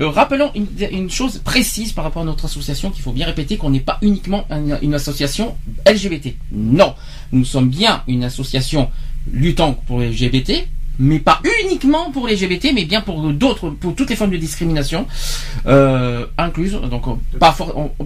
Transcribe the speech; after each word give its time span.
Euh, 0.00 0.08
rappelons 0.08 0.52
une, 0.54 1.10
chose 1.10 1.38
précise 1.38 1.92
par 1.92 2.04
rapport 2.04 2.22
à 2.22 2.24
notre 2.24 2.44
association 2.44 2.90
qu'il 2.90 3.02
faut 3.02 3.10
bien 3.12 3.26
répéter 3.26 3.56
qu'on 3.56 3.70
n'est 3.70 3.80
pas 3.80 3.98
uniquement 4.02 4.46
une, 4.82 4.94
association 4.94 5.56
LGBT. 5.86 6.34
Non, 6.52 6.94
nous 7.32 7.44
sommes 7.44 7.68
bien 7.68 8.02
une 8.06 8.22
association 8.22 8.90
luttant 9.32 9.72
pour 9.72 9.98
les 10.00 10.10
LGBT, 10.10 10.68
mais 11.00 11.18
pas 11.18 11.40
uniquement 11.64 12.12
pour 12.12 12.28
les 12.28 12.36
LGBT, 12.36 12.68
mais 12.74 12.84
bien 12.84 13.00
pour 13.00 13.20
d'autres, 13.32 13.70
pour 13.70 13.96
toutes 13.96 14.10
les 14.10 14.16
formes 14.16 14.30
de 14.30 14.36
discrimination 14.36 15.06
euh, 15.66 16.26
incluses. 16.38 16.78
Donc 16.90 17.04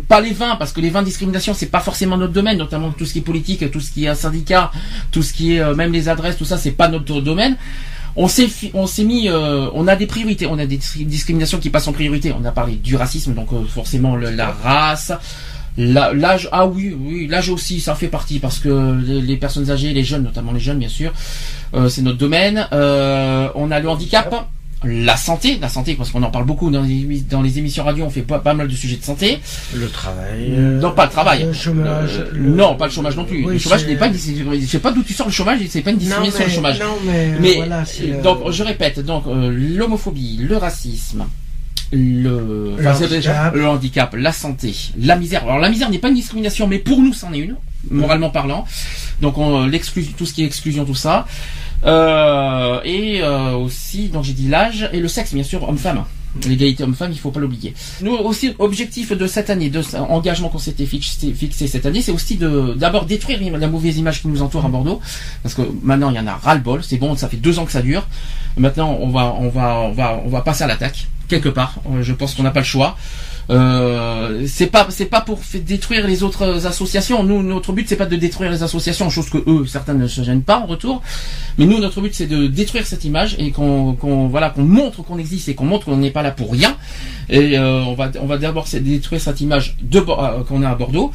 pas 0.08 0.20
les 0.22 0.32
vins, 0.32 0.56
parce 0.56 0.72
que 0.72 0.80
les 0.80 0.88
vins 0.90 1.00
de 1.02 1.06
discrimination 1.06 1.52
c'est 1.52 1.70
pas 1.70 1.80
forcément 1.80 2.16
notre 2.16 2.32
domaine, 2.32 2.56
notamment 2.56 2.90
tout 2.90 3.04
ce 3.04 3.12
qui 3.12 3.18
est 3.18 3.22
politique, 3.22 3.70
tout 3.70 3.80
ce 3.80 3.90
qui 3.90 4.06
est 4.06 4.14
syndicat, 4.14 4.70
tout 5.10 5.22
ce 5.22 5.34
qui 5.34 5.56
est 5.56 5.60
euh, 5.60 5.74
même 5.74 5.92
les 5.92 6.08
adresses, 6.08 6.38
tout 6.38 6.46
ça 6.46 6.56
c'est 6.56 6.72
pas 6.72 6.88
notre 6.88 7.20
domaine. 7.20 7.56
On 8.14 8.28
s'est 8.28 8.48
on 8.74 8.86
s'est 8.86 9.04
mis, 9.04 9.28
euh, 9.28 9.68
on 9.74 9.88
a 9.88 9.96
des 9.96 10.06
priorités, 10.06 10.46
on 10.46 10.58
a 10.58 10.66
des 10.66 10.76
dis- 10.76 11.04
discriminations 11.04 11.58
qui 11.58 11.70
passent 11.70 11.88
en 11.88 11.92
priorité. 11.92 12.32
On 12.38 12.44
a 12.44 12.52
parlé 12.52 12.74
du 12.74 12.96
racisme, 12.96 13.34
donc 13.34 13.52
euh, 13.52 13.64
forcément 13.64 14.16
la 14.16 14.50
race. 14.50 15.12
L'âge, 15.78 16.50
ah 16.52 16.66
oui, 16.66 16.94
oui, 16.98 17.26
l'âge 17.26 17.48
aussi, 17.48 17.80
ça 17.80 17.94
fait 17.94 18.08
partie 18.08 18.38
parce 18.38 18.58
que 18.58 19.00
les, 19.02 19.36
personnes 19.38 19.70
âgées, 19.70 19.94
les 19.94 20.04
jeunes, 20.04 20.24
notamment 20.24 20.52
les 20.52 20.60
jeunes, 20.60 20.78
bien 20.78 20.90
sûr, 20.90 21.14
euh, 21.72 21.88
c'est 21.88 22.02
notre 22.02 22.18
domaine. 22.18 22.68
On 22.70 23.70
a 23.70 23.80
le 23.80 23.88
handicap, 23.88 24.48
la 24.84 25.16
santé, 25.16 25.58
la 25.60 25.68
santé, 25.68 25.94
parce 25.94 26.10
qu'on 26.10 26.22
en 26.22 26.30
parle 26.30 26.44
beaucoup 26.44 26.70
dans 26.70 26.82
les, 26.82 26.94
émi- 26.94 27.26
dans 27.28 27.42
les 27.42 27.58
émissions 27.58 27.84
radio, 27.84 28.04
on 28.04 28.10
fait 28.10 28.22
pas, 28.22 28.38
pas 28.38 28.54
mal 28.54 28.68
de 28.68 28.74
sujets 28.74 28.96
de 28.96 29.04
santé. 29.04 29.38
Le 29.74 29.88
travail. 29.88 30.50
non, 30.50 30.92
pas 30.92 31.04
le 31.06 31.10
travail. 31.10 31.44
Le 31.44 31.52
chômage. 31.52 32.10
Euh, 32.18 32.30
le- 32.32 32.50
Non, 32.54 32.76
pas 32.76 32.86
le 32.86 32.92
chômage 32.92 33.16
non 33.16 33.24
plus. 33.24 33.44
Oui, 33.44 33.54
le 33.54 33.58
chômage 33.58 33.86
n'est 33.86 33.96
pas, 33.96 34.08
une 34.08 34.14
je 34.14 34.66
sais 34.66 34.78
pas 34.78 34.92
d'où 34.92 35.02
tu 35.02 35.12
sors 35.14 35.26
le 35.26 35.32
chômage, 35.32 35.60
c'est 35.68 35.82
pas 35.82 35.90
une 35.90 35.98
discrimination 35.98 36.38
mais- 36.40 36.46
le 36.46 36.50
chômage. 36.52 36.80
non, 36.80 36.96
mais, 37.04 37.32
euh, 37.52 37.52
voilà, 37.56 37.84
euh, 38.02 38.22
donc 38.22 38.50
je 38.50 38.62
répète, 38.62 39.00
donc 39.00 39.24
euh, 39.26 39.50
l'homophobie, 39.76 40.38
le 40.42 40.56
racisme, 40.56 41.24
le, 41.92 41.98
Le 41.98 42.74
enfin, 42.80 42.94
c'est 42.94 43.04
handicap. 43.04 43.10
déjà 43.10 43.50
le 43.54 43.68
handicap, 43.68 44.14
la 44.16 44.32
santé, 44.32 44.74
la 44.98 45.16
misère. 45.16 45.42
Alors 45.44 45.58
la 45.58 45.68
misère 45.68 45.90
n'est 45.90 45.98
pas 45.98 46.08
une 46.08 46.14
discrimination, 46.14 46.66
mais 46.66 46.78
pour 46.78 47.00
nous 47.00 47.12
c'en 47.12 47.32
est 47.32 47.38
une, 47.38 47.56
moralement 47.90 48.30
parlant. 48.30 48.64
Donc 49.20 49.36
on 49.38 49.66
l'exclut, 49.66 50.04
tout 50.16 50.24
ce 50.26 50.32
qui 50.32 50.42
est 50.42 50.46
exclusion, 50.46 50.84
tout 50.84 50.94
ça. 50.94 51.26
Euh, 51.84 52.80
et 52.84 53.22
euh, 53.22 53.52
aussi, 53.56 54.08
donc 54.08 54.24
j'ai 54.24 54.32
dit 54.32 54.48
l'âge 54.48 54.88
et 54.92 55.00
le 55.00 55.08
sexe, 55.08 55.34
bien 55.34 55.42
sûr, 55.42 55.68
homme-femme. 55.68 56.04
L'égalité 56.48 56.82
homme-femme, 56.82 57.12
il 57.12 57.18
faut 57.18 57.30
pas 57.30 57.40
l'oublier. 57.40 57.74
Nous 58.00 58.12
aussi, 58.12 58.54
objectif 58.58 59.12
de 59.12 59.26
cette 59.26 59.50
année, 59.50 59.68
de 59.68 59.82
engagement 59.98 60.48
qu'on 60.48 60.58
s'était 60.58 60.86
fixé, 60.86 61.32
fixé 61.34 61.66
cette 61.66 61.84
année, 61.84 62.00
c'est 62.00 62.12
aussi 62.12 62.36
de 62.36 62.74
d'abord 62.74 63.04
détruire 63.04 63.38
la 63.58 63.68
mauvaise 63.68 63.98
image 63.98 64.22
qui 64.22 64.28
nous 64.28 64.40
entoure 64.40 64.64
à 64.64 64.68
Bordeaux, 64.68 65.00
parce 65.42 65.54
que 65.54 65.60
maintenant 65.82 66.08
il 66.08 66.16
y 66.16 66.18
en 66.18 66.26
a 66.26 66.36
ras 66.36 66.54
le 66.54 66.62
bol. 66.62 66.82
C'est 66.82 66.96
bon, 66.96 67.16
ça 67.16 67.28
fait 67.28 67.36
deux 67.36 67.58
ans 67.58 67.66
que 67.66 67.72
ça 67.72 67.82
dure. 67.82 68.06
Maintenant, 68.56 68.96
on 69.00 69.10
va, 69.10 69.34
on 69.38 69.50
va, 69.50 69.80
on 69.80 69.92
va, 69.92 70.22
on 70.24 70.28
va 70.28 70.40
passer 70.40 70.64
à 70.64 70.68
l'attaque 70.68 71.08
quelque 71.28 71.48
part. 71.50 71.74
Euh, 71.90 72.02
Je 72.02 72.12
pense 72.14 72.34
qu'on 72.34 72.42
n'a 72.42 72.50
pas 72.50 72.60
le 72.60 72.66
choix. 72.66 72.96
Euh, 73.50 74.44
c'est 74.46 74.68
pas, 74.68 74.86
c'est 74.90 75.06
pas 75.06 75.20
pour 75.20 75.40
détruire 75.54 76.06
les 76.06 76.22
autres 76.22 76.66
associations. 76.66 77.22
Nous, 77.24 77.42
notre 77.42 77.72
but 77.72 77.88
c'est 77.88 77.96
pas 77.96 78.06
de 78.06 78.16
détruire 78.16 78.50
les 78.50 78.62
associations, 78.62 79.10
chose 79.10 79.30
que 79.30 79.38
eux, 79.46 79.66
certains 79.66 79.94
ne 79.94 80.06
se 80.06 80.22
gênent 80.22 80.42
pas 80.42 80.58
en 80.58 80.66
retour. 80.66 81.02
Mais 81.58 81.66
nous, 81.66 81.78
notre 81.78 82.00
but 82.00 82.14
c'est 82.14 82.26
de 82.26 82.46
détruire 82.46 82.86
cette 82.86 83.04
image 83.04 83.36
et 83.38 83.50
qu'on, 83.50 83.96
voilà, 84.28 84.50
qu'on 84.50 84.62
montre 84.62 85.02
qu'on 85.02 85.18
existe 85.18 85.48
et 85.48 85.54
qu'on 85.54 85.64
montre 85.64 85.86
qu'on 85.86 85.96
n'est 85.96 86.10
pas 86.10 86.22
là 86.22 86.30
pour 86.30 86.52
rien. 86.52 86.76
Et 87.32 87.58
euh, 87.58 87.82
on 87.84 87.94
va, 87.94 88.10
on 88.20 88.26
va 88.26 88.36
d'abord 88.38 88.66
détruire 88.72 89.20
cette 89.20 89.40
image 89.40 89.74
de 89.82 89.98
euh, 89.98 90.44
qu'on 90.46 90.62
a 90.62 90.68
à 90.68 90.74
Bordeaux, 90.74 91.10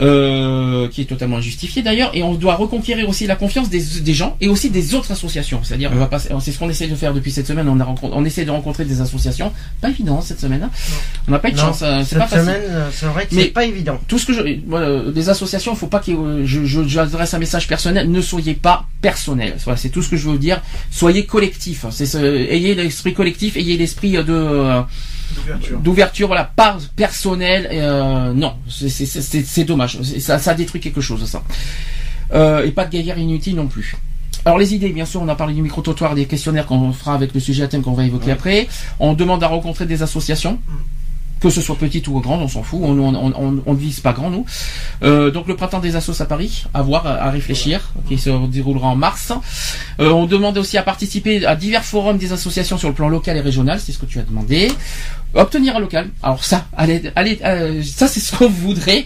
euh, 0.00 0.88
qui 0.88 1.00
est 1.00 1.04
totalement 1.06 1.38
injustifiée 1.38 1.82
d'ailleurs. 1.82 2.10
Et 2.14 2.22
on 2.22 2.34
doit 2.34 2.54
reconquérir 2.56 3.08
aussi 3.08 3.26
la 3.26 3.34
confiance 3.36 3.70
des, 3.70 3.82
des 4.02 4.14
gens 4.14 4.36
et 4.40 4.48
aussi 4.48 4.70
des 4.70 4.94
autres 4.94 5.10
associations. 5.10 5.60
C'est-à-dire, 5.62 5.90
on 5.92 5.96
va 5.98 6.06
passer, 6.06 6.28
c'est 6.40 6.52
ce 6.52 6.58
qu'on 6.58 6.68
essaie 6.68 6.86
de 6.86 6.94
faire 6.94 7.14
depuis 7.14 7.30
cette 7.32 7.46
semaine. 7.46 7.68
On 7.68 7.80
a 7.80 7.94
on 8.02 8.24
essaie 8.24 8.44
de 8.44 8.50
rencontrer 8.50 8.84
des 8.84 9.00
associations. 9.00 9.52
Pas 9.80 9.88
évident 9.90 10.20
cette 10.20 10.40
semaine. 10.40 10.62
hein. 10.64 10.70
On 11.28 11.32
n'a 11.32 11.38
pas 11.38 11.48
eu 11.48 11.52
de 11.52 11.56
Non, 11.56 11.62
chance. 11.64 11.80
euh, 11.82 12.00
C'est 12.00 12.10
cette 12.10 12.18
pas 12.18 12.26
facile. 12.26 12.44
semaine, 12.46 12.62
euh, 12.68 12.88
c'est 12.92 13.06
vrai 13.06 13.26
que 13.26 13.34
c'est 13.34 13.44
pas 13.46 13.64
évident. 13.64 13.98
Tout 14.06 14.18
ce 14.18 14.26
que 14.26 14.32
je, 14.34 14.42
voilà, 14.66 15.10
des 15.10 15.28
associations, 15.30 15.72
il 15.72 15.78
faut 15.78 15.86
pas 15.86 16.00
que 16.00 16.12
je, 16.44 16.64
je, 16.64 16.84
j'adresse 16.86 17.32
un 17.34 17.38
message 17.38 17.66
personnel. 17.68 18.10
Ne 18.10 18.20
soyez 18.20 18.54
pas 18.54 18.86
personnel. 19.00 19.54
Voilà, 19.64 19.76
c'est 19.78 19.88
tout 19.88 20.02
ce 20.02 20.08
que 20.10 20.16
je 20.16 20.24
veux 20.26 20.32
vous 20.32 20.38
dire. 20.38 20.60
Soyez 20.90 21.24
collectif. 21.24 21.86
C'est 21.90 22.06
ce, 22.06 22.18
ayez 22.18 22.74
l'esprit 22.74 23.14
collectif, 23.14 23.56
ayez 23.56 23.76
l'esprit 23.78 24.12
de 24.12 24.24
euh, 24.28 24.80
D'ouverture. 25.82 26.26
Voilà, 26.26 26.44
pas 26.44 26.78
personnel. 26.96 27.68
euh, 27.72 28.32
non, 28.32 28.54
c'est, 28.68 29.64
dommage. 29.64 30.00
Ça, 30.02 30.38
ça 30.38 30.54
détruit 30.54 30.80
quelque 30.80 31.00
chose, 31.00 31.24
ça. 31.26 31.42
Euh, 32.32 32.64
et 32.64 32.70
pas 32.70 32.84
de 32.84 32.90
guerrière 32.90 33.18
inutile 33.18 33.56
non 33.56 33.66
plus. 33.66 33.96
Alors 34.44 34.58
les 34.58 34.74
idées, 34.74 34.90
bien 34.90 35.06
sûr, 35.06 35.22
on 35.22 35.28
a 35.28 35.34
parlé 35.34 35.54
du 35.54 35.62
micro-trottoir, 35.62 36.14
des 36.14 36.26
questionnaires 36.26 36.66
qu'on 36.66 36.92
fera 36.92 37.14
avec 37.14 37.32
le 37.32 37.40
sujet 37.40 37.62
à 37.62 37.68
thème 37.68 37.82
qu'on 37.82 37.92
va 37.92 38.04
évoquer 38.04 38.30
après. 38.30 38.68
On 39.00 39.14
demande 39.14 39.42
à 39.42 39.46
rencontrer 39.46 39.86
des 39.86 40.02
associations 40.02 40.58
que 41.40 41.50
ce 41.50 41.60
soit 41.60 41.76
petite 41.76 42.08
ou 42.08 42.20
grande, 42.20 42.40
on 42.42 42.48
s'en 42.48 42.62
fout, 42.62 42.80
on 42.82 42.98
on, 42.98 43.14
on, 43.14 43.62
on 43.66 43.72
ne 43.74 43.78
vise 43.78 44.00
pas 44.00 44.12
grand 44.12 44.30
nous. 44.30 44.46
Euh, 45.02 45.30
donc 45.30 45.46
le 45.46 45.56
printemps 45.56 45.80
des 45.80 45.94
assos 45.96 46.20
à 46.20 46.24
Paris, 46.24 46.64
à 46.72 46.80
voir, 46.82 47.06
à, 47.06 47.14
à 47.14 47.30
réfléchir, 47.30 47.92
qui 48.08 48.16
se 48.18 48.30
déroulera 48.46 48.88
en 48.88 48.96
mars. 48.96 49.32
Euh, 50.00 50.10
on 50.10 50.26
demande 50.26 50.56
aussi 50.58 50.78
à 50.78 50.82
participer 50.82 51.44
à 51.44 51.54
divers 51.54 51.84
forums 51.84 52.16
des 52.18 52.32
associations 52.32 52.78
sur 52.78 52.88
le 52.88 52.94
plan 52.94 53.08
local 53.08 53.36
et 53.36 53.40
régional, 53.40 53.78
c'est 53.80 53.92
ce 53.92 53.98
que 53.98 54.06
tu 54.06 54.18
as 54.18 54.22
demandé. 54.22 54.72
Obtenir 55.34 55.76
un 55.76 55.80
local, 55.80 56.08
alors 56.22 56.44
ça, 56.44 56.66
allez, 56.76 57.10
allez, 57.16 57.40
euh, 57.44 57.82
ça 57.82 58.06
c'est 58.08 58.20
ce 58.20 58.36
qu'on 58.36 58.48
voudrait. 58.48 59.04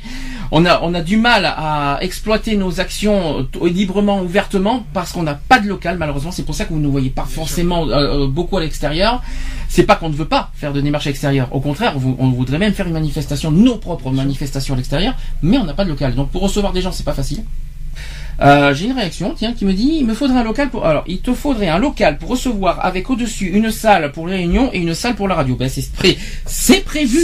On 0.50 0.64
a, 0.64 0.80
on 0.82 0.94
a 0.94 1.02
du 1.02 1.16
mal 1.16 1.44
à 1.44 1.98
exploiter 2.00 2.56
nos 2.56 2.80
actions 2.80 3.46
euh, 3.62 3.68
librement, 3.68 4.22
ouvertement, 4.22 4.84
parce 4.94 5.12
qu'on 5.12 5.22
n'a 5.22 5.34
pas 5.34 5.58
de 5.58 5.68
local, 5.68 5.98
malheureusement. 5.98 6.32
C'est 6.32 6.44
pour 6.44 6.54
ça 6.54 6.64
que 6.64 6.72
vous 6.72 6.80
ne 6.80 6.88
voyez 6.88 7.10
pas 7.10 7.24
forcément 7.24 7.86
euh, 7.88 8.24
euh, 8.24 8.26
beaucoup 8.26 8.56
à 8.56 8.60
l'extérieur. 8.60 9.22
C'est 9.68 9.84
pas 9.84 9.96
qu'on 9.96 10.08
ne 10.08 10.14
veut 10.14 10.24
pas 10.24 10.50
faire 10.54 10.72
de 10.72 10.80
démarches 10.80 11.06
extérieures. 11.06 11.48
Au 11.54 11.60
contraire, 11.60 11.94
on, 11.96 12.16
on 12.18 12.30
voudrait 12.30 12.58
même 12.58 12.72
faire 12.72 12.86
une 12.86 12.94
manifestation, 12.94 13.50
nos 13.50 13.76
propres 13.76 14.10
manifestations 14.10 14.74
à 14.74 14.76
l'extérieur, 14.76 15.14
mais 15.42 15.58
on 15.58 15.64
n'a 15.64 15.74
pas 15.74 15.84
de 15.84 15.90
local. 15.90 16.14
Donc 16.14 16.30
pour 16.30 16.42
recevoir 16.42 16.72
des 16.72 16.80
gens, 16.80 16.92
c'est 16.92 17.04
pas 17.04 17.12
facile. 17.14 17.44
Euh, 18.40 18.72
j'ai 18.72 18.86
une 18.86 18.92
réaction, 18.92 19.34
tiens, 19.36 19.52
qui 19.52 19.64
me 19.64 19.72
dit 19.72 19.96
il 19.98 20.06
me 20.06 20.14
faudrait 20.14 20.38
un 20.38 20.44
local 20.44 20.70
pour. 20.70 20.86
Alors, 20.86 21.02
il 21.08 21.18
te 21.18 21.32
faudrait 21.32 21.68
un 21.68 21.78
local 21.78 22.18
pour 22.18 22.30
recevoir 22.30 22.84
avec 22.84 23.10
au-dessus 23.10 23.46
une 23.46 23.70
salle 23.72 24.12
pour 24.12 24.28
les 24.28 24.36
réunions 24.36 24.70
et 24.72 24.78
une 24.78 24.94
salle 24.94 25.16
pour 25.16 25.26
la 25.26 25.34
radio. 25.34 25.56
Ben, 25.56 25.68
c'est 25.68 25.90
pré... 25.92 26.16
c'est 26.46 26.84
prévu. 26.84 27.18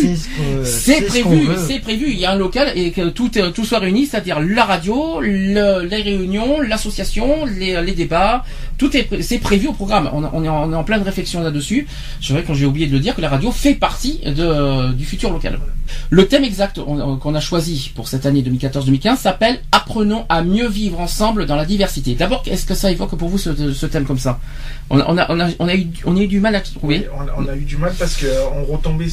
C'est 0.64 1.00
ce 1.00 1.00
ce 1.06 1.08
prévu, 1.08 1.46
c'est 1.68 1.78
prévu. 1.78 2.10
Il 2.10 2.18
y 2.18 2.26
a 2.26 2.32
un 2.32 2.36
local 2.36 2.72
et 2.74 2.90
que 2.90 3.08
tout, 3.10 3.30
tout 3.54 3.64
soit 3.64 3.78
réuni, 3.78 4.06
c'est-à-dire 4.06 4.40
la 4.40 4.64
radio, 4.64 5.20
le- 5.20 5.86
les 5.86 6.02
réunions, 6.02 6.60
l'association, 6.60 7.44
les, 7.46 7.80
les 7.80 7.92
débats. 7.92 8.44
Tout 8.78 8.96
est, 8.96 9.22
c'est 9.22 9.38
prévu 9.38 9.68
au 9.68 9.72
programme. 9.72 10.08
On, 10.12 10.24
on 10.32 10.44
est 10.44 10.48
en, 10.48 10.68
on 10.68 10.72
est 10.72 10.76
en 10.76 10.84
pleine 10.84 11.02
réflexion 11.02 11.42
là-dessus. 11.42 11.86
C'est 12.20 12.32
vrai 12.32 12.42
quand 12.46 12.54
j'ai 12.54 12.66
oublié 12.66 12.86
de 12.86 12.92
le 12.92 13.00
dire 13.00 13.14
que 13.14 13.20
la 13.20 13.28
radio 13.28 13.50
fait 13.52 13.74
partie 13.74 14.20
de, 14.24 14.92
du 14.92 15.04
futur 15.04 15.30
local. 15.32 15.58
Le 16.10 16.26
thème 16.26 16.44
exact 16.44 16.78
on- 16.78 17.16
qu'on 17.16 17.34
a 17.34 17.40
choisi 17.40 17.92
pour 17.94 18.08
cette 18.08 18.26
année 18.26 18.42
2014-2015 18.42 19.16
s'appelle 19.16 19.60
Apprenons 19.72 20.24
à 20.28 20.42
mieux 20.42 20.68
vivre 20.68 20.98
ensemble 21.00 21.46
dans 21.46 21.56
la 21.56 21.64
diversité. 21.66 22.14
D'abord, 22.14 22.42
est-ce 22.46 22.64
que 22.66 22.74
ça 22.74 22.90
évoque 22.90 23.16
pour 23.16 23.28
vous 23.28 23.38
ce, 23.38 23.72
ce 23.72 23.86
thème 23.86 24.04
comme 24.04 24.18
ça? 24.18 24.40
On 24.90 24.98
a, 24.98 25.04
on, 25.08 25.18
a, 25.18 25.26
on, 25.30 25.40
a, 25.40 25.48
on, 25.58 25.68
a 25.68 25.74
eu, 25.74 25.86
on 26.04 26.16
a 26.16 26.20
eu 26.20 26.26
du 26.26 26.40
mal 26.40 26.54
à 26.54 26.60
trouver 26.60 27.06
On, 27.38 27.44
on 27.44 27.48
a 27.48 27.54
eu 27.56 27.60
du 27.64 27.76
mal 27.76 27.92
parce 27.98 28.16
qu'on 28.16 28.64
retombait 28.72 29.06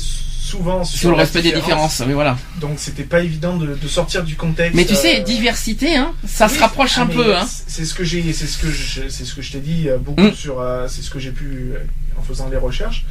souvent 0.51 0.83
sur, 0.83 0.99
sur 0.99 1.09
le 1.11 1.17
respect 1.17 1.41
des 1.41 1.51
différences. 1.53 2.01
Mais 2.07 2.13
voilà. 2.13 2.37
Donc 2.59 2.75
c'était 2.77 3.03
pas 3.03 3.21
évident 3.21 3.57
de, 3.57 3.75
de 3.75 3.87
sortir 3.87 4.23
du 4.23 4.35
contexte. 4.35 4.75
Mais 4.75 4.85
tu 4.85 4.95
sais, 4.95 5.21
euh, 5.21 5.23
diversité, 5.23 5.95
hein, 5.95 6.13
ça 6.27 6.47
se 6.49 6.59
rapproche 6.59 6.95
ah, 6.97 7.01
un 7.03 7.07
peu. 7.07 7.35
Hein. 7.35 7.45
c'est- 7.67 7.85
ce 7.85 7.93
que 7.93 8.03
j'ai, 8.03 8.21
c'est 8.33 8.47
ce 8.47 8.57
que 8.57 8.69
je, 8.69 9.09
c'est 9.09 9.25
ce 9.25 9.33
que 9.35 9.41
je 9.41 9.51
t'ai 9.53 9.59
dit 9.59 9.87
euh, 9.89 9.97
beaucoup 9.97 10.21
Mm. 10.21 10.33
sur, 10.33 10.59
euh, 10.59 10.87
c'est 10.87 11.01
ce 11.01 11.09
que 11.09 11.19
j'ai 11.19 11.31
pu 11.31 11.71
en 12.17 12.21
faisant 12.23 12.49
les 12.49 12.57
recherches. 12.57 13.05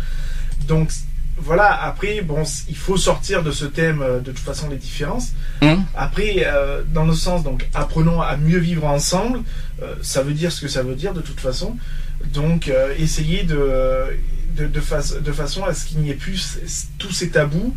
Donc 0.68 0.90
voilà. 1.38 1.68
Après, 1.84 2.20
bon, 2.20 2.42
il 2.68 2.76
faut 2.76 2.98
sortir 2.98 3.42
de 3.42 3.50
ce 3.50 3.64
thème 3.64 4.04
de 4.22 4.30
toute 4.30 4.44
façon 4.44 4.68
les 4.68 4.76
différences. 4.76 5.28
Hum. 5.62 5.82
Après, 5.96 6.44
euh, 6.46 6.82
dans 6.92 7.04
le 7.06 7.14
sens, 7.14 7.42
donc 7.42 7.66
apprenons 7.74 8.20
à 8.20 8.36
mieux 8.36 8.58
vivre 8.58 8.84
ensemble. 8.86 9.40
euh, 9.82 9.94
ça 10.02 10.20
veut 10.22 10.34
dire 10.34 10.52
ce 10.52 10.60
que 10.60 10.68
ça 10.68 10.82
veut 10.82 10.94
dire 10.94 11.14
de 11.14 11.22
toute 11.22 11.40
façon. 11.40 11.76
Donc 12.34 12.68
euh, 12.68 12.92
essayer 12.98 13.42
de 13.44 13.56
de, 14.56 14.66
de, 14.66 15.32
façon 15.32 15.64
à 15.64 15.74
ce 15.74 15.86
qu'il 15.86 15.98
n'y 16.00 16.10
ait 16.10 16.14
plus 16.14 16.58
tous 16.98 17.12
ces 17.12 17.30
tabous. 17.30 17.74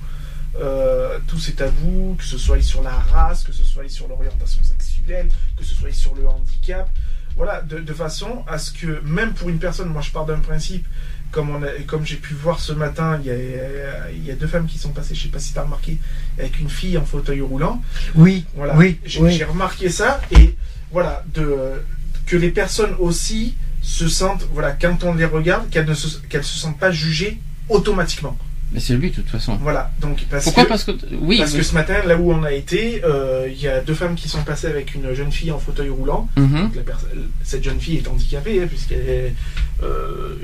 euh, 0.59 1.17
tous 1.27 1.39
ces 1.39 1.53
tabous, 1.53 2.15
que 2.17 2.23
ce 2.23 2.37
soit 2.37 2.61
sur 2.61 2.83
la 2.83 2.91
race, 2.91 3.43
que 3.43 3.51
ce 3.51 3.63
soit 3.63 3.89
sur 3.89 4.07
l'orientation 4.07 4.61
sexuelle, 4.63 5.29
que 5.57 5.63
ce 5.63 5.73
soit 5.73 5.91
sur 5.91 6.13
le 6.15 6.27
handicap, 6.27 6.87
voilà, 7.35 7.61
de, 7.61 7.79
de 7.79 7.93
façon 7.93 8.43
à 8.47 8.59
ce 8.59 8.71
que 8.71 9.01
même 9.03 9.33
pour 9.33 9.49
une 9.49 9.57
personne, 9.57 9.89
moi 9.89 10.01
je 10.03 10.11
pars 10.11 10.25
d'un 10.25 10.39
principe 10.39 10.85
comme, 11.31 11.49
on 11.49 11.63
a, 11.63 11.69
comme 11.87 12.05
j'ai 12.05 12.17
pu 12.17 12.35
voir 12.35 12.59
ce 12.59 12.71
matin, 12.73 13.19
il 13.19 13.25
y, 13.25 13.31
a, 13.31 14.11
il 14.11 14.23
y 14.23 14.29
a 14.29 14.35
deux 14.35 14.45
femmes 14.45 14.67
qui 14.67 14.77
sont 14.77 14.91
passées, 14.91 15.15
je 15.15 15.23
sais 15.23 15.29
pas 15.29 15.39
si 15.39 15.53
tu 15.53 15.57
as 15.57 15.63
remarqué, 15.63 15.97
avec 16.37 16.59
une 16.59 16.69
fille 16.69 16.95
en 16.99 17.05
fauteuil 17.05 17.41
roulant. 17.41 17.81
Oui, 18.13 18.45
voilà. 18.55 18.75
oui. 18.77 18.99
J'ai 19.05 19.43
remarqué 19.43 19.89
ça 19.89 20.21
et 20.29 20.55
voilà, 20.91 21.23
de, 21.33 21.81
que 22.27 22.35
les 22.37 22.51
personnes 22.51 22.93
aussi 22.99 23.55
se 23.83 24.07
sentent, 24.07 24.47
voilà, 24.53 24.71
quand 24.71 25.03
on 25.03 25.13
les 25.13 25.25
regarde, 25.25 25.69
qu'elles 25.69 25.85
ne 25.87 25.93
se, 25.93 26.17
qu'elles 26.29 26.43
se 26.43 26.57
sentent 26.57 26.79
pas 26.79 26.91
jugées 26.91 27.39
automatiquement. 27.69 28.35
Mais 28.71 28.79
c'est 28.79 28.95
but 28.95 29.15
de 29.15 29.21
toute 29.21 29.29
façon. 29.29 29.55
Voilà, 29.57 29.91
donc 30.01 30.25
parce 30.31 30.45
Pourquoi 30.45 30.63
que, 30.63 30.69
Parce 30.69 30.83
que 30.83 30.91
oui. 31.21 31.37
Parce 31.37 31.53
que 31.53 31.61
ce 31.61 31.75
matin, 31.75 31.93
là 32.07 32.17
où 32.17 32.31
on 32.31 32.41
a 32.43 32.51
été, 32.53 33.01
euh, 33.03 33.47
il 33.47 33.61
y 33.61 33.67
a 33.67 33.81
deux 33.81 33.93
femmes 33.93 34.15
qui 34.15 34.27
sont 34.29 34.41
passées 34.43 34.65
avec 34.65 34.95
une 34.95 35.13
jeune 35.13 35.31
fille 35.31 35.51
en 35.51 35.59
fauteuil 35.59 35.89
roulant. 35.89 36.27
Mhm. 36.37 36.61
Donc, 36.63 36.75
la 36.75 36.81
perso- 36.81 37.05
cette 37.43 37.63
jeune 37.63 37.79
fille 37.79 37.97
est 37.97 38.07
handicapée, 38.07 38.63
hein, 38.63 38.67
puisqu'elle 38.67 39.07
est. 39.07 39.35
euh, 39.83 40.35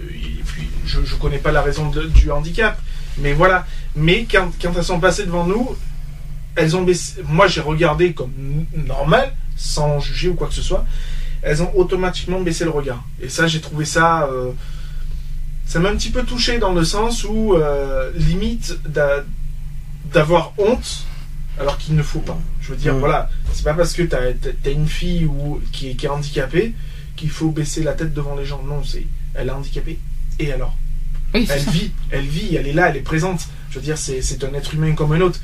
puis, 0.45 0.68
je 0.86 1.00
ne 1.00 1.19
connais 1.19 1.39
pas 1.39 1.51
la 1.51 1.63
raison 1.63 1.89
de- 1.89 2.06
du 2.06 2.30
handicap, 2.30 2.80
mais 3.18 3.33
voilà. 3.33 3.65
Mais 3.95 4.27
quand, 4.30 4.51
quand 4.62 4.74
elles 4.77 4.83
sont 4.83 5.00
passées 5.00 5.25
devant 5.25 5.47
nous, 5.47 5.75
elles 6.56 6.75
ont 6.75 6.83
baissé. 6.83 7.24
Moi, 7.27 7.47
j'ai 7.47 7.62
regardé 7.62 8.13
comme 8.13 8.31
normal, 8.75 9.33
sans 9.56 10.00
juger 10.00 10.30
ou 10.30 10.36
quoi 10.36 10.47
que 10.50 10.53
ce 10.53 10.62
soit. 10.62 10.86
Elles 11.41 11.62
ont 11.63 11.71
automatiquement 11.75 12.41
baissé 12.41 12.63
le 12.65 12.69
regard. 12.71 13.03
Et 13.21 13.30
ça, 13.30 13.47
j'ai 13.47 13.62
trouvé 13.62 13.86
ça. 13.86 14.24
euh, 14.31 14.51
ça 15.65 15.80
m'a 15.80 15.89
un 15.89 15.95
petit 15.95 16.09
peu 16.09 16.24
touché 16.24 16.57
dans 16.57 16.74
le 16.74 16.83
sens 16.83 17.24
où, 17.24 17.53
euh, 17.56 18.12
limite, 18.15 18.77
d'a- 18.88 19.24
d'avoir 20.13 20.53
honte 20.57 21.06
alors 21.59 21.77
qu'il 21.77 21.95
ne 21.95 22.03
faut 22.03 22.19
pas. 22.19 22.38
Je 22.62 22.71
veux 22.71 22.77
dire, 22.77 22.95
voilà, 22.95 23.30
c'est 23.53 23.63
pas 23.63 23.74
parce 23.74 23.94
que 23.94 24.01
tu 24.03 24.15
as, 24.15 24.71
une 24.71 24.88
fille 24.88 25.25
ou, 25.25 25.62
qui, 25.71 25.91
est, 25.91 25.94
qui 25.95 26.06
est 26.06 26.09
handicapée 26.09 26.74
qu'il 27.15 27.30
faut 27.30 27.51
baisser 27.51 27.83
la 27.83 27.94
tête 27.94 28.13
devant 28.13 28.36
les 28.36 28.45
gens. 28.45 28.62
Non, 28.63 28.83
c'est 28.83 29.06
elle 29.36 29.47
est 29.50 29.51
handicapée. 29.51 30.00
Et 30.39 30.51
alors? 30.53 30.75
Oui, 31.33 31.45
c'est 31.47 31.53
Elle 31.53 31.62
ça. 31.62 31.71
vit, 31.71 31.91
elle 32.12 32.25
vit, 32.25 32.56
elle 32.56 32.68
est 32.68 32.74
là, 32.74 32.89
elle 32.89 32.97
est 32.97 33.01
présente. 33.01 33.47
Je 33.69 33.75
veux 33.75 33.83
dire, 33.86 33.97
c'est 33.97 34.21
c'est 34.21 34.44
un 34.44 34.53
être 34.56 34.74
humain 34.74 34.94
comme 34.94 35.12
un 35.12 35.21
autre. 35.21 35.39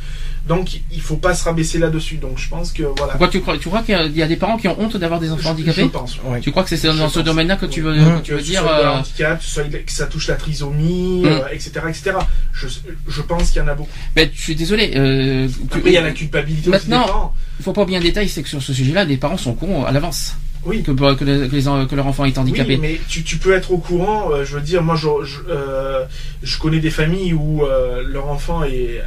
Donc, 0.48 0.80
il 0.92 1.02
faut 1.02 1.18
pas 1.18 1.34
se 1.34 1.44
rabaisser 1.44 1.80
là-dessus. 1.80 2.18
Donc, 2.18 2.38
je 2.38 2.48
pense 2.50 2.72
que 2.72 2.84
voilà. 2.84 3.14
Pourquoi 3.14 3.30
tu 3.30 3.42
crois 3.42 3.58
Tu 3.58 3.68
crois 3.68 3.82
qu'il 3.82 3.96
y 4.16 4.22
a- 4.22 4.28
des 4.28 4.36
parents 4.36 4.58
qui 4.58 4.68
ont 4.68 4.80
honte 4.80 4.96
d'avoir 4.98 5.20
des 5.20 5.32
enfants 5.32 5.42
Je- 5.42 5.48
handicapés 5.50 5.82
Je 5.82 5.88
pense. 5.88 6.20
Oui. 6.24 6.40
Tu 6.42 6.52
crois 6.52 6.64
que 6.64 6.70
c'est 6.70 6.78
Je 6.92 6.98
dans 6.98 7.10
ce 7.10 7.20
domaine-là 7.20 7.56
que 7.56 7.66
tu 7.66 7.82
veux, 7.82 7.94
que 7.96 8.22
tu 8.22 8.34
veux 8.34 8.42
dire 8.42 8.66
euh, 8.68 8.88
handicap, 9.00 9.40
que, 9.40 9.92
ça 9.92 10.06
touche 10.06 10.28
la 10.28 10.36
trisomie, 10.36 11.22
Mm. 11.24 11.26
euh, 11.26 11.48
etc., 11.52 11.72
etc. 11.90 12.12
Je, 12.54 12.68
je 13.08 13.22
pense 13.24 13.50
qu'il 13.52 13.62
y 13.62 13.66
en 13.66 13.68
a 13.68 13.74
beaucoup. 13.74 13.90
ben, 14.16 14.30
je 14.34 14.40
suis 14.42 14.56
désolé. 14.56 14.92
Euh, 14.96 15.48
Après, 15.66 15.82
il 15.86 15.92
y 15.94 15.98
a 15.98 16.02
la 16.02 16.12
culpabilité 16.12 16.70
Maintenant-. 16.70 17.34
Il 17.60 17.64
faut 17.64 17.74
pas 17.74 17.86
bien 17.86 18.00
détailler, 18.00 18.28
c'est 18.28 18.44
que 18.44 18.50
sur 18.50 18.62
ce 18.62 18.74
sujet-là, 18.74 19.06
des 19.06 19.18
parents 19.18 19.38
sont 19.38 19.54
cons 19.56 19.84
à 19.86 19.92
l'avance 19.92 20.36
Oui. 20.66 20.84
que, 20.84 20.92
que, 20.92 21.24
les- 21.24 21.48
que 21.50 21.56
les 21.56 21.68
en- 21.68 21.86
que 21.86 21.96
leur 21.96 22.08
enfant 22.08 22.26
est 22.26 22.38
handicapé. 22.38 22.76
Oui, 22.76 22.80
mais 22.82 23.00
tu, 23.08 23.24
tu 23.24 23.38
peux 23.38 23.54
être 23.54 23.72
au 23.72 23.78
courant. 23.78 24.32
euh, 24.32 24.44
je 24.46 24.56
veux 24.56 24.62
dire, 24.62 24.82
moi, 24.84 24.96
je, 24.96 25.08
je, 25.24 25.38
euh, 25.50 26.04
je 26.44 26.58
connais 26.58 26.80
des 26.80 26.90
familles 26.92 27.34
où 27.34 27.64
euh, 27.66 28.04
leur 28.06 28.28
enfant 28.28 28.64
est, 28.64 29.02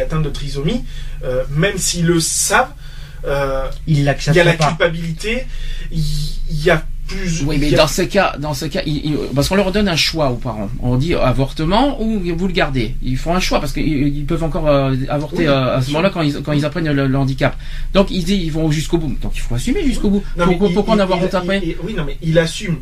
atteint 0.00 0.20
de 0.20 0.28
trisomie. 0.30 0.84
euh, 1.24 1.44
même 1.50 1.78
s'ils 1.78 2.06
le 2.06 2.20
savent, 2.20 2.68
euh, 3.26 3.66
Il 3.86 4.02
y 4.36 4.40
a 4.40 4.44
la 4.44 4.52
pas. 4.54 4.68
culpabilité. 4.68 5.46
Il 5.90 6.02
il 6.48 6.62
y 6.64 6.70
a 6.70 6.82
plus. 7.06 7.42
Oui, 7.46 7.56
mais 7.60 7.72
a- 7.74 7.76
dans 7.78 7.86
ce 7.86 8.02
cas, 8.02 8.34
dans 8.38 8.54
ce 8.54 8.66
cas, 8.66 8.82
il- 8.86 9.04
il- 9.06 9.16
parce 9.34 9.48
qu'on 9.48 9.54
leur 9.56 9.72
donne 9.72 9.88
un 9.88 9.96
choix 9.96 10.30
aux 10.30 10.36
parents. 10.36 10.68
On 10.82 10.96
dit 10.96 11.14
avortement 11.14 12.00
ou 12.02 12.20
vous 12.36 12.46
le 12.46 12.52
gardez. 12.52 12.94
Ils 13.02 13.16
font 13.16 13.34
un 13.34 13.40
choix 13.40 13.60
parce 13.60 13.72
qu'ils 13.72 13.86
ils 14.16 14.24
peuvent 14.26 14.42
encore 14.44 14.68
euh, 14.68 14.94
avorter 15.08 15.36
Oui, 15.38 15.46
euh, 15.46 15.76
à 15.76 15.82
ce 15.82 15.88
moment-là 15.90 16.10
quand 16.10 16.22
ils, 16.22 16.42
quand 16.42 16.52
ils 16.52 16.64
apprennent 16.64 16.90
le, 16.90 17.06
le 17.06 17.18
handicap. 17.18 17.56
Donc 17.94 18.10
ils 18.10 18.24
disent 18.24 18.42
ils 18.44 18.52
vont 18.52 18.70
jusqu'au 18.70 18.98
bout. 18.98 19.14
Donc 19.22 19.32
il 19.34 19.40
faut 19.40 19.54
assumer 19.54 19.84
jusqu'au 19.84 20.10
bout. 20.10 20.22
Non, 20.36 20.46
mais 20.46 20.56
pourquoi 20.56 20.94
en 20.94 20.98
avoir 20.98 21.22
honte 21.22 21.34
après 21.34 21.62
Oui, 21.82 21.94
non, 21.96 22.04
mais 22.04 22.16
il 22.22 22.38
assume. 22.38 22.78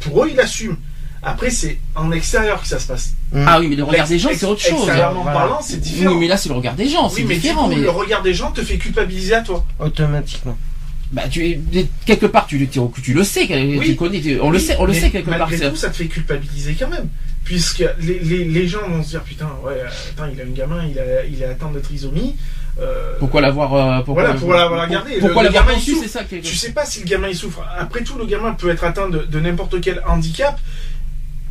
Pour 0.00 0.24
eux, 0.24 0.30
il 0.32 0.40
assume. 0.40 0.76
Après, 1.24 1.50
c'est 1.50 1.78
en 1.94 2.10
extérieur 2.10 2.60
que 2.60 2.66
ça 2.66 2.80
se 2.80 2.88
passe. 2.88 3.14
Ah 3.46 3.60
oui, 3.60 3.68
mais 3.68 3.76
le 3.76 3.84
regard 3.84 4.08
des 4.08 4.18
gens 4.18 4.30
c'est 4.34 4.44
autre 4.44 4.60
chose. 4.60 4.72
Extérieurement 4.72 5.22
Voilà. 5.22 5.38
parlant, 5.38 5.58
c'est 5.62 5.80
différent. 5.80 6.12
Oui, 6.14 6.18
mais 6.18 6.26
là 6.26 6.36
c'est 6.36 6.48
le 6.48 6.56
regard 6.56 6.74
des 6.74 6.88
gens, 6.88 7.08
c'est 7.08 7.20
Oui, 7.20 7.26
mais 7.28 7.34
différent. 7.36 7.68
coup, 7.68 7.76
mais 7.76 7.80
le 7.80 7.90
regard 7.90 8.22
des 8.22 8.34
gens 8.34 8.50
te 8.50 8.60
fait 8.60 8.76
culpabiliser 8.76 9.34
à 9.34 9.40
toi. 9.42 9.64
Automatiquement. 9.78 10.56
Bah, 11.12 11.28
tu, 11.30 11.60
quelque 12.06 12.26
part 12.26 12.46
tu, 12.46 12.66
tu, 12.68 12.80
tu 13.02 13.12
le 13.14 13.22
sais, 13.24 13.46
tu 13.46 13.54
Oui. 13.78 13.96
connais, 13.96 14.20
tu- 14.20 14.40
on 14.40 14.50
le 14.50 14.58
sait, 14.58 14.76
on 14.78 14.84
le 14.86 14.92
sait 14.94 15.10
quelque 15.10 15.28
part. 15.30 15.48
Malgré 15.50 15.70
tout, 15.70 15.76
ça 15.76 15.90
te 15.90 15.96
fait 15.96 16.06
culpabiliser 16.06 16.74
quand 16.78 16.88
même. 16.88 17.08
Puisque 17.44 17.84
les, 18.00 18.20
les, 18.20 18.44
les 18.44 18.68
gens 18.68 18.88
vont 18.88 19.02
se 19.02 19.10
dire 19.10 19.22
Putain, 19.22 19.48
ouais, 19.64 19.74
attends, 20.10 20.30
il 20.32 20.40
a 20.40 20.44
un 20.44 20.48
gamin, 20.54 20.86
il, 20.88 20.98
a, 20.98 21.24
il 21.24 21.42
est 21.42 21.44
atteint 21.46 21.70
de 21.72 21.80
trisomie. 21.80 22.36
euh, 22.80 23.14
Pourquoi 23.18 23.40
l'avoir 23.40 23.74
euh, 23.74 24.02
pourquoi, 24.04 24.22
Voilà, 24.24 24.38
pour 24.38 24.52
l'avoir 24.54 24.88
gardé. 24.88 25.18
Pourquoi 25.18 25.42
Le- 25.42 25.48
le 25.48 25.54
l'avoir 25.54 25.74
conçu, 25.74 25.90
souffre. 25.90 26.02
c'est 26.04 26.08
ça 26.08 26.24
Tu 26.24 26.54
sais 26.56 26.70
pas 26.72 26.86
si 26.86 27.00
le 27.00 27.06
gamin 27.06 27.28
il 27.28 27.34
souffre. 27.36 27.66
Après 27.78 28.04
tout, 28.04 28.16
le 28.16 28.26
gamin 28.26 28.52
peut 28.52 28.70
être 28.70 28.84
atteint 28.84 29.08
de, 29.10 29.18
de 29.24 29.40
n'importe 29.40 29.80
quel 29.80 30.00
handicap 30.06 30.58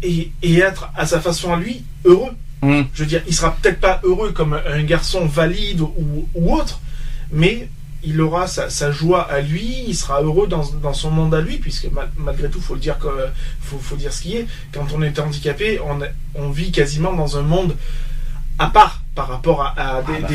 et, 0.01 0.31
et 0.41 0.59
être 0.59 0.89
à 0.95 1.05
sa 1.05 1.19
façon 1.19 1.53
à 1.53 1.57
lui 1.59 1.83
heureux. 2.05 2.31
Hum. 2.63 2.85
Je 2.93 3.03
veux 3.03 3.09
dire, 3.09 3.21
il 3.27 3.33
sera 3.35 3.55
peut-être 3.61 3.79
pas 3.81 3.99
heureux 4.03 4.31
comme 4.31 4.53
un 4.65 4.83
garçon 4.83 5.25
valide 5.25 5.81
ou, 5.81 6.27
ou 6.35 6.53
autre, 6.55 6.79
mais 7.31 7.67
il 8.03 8.19
aura 8.21 8.47
sa, 8.47 8.69
sa 8.69 8.91
joie 8.91 9.21
à 9.29 9.41
lui, 9.41 9.83
il 9.87 9.95
sera 9.95 10.21
heureux 10.21 10.47
dans, 10.47 10.65
dans 10.81 10.93
son 10.93 11.11
monde 11.11 11.33
à 11.35 11.41
lui, 11.41 11.57
puisque 11.57 11.85
mal- 11.91 12.11
malgré 12.17 12.49
tout, 12.49 12.59
faut 12.61 12.73
le 12.73 12.79
dire 12.79 12.97
que, 12.99 13.07
faut, 13.61 13.77
faut 13.77 13.95
dire 13.95 14.11
ce 14.11 14.21
qui 14.23 14.37
est. 14.37 14.47
Quand 14.73 14.87
on 14.93 15.01
est 15.01 15.19
handicapé, 15.19 15.79
on, 15.79 15.99
vit 16.49 16.71
quasiment 16.71 17.13
dans 17.13 17.37
un 17.37 17.41
monde 17.43 17.75
à 18.59 18.67
part 18.67 19.03
par 19.15 19.27
rapport 19.27 19.61
à, 19.61 19.69
à 19.97 20.01
des, 20.01 20.13
bah, 20.21 20.27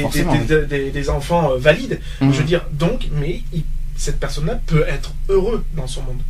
des- 0.91 1.11
enfants 1.11 1.53
euh, 1.53 1.59
valides. 1.59 2.01
Je 2.33 2.39
veux 2.39 2.45
dire, 2.45 2.63
donc, 2.73 3.09
mais 3.13 3.43
il- 3.53 3.65
cette 3.97 4.21
personne-là 4.21 4.59
peut 4.67 4.85
être 4.87 5.13
heureux 5.29 5.65
dans 5.75 5.87
son 5.87 6.03
monde. 6.03 6.21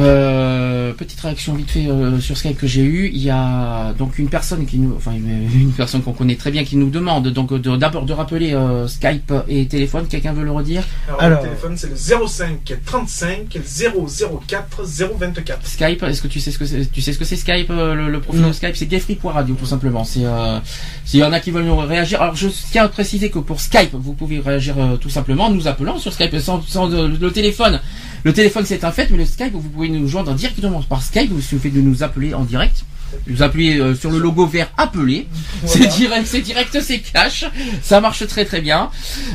Euh, 0.00 0.92
petite 0.92 1.20
réaction 1.20 1.54
vite 1.54 1.70
fait 1.70 1.86
euh, 1.86 2.18
sur 2.20 2.36
Skype 2.36 2.58
que 2.58 2.66
j'ai 2.66 2.82
eu. 2.82 3.10
Il 3.12 3.22
y 3.22 3.30
a 3.30 3.92
donc 3.98 4.18
une 4.18 4.28
personne 4.28 4.66
qui 4.66 4.78
nous, 4.78 4.94
enfin 4.96 5.12
une 5.14 5.72
personne 5.72 6.02
qu'on 6.02 6.12
connaît 6.12 6.36
très 6.36 6.50
bien 6.50 6.64
qui 6.64 6.76
nous 6.76 6.90
demande 6.90 7.28
donc 7.28 7.52
de- 7.52 7.76
d'abord 7.76 8.04
de 8.06 8.12
rappeler 8.12 8.54
euh, 8.54 8.86
Skype 8.88 9.32
et 9.48 9.66
téléphone. 9.66 10.06
Quelqu'un 10.08 10.32
veut 10.32 10.44
le 10.44 10.50
redire? 10.52 10.82
Alors, 11.08 11.20
Alors- 11.22 11.42
le 11.42 11.48
téléphone, 11.48 11.74
c'est 11.76 11.88
le 11.90 12.26
05 12.26 12.74
35 12.84 13.58
004 13.66 14.82
024. 15.18 15.66
Skype. 15.66 16.02
Est-ce 16.02 16.22
que 16.22 16.28
tu 16.28 16.40
sais 16.40 16.50
ce 16.50 16.58
que 16.58 16.64
c'est 16.64 16.90
Tu 16.90 17.00
sais 17.02 17.12
ce 17.12 17.18
que 17.18 17.24
c'est 17.24 17.36
Skype 17.36 17.70
euh, 17.70 17.94
le, 17.94 18.08
le 18.10 18.20
profil 18.20 18.42
de 18.46 18.52
Skype? 18.52 18.76
C'est 18.76 18.86
Gayfree.radio 18.86 19.54
tout 19.54 19.66
simplement. 19.66 20.04
C'est 20.04 20.24
euh, 20.24 20.58
s'il 21.04 21.20
y 21.20 21.24
en 21.24 21.32
a 21.32 21.40
qui 21.40 21.50
veulent 21.50 21.64
nous 21.64 21.76
réagir. 21.76 22.20
Alors 22.22 22.34
je 22.36 22.48
tiens 22.70 22.84
à 22.84 22.88
préciser 22.88 23.30
que 23.30 23.38
pour 23.38 23.60
Skype 23.60 23.90
vous 23.94 24.14
pouvez 24.14 24.40
réagir 24.40 24.74
euh, 24.78 24.96
tout 24.96 25.10
simplement 25.10 25.46
en 25.46 25.50
nous 25.50 25.68
appelant 25.68 25.98
sur 25.98 26.12
Skype 26.12 26.36
sans, 26.38 26.62
sans 26.66 26.88
le 26.88 27.28
téléphone. 27.30 27.80
Le 28.22 28.32
téléphone 28.34 28.64
c'est 28.66 28.84
un 28.84 28.92
fait, 28.92 29.08
mais 29.10 29.16
le 29.16 29.24
Skype 29.24 29.52
vous 29.52 29.60
pouvez 29.60 29.88
nous 29.88 30.06
joindre 30.06 30.34
directement 30.34 30.82
par 30.82 31.02
Skype. 31.02 31.30
Il 31.34 31.42
suffit 31.42 31.70
de 31.70 31.80
nous 31.80 32.02
appeler 32.02 32.34
en 32.34 32.44
direct. 32.44 32.84
Vous 33.26 33.42
appuyez 33.42 33.78
euh, 33.78 33.94
sur 33.94 34.10
le 34.10 34.18
logo 34.18 34.46
vert 34.46 34.70
appeler. 34.76 35.26
C'est 35.66 35.86
direct, 35.88 36.26
c'est 36.26 36.40
direct, 36.40 36.78
c'est 36.80 36.98
cash. 36.98 37.44
Ça 37.82 38.00
marche 38.00 38.26
très 38.26 38.44
très 38.44 38.60
bien. 38.60 38.90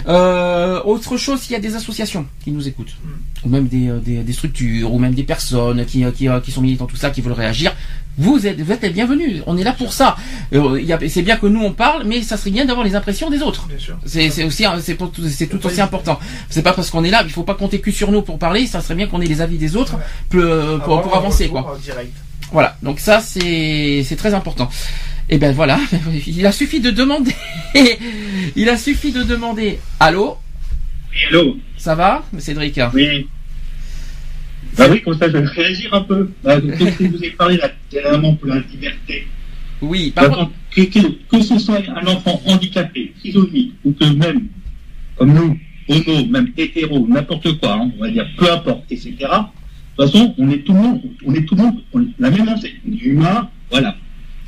Euh, 0.08 0.82
autre 0.84 1.18
chose, 1.18 1.42
il 1.50 1.54
y 1.54 1.56
a 1.56 1.60
des 1.60 1.76
associations 1.76 2.26
qui 2.44 2.52
nous 2.52 2.68
écoutent, 2.68 2.96
ou 3.44 3.50
même 3.50 3.68
des, 3.68 3.90
euh, 3.90 4.00
des, 4.00 4.18
des 4.24 4.34
structures, 4.34 4.94
ou 4.94 5.00
même 5.00 5.14
des 5.14 5.24
personnes 5.24 5.86
qui, 5.86 6.04
euh, 6.04 6.12
qui, 6.12 6.28
euh, 6.30 6.40
qui 6.40 6.52
sont 6.52 6.62
militants, 6.62 6.86
tout 6.88 6.96
ça, 6.96 7.10
qui 7.10 7.22
veulent 7.22 7.34
réagir. 7.34 7.74
Vous 8.18 8.48
êtes, 8.48 8.62
vous 8.62 8.72
êtes 8.72 8.82
les 8.82 8.92
bienvenus. 8.92 9.44
On 9.46 9.58
est 9.58 9.64
là 9.64 9.74
pour 9.74 9.92
ça. 9.92 10.16
C'est 11.10 11.22
bien 11.22 11.36
que 11.36 11.48
nous 11.48 11.62
on 11.62 11.74
parle, 11.74 12.04
mais 12.06 12.22
ça 12.22 12.38
serait 12.38 12.52
bien 12.52 12.64
d'avoir 12.64 12.86
les 12.86 12.96
impressions 12.96 13.30
des 13.30 13.42
autres. 13.42 13.68
C'est 14.06 14.28
aussi 14.46 14.64
c'est 14.82 14.98
c'est 15.30 15.48
tout 15.48 15.66
aussi 15.66 15.82
important. 15.82 16.18
C'est 16.50 16.62
pas 16.62 16.72
parce 16.72 16.90
qu'on 16.90 17.04
est 17.04 17.10
là, 17.10 17.24
il 17.26 17.30
faut 17.32 17.44
pas 17.44 17.56
compter 17.56 17.80
que 17.82 17.92
sur 17.92 18.12
nous 18.14 18.22
pour 18.22 18.40
parler. 18.40 18.68
Ça 18.68 18.80
serait 18.80 18.96
bien 18.96 19.08
qu'on 19.08 19.20
ait 19.20 19.26
les 19.26 19.42
avis 19.42 19.58
des 19.58 19.76
autres 19.76 19.96
Ouais. 19.96 20.80
pour, 20.86 21.02
pour, 21.02 21.16
avancer 21.16 21.50
quoi. 21.50 21.78
direct. 21.84 22.14
Voilà, 22.52 22.78
donc 22.84 23.00
ça 23.00 23.20
c'est 23.20 24.16
très 24.18 24.34
important. 24.34 24.70
Et 25.30 25.38
ben 25.38 25.52
voilà, 25.54 25.80
il 26.28 26.46
a 26.46 26.52
suffi 26.52 26.80
de 26.80 26.92
demander. 26.92 27.32
il 28.56 28.70
a 28.70 28.78
suffi 28.78 29.12
de 29.12 29.24
demander. 29.24 29.80
Allô, 30.00 30.38
Hello, 31.30 31.58
ça 31.78 31.96
va, 31.96 32.24
Cédric? 32.38 32.80
Oui. 32.94 33.28
Bah 34.78 34.88
oui, 34.92 35.02
comme 35.02 35.18
ça 35.18 35.28
je 35.30 35.38
vais 35.38 35.46
réagir 35.46 35.94
un 35.94 36.02
peu. 36.02 36.30
Bah, 36.44 36.60
donc, 36.60 36.78
comme 36.98 37.08
vous 37.08 37.24
ai 37.24 37.30
parlé 37.32 37.58
là, 37.58 37.72
dernièrement 37.90 38.36
pour 38.36 38.48
la 38.48 38.60
liberté. 38.60 39.26
Oui, 39.82 40.12
par 40.12 40.30
Bah, 40.30 40.36
contre, 40.36 40.52
que, 40.72 40.82
que, 40.82 41.08
que 41.30 41.42
ce 41.42 41.58
soit 41.60 41.80
un 41.96 42.08
enfant 42.08 42.42
handicapé, 42.46 43.14
trisomique, 43.20 43.74
ou 43.86 43.94
que 43.94 44.06
même, 44.06 44.48
comme 45.16 45.34
nous, 45.34 45.58
homo, 45.88 46.26
même 46.26 46.52
hétéro, 46.58 47.08
n'importe 47.08 47.58
quoi, 47.60 47.74
hein, 47.74 47.92
on 47.98 48.02
va 48.02 48.10
dire, 48.10 48.28
peu 48.38 48.52
importe, 48.52 48.84
etc. 48.92 49.16
De 49.98 50.04
toute 50.04 50.12
façon, 50.14 50.34
on 50.38 50.50
est 50.50 50.60
tout 50.66 50.74
le 50.74 50.80
monde, 50.82 51.02
on 51.26 51.34
est 51.34 51.46
tout 51.46 51.56
le 51.56 51.64
monde, 51.64 51.76
on 51.94 52.02
est 52.02 52.06
la 52.20 52.30
même 52.30 52.50
enseigne, 52.50 52.72
humain, 53.02 53.50
voilà. 53.72 53.96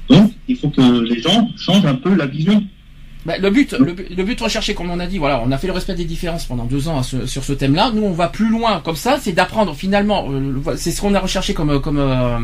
Donc, 0.09 0.31
il 0.47 0.57
faut 0.57 0.69
que 0.69 1.01
les 1.03 1.21
gens 1.21 1.47
changent 1.57 1.85
un 1.85 1.95
peu 1.95 2.13
la 2.15 2.25
vision. 2.25 2.63
bah, 3.25 3.37
le 3.37 3.49
but, 3.49 3.73
le, 3.73 3.91
but- 3.93 4.09
le 4.15 4.23
but 4.23 4.39
recherché, 4.39 4.73
comme 4.73 4.89
on 4.89 4.99
a 5.01 5.05
dit, 5.05 5.17
voilà, 5.17 5.41
on 5.45 5.51
a 5.51 5.57
fait 5.57 5.67
le 5.67 5.73
respect 5.73 5.95
des 5.95 6.05
différences 6.05 6.45
pendant 6.45 6.63
deux 6.63 6.87
ans 6.87 7.03
ce- 7.03 7.25
sur 7.25 7.43
ce 7.43 7.51
thème-là. 7.51 7.91
Nous, 7.93 8.03
on 8.03 8.11
va 8.13 8.27
plus 8.29 8.47
loin, 8.49 8.81
comme 8.83 8.95
ça, 8.95 9.17
c'est 9.21 9.33
d'apprendre 9.33 9.73
finalement. 9.75 10.27
euh, 10.31 10.73
c'est 10.77 10.91
ce 10.91 11.01
qu'on 11.01 11.13
a 11.13 11.19
recherché 11.19 11.53
comme 11.53 11.81
comme 11.81 11.97
euh, 11.99 12.37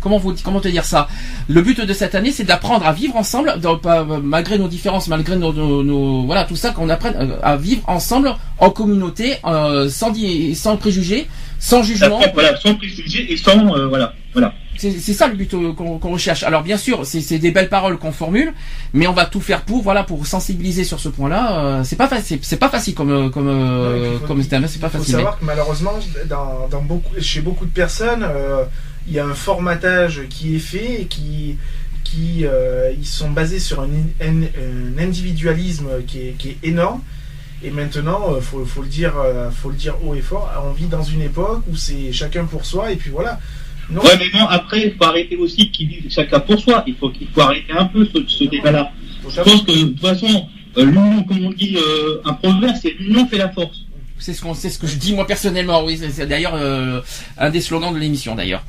comment 0.00 0.18
vous 0.18 0.34
comment 0.44 0.58
te 0.60 0.66
dire 0.66 0.84
ça? 0.84 1.06
Le 1.48 1.62
but 1.62 1.80
de 1.80 1.92
cette 1.92 2.16
année, 2.16 2.32
c'est 2.32 2.42
d'apprendre 2.42 2.84
à 2.84 2.92
vivre 2.92 3.14
ensemble, 3.14 3.54
dans- 3.62 3.78
pas- 3.78 4.04
malgré 4.20 4.58
nos 4.58 4.66
différences, 4.66 5.06
malgré 5.06 5.36
nos, 5.36 5.52
nos- 5.52 5.84
nos- 5.84 6.22
voilà 6.24 6.42
tout 6.44 6.56
ça, 6.56 6.70
qu'on 6.72 6.88
apprenne 6.88 7.14
euh, 7.20 7.38
à 7.44 7.56
vivre 7.56 7.82
ensemble 7.88 8.34
en 8.58 8.70
communauté, 8.70 9.34
euh, 9.44 9.88
sans 9.88 10.12
sans 10.54 10.76
préjugés, 10.76 11.28
sans 11.58 11.82
jugement. 11.82 12.20
Voilà, 12.34 12.56
sans 12.56 12.74
préjugés 12.74 13.32
et 13.32 13.36
sans, 13.36 13.74
euh, 13.74 13.86
voilà. 13.88 14.14
Voilà. 14.32 14.54
C'est 14.78 15.14
ça 15.14 15.26
le 15.26 15.34
but 15.34 15.54
euh, 15.54 15.72
qu'on 15.72 16.12
recherche. 16.12 16.42
Alors 16.42 16.62
bien 16.62 16.76
sûr, 16.76 17.06
c'est 17.06 17.38
des 17.38 17.50
belles 17.50 17.68
paroles 17.68 17.96
qu'on 17.98 18.12
formule, 18.12 18.52
mais 18.92 19.06
on 19.06 19.12
va 19.12 19.24
tout 19.24 19.40
faire 19.40 19.62
pour 19.62 19.82
voilà 19.82 20.04
pour 20.04 20.26
sensibiliser 20.26 20.84
sur 20.84 21.00
ce 21.00 21.08
point-là. 21.08 21.64
Euh, 21.64 21.84
c'est 21.84 21.96
pas 21.96 22.08
facile, 22.08 22.38
c'est 22.42 22.58
pas 22.58 22.68
facile 22.68 22.94
comme 22.94 23.10
euh, 23.10 23.30
comme 23.30 23.48
euh, 23.48 24.18
comme 24.26 24.42
c'est 24.42 24.80
pas 24.80 24.90
facile. 24.90 25.08
Il 25.08 25.12
faut 25.12 25.12
savoir 25.12 25.38
que 25.38 25.44
malheureusement, 25.44 25.94
dans, 26.28 26.68
dans, 26.70 26.82
beaucoup, 26.82 27.18
chez 27.20 27.40
beaucoup 27.40 27.64
de 27.64 27.70
personnes, 27.70 28.26
il 29.06 29.14
y 29.14 29.18
a 29.18 29.24
un 29.24 29.34
formatage 29.34 30.22
qui 30.28 30.56
est 30.56 30.60
fait 30.60 31.02
et 31.02 31.04
qui 31.06 31.56
qui 32.04 32.44
ils 32.98 33.06
sont 33.06 33.30
basés 33.30 33.58
sur 33.58 33.80
un, 33.80 33.88
un, 34.20 35.02
individualisme 35.02 35.88
qui 36.06 36.20
est, 36.20 36.34
qui 36.38 36.50
est 36.50 36.58
énorme. 36.62 37.00
Et 37.62 37.70
maintenant, 37.70 38.40
faut, 38.40 38.64
faut 38.64 38.82
le 38.82 38.88
dire, 38.88 39.14
faut 39.52 39.70
le 39.70 39.76
dire 39.76 39.94
haut 40.04 40.14
et 40.14 40.20
fort. 40.20 40.52
On 40.64 40.72
vit 40.72 40.86
dans 40.86 41.02
une 41.02 41.22
époque 41.22 41.62
où 41.70 41.74
c'est 41.74 42.12
chacun 42.12 42.44
pour 42.44 42.66
soi 42.66 42.92
et 42.92 42.96
puis 42.96 43.10
voilà. 43.10 43.40
Ouais, 43.90 44.16
mais 44.18 44.28
bon, 44.30 44.44
après, 44.46 44.86
il 44.86 44.94
faut 44.94 45.04
arrêter 45.04 45.36
aussi 45.36 45.70
qu'ils 45.70 45.88
vivent 45.88 46.10
chacun 46.10 46.40
pour 46.40 46.60
soi. 46.60 46.82
Il 46.86 46.96
faut, 46.96 47.12
il 47.20 47.28
faut 47.28 47.40
arrêter 47.40 47.72
un 47.72 47.84
peu 47.86 48.06
ce, 48.12 48.18
ce 48.26 48.44
débat-là. 48.44 48.92
Je 49.28 49.40
pense 49.40 49.62
que, 49.62 49.72
de 49.72 49.84
toute 49.84 50.00
façon, 50.00 50.48
euh, 50.76 50.84
l'union, 50.84 51.22
comme 51.22 51.44
on 51.44 51.50
dit, 51.50 51.76
euh, 51.76 52.20
un 52.24 52.34
proverbe, 52.34 52.74
c'est 52.80 52.94
l'union 52.98 53.26
fait 53.26 53.38
la 53.38 53.48
force. 53.48 53.82
C'est 54.18 54.32
ce 54.32 54.42
qu'on, 54.42 54.54
c'est 54.54 54.70
ce 54.70 54.78
que 54.78 54.86
je 54.86 54.96
dis 54.96 55.14
moi 55.14 55.26
personnellement. 55.26 55.84
Oui, 55.84 55.98
c'est 56.10 56.26
d'ailleurs 56.26 56.54
euh, 56.54 57.00
un 57.36 57.50
des 57.50 57.60
slogans 57.60 57.92
de 57.92 57.98
l'émission 57.98 58.34
d'ailleurs. 58.34 58.64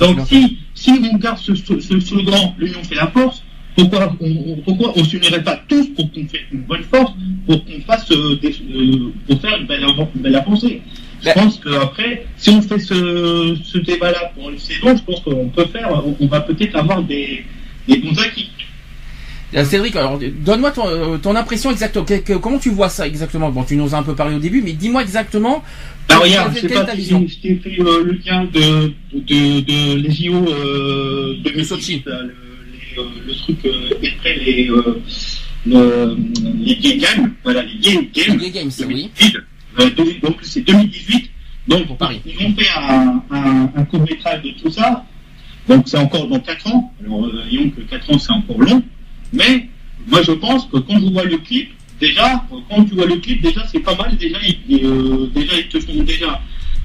Donc 0.00 0.26
si, 0.26 0.58
si 0.74 0.90
on 0.90 1.16
garde 1.16 1.38
ce, 1.38 1.54
ce, 1.54 2.00
slogan, 2.00 2.54
l'union 2.58 2.82
fait 2.82 2.96
la 2.96 3.06
force, 3.06 3.42
pourquoi 3.76 4.16
on, 4.20 4.56
pourquoi 4.64 4.92
on 4.96 5.04
s'unirait 5.04 5.42
pas 5.42 5.60
tous 5.68 5.86
pour 5.90 6.10
qu'on 6.10 6.26
fasse 6.26 6.40
une 6.52 6.60
bonne 6.62 6.82
force, 6.82 7.12
pour 7.46 7.64
qu'on 7.64 7.80
fasse 7.86 8.08
des, 8.08 8.56
pour 9.28 9.40
faire 9.40 9.56
une 9.58 9.66
belle, 9.66 9.84
une 10.14 10.22
belle 10.22 10.36
avancée? 10.36 10.80
Je 11.22 11.30
pense 11.32 11.58
qu'après, 11.58 12.26
si 12.36 12.50
on 12.50 12.62
fait 12.62 12.78
ce, 12.78 13.56
ce 13.62 13.78
débat-là 13.78 14.32
pour 14.34 14.50
une 14.50 14.58
saison, 14.58 14.96
je 14.96 15.02
pense 15.02 15.20
qu'on 15.20 15.48
peut 15.48 15.66
faire, 15.66 15.90
on, 16.20 16.26
va 16.26 16.40
peut-être 16.40 16.76
avoir 16.76 17.02
des, 17.02 17.44
des 17.88 17.98
bons 17.98 18.18
acquis. 18.18 18.50
Euh, 19.54 19.64
Cédric, 19.64 19.96
donne-moi 20.44 20.72
ton, 20.72 20.88
euh, 20.88 21.18
ton, 21.18 21.36
impression 21.36 21.70
exacte. 21.70 21.98
comment 22.40 22.58
tu 22.58 22.70
vois 22.70 22.88
ça 22.88 23.06
exactement? 23.06 23.50
Bon, 23.50 23.62
tu 23.62 23.76
nous 23.76 23.94
as 23.94 23.98
un 23.98 24.02
peu 24.02 24.14
parlé 24.14 24.36
au 24.36 24.38
début, 24.40 24.60
mais 24.60 24.72
dis-moi 24.72 25.02
exactement. 25.02 25.62
Alors, 26.08 26.24
regarde, 26.24 26.52
je 26.54 26.60
sais 26.60 26.68
pas 26.68 26.94
si 26.94 27.04
je 27.04 27.40
t'ai 27.40 27.56
fait 27.56 27.80
euh, 27.80 28.04
le 28.04 28.12
lien 28.24 28.44
de, 28.44 28.92
de, 29.14 29.60
de 29.60 29.96
les 30.02 30.10
JO 30.10 30.34
euh, 30.48 31.36
de 31.42 31.62
Sochi. 31.62 32.02
Le, 32.04 32.45
le, 32.96 33.34
truc 33.34 33.58
après 33.64 34.36
les, 34.36 34.70
les 35.66 36.76
gay 36.76 36.96
games, 36.98 37.32
voilà, 37.42 37.62
les 37.62 37.78
gay 37.78 38.08
games. 38.12 38.38
Les 38.38 38.50
gay 38.50 38.62
games, 38.62 38.70
oui. 38.88 39.10
Euh, 39.78 39.90
donc 40.22 40.36
c'est 40.42 40.62
2018. 40.62 41.30
Donc 41.68 41.86
pour 41.86 41.96
Paris. 41.96 42.20
ils 42.24 42.46
ont 42.46 42.54
fait 42.54 42.68
un, 42.78 43.22
un, 43.30 43.70
un 43.74 43.84
court 43.84 44.00
métrage 44.00 44.42
de 44.42 44.50
tout 44.50 44.70
ça. 44.70 45.04
Donc 45.68 45.88
c'est 45.88 45.98
encore 45.98 46.28
dans 46.28 46.38
4 46.38 46.66
ans. 46.68 46.92
Alors 47.04 47.26
euh, 47.26 47.42
voyons 47.42 47.70
que 47.70 47.80
4 47.82 48.14
ans 48.14 48.18
c'est 48.18 48.32
encore 48.32 48.60
long. 48.60 48.82
Mais 49.32 49.68
moi 50.06 50.22
je 50.22 50.32
pense 50.32 50.66
que 50.66 50.78
quand 50.78 50.98
je 51.00 51.12
vois 51.12 51.24
le 51.24 51.38
clip, 51.38 51.70
déjà, 52.00 52.44
quand 52.70 52.84
tu 52.84 52.94
vois 52.94 53.06
le 53.06 53.16
clip, 53.16 53.42
déjà 53.42 53.66
c'est 53.66 53.80
pas 53.80 53.96
mal. 53.96 54.16
Déjà 54.16 54.38
ils, 54.68 54.84
euh, 54.84 55.26
déjà 55.34 55.58
ils 55.58 55.68
te 55.68 55.80
font 55.80 56.02
déjà. 56.02 56.40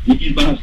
Ils 0.08 0.18
disent 0.18 0.34
bah, 0.34 0.56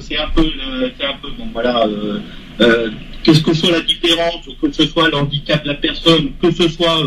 c'est 0.00 0.16
un 0.16 0.28
peu, 0.28 0.50
c'est 0.98 1.04
un 1.06 1.16
peu 1.20 1.28
bon 1.38 1.48
voilà. 1.52 1.86
Euh, 1.86 2.20
euh, 2.60 2.90
qu'est-ce 3.28 3.42
que 3.42 3.52
soit 3.52 3.72
la 3.72 3.82
différence, 3.82 4.48
que 4.60 4.72
ce 4.72 4.86
soit 4.86 5.10
l'handicap 5.10 5.62
de 5.62 5.68
la 5.68 5.74
personne, 5.74 6.30
que 6.40 6.50
ce 6.50 6.66
soit 6.66 6.98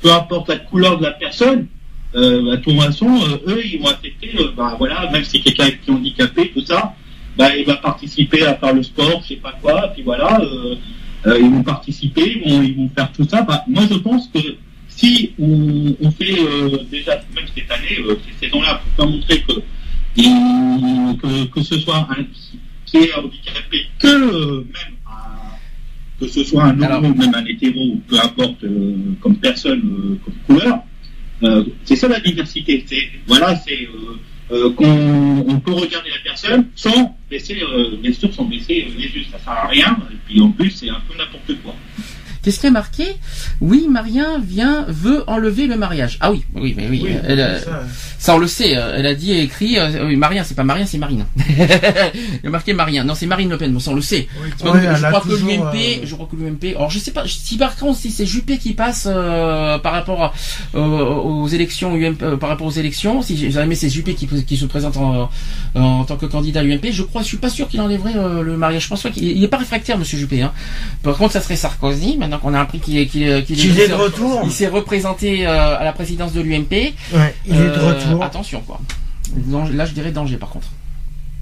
peu 0.00 0.12
importe 0.12 0.48
la 0.48 0.58
couleur 0.58 0.98
de 0.98 1.02
la 1.02 1.10
personne, 1.10 1.66
euh, 2.14 2.52
à 2.52 2.58
toute 2.58 2.80
façon, 2.80 3.08
euh, 3.08 3.52
eux, 3.52 3.62
ils 3.64 3.80
vont 3.80 3.88
accepter, 3.88 4.30
euh, 4.38 4.52
bah 4.56 4.76
voilà, 4.78 5.10
même 5.10 5.24
si 5.24 5.42
quelqu'un 5.42 5.66
est 5.66 5.90
handicapé, 5.90 6.52
tout 6.54 6.64
ça, 6.64 6.94
bah 7.36 7.56
il 7.56 7.64
va 7.64 7.74
participer 7.76 8.46
à 8.46 8.54
faire 8.54 8.72
le 8.72 8.84
sport, 8.84 9.22
je 9.22 9.30
sais 9.30 9.40
pas 9.40 9.58
quoi, 9.60 9.88
puis 9.88 10.04
voilà, 10.04 10.40
euh, 10.40 10.76
euh, 11.26 11.40
ils 11.40 11.50
vont 11.50 11.64
participer, 11.64 12.40
ils 12.44 12.76
vont, 12.76 12.88
faire 12.94 13.10
tout 13.10 13.26
ça. 13.28 13.42
Bah, 13.42 13.64
moi, 13.66 13.82
je 13.90 13.96
pense 13.96 14.28
que 14.32 14.38
si 14.88 15.32
on, 15.40 15.96
on 16.00 16.10
fait 16.12 16.36
déjà, 16.92 17.20
même 17.34 17.46
cette 17.52 17.70
année, 17.72 18.16
ces 18.38 18.46
saisons-là, 18.46 18.80
pour 18.84 19.04
faire 19.04 19.12
montrer 19.12 19.40
que, 19.40 19.54
que, 21.16 21.44
que 21.46 21.62
ce 21.62 21.80
soit 21.80 22.06
un 22.10 22.24
qui 22.84 22.98
est 22.98 23.14
handicapé, 23.14 23.86
que 23.98 24.58
même 24.58 24.94
que 26.20 26.28
ce 26.28 26.44
soit 26.44 26.64
un 26.64 26.80
homo, 26.80 27.14
même 27.14 27.34
un 27.34 27.44
hétéro, 27.44 27.96
peu 28.06 28.18
importe 28.18 28.64
comme 29.20 29.36
personne, 29.36 30.18
comme 30.24 30.34
couleur, 30.46 30.80
euh, 31.42 31.64
c'est 31.84 31.96
ça 31.96 32.08
la 32.08 32.20
diversité. 32.20 32.84
C'est 32.86 33.08
voilà, 33.26 33.56
c'est 33.56 33.82
euh, 33.82 34.18
euh, 34.52 34.70
qu'on 34.72 35.60
peut 35.60 35.72
regarder 35.72 36.10
la 36.10 36.22
personne 36.24 36.66
sans 36.74 37.18
baisser, 37.30 37.60
bien 38.00 38.12
sûr, 38.12 38.32
sans 38.32 38.44
baisser 38.44 38.86
les 38.96 39.04
yeux. 39.04 39.24
Ça 39.30 39.38
sert 39.38 39.52
à 39.52 39.68
rien. 39.68 39.96
Et 40.10 40.16
puis 40.26 40.40
en 40.40 40.50
plus, 40.50 40.70
c'est 40.70 40.88
un 40.88 41.02
peu 41.08 41.16
n'importe 41.16 41.62
quoi. 41.62 41.74
Qu'est-ce 42.44 42.60
qui 42.60 42.66
est 42.66 42.70
marqué? 42.70 43.06
Oui, 43.62 43.86
Marien 43.90 44.38
vient, 44.38 44.84
veut 44.88 45.24
enlever 45.26 45.66
le 45.66 45.76
mariage. 45.76 46.18
Ah 46.20 46.30
oui, 46.30 46.44
oui, 46.54 46.74
mais 46.76 46.88
oui. 46.90 47.06
elle, 47.26 47.64
ça. 48.18 48.34
on 48.34 48.38
le 48.38 48.46
sait. 48.46 48.72
Elle 48.72 49.06
a 49.06 49.14
dit 49.14 49.32
et 49.32 49.40
écrit. 49.40 49.78
Euh, 49.78 50.06
oui, 50.06 50.16
Marien, 50.16 50.44
c'est 50.44 50.54
pas 50.54 50.62
Marien, 50.62 50.84
c'est 50.84 50.98
Marine. 50.98 51.24
Il 51.38 52.46
a 52.46 52.50
marqué 52.50 52.74
Marien. 52.74 53.02
Non, 53.04 53.14
c'est 53.14 53.24
Marine 53.24 53.48
Le 53.48 53.56
Pen. 53.56 53.72
Bon, 53.72 53.78
ça 53.80 53.92
on 53.92 53.94
le 53.94 54.02
sait. 54.02 54.28
je, 54.58 55.06
crois 55.06 55.20
que 55.22 55.28
l'UMP, 55.30 56.04
je 56.04 56.14
crois 56.14 56.28
que 56.30 56.36
l'UMP. 56.36 56.76
Alors 56.76 56.90
je 56.90 56.98
sais 56.98 57.12
pas 57.12 57.24
si 57.26 57.56
par 57.56 57.76
contre 57.76 57.98
si 57.98 58.10
c'est 58.10 58.26
Juppé 58.26 58.58
qui 58.58 58.74
passe 58.74 59.08
euh, 59.10 59.78
par 59.78 59.94
rapport 59.94 60.34
aux 60.74 61.48
élections 61.48 61.94
UMP, 61.94 62.22
euh, 62.22 62.36
par 62.36 62.50
rapport 62.50 62.66
aux 62.66 62.72
élections, 62.72 63.22
si 63.22 63.50
jamais 63.50 63.74
c'est 63.74 63.88
Juppé 63.88 64.14
qui, 64.14 64.26
qui 64.26 64.56
se 64.58 64.66
présente 64.66 64.98
en, 64.98 65.30
en, 65.74 66.04
tant 66.04 66.16
que 66.16 66.26
candidat 66.26 66.62
UMP, 66.62 66.90
je 66.90 67.04
crois, 67.04 67.22
je 67.22 67.28
suis 67.28 67.38
pas 67.38 67.48
sûr 67.48 67.68
qu'il 67.68 67.80
enlèverait 67.80 68.12
le 68.14 68.56
mariage. 68.58 68.82
Je 68.82 68.88
pense 68.88 69.02
pas 69.02 69.10
qu'il 69.10 69.42
est 69.42 69.48
pas 69.48 69.56
réfractaire, 69.56 69.96
Monsieur 69.96 70.18
Juppé. 70.18 70.42
Hein. 70.42 70.52
Par 71.02 71.16
contre, 71.16 71.32
ça 71.32 71.40
serait 71.40 71.56
Sarkozy. 71.56 72.18
Maintenant 72.18 72.33
donc 72.34 72.44
on 72.44 72.52
a 72.52 72.60
appris 72.60 72.80
qu'il 72.80 72.96
est, 72.98 73.14
est, 73.14 73.88
de 73.88 73.94
retour. 73.94 74.40
Il 74.44 74.50
s'est 74.50 74.66
représenté 74.66 75.46
euh, 75.46 75.78
à 75.78 75.84
la 75.84 75.92
présidence 75.92 76.32
de 76.32 76.40
l'UMP. 76.40 76.72
Ouais, 77.12 77.34
il 77.46 77.54
est 77.54 77.58
de 77.58 77.78
euh, 77.78 77.88
retour. 77.88 78.22
Attention 78.24 78.60
quoi. 78.66 78.80
Là 79.72 79.86
je 79.86 79.92
dirais 79.92 80.10
danger 80.10 80.36
par 80.36 80.50
contre. 80.50 80.66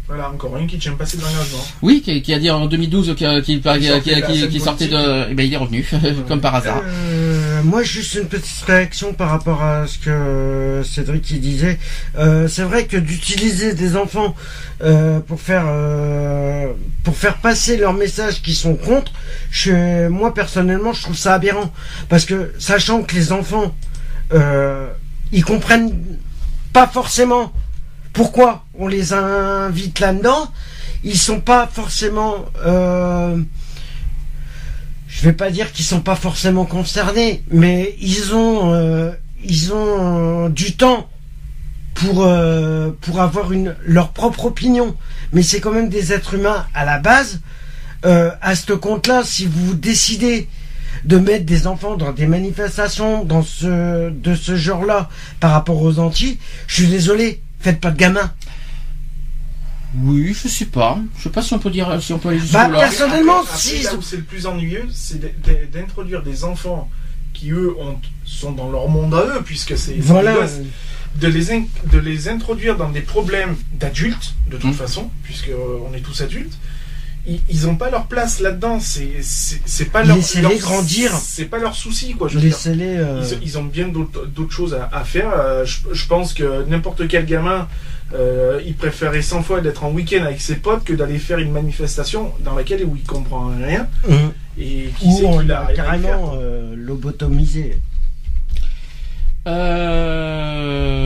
Voilà, 0.08 0.30
encore 0.30 0.56
une 0.58 0.66
qui 0.66 0.78
tient 0.78 0.92
passé 0.94 1.16
de 1.16 1.22
l'engagement. 1.22 1.64
Oui, 1.80 2.02
qui, 2.02 2.34
a 2.34 2.38
dit 2.38 2.50
en 2.50 2.66
2012 2.66 3.14
qu'il 3.14 3.42
qui, 3.42 3.60
qui, 3.60 4.60
sortait 4.60 4.88
de... 4.88 5.30
Eh 5.30 5.34
ben, 5.34 5.46
il 5.46 5.54
est 5.54 5.56
revenu, 5.56 5.88
comme 6.28 6.40
par 6.40 6.56
hasard. 6.56 6.82
Euh, 6.84 7.62
moi, 7.62 7.82
juste 7.82 8.14
une 8.14 8.26
petite 8.26 8.62
réaction 8.66 9.14
par 9.14 9.30
rapport 9.30 9.62
à 9.62 9.86
ce 9.86 9.98
que 9.98 10.82
Cédric 10.84 11.22
qui 11.22 11.38
disait. 11.38 11.78
Euh, 12.18 12.48
c'est 12.48 12.64
vrai 12.64 12.86
que 12.86 12.96
d'utiliser 12.96 13.74
des 13.74 13.96
enfants 13.96 14.34
euh, 14.82 15.20
pour 15.20 15.40
faire 15.40 15.64
euh, 15.66 16.72
pour 17.04 17.16
faire 17.16 17.38
passer 17.38 17.76
leurs 17.76 17.94
messages 17.94 18.42
qui 18.42 18.54
sont 18.54 18.74
contre, 18.74 19.12
je, 19.50 20.08
moi 20.08 20.34
personnellement, 20.34 20.92
je 20.92 21.02
trouve 21.02 21.16
ça 21.16 21.34
aberrant. 21.34 21.72
Parce 22.08 22.24
que, 22.24 22.52
sachant 22.58 23.02
que 23.02 23.14
les 23.14 23.30
enfants, 23.30 23.74
euh, 24.32 24.88
ils 25.30 25.44
comprennent 25.44 26.18
pas 26.72 26.88
forcément 26.88 27.52
pourquoi 28.12 28.64
on 28.78 28.88
les 28.88 29.12
invite 29.12 30.00
là-dedans 30.00 30.50
Ils 31.04 31.18
sont 31.18 31.40
pas 31.40 31.66
forcément. 31.66 32.44
Euh, 32.64 33.36
je 35.08 35.22
vais 35.22 35.32
pas 35.32 35.50
dire 35.50 35.72
qu'ils 35.72 35.84
sont 35.84 36.00
pas 36.00 36.16
forcément 36.16 36.64
concernés, 36.64 37.42
mais 37.50 37.94
ils 38.00 38.34
ont 38.34 38.72
euh, 38.72 39.12
ils 39.44 39.72
ont 39.72 40.48
du 40.48 40.74
temps 40.74 41.08
pour 41.94 42.24
euh, 42.24 42.90
avoir 43.18 43.50
leur 43.84 44.10
propre 44.10 44.46
opinion. 44.46 44.96
Mais 45.32 45.42
c'est 45.42 45.60
quand 45.60 45.72
même 45.72 45.88
des 45.88 46.12
êtres 46.12 46.34
humains 46.34 46.66
à 46.74 46.84
la 46.84 46.98
base. 46.98 47.40
Euh, 48.04 48.32
à 48.40 48.56
ce 48.56 48.72
compte-là, 48.72 49.22
si 49.24 49.46
vous 49.46 49.74
décidez 49.74 50.48
de 51.04 51.18
mettre 51.18 51.44
des 51.44 51.66
enfants 51.66 51.96
dans 51.96 52.12
des 52.12 52.26
manifestations 52.26 53.24
de 53.24 54.34
ce 54.34 54.56
genre-là 54.56 55.08
par 55.40 55.52
rapport 55.52 55.80
aux 55.82 55.98
Antilles, 55.98 56.38
je 56.66 56.74
suis 56.74 56.88
désolé, 56.88 57.40
Faites 57.62 57.80
pas 57.80 57.90
de 57.90 57.96
gamins. 57.96 58.32
Oui, 59.94 60.34
je 60.34 60.48
sais 60.48 60.66
pas. 60.66 60.98
Je 61.16 61.24
sais 61.24 61.30
pas 61.30 61.42
si 61.42 61.52
on 61.52 61.58
peut 61.58 61.70
dire 61.70 62.02
si 62.02 62.12
on 62.12 62.18
peut 62.18 62.30
aller 62.30 62.40
bah, 62.52 62.68
personnellement, 62.70 63.42
si. 63.54 63.82
Là 63.82 63.94
où 63.94 64.02
c'est 64.02 64.16
le 64.16 64.22
plus 64.22 64.46
ennuyeux, 64.46 64.88
c'est 64.92 65.20
d'introduire 65.70 66.22
des 66.22 66.44
enfants 66.44 66.90
qui 67.34 67.50
eux 67.50 67.74
ont, 67.78 67.98
sont 68.24 68.52
dans 68.52 68.70
leur 68.70 68.88
monde 68.88 69.14
à 69.14 69.24
eux, 69.24 69.42
puisque 69.44 69.76
c'est 69.76 69.94
voilà. 69.98 70.34
de 71.16 71.28
les 71.28 71.44
de 71.90 71.98
les 71.98 72.28
introduire 72.28 72.76
dans 72.76 72.88
des 72.88 73.02
problèmes 73.02 73.54
d'adultes 73.74 74.34
de 74.50 74.56
toute 74.56 74.70
mmh. 74.70 74.74
façon, 74.74 75.10
puisque 75.22 75.50
euh, 75.50 75.78
on 75.88 75.94
est 75.94 76.00
tous 76.00 76.20
adultes. 76.22 76.58
Ils 77.24 77.66
n'ont 77.66 77.76
pas 77.76 77.88
leur 77.90 78.06
place 78.06 78.40
là-dedans. 78.40 78.78
C'est 78.80 79.92
pas 79.92 80.02
leur. 80.02 80.16
Laissez-les 80.16 80.58
grandir. 80.58 81.12
C'est 81.12 81.44
pas 81.44 81.58
leur 81.58 81.76
souci, 81.76 82.14
quoi. 82.14 82.28
Laissez-les. 82.34 82.96
Euh, 82.98 83.22
ils, 83.42 83.58
ont 83.58 83.64
bien 83.64 83.88
d'autres 83.88 84.52
choses 84.52 84.76
à, 84.92 85.04
faire. 85.04 85.30
Euh, 85.36 85.64
je, 85.64 86.06
pense 86.06 86.34
que 86.34 86.64
n'importe 86.64 87.06
quel 87.06 87.24
gamin, 87.24 87.68
euh, 88.12 88.60
il 88.66 88.74
préférerait 88.74 89.22
100 89.22 89.44
fois 89.44 89.60
d'être 89.60 89.84
en 89.84 89.92
week-end 89.92 90.24
avec 90.24 90.40
ses 90.40 90.56
potes 90.56 90.82
que 90.82 90.94
d'aller 90.94 91.18
faire 91.18 91.38
une 91.38 91.52
manifestation 91.52 92.32
dans 92.40 92.56
laquelle 92.56 92.84
où 92.84 92.96
il 92.96 93.04
comprend 93.04 93.52
rien. 93.56 93.86
Mmh. 94.08 94.14
Et 94.58 94.90
qui 94.98 95.06
Ou 95.06 95.26
on 95.26 95.38
l'a 95.40 95.68
carrément 95.74 96.36
lobotomisé. 96.74 97.78
Euh 99.46 101.02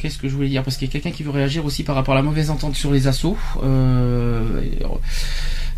qu'est-ce 0.00 0.18
que 0.18 0.28
je 0.28 0.34
voulais 0.34 0.48
dire? 0.48 0.62
Parce 0.62 0.76
qu'il 0.76 0.88
y 0.88 0.90
a 0.90 0.92
quelqu'un 0.92 1.10
qui 1.10 1.22
veut 1.22 1.30
réagir 1.30 1.64
aussi 1.64 1.84
par 1.84 1.94
rapport 1.94 2.14
à 2.14 2.16
la 2.16 2.22
mauvaise 2.22 2.50
entente 2.50 2.74
sur 2.74 2.90
les 2.90 3.06
assauts. 3.06 3.36
Euh, 3.62 4.62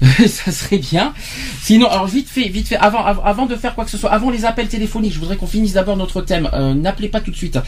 ça 0.27 0.51
serait 0.51 0.79
bien. 0.79 1.13
Sinon, 1.61 1.89
alors 1.89 2.07
vite 2.07 2.29
fait, 2.29 2.49
vite 2.49 2.69
fait, 2.69 2.77
avant, 2.77 3.05
avant 3.05 3.47
de 3.47 3.57
faire 3.57 3.75
quoi 3.75 3.85
que 3.85 3.91
ce 3.91 3.99
soit, 3.99 4.11
avant 4.11 4.31
les 4.31 4.45
appels 4.45 4.69
téléphoniques, 4.69 5.13
je 5.13 5.19
voudrais 5.19 5.37
qu'on 5.37 5.47
finisse 5.47 5.75
d'abord 5.75 5.97
notre 5.97 6.23
thème. 6.23 6.49
Euh, 6.55 6.75
N'appelez 6.75 7.09
pas 7.09 7.21
tout 7.21 7.31
de 7.31 7.37
suite. 7.37 7.59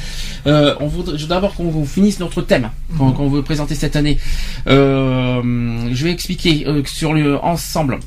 Euh, 0.47 0.75
on 0.81 0.87
voudrait 0.87 1.19
d'abord 1.27 1.55
qu'on 1.55 1.85
finisse 1.85 2.21
notre 2.21 2.43
thème 2.43 2.71
qu'on 2.97 3.29
veut 3.29 3.43
présenter 3.43 3.75
cette 3.75 3.97
année. 3.97 4.19
Euh, 4.67 5.91
je 5.93 6.05
vais 6.05 6.11
expliquer 6.11 6.67
sur 6.87 7.13
le 7.13 7.37
ensemble. 7.45 7.99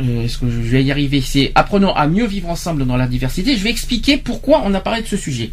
Euh, 0.00 0.24
est-ce 0.24 0.38
que 0.38 0.50
je 0.50 0.58
vais 0.58 0.82
y 0.82 0.90
arriver 0.90 1.20
C'est 1.20 1.52
apprenons 1.54 1.94
à 1.94 2.06
mieux 2.06 2.26
vivre 2.26 2.48
ensemble 2.48 2.86
dans 2.86 2.96
la 2.96 3.06
diversité. 3.06 3.56
Je 3.56 3.62
vais 3.62 3.70
expliquer 3.70 4.16
pourquoi 4.16 4.62
on 4.64 4.72
a 4.74 4.80
parlé 4.80 5.02
de 5.02 5.06
ce 5.06 5.16
sujet. 5.16 5.50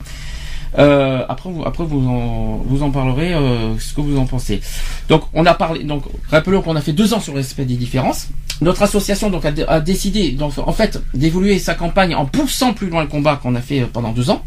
Euh, 0.77 1.25
après, 1.27 1.50
vous, 1.50 1.63
après 1.65 1.84
vous 1.84 2.08
en, 2.08 2.58
vous 2.65 2.84
en 2.84 2.91
parlerez 2.91 3.34
euh, 3.34 3.77
ce 3.79 3.93
que 3.93 4.01
vous 4.01 4.17
en 4.17 4.25
pensez. 4.25 4.62
Donc, 5.10 5.24
on 5.34 5.46
a 5.46 5.53
parlé. 5.53 5.84
Donc, 5.84 6.03
rappelons 6.29 6.62
qu'on 6.62 6.75
a 6.75 6.81
fait 6.81 6.93
deux 6.93 7.13
ans 7.13 7.19
sur 7.19 7.34
le 7.34 7.39
respect 7.39 7.65
des 7.65 7.75
différences. 7.75 8.27
Notre 8.62 8.84
association 8.84 9.29
donc 9.29 9.43
a, 9.46 9.79
décidé, 9.79 10.31
donc 10.31 10.53
en 10.58 10.74
fait, 10.74 11.01
d'évoluer 11.13 11.60
sa 11.60 11.75
campagne 11.75 12.13
en 12.13 12.25
poussant 12.25 12.74
plus 12.74 12.89
loin 12.89 13.01
le 13.01 13.08
combat 13.08 13.38
qu'on 13.38 13.55
a 13.55 13.62
fait 13.62 13.81
pendant 13.81 14.12
deux 14.12 14.29
ans 14.29 14.43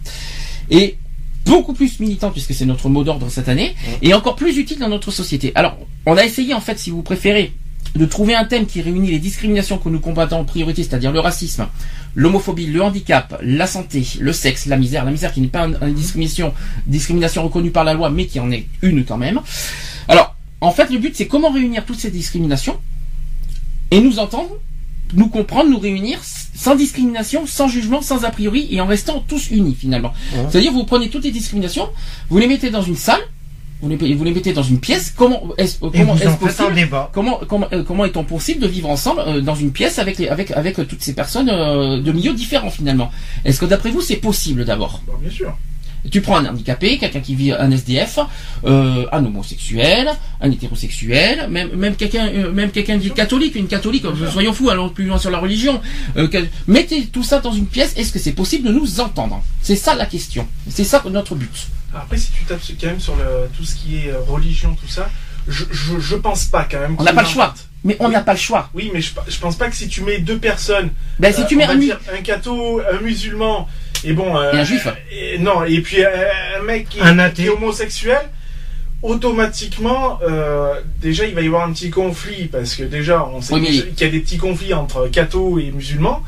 et 0.71 0.99
beaucoup 1.47 1.73
plus 1.73 1.99
militant 1.99 2.31
puisque 2.31 2.53
c'est 2.53 2.67
notre 2.67 2.91
mot 2.91 3.05
d'ordre 3.05 3.31
cette 3.31 3.49
année 3.49 3.75
et 4.03 4.13
encore 4.13 4.37
plus 4.37 4.59
utile 4.59 4.79
dans 4.79 4.91
notre 4.91 5.11
société. 5.11 5.53
Alors, 5.55 5.79
on 6.05 6.17
a 6.19 6.25
essayé 6.25 6.53
en 6.53 6.61
fait, 6.61 6.79
si 6.79 6.91
vous 6.91 7.03
préférez, 7.03 7.53
de 7.95 8.07
trouver 8.07 8.35
un 8.35 8.45
thème 8.45 8.67
qui 8.67 8.81
réunit 8.81 9.11
les 9.11 9.19
discriminations 9.19 9.79
que 9.79 9.89
nous 9.89 10.01
combattons 10.01 10.39
en 10.39 10.45
priorité, 10.45 10.83
c'est-à-dire 10.83 11.13
le 11.13 11.21
racisme, 11.21 11.67
l'homophobie, 12.15 12.67
le 12.67 12.83
handicap, 12.83 13.39
la 13.43 13.67
santé, 13.67 14.07
le 14.19 14.33
sexe, 14.33 14.67
la 14.67 14.77
misère, 14.77 15.05
la 15.05 15.11
misère 15.11 15.33
qui 15.33 15.41
n'est 15.41 15.49
pas 15.49 15.67
une 15.67 15.95
discrimination, 15.95 16.55
discrimination 16.87 17.45
reconnue 17.45 17.71
par 17.71 17.85
la 17.85 17.95
loi, 17.95 18.11
mais 18.11 18.27
qui 18.27 18.41
en 18.41 18.51
est 18.51 18.67
une 18.81 19.05
quand 19.05 19.19
même. 19.19 19.41
Alors, 20.09 20.37
en 20.61 20.71
fait, 20.71 20.91
le 20.91 20.99
but, 20.99 21.15
c'est 21.15 21.27
comment 21.27 21.51
réunir 21.51 21.85
toutes 21.85 21.99
ces 21.99 22.11
discriminations 22.11 22.79
et 23.91 24.01
nous 24.01 24.19
entendre, 24.19 24.51
nous 25.15 25.29
comprendre, 25.29 25.69
nous 25.69 25.79
réunir 25.79 26.19
sans 26.23 26.75
discrimination, 26.75 27.47
sans 27.47 27.69
jugement, 27.69 28.01
sans 28.01 28.25
a 28.25 28.31
priori 28.31 28.69
et 28.71 28.81
en 28.81 28.87
restant 28.87 29.23
tous 29.27 29.51
unis 29.51 29.75
finalement. 29.75 30.13
C'est-à-dire, 30.49 30.73
vous 30.73 30.85
prenez 30.85 31.11
toutes 31.11 31.25
les 31.25 31.31
discriminations, 31.31 31.89
vous 32.31 32.39
les 32.39 32.47
mettez 32.47 32.71
dans 32.71 32.83
une 32.83 32.97
salle, 32.97 33.21
vous 33.83 33.89
les, 33.89 34.15
vous 34.15 34.25
les 34.25 34.31
mettez 34.33 34.53
dans 34.53 34.62
une 34.62 34.79
pièce. 34.79 35.12
Comment 35.17 35.43
est-ce 35.59 35.79
comment 35.81 36.17
est 36.17 36.39
possible 36.39 36.89
Comment 37.12 37.41
comment 37.49 37.67
euh, 37.73 37.83
comment 37.83 38.05
est-on 38.05 38.25
possible 38.25 38.61
de 38.61 38.69
vivre 38.69 38.89
ensemble 38.89 39.21
euh, 39.27 39.41
dans 39.41 39.57
une 39.57 39.73
pièce 39.73 39.99
avec 39.99 40.19
les, 40.19 40.29
avec 40.29 40.53
avec 40.53 40.77
toutes 40.87 41.03
ces 41.03 41.15
personnes 41.15 41.51
euh, 41.51 42.01
de 42.01 42.12
milieux 42.12 42.33
différents 42.33 42.71
finalement? 42.71 43.11
Est-ce 43.45 43.61
que 43.61 43.67
d'après 43.67 43.91
vous 43.91 44.01
c'est 44.01 44.17
possible 44.17 44.65
d'abord? 44.65 45.03
Bien 45.21 45.31
sûr. 45.31 45.57
Tu 46.11 46.21
prends 46.21 46.37
un 46.37 46.47
handicapé, 46.47 46.99
quelqu'un 46.99 47.21
qui 47.21 47.35
vit 47.35 47.53
un 47.53 47.71
SDF, 47.71 48.19
euh, 48.65 49.07
un 49.13 49.25
homosexuel, 49.25 50.11
un 50.41 50.51
hétérosexuel, 50.51 51.49
même 51.49 51.71
même 51.77 51.95
quelqu'un 51.95 52.31
même 52.53 52.71
quelqu'un 52.71 52.97
dit 52.97 53.11
catholique, 53.11 53.55
une 53.55 53.69
catholique. 53.69 54.05
Soyons 54.33 54.53
fous, 54.53 54.71
allons 54.71 54.89
plus 54.89 55.05
loin 55.05 55.19
sur 55.19 55.31
la 55.31 55.39
religion. 55.39 55.81
mettez 56.67 57.07
tout 57.07 57.23
ça 57.23 57.39
dans 57.39 57.53
une 57.53 57.67
pièce. 57.67 57.95
Est-ce 57.97 58.13
que 58.13 58.19
c'est 58.19 58.33
possible 58.33 58.67
de 58.67 58.73
nous 58.73 59.01
entendre? 59.01 59.43
C'est 59.61 59.77
ça 59.77 59.95
la 59.95 60.07
question. 60.07 60.47
C'est 60.69 60.85
ça 60.85 61.03
notre 61.13 61.35
but. 61.35 61.69
Après, 61.95 62.17
si 62.17 62.31
tu 62.33 62.45
tapes 62.45 62.61
quand 62.81 62.87
même 62.87 63.01
sur 63.01 63.15
le, 63.17 63.49
tout 63.57 63.65
ce 63.65 63.75
qui 63.75 63.99
est 63.99 64.11
euh, 64.11 64.21
religion, 64.27 64.75
tout 64.75 64.89
ça, 64.89 65.11
je, 65.47 65.65
je, 65.71 66.17
pense 66.17 66.47
pas 66.47 66.67
quand 66.71 66.81
même. 66.81 66.97
On 66.99 67.03
n'a 67.03 67.13
pas 67.13 67.23
le 67.23 67.29
choix. 67.29 67.55
Mais 67.85 67.97
on 68.01 68.09
n'a 68.09 68.23
pas 68.23 68.33
le 68.33 68.39
choix. 68.39 68.71
Oui, 68.75 68.91
mais 68.95 69.03
je, 69.03 69.13
je 69.29 69.39
pense 69.39 69.57
pas 69.57 69.69
que 69.69 69.77
si 69.77 69.89
tu 69.89 70.03
mets 70.03 70.19
deux 70.19 70.39
personnes, 70.39 70.91
ben, 71.19 71.33
si 71.35 71.45
tu 71.47 71.57
mets 71.57 71.65
un, 71.65 71.77
dire, 71.77 72.01
un 72.17 72.23
catho, 72.23 72.81
un 72.81 73.01
musulman, 73.01 73.69
et 74.05 74.13
bon, 74.13 74.37
euh, 74.37 74.53
et 74.53 74.59
un 74.59 74.65
juif. 74.65 74.89
non, 75.41 75.65
et 75.65 75.81
puis 75.81 76.03
euh, 76.03 76.09
un 76.59 76.63
mec 76.63 76.89
qui, 76.89 76.99
est 77.45 77.49
homosexuel, 77.49 78.21
automatiquement, 79.03 80.21
déjà 81.01 81.27
il 81.27 81.35
va 81.35 81.41
y 81.43 81.47
avoir 81.47 81.67
un 81.67 81.73
petit 81.73 81.91
conflit 81.91 82.47
parce 82.47 82.75
que 82.75 82.85
déjà 82.85 83.25
on 83.25 83.41
sait 83.41 83.61
qu'il 83.61 84.01
y 84.01 84.05
a 84.05 84.09
des 84.09 84.21
petits 84.21 84.39
conflits 84.39 84.75
entre 84.75 85.09
catho 85.09 85.59
et 85.59 85.71
musulmans. 85.71 86.23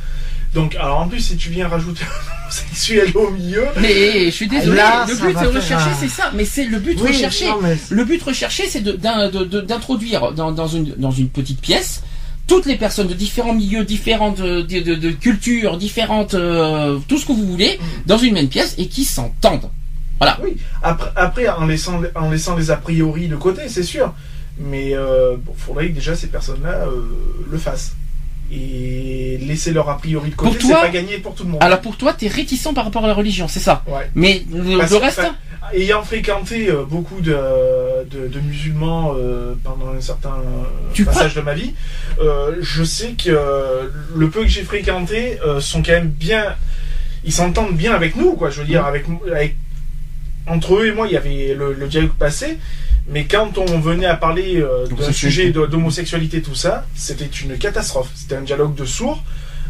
Donc, 0.54 0.76
alors 0.76 1.00
en 1.00 1.08
plus, 1.08 1.18
si 1.18 1.36
tu 1.36 1.50
viens 1.50 1.66
rajouter 1.66 2.04
un 2.04 2.44
homosexuel 2.44 3.10
au 3.16 3.30
milieu. 3.30 3.64
Mais 3.80 4.26
je 4.26 4.30
suis 4.30 4.46
désolé, 4.46 4.80
le 5.08 5.32
but 5.32 5.56
recherché, 5.56 5.90
c'est 5.98 6.08
ça. 6.08 6.30
Mais 6.34 6.44
c'est 6.44 6.64
le 6.64 6.78
but 6.78 6.98
recherché. 7.00 7.46
Le 7.90 8.04
but 8.04 8.22
recherché, 8.22 8.64
c'est 8.68 8.82
d'introduire 8.82 10.32
dans, 10.32 10.52
dans, 10.52 10.68
une, 10.68 10.94
dans 10.96 11.10
une 11.10 11.28
petite 11.28 11.60
pièce 11.60 12.02
toutes 12.46 12.66
les 12.66 12.76
personnes 12.76 13.08
de 13.08 13.14
différents 13.14 13.54
milieux, 13.54 13.84
différentes 13.84 14.40
de, 14.40 14.62
de, 14.62 15.10
cultures, 15.10 15.76
différentes, 15.78 16.34
euh, 16.34 16.98
tout 17.08 17.18
ce 17.18 17.26
que 17.26 17.32
vous 17.32 17.46
voulez, 17.46 17.78
mm. 17.78 18.06
dans 18.06 18.18
une 18.18 18.34
même 18.34 18.48
pièce 18.48 18.74
et 18.78 18.86
qui 18.86 19.04
s'entendent. 19.04 19.70
Voilà. 20.18 20.38
Oui. 20.42 20.56
Après, 20.82 21.10
après 21.16 21.48
en 21.48 21.66
laissant 21.66 22.00
en 22.14 22.30
laissant 22.30 22.56
les 22.56 22.70
a 22.70 22.76
priori 22.76 23.28
de 23.28 23.36
côté, 23.36 23.62
c'est 23.68 23.82
sûr. 23.82 24.14
Mais 24.58 24.90
il 24.90 24.94
euh, 24.94 25.36
faudrait 25.56 25.88
que 25.88 25.94
déjà 25.94 26.14
ces 26.14 26.28
personnes-là 26.28 26.86
euh, 26.86 27.02
le 27.50 27.58
fassent 27.58 27.96
et 28.52 29.38
laisser 29.42 29.72
leur 29.72 29.88
a 29.88 29.98
priori 29.98 30.30
de 30.30 30.34
côté, 30.34 30.58
c'est 30.60 30.72
pas 30.72 30.88
gagné 30.88 31.18
pour 31.18 31.34
tout 31.34 31.44
le 31.44 31.50
monde. 31.50 31.62
Alors 31.62 31.80
pour 31.80 31.96
toi, 31.96 32.12
tu 32.12 32.26
es 32.26 32.28
réticent 32.28 32.68
par 32.74 32.84
rapport 32.84 33.04
à 33.04 33.08
la 33.08 33.14
religion, 33.14 33.48
c'est 33.48 33.60
ça 33.60 33.82
ouais. 33.88 34.10
Mais 34.14 34.44
le, 34.52 34.76
reste 34.96 35.22
Ayant 35.72 36.02
fréquenté 36.02 36.68
euh, 36.68 36.84
beaucoup 36.84 37.20
de, 37.20 37.36
de, 38.10 38.40
musulmans 38.40 39.14
euh, 39.16 39.54
pendant 39.64 39.88
un 39.88 40.00
certain 40.00 40.36
passage 41.04 41.34
de 41.34 41.40
ma 41.40 41.54
vie, 41.54 41.74
euh, 42.20 42.56
je 42.60 42.84
sais 42.84 43.12
que 43.12 43.90
le 44.14 44.30
peu 44.30 44.42
que 44.42 44.48
j'ai 44.48 44.62
fréquenté 44.62 45.38
sont 45.60 45.82
quand 45.82 45.92
même 45.92 46.10
bien. 46.10 46.54
Ils 47.24 47.32
s'entendent 47.32 47.76
bien 47.76 47.94
avec 47.94 48.16
nous, 48.16 48.34
quoi. 48.34 48.50
Je 48.50 48.60
veux 48.60 48.66
dire, 48.66 48.82
mm. 48.82 48.86
avec, 48.86 49.04
avec 49.32 49.56
entre 50.46 50.76
eux 50.76 50.86
et 50.86 50.92
moi, 50.92 51.06
il 51.06 51.14
y 51.14 51.16
avait 51.16 51.54
le, 51.54 51.72
le 51.72 51.86
dialogue 51.86 52.12
passé. 52.18 52.58
Mais 53.06 53.24
quand 53.26 53.58
on 53.58 53.80
venait 53.80 54.06
à 54.06 54.16
parler 54.16 54.56
euh, 54.56 54.86
d'un 54.86 55.12
sujet 55.12 55.50
d'homosexualité, 55.50 56.40
tout 56.40 56.54
ça, 56.54 56.86
c'était 56.94 57.26
une 57.26 57.58
catastrophe. 57.58 58.10
C'était 58.14 58.36
un 58.36 58.42
dialogue 58.42 58.74
de 58.74 58.84
sourds. 58.84 59.22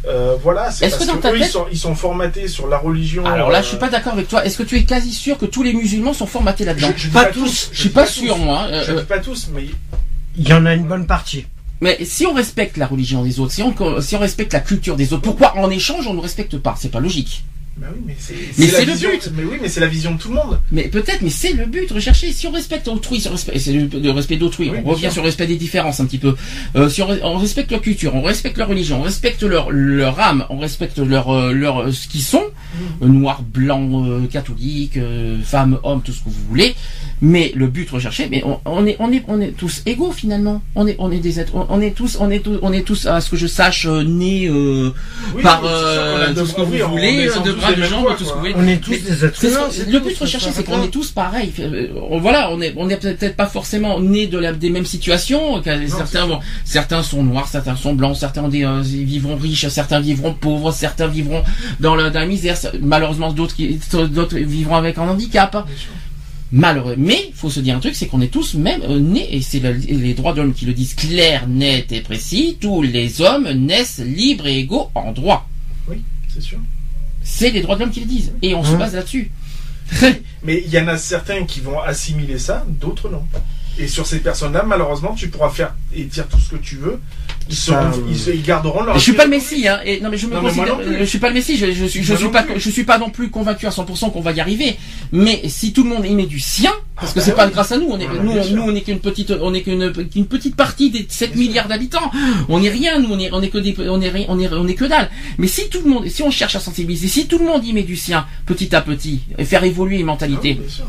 Euh, 0.07 0.37
voilà, 0.43 0.71
c'est 0.71 0.88
parce 0.88 1.07
que, 1.07 1.37
ils, 1.37 1.45
sont, 1.47 1.67
ils, 1.71 1.79
sont, 1.79 1.95
formatés 1.95 2.47
sur 2.47 2.69
la 2.69 2.77
religion. 2.77 3.25
Alors 3.25 3.51
là, 3.51 3.62
je 3.62 3.69
suis 3.69 3.79
pas 3.79 3.88
d'accord 3.88 4.12
avec 4.12 4.29
toi. 4.29 4.45
Est-ce 4.45 4.59
que 4.59 4.62
tu 4.62 4.77
es 4.77 4.85
quasi 4.85 5.12
sûr 5.12 5.38
que 5.38 5.47
tous 5.47 5.62
les 5.62 5.73
musulmans 5.73 6.12
sont 6.12 6.27
formatés 6.27 6.64
là-dedans 6.67 6.93
je, 6.95 7.09
pas, 7.09 7.27
tous. 7.27 7.71
Je, 7.73 7.81
suis 7.81 7.88
pas, 7.88 8.07
sûr, 8.07 8.37
moi. 8.37 8.67
je 8.87 8.93
dis 8.93 9.05
pas 9.05 9.19
tous, 9.19 9.49
mais 9.55 9.64
il 10.37 10.49
y 10.49 10.53
en 10.53 10.67
a 10.67 10.75
une 10.75 10.85
bonne 10.85 11.07
partie. 11.07 11.47
Mais 11.81 11.99
si 12.05 12.27
on 12.27 12.35
respecte 12.35 12.77
la 12.77 12.87
religion 12.87 13.23
des 13.25 13.40
autres, 13.40 13.53
si 13.53 13.62
on, 13.62 14.01
si 14.01 14.17
on 14.17 14.19
respecte 14.19 14.53
la 14.53 14.61
culture 14.61 14.97
des 14.97 15.12
autres, 15.12 15.23
pourquoi 15.23 15.57
en 15.57 15.71
échange 15.71 16.07
on 16.07 16.14
ne 16.14 16.21
respecte 16.21 16.59
pas? 16.59 16.75
C'est 16.79 16.90
pas 16.90 17.01
logique. 17.01 17.45
Bah 17.77 17.89
oui, 17.93 18.03
mais 18.07 18.15
c'est 18.19 18.35
le 18.85 18.95
but. 18.95 19.31
Mais 19.37 19.43
oui, 19.43 19.59
mais 19.61 19.69
c'est 19.69 19.81
la 19.81 19.89
vision 19.89 20.15
de 20.15 20.19
tout 20.19 20.29
le 20.29 20.37
monde. 20.37 20.61
Mais 20.71 20.85
peut-être, 20.85 21.23
mais 21.23 21.31
c'est 21.31 21.53
le 21.53 21.67
but. 21.67 21.91
Rechercher. 21.91 22.33
Si 22.33 22.47
on 22.47 22.53
respecte 22.53 22.87
autrui, 22.87 23.21
si 23.21 23.29
c'est 23.59 23.73
le, 23.73 24.11
respect 24.11 24.37
d'autrui. 24.37 24.71
on 24.85 24.91
revient 24.91 25.11
sur 25.11 25.23
le 25.23 25.27
respect 25.27 25.49
des 25.49 25.57
différences 25.57 25.99
un 25.99 26.07
petit 26.07 26.19
peu. 26.19 26.37
Euh, 26.77 26.89
si 26.89 27.03
on, 27.03 27.37
respecte 27.37 27.73
leur 27.73 27.81
culture, 27.81 28.15
on 28.15 28.23
respecte 28.23 28.59
leur 28.59 28.69
religion, 28.69 29.01
on 29.01 29.03
respecte 29.03 29.43
leur 29.43 29.71
leur 29.71 30.21
âme, 30.21 30.47
on 30.51 30.59
respecte 30.59 30.99
leur 30.99 31.31
euh, 31.35 31.53
leur 31.53 31.83
euh, 31.83 31.93
ce 31.93 32.07
qu'ils 32.07 32.23
sont, 32.23 32.45
mm. 33.01 33.07
noirs, 33.07 33.43
blancs, 33.43 34.29
catholiques, 34.31 34.99
femmes, 35.45 35.79
hommes, 35.83 36.03
tout 36.03 36.13
ce 36.13 36.21
que 36.21 36.29
vous 36.29 36.47
voulez. 36.49 36.77
Mais 37.22 37.53
le 37.55 37.66
but 37.66 37.88
recherché, 37.90 38.29
mais 38.31 38.42
on, 38.64 38.87
est 38.87 38.96
on 38.98 39.12
est 39.12 39.22
on 39.29 39.40
est 39.40 39.53
tous 39.53 39.83
égaux 39.87 40.12
finalement. 40.12 40.62
On 40.74 40.87
est 40.87 40.96
on 40.98 41.11
est 41.11 41.18
des 41.18 41.40
êtres. 41.40 41.53
On, 41.55 41.81
est 41.81 41.92
tous 41.92 42.18
on 42.20 42.31
est 42.31 42.40
tous 42.40 42.59
on 42.62 42.72
est 42.72 42.83
tous 42.83 43.07
à 43.07 43.20
ce 43.20 43.31
que 43.31 43.37
je 43.37 43.46
sache 43.46 43.87
nés 43.87 44.50
par 45.42 45.61
tout 45.61 46.46
ce 46.46 46.55
que 46.55 46.61
vous 46.61 46.88
voulez 46.90 47.29
on 48.57 48.66
est 48.66 48.79
tous 48.79 49.03
des 49.03 49.24
êtres 49.24 49.44
humains. 49.44 49.68
Le 49.88 49.98
but 49.98 50.16
recherché, 50.18 50.50
c'est 50.53 50.64
qu'on 50.64 50.83
est 50.83 50.88
tous 50.88 51.11
pareils. 51.11 51.53
Euh, 51.61 51.88
voilà, 52.20 52.50
on 52.53 52.61
est, 52.61 52.74
on 52.77 52.88
est 52.88 52.96
peut-être 52.96 53.37
pas 53.37 53.46
forcément 53.46 54.00
nés 54.00 54.27
de 54.27 54.38
la, 54.38 54.53
des 54.53 54.70
mêmes 54.70 54.87
situations. 54.87 55.62
Certains, 55.62 56.40
certains 56.64 57.03
sont 57.03 57.22
noirs, 57.22 57.48
certains 57.48 57.77
sont 57.77 57.94
blancs, 57.94 58.16
certains 58.16 58.44
euh, 58.44 58.81
vivront 58.83 59.37
riches, 59.37 59.68
certains 59.68 60.00
vivront 60.00 60.35
pauvres, 60.35 60.72
certains 60.72 61.07
vivront 61.07 61.42
dans 61.81 61.94
la, 61.94 62.27
misère. 62.27 62.57
Malheureusement, 62.81 63.33
d'autres 63.33 63.57
d'autres 64.07 64.37
vivront 64.37 64.77
avec 64.77 64.98
un 64.98 65.09
handicap. 65.09 65.66
Malheureux. 66.55 66.95
Mais 66.97 67.27
il 67.29 67.35
faut 67.35 67.51
se 67.51 67.59
dire 67.59 67.77
un 67.77 67.81
truc, 67.81 67.97
c'est 67.97 68.07
qu'on 68.07 68.21
est 68.21 68.29
tous 68.29 68.55
même 68.55 68.81
euh, 68.83 69.01
nés, 69.01 69.35
et 69.35 69.43
c'est 69.43 69.59
les 69.59 70.14
droits 70.14 70.33
de 70.33 70.40
l'homme 70.40 70.55
qui 70.55 70.67
le 70.67 70.73
disent 70.73 70.95
clair, 70.95 71.49
net 71.49 71.90
et 71.90 72.01
précis, 72.01 72.59
tous 72.61 72.81
les 72.81 73.21
hommes 73.21 73.51
naissent 73.51 73.99
libres 73.99 74.47
et 74.47 74.61
égaux 74.61 74.88
en 74.95 75.11
droit. 75.11 75.49
Oui, 75.88 75.97
c'est 76.33 76.40
sûr. 76.40 76.59
C'est 77.25 77.51
les 77.51 77.61
droits 77.61 77.75
de 77.75 77.81
l'homme 77.81 77.90
qui 77.90 78.01
le 78.01 78.07
disent. 78.07 78.33
Et 78.40 78.55
on 78.55 78.62
se 78.62 78.71
hein 78.71 78.79
base 78.79 78.95
là-dessus. 78.95 79.33
Mais 80.45 80.62
il 80.64 80.73
y 80.73 80.79
en 80.79 80.87
a 80.87 80.97
certains 80.97 81.45
qui 81.45 81.59
vont 81.59 81.81
assimiler 81.81 82.38
ça, 82.38 82.64
d'autres 82.69 83.09
non. 83.09 83.25
Et 83.77 83.88
sur 83.88 84.07
ces 84.07 84.21
personnes-là, 84.21 84.62
malheureusement, 84.62 85.14
tu 85.14 85.31
pourras 85.31 85.51
faire 85.51 85.75
et 85.93 86.05
dire 86.05 86.29
tout 86.29 86.38
ce 86.38 86.51
que 86.51 86.57
tu 86.57 86.77
veux. 86.77 87.01
Ils, 87.48 87.57
seront, 87.57 87.90
ils, 88.09 88.42
garderont 88.42 88.83
leur. 88.83 88.94
Je 88.94 89.00
suis 89.00 89.12
pas 89.12 89.24
le 89.24 89.30
Messie, 89.30 89.68
hein. 89.68 89.80
Et, 89.85 90.00
non, 90.00 90.09
mais 90.11 90.16
je 90.16 90.26
me 90.26 90.40
considère, 90.40 90.78
je 90.98 91.04
suis 91.04 91.18
pas 91.18 91.28
le 91.28 91.35
Messie. 91.35 91.57
Je, 91.57 91.72
je, 91.72 91.85
suis, 91.85 92.02
je 92.02 92.14
suis 92.14 92.28
pas, 92.28 92.44
je 92.57 92.70
suis 92.70 92.85
pas 92.85 92.98
non 92.98 93.11
plus 93.11 93.30
convaincu 93.30 93.66
à 93.66 93.70
100% 93.70 94.12
qu'on 94.12 94.20
va 94.20 94.33
y 94.33 94.40
arriver. 94.40 94.76
Mais 95.12 95.42
si 95.48 95.72
tout 95.72 95.85
le 95.85 95.90
monde 95.90 96.07
y 96.07 96.14
met 96.14 96.26
du 96.26 96.40
sien, 96.40 96.72
parce 96.96 97.12
que 97.12 97.20
ah, 97.20 97.22
c'est 97.22 97.30
bah 97.33 97.44
pas 97.44 97.50
grâce 97.50 97.72
à 97.72 97.78
nous, 97.78 97.88
on 97.90 97.98
est, 97.98 98.07
nous, 98.07 98.57
nous, 98.57 98.62
on 98.62 98.74
est 98.74 98.80
qu'une 98.80 99.00
petite, 99.00 99.30
on 99.30 99.52
est 99.52 99.62
qu'une, 99.62 99.92
qu'une 99.92 100.26
petite 100.26 100.57
partie 100.57 100.90
des 100.90 101.07
7 101.09 101.37
milliards 101.37 101.68
d'habitants. 101.68 102.11
On 102.48 102.62
est 102.62 102.70
rien, 102.70 102.98
nous, 103.00 103.12
on 103.12 103.18
est, 103.18 103.30
on 103.33 103.42
est 103.42 103.48
que 103.48 103.59
des, 103.59 103.74
on 103.78 104.00
est, 104.00 104.26
on 104.28 104.38
est, 104.38 104.52
on 104.52 104.66
est 104.66 104.74
que 104.74 104.85
dalle. 104.87 105.11
Mais 105.38 105.48
si 105.48 105.68
tout 105.68 105.80
le 105.85 105.90
monde, 105.90 106.09
si 106.09 106.22
on 106.22 106.30
cherche 106.30 106.57
à 106.57 106.61
sensibiliser, 106.61 107.09
si 107.09 107.26
tout 107.26 107.38
le 107.38 107.44
monde 107.44 107.64
y 107.64 107.72
met 107.72 107.83
du 107.83 107.96
sien, 107.96 108.26
petit 108.46 108.74
à 108.74 108.80
petit, 108.80 109.20
et 109.37 109.44
faire 109.44 109.64
évoluer 109.64 109.98
les 109.98 110.04
mentalités. 110.04 110.59
Ah 110.80 110.85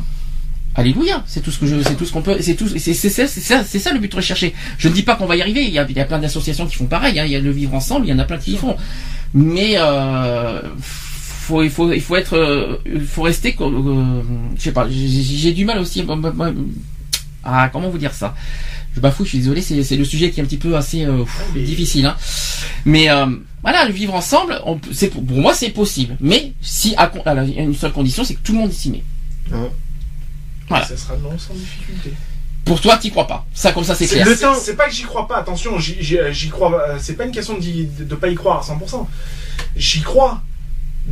Alléluia, 0.78 1.24
c'est 1.26 1.42
tout 1.42 1.52
ce 1.52 1.60
que 1.60 1.66
je, 1.68 1.82
c'est 1.84 1.96
tout 1.96 2.06
ce 2.06 2.12
qu'on 2.12 2.22
peut, 2.22 2.38
c'est 2.42 2.56
tout, 2.56 2.68
c'est 2.68 2.94
c'est 2.94 3.10
ça, 3.10 3.28
c'est 3.28 3.40
ça, 3.40 3.64
c'est 3.64 3.80
ça 3.80 3.94
le 3.94 4.00
but 4.00 4.14
recherché. 4.14 4.54
Je 4.78 4.90
ne 4.90 4.94
dis 4.94 5.04
pas 5.04 5.16
qu'on 5.16 5.26
va 5.26 5.38
y 5.38 5.42
arriver. 5.42 5.64
Il 5.64 5.70
y 5.74 5.80
a, 5.80 5.86
il 5.88 5.96
y 5.96 6.00
a 6.02 6.06
plein 6.06 6.20
d'associations 6.20 6.66
qui 6.68 6.76
font 6.76 6.86
pareil. 6.88 7.18
hein. 7.18 7.24
Il 7.26 7.32
y 7.32 7.36
a 7.36 7.40
le 7.40 7.50
vivre 7.52 7.74
ensemble, 7.74 8.06
il 8.06 8.10
y 8.10 8.14
en 8.14 8.20
a 8.20 8.26
plein 8.26 8.38
qui 8.38 8.54
y 8.54 8.58
font. 8.58 8.76
Mais 9.34 9.76
euh, 9.78 10.62
faut, 10.82 11.64
il 11.64 11.70
faut, 11.70 11.94
il 11.94 12.02
faut 12.02 12.18
être, 12.18 12.34
euh, 12.36 12.78
il 12.86 13.02
faut 13.06 13.22
rester. 13.22 13.56
Euh, 13.62 14.22
je 14.58 14.62
sais 14.62 14.72
pas. 14.74 14.86
J'ai 14.90 15.54
du 15.54 15.64
mal 15.64 15.80
aussi. 15.80 16.04
Ah, 17.44 17.70
comment 17.72 17.90
vous 17.90 17.98
dire 17.98 18.14
ça? 18.14 18.36
Je 18.96 19.00
bafoue. 19.00 19.24
Je 19.24 19.30
suis 19.30 19.38
désolé. 19.40 19.62
C'est 19.62 19.96
le 19.96 20.04
sujet 20.06 20.30
qui 20.32 20.40
est 20.42 20.44
un 20.44 20.46
petit 20.46 20.58
peu 20.58 20.76
assez 20.76 21.06
euh, 21.06 21.20
pff, 21.24 21.46
mais- 21.56 21.62
difficile. 21.64 22.06
Hein. 22.06 22.18
Mais 22.84 23.08
voilà, 23.62 23.86
le 23.86 23.94
vivre 23.94 24.14
ensemble, 24.14 24.60
on 24.66 24.78
pour 24.78 25.38
moi 25.38 25.54
c'est 25.54 25.70
possible. 25.70 26.18
Mais 26.20 26.52
si 26.62 26.96
à, 26.98 27.12
à 27.26 27.44
y 27.46 27.54
une 27.60 27.74
seule 27.76 27.94
condition, 27.94 28.24
c'est 28.26 28.36
que 28.36 28.42
tout 28.44 28.52
le 28.52 28.60
monde 28.60 28.72
s'y 28.74 28.90
met. 28.92 29.04
Voilà. 30.70 30.86
Ça 30.86 30.98
sera 30.98 31.16
non 31.18 31.38
sans 31.38 31.54
difficulté. 31.54 32.12
Pour 32.66 32.82
toi, 32.82 32.98
t'y 32.98 33.12
crois 33.12 33.28
pas. 33.28 33.46
Ça, 33.54 33.72
comme 33.72 33.84
ça, 33.84 33.94
c'est 33.94 34.08
C'est 34.08 34.16
clair. 34.16 34.26
Le 34.28 34.36
c'est- 34.36 34.42
temps- 34.42 34.56
c'est 34.60 34.76
pas 34.76 34.88
que 34.88 34.94
j'y 34.94 35.04
crois 35.04 35.28
pas, 35.28 35.38
attention, 35.38 35.78
j'y- 35.78 35.98
j'y 36.02 36.18
j'y 36.32 36.50
crois. 36.50 36.82
euh, 36.90 36.98
C'est 37.00 37.14
pas 37.14 37.26
une 37.26 37.32
question 37.32 37.58
de, 37.60 38.04
de 38.04 38.16
pas 38.16 38.28
y 38.30 38.36
croire 38.36 38.60
à 38.60 38.64
100%. 38.64 39.08
J'y 39.76 40.02
crois, 40.02 40.42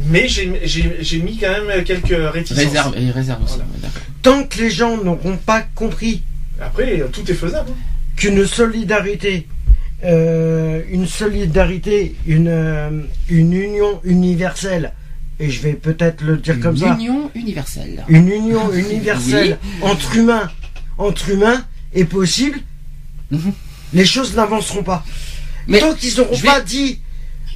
mais 0.07 0.27
j'ai 0.27 1.19
mis 1.21 1.37
quand 1.37 1.51
même 1.65 1.83
quelques 1.83 2.15
réticences. 2.33 2.63
Réserve, 2.63 2.97
et 2.97 3.11
réserve 3.11 3.43
aussi. 3.43 3.57
Voilà. 3.57 3.93
Tant 4.23 4.43
que 4.45 4.57
les 4.59 4.71
gens 4.71 4.97
n'auront 5.03 5.37
pas 5.37 5.61
compris 5.75 6.23
Après, 6.59 7.01
euh, 7.01 7.07
tout 7.09 7.29
est 7.29 7.35
faisable. 7.35 7.69
hein. 7.71 7.75
qu'une 8.15 8.47
solidarité, 8.47 9.47
euh, 10.05 10.81
une 10.89 11.05
solidarité, 11.07 12.15
une, 12.25 12.47
euh, 12.47 12.89
une 13.29 13.53
union 13.53 14.01
universelle, 14.03 14.93
et 15.39 15.49
je 15.49 15.61
vais 15.61 15.73
peut-être 15.73 16.21
le 16.23 16.37
dire 16.37 16.59
comme 16.59 16.77
ça, 16.77 16.93
Union 16.95 17.29
universelle. 17.35 18.03
une 18.07 18.27
union 18.29 18.71
universelle 18.73 19.57
entre 19.81 20.15
humains, 20.15 20.49
entre 20.97 21.29
humains 21.29 21.65
est 21.93 22.05
possible, 22.05 22.59
Mhm. 23.31 23.51
les 23.93 24.05
choses 24.05 24.35
n'avanceront 24.35 24.83
pas. 24.83 25.03
Mais 25.67 25.79
Tant 25.79 25.93
qu'ils 25.95 26.15
n'auront 26.17 26.35
vais- 26.35 26.47
pas 26.47 26.61
dit, 26.61 26.99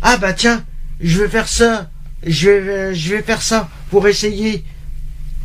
ah 0.02 0.18
bah 0.18 0.34
tiens, 0.34 0.63
je 1.02 1.22
vais 1.22 1.30
faire 1.30 1.48
ça, 1.48 1.90
je 2.26 2.50
vais, 2.50 2.96
je 2.96 3.16
vais 3.16 3.22
faire 3.22 3.42
ça 3.42 3.70
pour 3.92 4.08
essayer 4.08 4.63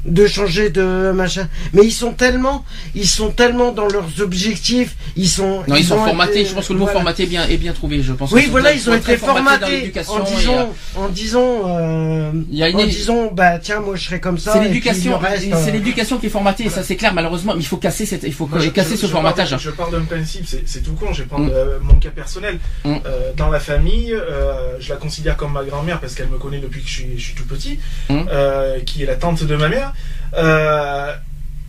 de 0.05 0.27
changer 0.27 0.71
de 0.71 1.12
machin. 1.15 1.49
Mais 1.73 1.83
ils 1.85 1.93
sont 1.93 2.12
tellement, 2.12 2.65
ils 2.95 3.07
sont 3.09 3.31
tellement 3.31 3.73
dans 3.73 3.87
leurs 3.88 4.21
objectifs, 4.21 4.97
ils 5.17 5.29
sont. 5.29 5.62
Non, 5.69 5.77
ils, 5.77 5.85
sont 5.85 5.95
ont 5.97 6.05
formatés. 6.05 6.41
été- 6.41 6.49
je 6.49 6.55
pense 6.55 6.69
que 6.69 6.73
le 6.73 6.79
mot 6.79 6.85
voilà. 6.87 6.99
formaté 7.01 7.23
est 7.25 7.27
bien, 7.27 7.47
est 7.47 7.57
bien 7.57 7.73
trouvé. 7.73 8.03
Je 8.03 8.12
pense. 8.12 8.33
Oui, 8.33 8.49
voilà, 8.51 8.73
ils 8.73 8.88
ont 8.91 8.95
été 8.95 9.17
formatés 9.17 9.65
en 9.65 9.69
et, 9.69 9.93
euh, 9.97 10.37
disant, 10.37 10.73
en 10.97 11.09
disant, 11.09 11.62
euh, 11.67 12.33
Il 12.51 12.59
y 12.59 12.62
a 12.62 12.69
une- 12.69 12.77
en 12.81 12.87
disant, 12.87 13.31
bah 13.33 13.59
tiens, 13.59 13.81
moi 13.81 13.95
je 13.97 14.05
serai 14.05 14.21
comme 14.21 14.38
ça. 14.38 14.53
C'est 14.55 14.62
l'éducation, 14.65 15.19
c'est 15.65 15.71
l'éducation 15.71 16.19
qui 16.19 16.27
est 16.27 16.31
formatée, 16.31 16.65
et 16.65 16.71
ça 16.71 16.83
c'est 16.83 16.97
clair. 16.97 17.15
Malheureusement, 17.15 17.55
mais 17.55 17.61
il 17.62 17.67
faut 17.67 17.77
casser 17.77 18.07
cette, 18.07 18.23
il 18.25 18.33
faut 18.33 18.47
Moi, 18.47 18.59
casser 18.71 18.97
je- 18.97 19.01
ce 19.03 19.07
je 19.07 19.12
formatage. 19.12 19.57
Je 19.59 19.71
pars 19.71 19.91
d'un 19.91 20.01
principe, 20.03 20.45
c'est 20.47 20.62
c'est 20.67 20.83
tout 20.83 20.93
con. 20.95 21.12
Je 21.12 21.23
vais 21.23 21.29
prendre 21.29 21.47
Mm. 21.47 21.53
euh, 21.55 21.79
mon 21.83 21.95
cas 21.95 22.11
personnel. 22.11 22.59
Mm. 22.85 22.95
Euh, 23.07 23.33
dans 23.37 23.51
la 23.51 23.61
famille, 23.61 24.12
euh, 24.15 24.79
je 24.81 24.88
la 24.88 24.97
considère 24.97 25.37
comme 25.37 25.53
ma 25.53 25.62
grand-mère 25.65 26.01
parce 26.01 26.15
qu'elle 26.15 26.29
me 26.29 26.38
connaît 26.38 26.59
depuis 26.59 26.81
que 26.83 26.88
je 26.88 26.93
suis, 26.93 27.09
je 27.17 27.23
suis 27.23 27.35
tout 27.35 27.45
petit, 27.47 27.79
Mm. 28.09 28.21
euh, 28.31 28.79
qui 28.81 29.03
est 29.03 29.07
la 29.07 29.15
tante 29.17 29.45
de 29.45 29.57
ma 29.57 29.69
mère. 29.69 29.91
Euh, 30.35 31.14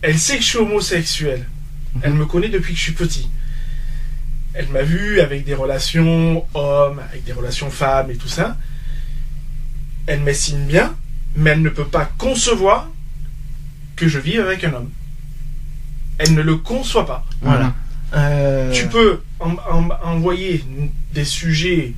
elle 0.02 0.18
sait 0.18 0.36
que 0.36 0.42
je 0.42 0.48
suis 0.48 0.58
homosexuel. 0.58 1.46
Elle 2.02 2.14
me 2.14 2.26
connaît 2.26 2.48
depuis 2.48 2.72
que 2.72 2.78
je 2.78 2.84
suis 2.84 2.92
petit. 2.92 3.28
Elle 4.54 4.68
m'a 4.68 4.82
vu 4.82 5.20
avec 5.20 5.44
des 5.44 5.54
relations 5.54 6.44
hommes, 6.54 7.00
avec 7.10 7.24
des 7.24 7.32
relations 7.32 7.70
femmes 7.70 8.10
et 8.10 8.16
tout 8.16 8.28
ça. 8.28 8.56
Elle 10.06 10.20
m'estime 10.20 10.66
bien, 10.66 10.94
mais 11.36 11.50
elle 11.50 11.62
ne 11.62 11.68
peut 11.70 11.86
pas 11.86 12.04
concevoir 12.18 12.88
que 13.96 14.06
je 14.08 14.18
vive 14.18 14.40
avec 14.40 14.64
un 14.64 14.72
homme. 14.74 14.90
Elle 16.18 16.34
ne 16.34 16.42
le 16.42 16.56
conçoit 16.56 17.06
pas. 17.06 17.24
Voilà. 17.40 17.74
Euh, 18.14 18.70
Tu 18.72 18.86
peux 18.86 19.22
en- 19.40 19.56
en- 19.70 19.88
envoyer 20.04 20.64
des 21.12 21.24
sujets 21.24 21.92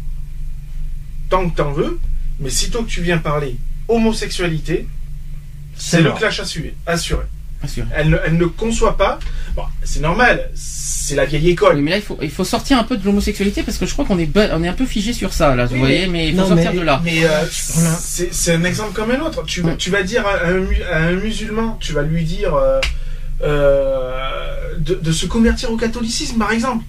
tant 1.28 1.48
que 1.50 1.56
t'en 1.56 1.72
veux, 1.72 1.98
mais 2.40 2.48
sitôt 2.50 2.82
que 2.84 2.88
tu 2.88 3.02
viens 3.02 3.18
parler 3.18 3.56
homosexualité, 3.88 4.88
c'est 5.76 6.00
le 6.02 6.12
clash 6.12 6.40
assuré. 6.40 6.74
assuré. 6.86 7.22
Assuré. 7.62 7.86
Elle, 7.96 8.10
ne, 8.10 8.18
elle 8.26 8.36
ne 8.36 8.44
conçoit 8.44 8.96
pas. 8.98 9.18
Bon, 9.54 9.62
c'est 9.82 10.00
normal, 10.00 10.50
c'est 10.54 11.14
la 11.14 11.24
vieille 11.24 11.48
école. 11.50 11.76
Oui, 11.76 11.82
mais 11.82 11.90
là, 11.92 11.96
il 11.96 12.02
faut, 12.02 12.18
il 12.20 12.30
faut 12.30 12.44
sortir 12.44 12.78
un 12.78 12.84
peu 12.84 12.98
de 12.98 13.04
l'homosexualité 13.04 13.62
parce 13.62 13.78
que 13.78 13.86
je 13.86 13.92
crois 13.94 14.04
qu'on 14.04 14.18
est, 14.18 14.28
on 14.52 14.62
est 14.62 14.68
un 14.68 14.72
peu 14.74 14.84
figé 14.84 15.14
sur 15.14 15.32
ça, 15.32 15.54
là, 15.56 15.64
vous 15.64 15.72
Oui, 15.74 15.78
voyez, 15.80 16.06
mais 16.06 16.28
il 16.28 16.34
faut 16.34 16.42
non, 16.42 16.48
sortir 16.48 16.72
mais- 16.72 16.78
de 16.78 16.82
là. 16.84 17.00
Mais 17.02 17.24
euh, 17.24 17.44
c'est 17.50 18.32
c'est 18.34 18.52
un 18.54 18.64
exemple 18.64 18.92
comme 18.92 19.10
un 19.10 19.20
autre. 19.20 19.42
Tu, 19.46 19.64
tu 19.78 19.90
vas 19.90 20.02
dire 20.02 20.26
à 20.26 20.44
un, 20.46 20.58
mu- 20.58 20.82
à 20.82 20.98
un 20.98 21.12
musulman, 21.12 21.78
tu 21.80 21.94
vas 21.94 22.02
lui 22.02 22.24
dire 22.24 22.54
euh, 22.54 22.78
euh, 23.42 24.74
de, 24.78 24.94
de 24.94 25.12
se 25.12 25.26
convertir 25.26 25.70
au 25.70 25.76
catholicisme, 25.76 26.38
par 26.38 26.52
exemple. 26.52 26.84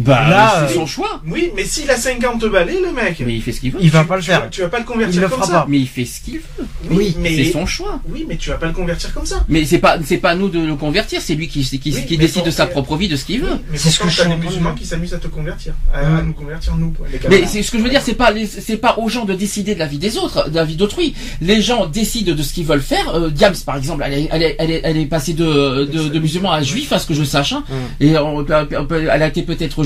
Bah, 0.00 0.28
Là, 0.28 0.66
c'est 0.66 0.72
euh, 0.72 0.74
son 0.80 0.86
choix. 0.86 1.20
Oui, 1.26 1.50
mais 1.54 1.64
s'il 1.64 1.90
a 1.90 1.96
50 1.96 2.44
balais, 2.46 2.78
le 2.84 2.92
mec, 2.92 3.22
Mais 3.24 3.34
il 3.34 3.42
fait 3.42 3.52
ce 3.52 3.60
qu'il 3.60 3.72
veut. 3.72 3.78
il 3.82 3.90
va 3.90 4.04
pas 4.04 4.16
le 4.16 4.22
tu, 4.22 4.30
vas, 4.30 4.40
faire. 4.40 4.50
tu 4.50 4.60
vas 4.62 4.68
pas 4.68 4.78
le 4.78 4.84
convertir 4.84 5.14
Il 5.16 5.20
le 5.20 5.28
comme 5.28 5.38
fera 5.40 5.46
ça. 5.46 5.58
pas. 5.60 5.66
Mais 5.68 5.78
il 5.78 5.88
fait 5.88 6.04
ce 6.04 6.20
qu'il 6.20 6.36
veut. 6.38 6.66
Oui, 6.90 7.14
mais 7.18 7.36
C'est 7.44 7.52
son 7.52 7.66
choix. 7.66 8.00
Oui, 8.08 8.24
mais 8.28 8.36
tu 8.36 8.50
vas 8.50 8.56
pas 8.56 8.66
le 8.66 8.72
convertir 8.72 9.12
comme 9.12 9.26
ça. 9.26 9.44
Mais 9.48 9.64
c'est 9.64 9.78
pas, 9.78 9.98
c'est 10.04 10.16
pas 10.18 10.30
à 10.30 10.34
nous 10.34 10.48
de 10.48 10.58
le 10.58 10.74
convertir, 10.76 11.20
c'est 11.20 11.34
lui 11.34 11.48
qui, 11.48 11.62
qui, 11.62 11.92
Oui, 11.94 12.06
qui 12.06 12.16
décide 12.18 12.44
de 12.44 12.50
sa 12.50 12.66
propre 12.66 12.96
vie, 12.96 13.08
de 13.08 13.16
ce 13.16 13.24
qu'il 13.24 13.40
veut. 13.42 13.52
Oui, 13.52 13.58
mais 13.70 13.78
C'est 13.78 13.90
ce 13.90 13.98
que 14.00 14.08
je 14.08 14.22
des 14.22 14.36
musulmans 14.36 14.70
dire. 14.70 14.80
qui 14.80 14.86
s'amusent 14.86 15.14
à 15.14 15.18
te 15.18 15.28
convertir, 15.28 15.74
à, 15.92 16.00
Ouais. 16.02 16.22
nous 16.24 16.32
convertir 16.32 16.76
nous, 16.76 16.92
Mais 17.28 17.44
c'est 17.46 17.62
ce 17.62 17.70
que 17.70 17.78
je 17.78 17.82
veux 17.82 17.90
dire, 17.90 18.02
c'est 18.02 18.14
pas 18.14 18.32
c'est 18.48 18.76
pas 18.78 18.96
aux 18.98 19.08
gens 19.08 19.24
de 19.24 19.34
décider 19.34 19.74
de 19.74 19.78
la 19.78 19.86
vie 19.86 19.98
des 19.98 20.16
autres, 20.16 20.48
de 20.48 20.54
la 20.56 20.64
vie 20.64 20.76
d'autrui. 20.76 21.14
Les 21.40 21.60
gens 21.60 21.86
décident 21.86 22.32
de 22.34 22.42
ce 22.42 22.52
qu'ils 22.54 22.64
veulent 22.66 22.80
faire. 22.80 23.14
Euh, 23.14 23.30
Diams, 23.30 23.54
par 23.66 23.76
exemple, 23.76 24.02
elle 24.06 24.14
est, 24.14 24.28
elle 24.32 24.42
est, 24.42 24.56
elle 24.58 24.70
est, 24.70 24.80
elle 24.84 24.96
est 24.96 25.06
passée 25.06 25.34
de, 25.34 25.84
de, 25.84 26.08
de 26.08 26.18
musulman 26.18 26.52
à 26.52 26.62
juif, 26.62 26.92
à 26.92 26.98
ce 26.98 27.06
que 27.06 27.14
je 27.14 27.24
sache, 27.24 27.52
hein. 27.52 27.64
Mm. 27.68 28.04
et 28.04 28.18
on 28.18 28.46
elle 28.46 29.22
a 29.22 29.26
été 29.26 29.42
peut-être 29.42 29.84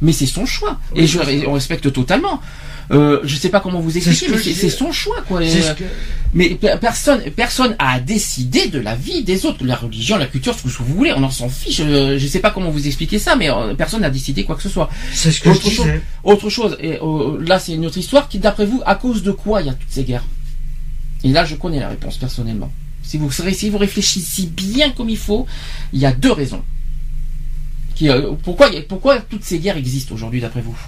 mais 0.00 0.12
c'est 0.12 0.26
son 0.26 0.46
choix. 0.46 0.78
Oui, 0.94 1.02
et 1.02 1.06
je, 1.06 1.18
on 1.46 1.52
respecte 1.52 1.92
totalement. 1.92 2.40
Euh, 2.90 3.20
je 3.22 3.36
sais 3.36 3.50
pas 3.50 3.60
comment 3.60 3.80
vous 3.80 3.94
expliquer, 3.98 4.26
que 4.26 4.32
mais 4.32 4.38
je 4.38 4.50
c'est 4.52 4.70
son 4.70 4.92
choix, 4.92 5.20
quoi. 5.28 5.40
Ce 5.46 5.58
euh, 5.58 5.74
que- 5.74 5.84
Mais 6.32 6.50
pe- 6.54 6.78
personne, 6.80 7.20
personne 7.36 7.76
a 7.78 8.00
décidé 8.00 8.68
de 8.68 8.78
la 8.78 8.94
vie 8.94 9.22
des 9.24 9.44
autres, 9.44 9.62
la 9.66 9.76
religion, 9.76 10.16
la 10.16 10.24
culture, 10.24 10.54
ce 10.54 10.62
que 10.62 10.68
vous 10.68 10.94
voulez. 10.94 11.12
On 11.14 11.22
en 11.22 11.30
s'en 11.30 11.50
fiche. 11.50 11.80
Euh, 11.80 12.18
Je 12.18 12.26
sais 12.26 12.38
pas 12.40 12.50
comment 12.50 12.70
vous 12.70 12.86
expliquer 12.86 13.18
ça, 13.18 13.36
mais 13.36 13.50
personne 13.76 14.00
n'a 14.00 14.08
décidé 14.08 14.44
quoi 14.44 14.56
que 14.56 14.62
ce 14.62 14.70
soit. 14.70 14.88
c'est 15.12 15.30
ce 15.30 15.40
que 15.40 15.50
je 15.52 15.56
Autre 15.56 15.70
chose. 15.70 15.84
disais. 15.84 16.00
Autre 16.24 16.48
chose, 16.48 16.76
et 16.80 16.98
euh, 17.02 17.38
là 17.46 17.58
c'est 17.58 17.72
une 17.72 17.84
autre 17.84 17.98
histoire, 17.98 18.26
qui 18.26 18.38
d'après 18.38 18.64
vous, 18.64 18.80
à 18.86 18.94
cause 18.94 19.22
de 19.22 19.32
quoi 19.32 19.60
il 19.60 19.66
y 19.66 19.70
a 19.70 19.74
toutes 19.74 19.90
ces 19.90 20.04
guerres? 20.04 20.24
Et 21.24 21.28
là 21.28 21.44
je 21.44 21.56
connais 21.56 21.80
la 21.80 21.88
réponse 21.90 22.16
personnellement. 22.16 22.72
Si 23.02 23.18
vous, 23.18 23.30
si 23.30 23.68
vous 23.70 23.78
réfléchissez 23.78 24.46
bien 24.46 24.90
comme 24.92 25.10
il 25.10 25.16
faut, 25.18 25.46
il 25.92 26.00
y 26.00 26.06
a 26.06 26.12
deux 26.12 26.32
raisons. 26.32 26.62
Qui, 27.98 28.08
euh, 28.10 28.34
pourquoi, 28.44 28.70
pourquoi 28.88 29.20
toutes 29.20 29.42
ces 29.42 29.58
guerres 29.58 29.76
existent 29.76 30.14
aujourd'hui 30.14 30.40
d'après 30.40 30.60
vous? 30.60 30.78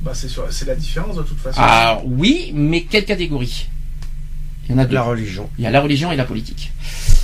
Bah, 0.00 0.10
c'est 0.12 0.66
la 0.66 0.74
différence 0.74 1.14
de 1.14 1.22
toute 1.22 1.38
façon. 1.38 1.60
Ah 1.62 2.00
oui, 2.04 2.50
mais 2.52 2.82
quelle 2.82 3.04
catégorie? 3.04 3.68
Il 4.64 4.72
y 4.72 4.74
en 4.74 4.78
a 4.78 4.86
deux. 4.86 4.94
La 4.94 5.04
religion. 5.04 5.48
Il 5.56 5.62
y 5.62 5.68
a 5.68 5.70
la 5.70 5.80
religion 5.80 6.10
et 6.10 6.16
la 6.16 6.24
politique. 6.24 6.72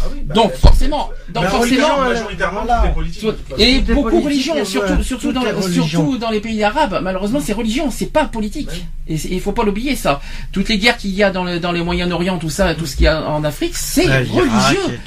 Ah 0.04 0.08
oui, 0.12 0.20
bah, 0.24 0.34
Donc 0.34 0.50
bah, 0.50 0.56
forcément, 0.60 1.10
donc 1.32 1.44
la 1.44 1.50
forcément, 1.50 1.98
majoritairement, 1.98 2.62
voilà. 2.64 2.88
politiques, 2.94 3.24
et 3.58 3.64
les 3.74 3.80
beaucoup 3.80 4.20
religions, 4.20 4.56
euh, 4.56 4.64
surtout, 4.64 5.02
surtout, 5.02 5.32
dans, 5.32 5.42
les 5.42 5.50
religions. 5.52 5.86
surtout 5.86 6.18
dans 6.18 6.30
les 6.30 6.40
pays 6.40 6.62
arabes. 6.62 7.00
Malheureusement, 7.02 7.40
c'est 7.42 7.52
religion, 7.52 7.90
c'est 7.90 8.12
pas 8.12 8.24
politique. 8.24 8.68
Ouais. 8.70 9.14
Et 9.16 9.34
il 9.34 9.40
faut 9.40 9.52
pas 9.52 9.64
l'oublier 9.64 9.96
ça. 9.96 10.20
Toutes 10.52 10.68
les 10.70 10.78
guerres 10.78 10.96
qu'il 10.96 11.10
y 11.14 11.22
a 11.22 11.30
dans 11.30 11.44
le, 11.44 11.60
dans 11.60 11.72
les 11.72 11.82
Moyen-Orient, 11.82 12.38
tout 12.38 12.48
ça, 12.50 12.74
tout 12.74 12.86
ce 12.86 12.96
qu'il 12.96 13.04
y 13.04 13.08
a 13.08 13.28
en 13.28 13.44
Afrique, 13.44 13.76
c'est 13.76 14.08
Euh, 14.08 14.24
religieux. 14.32 14.98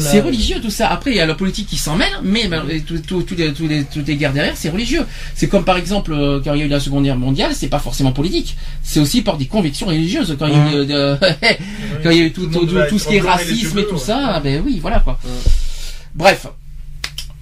C'est 0.00 0.20
religieux 0.20 0.60
tout 0.60 0.70
ça. 0.70 0.88
Après, 0.88 1.10
il 1.12 1.16
y 1.16 1.20
a 1.20 1.26
la 1.26 1.34
politique 1.34 1.66
qui 1.66 1.76
s'en 1.78 1.96
mêle, 1.96 2.12
mais 2.22 2.48
tout- 2.86 2.98
tout- 2.98 3.22
tout 3.22 3.34
les- 3.34 3.52
tous 3.54 3.66
les- 3.66 3.84
toutes 3.84 4.06
les 4.06 4.16
guerres 4.16 4.32
derrière, 4.34 4.52
c'est 4.56 4.68
religieux. 4.68 5.04
C'est 5.34 5.48
comme 5.48 5.64
par 5.64 5.78
exemple 5.78 6.12
euh, 6.12 6.40
quand 6.44 6.52
il 6.54 6.60
y 6.60 6.62
a 6.62 6.66
eu 6.66 6.68
la 6.68 6.80
Seconde 6.80 7.04
Guerre 7.04 7.16
mondiale, 7.16 7.52
c'est 7.54 7.68
pas 7.68 7.78
forcément 7.78 8.12
politique. 8.12 8.56
C'est 8.82 9.00
aussi 9.00 9.22
par 9.22 9.38
des 9.38 9.46
convictions 9.46 9.86
religieuses. 9.86 10.36
Quand 10.38 10.46
il 10.48 10.52
y 10.52 10.56
a 10.56 10.58
eu, 10.82 10.86
euh, 10.92 11.16
quand 12.02 12.10
il 12.10 12.16
y 12.18 12.20
a 12.22 12.24
eu 12.26 12.32
tout, 12.32 12.46
Tout 12.46 12.98
ce 12.98 13.08
qui 13.08 13.16
est 13.16 13.20
racisme 13.20 13.78
et 13.78 13.86
tout 13.86 13.98
ça, 13.98 14.40
oui, 14.64 14.78
voilà 14.80 15.00
quoi. 15.00 15.18
Bref. 16.14 16.46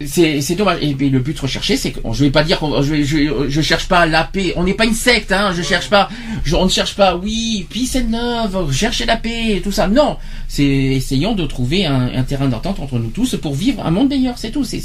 C'est 0.06 0.56
dommage. 0.56 0.78
Et 0.82 0.92
le 0.92 1.20
but 1.20 1.38
recherché, 1.38 1.76
c'est 1.76 1.92
que 1.92 2.00
je 2.12 2.24
vais 2.24 2.30
pas 2.32 2.42
dire 2.42 2.58
qu'on 2.58 2.82
je, 2.82 3.04
je, 3.04 3.46
je 3.48 3.60
cherche 3.62 3.86
pas 3.86 4.06
la 4.06 4.24
paix. 4.24 4.52
On 4.56 4.64
n'est 4.64 4.74
pas 4.74 4.84
une 4.86 4.92
secte, 4.92 5.30
hein. 5.30 5.52
Je 5.56 5.62
cherche 5.62 5.88
pas. 5.88 6.08
je- 6.44 6.56
on 6.56 6.64
ne 6.64 6.68
cherche 6.70 6.96
pas. 6.96 7.14
Oui, 7.16 7.64
peace 7.70 7.96
and 7.96 8.10
love, 8.10 8.72
chercher 8.72 9.06
la 9.06 9.16
paix, 9.16 9.56
et 9.56 9.60
tout 9.62 9.70
ça. 9.70 9.86
Non, 9.86 10.16
c'est 10.48 10.64
essayons 10.64 11.34
de 11.36 11.46
trouver 11.46 11.86
un, 11.86 12.10
un 12.12 12.22
terrain 12.24 12.48
d'entente 12.48 12.80
entre 12.80 12.98
nous 12.98 13.10
tous 13.10 13.36
pour 13.36 13.54
vivre 13.54 13.86
un 13.86 13.92
monde 13.92 14.08
meilleur. 14.08 14.36
C'est 14.36 14.50
tout. 14.50 14.64
C'est 14.64 14.80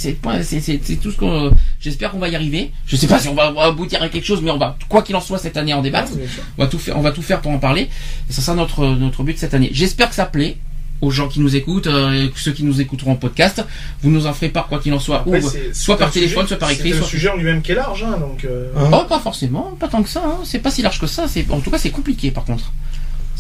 tout 1.02 1.12
ce 1.12 1.18
qu'on. 1.18 1.52
J'espère 1.82 2.12
qu'on 2.12 2.20
va 2.20 2.30
y 2.30 2.36
arriver. 2.36 2.72
Je 2.86 2.96
sais 2.96 3.08
pas 3.08 3.18
si 3.20 3.28
on 3.30 3.34
va 3.36 3.52
aboutir 3.64 4.04
à 4.04 4.10
quelque 4.10 4.26
chose, 4.28 4.42
mais 4.44 4.52
on 4.52 4.60
va 4.60 4.78
quoi 4.90 5.02
qu'il 5.02 5.16
en 5.16 5.22
soit 5.22 5.40
cette 5.40 5.58
année 5.58 5.74
en 5.74 5.82
débattre. 5.82 6.12
On 6.58 6.62
va 6.62 6.68
tout 6.68 6.78
faire, 6.80 6.96
on 6.98 7.02
va 7.02 7.12
tout 7.12 7.24
faire 7.24 7.42
pour 7.42 7.52
en 7.52 7.58
parler. 7.60 7.90
Et 8.30 8.34
ça 8.34 8.44
sera 8.44 8.56
notre 8.56 8.86
notre 8.86 9.24
but 9.24 9.40
cette 9.40 9.56
année. 9.56 9.72
J'espère 9.74 10.08
que 10.10 10.16
ça 10.16 10.26
plaît 10.28 10.58
aux 11.02 11.12
gens 11.12 11.28
qui 11.28 11.40
nous 11.40 11.56
écoutent, 11.56 11.88
euh, 11.88 12.28
ceux 12.36 12.52
qui 12.52 12.64
nous 12.64 12.82
écouteront 12.82 13.12
en 13.14 13.16
podcast. 13.16 13.64
Vous 14.02 14.10
nous 14.10 14.26
en 14.28 14.34
ferez 14.34 14.50
part 14.50 14.68
quoi 14.68 14.80
qu'il 14.80 14.94
en 14.94 15.00
soit, 15.00 15.18
Après, 15.22 15.42
ou 15.44 15.50
soit 15.74 15.98
par 15.98 16.12
téléphone, 16.12 16.44
sujet- 16.44 16.48
soit 16.50 16.58
par 16.60 16.72
écrit, 16.72 16.90
C'est 16.92 16.96
un 16.96 17.00
soit. 17.00 17.08
sujet 17.08 17.30
en 17.30 17.36
lui-même 17.38 17.62
qui 17.62 17.72
est 17.72 17.76
large, 17.76 18.04
hein, 18.04 18.18
donc. 18.20 18.44
euh, 18.46 18.72
Hein 18.78 18.90
Oh, 18.92 19.06
pas 19.08 19.20
forcément, 19.20 19.76
pas 19.80 19.88
tant 19.88 20.04
que 20.04 20.10
ça. 20.10 20.22
Hein. 20.26 20.40
C'est 20.44 20.60
pas 20.60 20.72
si 20.72 20.82
large 20.82 21.00
que 21.00 21.08
ça. 21.08 21.28
C'est 21.28 21.50
en 21.52 21.60
tout 21.62 21.72
cas 21.72 21.78
c'est 21.78 21.90
compliqué 21.92 22.32
par 22.32 22.44
contre. 22.46 22.72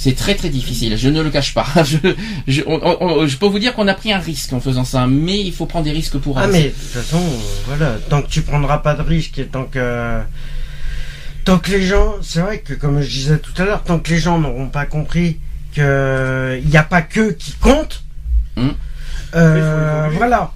C'est 0.01 0.15
très 0.15 0.33
très 0.35 0.47
difficile, 0.47 0.95
je 0.97 1.09
ne 1.09 1.21
le 1.21 1.29
cache 1.29 1.53
pas. 1.53 1.65
Je, 1.83 1.97
je, 2.47 2.61
je 2.61 3.35
peux 3.37 3.47
vous 3.47 3.59
dire 3.59 3.73
qu'on 3.75 3.89
a 3.89 3.93
pris 3.93 4.13
un 4.13 4.19
risque 4.19 4.53
en 4.53 4.61
faisant 4.61 4.85
ça, 4.85 5.05
mais 5.07 5.37
il 5.41 5.51
faut 5.51 5.65
prendre 5.65 5.83
des 5.83 5.91
risques 5.91 6.17
pour 6.19 6.37
Ah 6.37 6.47
mais 6.47 6.63
de 6.63 6.69
toute 6.69 6.77
façon, 6.77 7.19
voilà, 7.67 7.97
tant 8.09 8.21
que 8.21 8.29
tu 8.29 8.41
prendras 8.41 8.77
pas 8.77 8.93
de 8.93 9.01
risques 9.01 9.37
et 9.39 9.45
tant 9.47 9.65
que 9.65 10.19
tant 11.43 11.59
que 11.59 11.71
les 11.71 11.81
gens, 11.85 12.13
c'est 12.21 12.39
vrai 12.39 12.59
que 12.59 12.73
comme 12.73 13.01
je 13.01 13.09
disais 13.09 13.39
tout 13.39 13.51
à 13.61 13.65
l'heure, 13.65 13.83
tant 13.83 13.99
que 13.99 14.09
les 14.11 14.19
gens 14.19 14.39
n'auront 14.39 14.67
pas 14.69 14.85
compris 14.85 15.37
il 15.79 16.69
n'y 16.69 16.77
a 16.77 16.83
pas 16.83 17.01
que 17.01 17.31
qui 17.31 17.53
compte, 17.53 18.03
Hum. 18.57 18.73
euh, 19.35 20.07
voilà. 20.13 20.51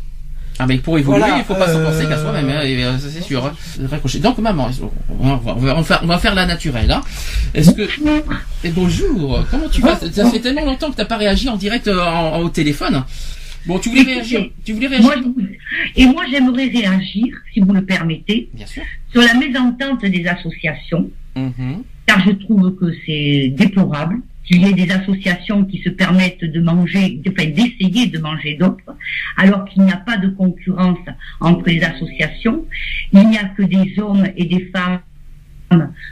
Ah 0.59 0.67
mais 0.67 0.77
pour 0.77 0.99
évoluer, 0.99 1.17
Voilà, 1.19 1.37
il 1.39 1.43
faut 1.43 1.55
pas 1.55 1.67
s'en 1.67 1.83
penser 1.83 2.03
qu'à 2.05 2.11
euh, 2.17 2.21
soi-même, 2.23 2.47
hein, 2.47 2.61
euh, 2.63 2.97
ça, 2.99 3.07
c'est 3.09 3.21
sûr. 3.23 3.43
Hein. 3.43 3.53
Raccrocher. 3.89 4.19
Donc 4.19 4.37
maman, 4.37 4.69
on 5.19 5.35
va, 5.35 5.53
on 5.55 5.59
va- 5.59 5.73
on 5.75 5.77
va 5.77 5.83
faire, 5.83 5.99
on 6.03 6.05
va 6.07 6.19
faire 6.19 6.35
la 6.35 6.45
naturelle. 6.45 6.91
Hein. 6.91 7.01
Est-ce 7.55 7.71
que 7.71 7.87
et 8.63 8.69
bonjour, 8.69 9.43
comment 9.49 9.67
tu 9.69 9.81
vas? 9.81 9.95
Ça 10.11 10.29
fait 10.29 10.39
tellement 10.39 10.63
longtemps 10.65 10.91
que 10.91 10.95
t'as 10.95 11.05
pas 11.05 11.17
réagi 11.17 11.49
en 11.49 11.57
direct 11.57 11.87
euh, 11.87 11.99
en- 11.99 12.35
en- 12.35 12.39
au 12.41 12.49
téléphone. 12.49 13.03
Bon, 13.65 13.79
tu 13.79 13.89
voulais 13.89 14.01
Écoutez, 14.01 14.15
réagir 14.15 14.49
Tu 14.65 14.73
voulais 14.73 14.87
réagir? 14.87 15.05
Moi, 15.07 15.15
je 15.17 15.23
vous- 15.23 15.35
Et 15.95 16.05
moi, 16.05 16.23
j'aimerais 16.29 16.67
réagir, 16.67 17.33
si 17.53 17.59
vous 17.61 17.73
le 17.73 17.83
permettez, 17.83 18.49
Bien 18.53 18.65
sûr. 18.67 18.83
sur 19.11 19.21
la 19.21 19.33
mésentente 19.33 20.01
des 20.05 20.25
associations, 20.27 21.09
Mhm. 21.35 21.81
car 22.05 22.21
je 22.25 22.31
trouve 22.31 22.75
que 22.75 22.93
c'est 23.05 23.53
déplorable 23.57 24.17
qu'il 24.45 24.61
y 24.61 24.69
ait 24.69 24.73
des 24.73 24.91
associations 24.91 25.63
qui 25.65 25.79
se 25.81 25.89
permettent 25.89 26.43
de 26.43 26.59
manger, 26.59 27.21
enfin 27.27 27.45
d'essayer 27.45 28.07
de 28.07 28.19
manger 28.19 28.55
d'autres, 28.55 28.95
alors 29.37 29.65
qu'il 29.65 29.83
n'y 29.83 29.91
a 29.91 29.97
pas 29.97 30.17
de 30.17 30.27
concurrence 30.27 30.99
entre 31.39 31.69
les 31.69 31.81
associations. 31.81 32.65
Il 33.13 33.29
n'y 33.29 33.37
a 33.37 33.45
que 33.45 33.63
des 33.63 33.97
hommes 33.99 34.27
et 34.35 34.45
des 34.45 34.69
femmes 34.75 34.99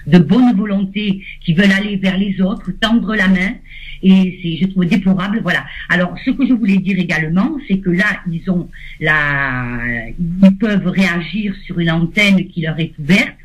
de 0.08 0.18
bonne 0.18 0.56
volonté 0.56 1.24
qui 1.44 1.54
veulent 1.54 1.72
aller 1.72 1.96
vers 1.98 2.18
les 2.18 2.42
autres, 2.42 2.72
tendre 2.80 3.16
la 3.16 3.28
main, 3.28 3.54
et 4.02 4.40
c'est, 4.42 4.58
je 4.58 4.72
trouve 4.72 4.86
déplorable. 4.86 5.42
Voilà. 5.44 5.66
Alors, 5.90 6.16
ce 6.26 6.32
que 6.32 6.48
je 6.48 6.54
voulais 6.54 6.78
dire 6.78 6.98
également, 6.98 7.58
c'est 7.68 7.78
que 7.78 7.92
là, 7.92 8.22
ils 8.32 8.50
ont 8.50 8.68
la, 9.00 9.78
ils 10.10 10.58
peuvent 10.58 10.88
réagir 10.88 11.54
sur 11.66 11.80
une 11.80 11.92
antenne 11.92 12.48
qui 12.48 12.62
leur 12.62 12.80
est 12.80 12.94
ouverte, 12.98 13.36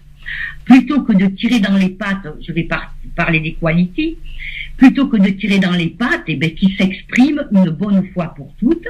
plutôt 0.65 1.03
que 1.03 1.13
de 1.13 1.27
tirer 1.27 1.61
dans 1.61 1.77
les 1.77 1.91
pattes. 1.91 2.27
Je 2.47 2.53
vais 2.53 2.65
par- 2.65 2.95
parler 3.15 3.41
des 3.41 3.53
qualités. 3.55 4.17
Plutôt 4.77 5.09
que 5.09 5.17
de 5.17 5.31
tirer 5.31 5.59
dans 5.59 5.73
les 5.73 5.89
pattes, 5.89 6.25
et 6.29 6.37
ben, 6.37 6.55
qu'ils 6.55 6.77
s'expriment 6.77 7.47
une 7.53 7.71
bonne 7.71 8.07
fois 8.13 8.35
pour 8.35 8.55
toutes. 8.59 8.89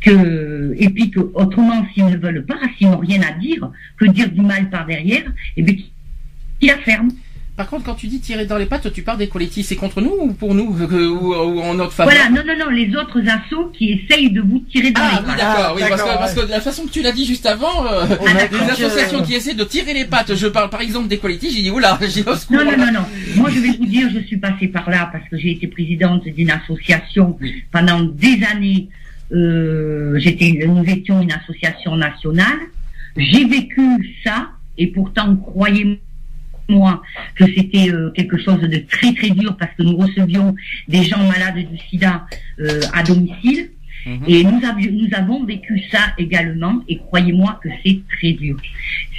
Que, 0.00 0.74
et 0.78 0.88
puis 0.88 1.10
que, 1.10 1.20
autrement, 1.20 1.86
s'ils 1.94 2.06
ne 2.06 2.16
veulent 2.16 2.44
pas, 2.44 2.58
s'ils 2.76 2.88
n'ont 2.88 2.98
rien 2.98 3.20
à 3.22 3.38
dire, 3.38 3.70
que 3.96 4.06
dire 4.06 4.30
du 4.30 4.40
mal 4.40 4.68
par 4.68 4.84
derrière, 4.84 5.32
et 5.56 5.62
bien, 5.62 5.74
qu'ils 5.74 6.68
la 6.68 6.78
ferment. 6.78 7.12
Par 7.54 7.68
contre, 7.68 7.84
quand 7.84 7.94
tu 7.94 8.06
dis 8.06 8.18
tirer 8.18 8.46
dans 8.46 8.56
les 8.56 8.64
pattes, 8.64 8.90
tu 8.94 9.02
parles 9.02 9.18
des 9.18 9.28
collectifs, 9.28 9.66
c'est 9.66 9.76
contre 9.76 10.00
nous 10.00 10.14
ou 10.18 10.32
pour 10.32 10.54
nous 10.54 10.74
euh, 10.80 11.08
ou, 11.08 11.34
ou 11.34 11.60
en 11.60 11.74
notre 11.74 11.92
faveur 11.92 12.14
Voilà, 12.14 12.30
non, 12.30 12.42
non, 12.46 12.64
non, 12.64 12.70
les 12.70 12.96
autres 12.96 13.20
assos 13.28 13.66
qui 13.76 13.90
essayent 13.92 14.30
de 14.30 14.40
vous 14.40 14.60
tirer 14.70 14.90
dans 14.90 15.02
Ah 15.02 15.10
les 15.12 15.18
oui, 15.18 15.24
pattes. 15.26 15.36
d'accord, 15.36 15.72
oui, 15.76 15.82
parce, 15.86 15.96
d'accord, 16.00 16.12
que, 16.14 16.18
parce 16.18 16.34
que 16.34 16.40
de 16.46 16.50
la 16.50 16.60
façon 16.62 16.84
que 16.86 16.90
tu 16.90 17.02
l'as 17.02 17.12
dit 17.12 17.26
juste 17.26 17.44
avant, 17.44 17.86
euh, 17.86 18.06
On 18.20 18.26
a 18.26 18.46
les 18.46 18.70
associations 18.70 19.22
qui 19.22 19.34
essaient 19.34 19.54
de 19.54 19.64
tirer 19.64 19.92
les 19.92 20.06
pattes, 20.06 20.34
je 20.34 20.46
parle 20.46 20.70
par 20.70 20.80
exemple 20.80 21.08
des 21.08 21.18
collectifs, 21.18 21.54
j'ai 21.54 21.60
dit 21.62 21.70
oula, 21.70 21.98
j'ai 22.08 22.24
au 22.26 22.34
secours. 22.36 22.56
Non, 22.56 22.64
non, 22.64 22.76
non, 22.78 22.92
non. 22.92 23.04
Moi, 23.36 23.50
je 23.50 23.60
vais 23.60 23.72
vous 23.76 23.84
dire, 23.86 24.08
je 24.14 24.20
suis 24.20 24.38
passée 24.38 24.68
par 24.68 24.88
là 24.88 25.10
parce 25.12 25.28
que 25.28 25.36
j'ai 25.36 25.50
été 25.50 25.66
présidente 25.66 26.24
d'une 26.24 26.50
association 26.50 27.36
Oui. 27.40 27.64
pendant 27.70 28.00
des 28.00 28.40
années. 28.50 28.88
Euh, 29.30 30.18
j'étais, 30.18 30.58
nous 30.66 30.84
étions 30.84 31.20
une 31.20 31.32
association 31.32 31.96
nationale. 31.96 32.58
J'ai 33.16 33.44
vécu 33.44 33.82
ça 34.24 34.48
et 34.78 34.86
pourtant, 34.86 35.36
croyez-moi 35.36 35.96
que 37.34 37.44
c'était 37.54 37.90
euh, 37.90 38.10
quelque 38.10 38.38
chose 38.38 38.60
de 38.60 38.78
très 38.88 39.12
très 39.14 39.30
dur 39.30 39.56
parce 39.58 39.72
que 39.76 39.82
nous 39.82 39.96
recevions 39.96 40.54
des 40.88 41.02
gens 41.02 41.22
malades 41.24 41.56
du 41.70 41.78
sida 41.88 42.26
euh, 42.60 42.80
à 42.92 43.02
domicile. 43.02 43.70
Mhm. 44.04 44.24
Et 44.26 44.42
nous, 44.42 44.60
avions, 44.68 44.90
nous 44.92 45.08
avons 45.16 45.44
vécu 45.44 45.80
ça 45.92 46.00
également, 46.18 46.82
et 46.88 46.96
croyez-moi 46.98 47.60
que 47.62 47.68
c'est 47.84 48.00
très 48.16 48.32
dur. 48.32 48.56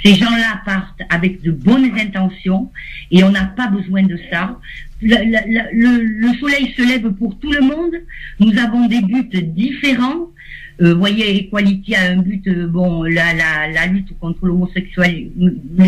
Ces 0.02 0.14
gens-là 0.14 0.60
partent 0.66 1.00
avec 1.08 1.40
de 1.40 1.52
bonnes 1.52 1.90
intentions, 1.98 2.70
et 3.10 3.24
on 3.24 3.30
n'a 3.30 3.46
pas 3.46 3.68
besoin 3.68 4.02
de 4.02 4.18
ça. 4.30 4.58
Le, 5.00 5.16
le- 5.24 5.70
le- 5.72 6.02
le 6.04 6.34
soleil 6.34 6.74
se 6.76 6.82
lève 6.86 7.10
pour 7.12 7.38
tout 7.40 7.50
le 7.52 7.62
monde. 7.62 7.94
Nous 8.40 8.58
avons 8.58 8.86
des 8.86 9.00
buts 9.00 9.26
différents. 9.42 10.28
Euh, 10.82 10.92
vous 10.94 10.98
voyez, 10.98 11.36
Equality 11.38 11.94
a 11.94 12.02
un 12.10 12.16
but, 12.16 12.44
euh, 12.48 12.66
bon, 12.66 13.04
la, 13.04 13.32
la, 13.32 13.68
la 13.72 13.86
lutte 13.86 14.18
contre 14.18 14.44
l'homosexualité, 14.46 15.30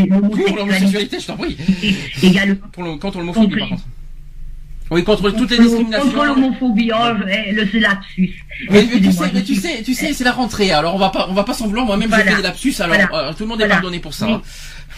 Pour 0.09 0.57
l'homosexualité 0.57 1.19
je 1.21 1.27
t'en 1.27 1.37
prie. 1.37 1.57
également. 2.23 2.55
Pour 2.73 2.85
le, 2.85 2.97
contre 2.97 3.19
l'homophobie, 3.19 3.47
Contre- 3.49 3.59
par 3.59 3.69
contre. 3.71 3.85
Oui, 4.93 5.03
contre 5.03 5.31
toutes 5.33 5.51
les 5.51 5.57
Contre- 5.57 5.69
discriminations. 5.69 6.11
Contre 6.13 6.25
l'homophobie, 6.27 6.91
oh, 6.95 7.09
le 7.19 7.81
lapsus. 7.81 8.45
Mais, 8.71 8.87
mais 8.93 9.01
tu 9.01 9.11
sais, 9.13 9.31
mais 9.35 9.43
tu 9.43 9.55
sais, 9.57 9.83
tu 9.83 9.95
sais, 9.95 10.13
c'est 10.13 10.23
la 10.23 10.31
rentrée. 10.31 10.71
Alors 10.71 10.95
on 10.95 10.99
va 10.99 11.09
pas, 11.11 11.27
on 11.29 11.35
va 11.35 11.43
pas 11.43 11.55
s'en 11.55 11.67
vouloir. 11.67 11.85
Moi-même, 11.87 12.09
Voilà. 12.09 12.23
j'ai 12.25 12.31
fait 12.31 12.37
des 12.37 12.43
lapsus. 12.45 12.75
Alors 12.79 12.95
Voilà. 12.97 13.29
euh, 13.31 13.33
tout 13.33 13.43
le 13.43 13.49
monde 13.49 13.61
est 13.61 13.65
Voilà. 13.65 13.75
pardonné 13.75 13.99
pour 13.99 14.15
ça. 14.15 14.27
Mais- 14.27 14.33
hein. 14.35 14.43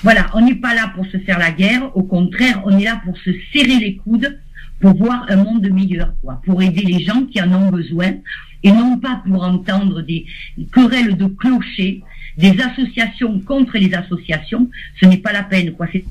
Voilà, 0.03 0.27
on 0.35 0.43
n'est 0.43 0.55
pas 0.57 0.75
là 0.75 0.93
pour 0.95 1.07
se 1.07 1.17
faire 1.19 1.39
la 1.39 1.51
guerre, 1.51 1.91
au 1.97 2.03
contraire, 2.03 2.61
on 2.67 2.79
est 2.79 2.85
là 2.85 3.01
pour 3.05 3.17
se 3.17 3.31
serrer 3.55 3.79
les 3.81 3.97
coudes, 3.97 4.39
pour 4.81 4.95
voir 4.95 5.25
un 5.31 5.37
monde 5.37 5.67
meilleur, 5.73 6.13
quoi, 6.23 6.41
pour 6.45 6.63
aider 6.63 6.83
les 6.83 7.03
gens 7.03 7.25
qui 7.25 7.41
en 7.43 7.51
ont 7.53 7.71
besoin, 7.71 8.13
et 8.63 8.73
non 8.73 8.99
pas 8.99 9.23
pour 9.27 9.43
entendre 9.43 10.03
des 10.03 10.27
querelles 10.73 11.17
de 11.17 11.27
clochers, 11.27 12.03
des 12.37 12.57
associations 12.61 13.39
contre 13.41 13.79
les 13.79 13.93
associations, 13.95 14.69
ce 15.01 15.07
n'est 15.07 15.19
pas 15.19 15.33
la 15.33 15.43
peine, 15.45 15.73
quoi. 15.73 15.87
C'est 15.93 16.05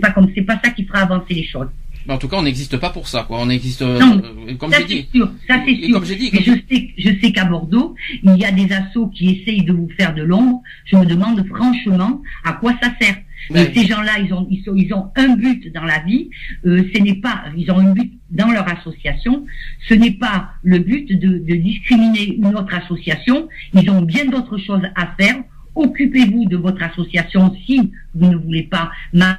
pas 0.00 0.10
comme 0.10 0.30
c'est 0.34 0.42
pas 0.42 0.60
ça 0.62 0.70
qui 0.70 0.84
fera 0.84 1.00
avancer 1.00 1.34
les 1.34 1.46
choses. 1.46 1.68
En 2.08 2.18
tout 2.18 2.28
cas, 2.28 2.36
on 2.36 2.42
n'existe 2.42 2.76
pas 2.76 2.90
pour 2.90 3.08
ça, 3.08 3.24
quoi. 3.26 3.40
On 3.40 3.48
existe, 3.50 3.82
euh, 3.82 3.98
Non, 3.98 4.22
euh, 4.48 4.54
comme 4.54 4.70
ça 4.70 4.78
j'ai 4.80 4.86
c'est 4.86 4.94
dit. 5.02 5.08
sûr, 5.12 5.28
ça 5.48 5.60
c'est 5.66 5.74
sûr. 5.74 5.92
comme 5.94 6.04
j'ai 6.04 6.14
dit, 6.16 6.30
Mais 6.32 6.40
je 6.42 6.52
sais, 6.70 6.90
je 6.96 7.10
sais 7.20 7.32
qu'à 7.32 7.44
Bordeaux, 7.46 7.96
il 8.22 8.36
y 8.36 8.44
a 8.44 8.52
des 8.52 8.70
assos 8.72 9.08
qui 9.08 9.30
essayent 9.30 9.64
de 9.64 9.72
vous 9.72 9.88
faire 9.96 10.14
de 10.14 10.22
l'ombre. 10.22 10.62
Je 10.84 10.96
me 10.96 11.04
demande 11.04 11.44
franchement 11.48 12.22
à 12.44 12.52
quoi 12.52 12.74
ça 12.80 12.90
sert. 13.00 13.16
Et 13.54 13.72
ces 13.74 13.86
gens-là, 13.86 14.18
ils 14.24 14.32
ont, 14.32 14.46
ils, 14.50 14.62
sont, 14.64 14.74
ils 14.76 14.92
ont 14.92 15.10
un 15.16 15.36
but 15.36 15.72
dans 15.72 15.84
la 15.84 16.00
vie. 16.00 16.30
Euh, 16.64 16.82
ce 16.94 17.00
n'est 17.02 17.14
pas, 17.16 17.44
ils 17.56 17.70
ont 17.70 17.78
un 17.78 17.92
but 17.92 18.12
dans 18.30 18.50
leur 18.50 18.66
association. 18.68 19.46
Ce 19.88 19.94
n'est 19.94 20.12
pas 20.12 20.50
le 20.62 20.78
but 20.78 21.06
de, 21.12 21.38
de 21.38 21.54
discriminer 21.54 22.34
une 22.36 22.54
autre 22.56 22.74
association. 22.74 23.48
Ils 23.74 23.88
ont 23.90 24.02
bien 24.02 24.24
d'autres 24.26 24.58
choses 24.58 24.82
à 24.94 25.06
faire. 25.18 25.36
Occupez-vous 25.74 26.46
de 26.46 26.56
votre 26.56 26.82
association 26.82 27.54
si 27.66 27.92
vous 28.14 28.30
ne 28.30 28.36
voulez 28.36 28.64
pas 28.64 28.90
ma- 29.12 29.38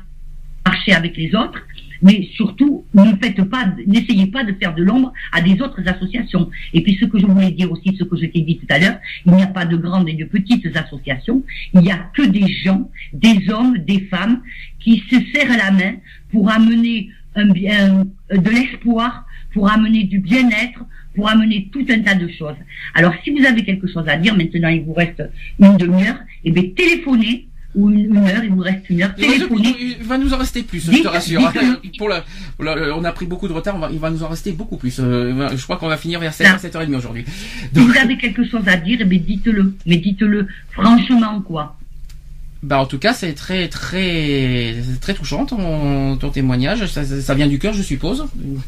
marcher 0.65 0.93
avec 0.93 1.17
les 1.17 1.33
autres. 1.35 1.65
Mais 2.01 2.27
surtout, 2.35 2.85
ne 2.93 3.15
faites 3.21 3.41
pas, 3.43 3.65
n'essayez 3.85 4.27
pas 4.27 4.43
de 4.43 4.53
faire 4.53 4.75
de 4.75 4.83
l'ombre 4.83 5.13
à 5.31 5.41
des 5.41 5.61
autres 5.61 5.87
associations. 5.87 6.49
Et 6.73 6.81
puis, 6.81 6.97
ce 6.99 7.05
que 7.05 7.19
je 7.19 7.25
voulais 7.25 7.51
dire 7.51 7.71
aussi, 7.71 7.95
ce 7.97 8.03
que 8.03 8.15
je 8.17 8.25
t'ai 8.25 8.41
dit 8.41 8.57
tout 8.57 8.67
à 8.69 8.79
l'heure, 8.79 8.97
il 9.25 9.33
n'y 9.33 9.43
a 9.43 9.47
pas 9.47 9.65
de 9.65 9.77
grandes 9.77 10.09
et 10.09 10.13
de 10.13 10.25
petites 10.25 10.75
associations. 10.75 11.43
Il 11.73 11.81
n'y 11.81 11.91
a 11.91 11.97
que 12.13 12.23
des 12.23 12.47
gens, 12.47 12.89
des 13.13 13.49
hommes, 13.49 13.77
des 13.79 14.01
femmes, 14.01 14.41
qui 14.79 15.03
se 15.09 15.17
serrent 15.33 15.57
la 15.57 15.71
main 15.71 15.95
pour 16.31 16.49
amener 16.49 17.09
euh, 17.37 18.03
de 18.31 18.49
l'espoir, 18.49 19.25
pour 19.53 19.69
amener 19.69 20.03
du 20.03 20.19
bien-être, 20.19 20.83
pour 21.15 21.29
amener 21.29 21.69
tout 21.71 21.85
un 21.89 21.99
tas 22.01 22.15
de 22.15 22.27
choses. 22.27 22.55
Alors, 22.93 23.13
si 23.23 23.31
vous 23.31 23.43
avez 23.45 23.63
quelque 23.63 23.87
chose 23.87 24.07
à 24.07 24.17
dire, 24.17 24.35
maintenant, 24.35 24.69
il 24.69 24.83
vous 24.83 24.93
reste 24.93 25.23
une 25.59 25.77
demi-heure, 25.77 26.19
eh 26.43 26.51
bien, 26.51 26.63
téléphonez, 26.75 27.47
ou 27.77 27.89
une, 27.91 28.17
heure, 28.17 28.43
il 28.43 28.49
vous 28.49 28.59
reste 28.61 28.89
une 28.89 29.03
heure, 29.03 29.13
il 29.17 29.25
va- 29.27 29.33
téléphonez. 29.33 29.75
il 29.99 30.03
va 30.05 30.17
nous 30.17 30.33
en 30.33 30.37
rester 30.37 30.63
plus, 30.63 30.91
je 30.91 31.01
te 31.01 31.07
rassure. 31.07 31.51
Pour 31.97 32.09
la, 32.09 32.23
on 32.97 33.03
a 33.03 33.11
pris 33.11 33.25
beaucoup 33.27 33.47
de 33.47 33.53
retard, 33.53 33.75
on 33.75 33.79
va- 33.79 33.89
il 33.91 33.99
va 33.99 34.09
nous 34.09 34.23
en 34.23 34.27
rester 34.29 34.51
beaucoup 34.51 34.77
plus. 34.77 34.97
Euh, 34.99 35.47
je 35.55 35.63
crois 35.63 35.77
qu'on 35.77 35.87
va 35.87 35.97
finir 35.97 36.19
vers 36.19 36.33
7h, 36.33 36.51
Non. 36.53 36.57
7h30 36.57 36.95
aujourd'hui. 36.97 37.23
Si 37.73 37.79
vous 37.79 37.95
avez 37.97 38.17
quelque 38.17 38.43
chose 38.49 38.67
à 38.67 38.75
dire, 38.77 38.97
eh 39.01 39.05
bien, 39.05 39.19
dites-le. 39.19 39.73
Mais 39.85 39.97
dites-le 39.97 40.47
franchement, 40.71 41.41
quoi. 41.41 41.75
bah, 42.63 42.79
en 42.79 42.85
tout 42.87 42.97
cas, 42.97 43.13
c'est 43.13 43.33
très, 43.33 43.67
très, 43.67 44.75
très 44.99 45.13
touchant 45.13 45.45
ton, 45.45 46.17
ton 46.17 46.29
témoignage. 46.29 46.85
Ça, 46.87 47.33
vient 47.35 47.47
du 47.47 47.59
cœur, 47.59 47.73
je 47.73 47.83
suppose. 47.83 48.25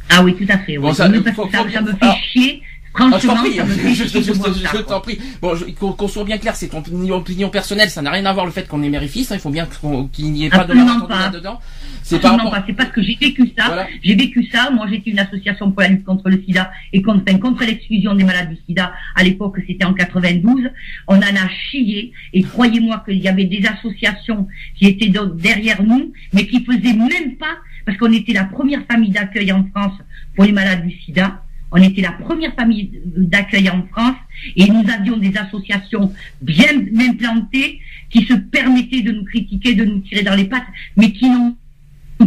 Ah 0.09 0.23
oui, 0.23 0.35
tout 0.35 0.45
à 0.49 0.57
fait. 0.59 0.77
oui. 0.77 0.83
Bon, 0.83 0.93
ça- 0.93 1.09
Mais 1.09 1.17
faut- 1.33 1.47
que 1.47 1.51
ça, 1.51 1.63
faut- 1.63 1.69
ça 1.71 1.81
me 1.81 1.93
fait 1.93 2.15
chier. 2.31 2.61
Ah, 2.95 3.09
je 3.21 3.27
t'en 3.27 3.35
prie, 3.35 3.59
me 3.59 3.93
je, 3.93 4.03
je- 4.03 4.07
je- 4.19 4.81
t'en 4.81 4.99
prie. 4.99 5.19
Bon, 5.41 5.55
je- 5.55 5.65
qu'on 5.65 6.07
soit 6.07 6.23
bien 6.23 6.37
clair, 6.37 6.55
c'est 6.55 6.67
ton 6.69 6.83
opinion, 7.11 7.49
personnelle, 7.49 7.89
ça 7.89 8.01
n'a 8.01 8.11
rien 8.11 8.25
à 8.25 8.33
voir 8.33 8.45
le 8.45 8.51
fait 8.51 8.67
qu'on 8.67 8.81
est 8.83 8.89
mère 8.89 9.03
et 9.03 9.07
fils, 9.07 9.31
hein, 9.31 9.35
il 9.35 9.41
faut 9.41 9.51
bien 9.51 9.67
qu'il 10.11 10.31
n'y 10.31 10.45
ait 10.45 10.49
pas 10.49 10.63
de 10.65 10.73
pas. 11.07 11.19
là-dedans. 11.19 11.59
C'est 12.01 12.15
Absolument 12.15 12.45
rapport. 12.45 12.59
pas. 12.59 12.63
C'est 12.65 12.73
parce 12.73 12.89
que 12.89 13.01
j'ai 13.03 13.15
vécu 13.21 13.51
ça. 13.55 13.65
Voilà. 13.67 13.87
J'ai 14.03 14.15
vécu 14.15 14.43
ça. 14.51 14.71
Moi, 14.71 14.87
j'étais 14.89 15.11
une 15.11 15.19
association 15.19 15.69
pour 15.71 15.81
la 15.83 15.89
lutte 15.89 16.03
contre 16.03 16.27
le 16.29 16.41
sida 16.43 16.71
et 16.91 17.03
contre, 17.03 17.21
enfin, 17.27 17.37
contre 17.37 17.63
l'exclusion 17.63 18.15
des 18.15 18.23
malades 18.23 18.49
du 18.49 18.57
sida. 18.67 18.91
À 19.15 19.23
l'époque, 19.23 19.57
c'était 19.67 19.85
en 19.85 19.93
92. 19.93 20.69
On 21.07 21.17
en 21.17 21.21
a 21.21 21.49
chié. 21.69 22.11
Et 22.33 22.41
croyez-moi 22.41 23.03
qu'il 23.07 23.19
y 23.19 23.27
avait 23.27 23.45
des 23.45 23.63
associations 23.67 24.47
qui 24.75 24.87
étaient 24.87 25.11
derrière 25.35 25.83
nous, 25.83 26.11
mais 26.33 26.47
qui 26.47 26.63
faisaient 26.65 26.93
même 26.93 27.35
pas, 27.37 27.57
parce 27.85 27.97
qu'on 27.99 28.11
était 28.11 28.33
la 28.33 28.45
première 28.45 28.81
famille 28.91 29.11
d'accueil 29.11 29.51
en 29.51 29.63
France 29.75 29.93
pour 30.35 30.45
les 30.45 30.51
malades 30.51 30.85
du 30.87 30.95
sida. 31.01 31.43
On 31.71 31.77
était 31.77 32.01
la 32.01 32.13
première 32.13 32.53
famille 32.55 32.91
d'accueil 33.05 33.69
en 33.69 33.85
France 33.87 34.17
et 34.55 34.67
nous 34.67 34.83
avions 34.89 35.17
des 35.17 35.35
associations 35.37 36.11
bien 36.41 36.71
implantées 36.99 37.79
qui 38.09 38.23
se 38.25 38.33
permettaient 38.33 39.01
de 39.01 39.11
nous 39.11 39.23
critiquer, 39.23 39.75
de 39.75 39.85
nous 39.85 39.99
tirer 39.99 40.23
dans 40.23 40.35
les 40.35 40.45
pattes, 40.45 40.67
mais 40.97 41.11
qui 41.11 41.29
n'ont 41.29 41.55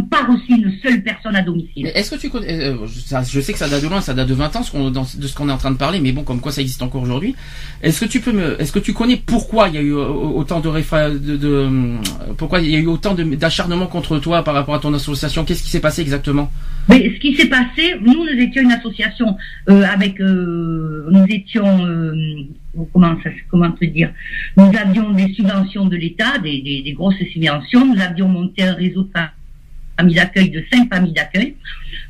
part 0.01 0.29
aussi 0.31 0.53
une 0.61 0.73
seule 0.83 1.03
personne 1.03 1.37
à 1.37 1.43
domicile. 1.43 1.91
Est-ce 1.95 2.13
que 2.15 2.21
tu 2.21 2.31
connais, 2.31 2.69
euh, 2.69 2.77
ça, 3.05 3.23
je 3.23 3.41
sais 3.41 3.53
que 3.53 3.59
ça 3.59 3.69
date 3.69 3.83
de 3.83 3.89
loin, 3.89 4.01
ça 4.01 4.15
date 4.15 4.29
de 4.29 4.35
20 4.35 4.55
ans, 4.57 4.63
ce 4.63 4.71
qu'on- 4.71 4.91
dans- 4.91 5.03
de 5.03 5.27
ce 5.27 5.35
qu'on 5.35 5.49
est 5.49 5.53
en 5.53 5.59
train 5.59 5.71
de 5.71 5.77
parler, 5.77 6.01
mais 6.01 6.13
bon, 6.13 6.23
comme 6.23 6.41
quoi 6.41 6.51
ça 6.53 6.61
existe 6.63 6.83
encore 6.83 7.03
aujourd'hui. 7.03 7.35
Est-ce 7.83 8.01
que 8.01 8.07
tu 8.11 8.21
peux 8.21 8.33
me, 8.33 8.61
est-ce 8.61 8.73
que 8.73 8.79
tu 8.79 8.93
connais 8.95 9.17
pourquoi 9.17 9.69
il 9.69 9.75
y 9.75 9.79
a 9.79 9.83
eu 9.83 9.93
euh, 9.95 10.07
autant 10.09 10.61
de, 10.61 10.69
réfra- 10.69 11.11
de, 11.13 11.37
de 11.37 11.49
euh, 11.49 11.97
pourquoi 12.39 12.61
il 12.61 12.71
y 12.71 12.77
a 12.77 12.79
eu 12.79 12.87
autant 12.87 13.15
de- 13.15 13.23
d'acharnement 13.35 13.87
contre 13.87 14.19
toi 14.19 14.43
par 14.43 14.55
rapport 14.55 14.75
à 14.75 14.79
ton 14.79 14.95
association? 14.95 15.45
Qu'est-ce 15.45 15.63
qui 15.63 15.71
s'est 15.71 15.81
passé 15.81 16.01
exactement? 16.03 16.51
Mais 16.89 17.13
ce 17.15 17.21
qui 17.21 17.35
s'est 17.37 17.49
passé, 17.49 17.95
nous, 18.01 18.15
nous 18.25 18.41
étions 18.41 18.63
une 18.63 18.73
association 18.73 19.37
euh, 19.69 19.83
avec, 19.85 20.21
euh, 20.21 21.07
nous 21.11 21.25
étions, 21.29 21.87
euh, 21.87 22.15
comment 22.93 23.15
ça, 23.23 23.31
comment 23.51 23.71
te 23.71 23.85
dire, 23.85 24.11
nous 24.57 24.71
avions 24.77 25.11
des 25.13 25.33
subventions 25.35 25.87
de 25.87 25.97
l'État, 25.97 26.39
des, 26.43 26.61
des, 26.63 26.83
des 26.83 26.93
grosses 26.93 27.15
subventions. 27.33 27.95
Nous 27.95 28.01
avions 28.01 28.29
monté 28.29 28.63
un 28.65 28.75
réseau 28.75 29.03
de 29.03 29.09
familles 30.03 30.15
d'accueil 30.17 30.51
de 30.51 30.65
cinq 30.73 30.93
familles 30.93 31.13
d'accueil. 31.13 31.55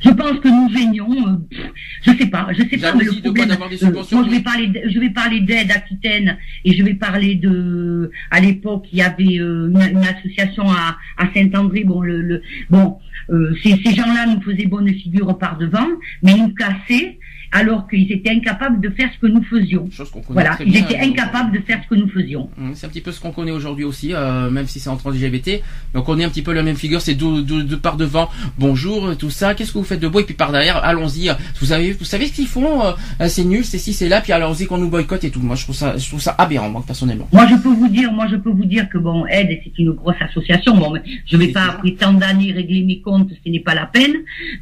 Je 0.04 0.10
pense 0.10 0.38
que 0.40 0.48
nous 0.48 0.68
gênions, 0.76 1.10
euh, 1.28 1.58
je 2.04 2.12
sais 2.12 2.26
pas, 2.26 2.48
je 2.52 2.62
sais 2.62 2.76
pas, 2.78 2.92
mais 2.94 3.04
le 3.04 3.10
Jalousie 3.12 3.22
de 3.22 3.30
quoi 3.30 3.46
problème, 3.46 3.58
euh, 3.82 3.90
moi 4.12 4.24
je 4.26 4.30
vais 4.30 4.40
parler, 4.40 4.66
de- 4.68 4.82
je 4.88 4.98
vais 4.98 5.10
parler 5.10 5.40
d'aide 5.40 5.70
Aquitaine 5.70 6.36
et 6.64 6.72
je 6.76 6.82
vais 6.82 6.94
parler 6.94 7.34
de, 7.36 8.10
à 8.30 8.40
l'époque 8.40 8.86
il 8.92 8.98
y 8.98 9.02
avait 9.02 9.38
euh, 9.38 9.68
une, 9.70 9.96
une 9.98 10.04
association 10.04 10.64
à, 10.70 10.96
à 11.18 11.28
Saint-André, 11.34 11.84
bon 11.84 12.00
le, 12.00 12.20
le 12.22 12.42
bon, 12.70 12.98
euh, 13.30 13.54
ces, 13.62 13.76
ces 13.84 13.94
gens-là 13.94 14.26
nous 14.26 14.40
faisaient 14.42 14.66
bonne 14.66 14.88
figure 14.92 15.36
par 15.38 15.58
devant, 15.58 15.86
mais 16.22 16.32
ils 16.32 16.42
nous 16.42 16.54
cassaient 16.54 17.18
alors 17.52 17.86
qu'ils 17.88 18.10
étaient 18.10 18.30
incapables 18.30 18.80
de 18.80 18.88
faire 18.90 19.10
ce 19.14 19.18
que 19.20 19.26
nous 19.30 19.42
faisions. 19.44 19.88
Chose 19.90 20.10
qu'on 20.10 20.20
connaît 20.20 20.32
Voilà, 20.34 20.54
très 20.56 20.64
ils 20.64 20.72
bien, 20.72 20.80
étaient 20.82 20.98
donc, 20.98 21.18
incapables 21.18 21.52
de 21.52 21.62
faire 21.64 21.80
ce 21.84 21.88
que 21.94 22.00
nous 22.00 22.08
faisions. 22.08 22.48
Hum, 22.58 22.72
C'est 22.74 22.86
un 22.86 22.88
petit 22.88 23.00
peu 23.00 23.12
ce 23.12 23.20
qu'on 23.20 23.32
connaît 23.32 23.52
aujourd'hui 23.52 23.84
aussi, 23.84 24.12
euh, 24.14 24.50
même 24.50 24.66
si 24.66 24.80
c'est 24.80 24.88
entre 24.90 25.10
LGBT. 25.10 25.62
Donc 25.94 26.08
on 26.08 26.18
est 26.18 26.24
un 26.24 26.28
petit 26.28 26.42
peu 26.42 26.52
la 26.52 26.62
même 26.62 26.76
figure, 26.76 27.00
c'est 27.00 27.14
de, 27.14 27.42
de, 27.42 27.62
de 27.62 27.76
par 27.76 27.96
devant, 27.96 28.28
bonjour, 28.58 29.06
euh, 29.08 29.14
tout 29.14 29.30
ça, 29.30 29.54
qu'est-ce 29.54 29.72
que 29.72 29.78
vous 29.78 29.84
faites 29.84 30.00
de 30.00 30.08
beau? 30.08 30.20
Et 30.20 30.24
puis 30.24 30.34
par 30.34 30.50
derrière, 30.52 30.76
allons-y, 30.84 31.30
vous 31.60 31.66
savez, 31.66 31.92
vous 31.92 32.04
savez 32.04 32.26
ce 32.26 32.32
qu'ils 32.32 32.46
font, 32.46 32.82
euh, 32.84 32.92
euh, 33.20 33.28
c'est 33.28 33.44
nul, 33.44 33.64
c'est 33.64 33.78
ci, 33.78 33.92
c'est 33.92 34.08
là, 34.08 34.20
puis 34.20 34.32
allons-y 34.32 34.66
qu'on 34.66 34.78
nous 34.78 34.88
boycotte 34.88 35.24
et 35.24 35.30
tout. 35.30 35.40
Moi 35.40 35.56
je 35.56 35.64
trouve 35.64 35.76
ça, 35.76 35.96
je 35.98 36.08
trouve 36.08 36.20
ça 36.20 36.34
aberrant, 36.38 36.70
moi 36.70 36.82
personnellement. 36.86 37.28
Moi, 37.32 37.46
je 37.48 37.56
peux 37.56 37.68
vous 37.68 37.88
dire, 37.88 38.12
moi, 38.12 38.26
je 38.30 38.36
peux 38.36 38.50
vous 38.50 38.64
dire 38.64 38.88
que 38.88 38.98
bon, 38.98 39.26
Aide, 39.26 39.58
c'est 39.64 39.78
une 39.78 39.92
grosse 39.92 40.16
association. 40.20 40.76
Bon, 40.76 40.90
mais 40.92 41.02
je 41.26 41.36
vais 41.36 41.48
pas 41.48 41.64
après 41.64 41.92
tant 41.92 42.12
d'années 42.12 42.52
régler 42.52 42.82
mes 42.82 43.00
comptes, 43.00 43.30
ce 43.44 43.50
n'est 43.50 43.60
pas 43.60 43.74
la 43.74 43.86
peine. 43.86 44.12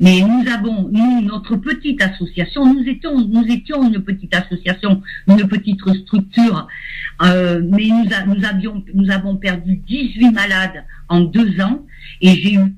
Mais 0.01 0.21
nous 0.21 0.45
avons, 0.53 0.89
nous, 0.93 1.21
notre 1.23 1.57
petite 1.57 2.01
association, 2.03 2.73
nous 2.73 2.80
étions, 2.89 3.19
nous 3.27 3.45
étions 3.45 3.83
une 3.87 4.01
petite 4.01 4.35
association, 4.35 5.03
une 5.27 5.47
petite 5.49 5.81
structure, 6.03 6.67
euh, 7.23 7.61
mais 7.69 7.89
nous, 7.89 8.35
nous 8.35 8.45
avions, 8.45 8.85
nous 8.95 9.11
avons 9.11 9.37
perdu 9.37 9.77
18 9.77 10.31
malades 10.33 10.85
en 11.09 11.21
deux 11.21 11.61
ans, 11.61 11.85
et 12.21 12.31
j'ai 12.31 12.55
eu 12.55 12.75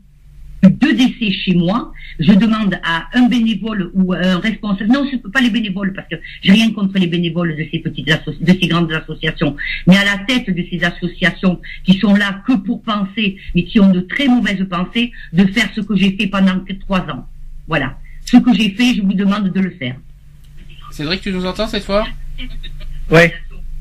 deux 0.71 0.95
décès 0.95 1.33
chez 1.33 1.55
moi. 1.55 1.93
Je 2.19 2.33
demande 2.33 2.79
à 2.85 3.09
un 3.15 3.29
bénévole 3.29 3.91
ou 3.95 4.13
un 4.13 4.39
responsable. 4.39 4.93
Non, 4.93 5.07
je 5.11 5.17
ne 5.17 5.21
peux 5.21 5.31
pas 5.31 5.41
les 5.41 5.51
bénévoles 5.51 5.93
parce 5.93 6.09
que 6.09 6.17
j'ai 6.43 6.53
rien 6.53 6.73
contre 6.73 6.99
les 6.99 7.07
bénévoles 7.07 7.57
de 7.57 7.67
ces 7.73 7.81
petites 7.81 8.07
de 8.07 8.53
ces 8.61 8.69
grandes 8.69 8.93
associations. 8.93 9.57
Mais 9.87 9.97
à 9.97 10.05
la 10.05 10.19
tête 10.19 10.55
de 10.55 10.65
ces 10.71 10.85
associations 10.85 11.61
qui 11.85 11.99
sont 11.99 12.15
là 12.15 12.43
que 12.47 12.53
pour 12.53 12.83
penser, 12.83 13.37
mais 13.55 13.65
qui 13.65 13.81
ont 13.81 13.91
de 13.91 14.01
très 14.01 14.29
mauvaises 14.29 14.65
pensées, 14.69 15.13
de 15.33 15.45
faire 15.47 15.69
ce 15.75 15.81
que 15.81 15.97
j'ai 15.97 16.17
fait 16.17 16.27
pendant 16.27 16.61
trois 16.81 17.01
ans. 17.01 17.27
Voilà. 17.67 17.99
Ce 18.33 18.37
que 18.39 18.55
j'ai 18.55 18.71
fait, 18.71 18.95
je 18.95 19.03
vous 19.03 19.13
demande 19.13 19.53
de 19.53 19.61
le 19.61 19.71
faire. 19.71 19.97
Cédric, 20.91 21.21
tu 21.21 21.33
nous 21.33 21.45
entends 21.47 21.69
cette 21.69 21.85
fois? 21.85 22.07
Ouais. 23.11 23.33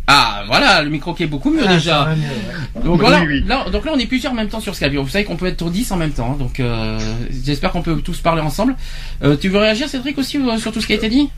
Ah 0.08 0.44
voilà, 0.48 0.82
le 0.82 0.90
micro 0.90 1.14
qui 1.14 1.24
est 1.24 1.28
beaucoup 1.28 1.52
mieux 1.52 1.64
Ah, 1.66 1.74
déjà. 1.74 2.16
mieux. 2.16 2.82
Donc 2.84 2.96
Oui, 2.96 3.00
voilà, 3.00 3.24
oui. 3.24 3.44
là, 3.48 3.66
donc 3.72 3.86
là 3.86 3.92
on 3.96 4.00
est 4.00 4.08
plusieurs 4.08 4.34
en 4.34 4.36
même 4.36 4.50
temps 4.50 4.60
sur 4.60 4.76
Skype. 4.76 4.94
Vous 4.94 5.08
savez 5.08 5.24
qu'on 5.24 5.38
peut 5.38 5.46
être 5.46 5.70
10 5.70 5.90
en 5.92 5.98
même 5.98 6.12
temps, 6.12 6.34
hein, 6.34 6.38
donc 6.38 6.60
euh, 6.60 7.00
j'espère 7.46 7.72
qu'on 7.72 7.82
peut 7.82 7.96
tous 8.02 8.20
parler 8.20 8.42
ensemble. 8.42 8.76
Euh, 9.24 9.38
tu 9.38 9.48
veux 9.48 9.60
réagir 9.60 9.88
Cédric 9.88 10.18
aussi 10.18 10.38
euh, 10.38 10.58
sur 10.58 10.72
tout 10.74 10.82
ce 10.82 10.88
qui 10.88 10.94
a 10.94 10.96
été 10.98 11.08
dit? 11.08 11.30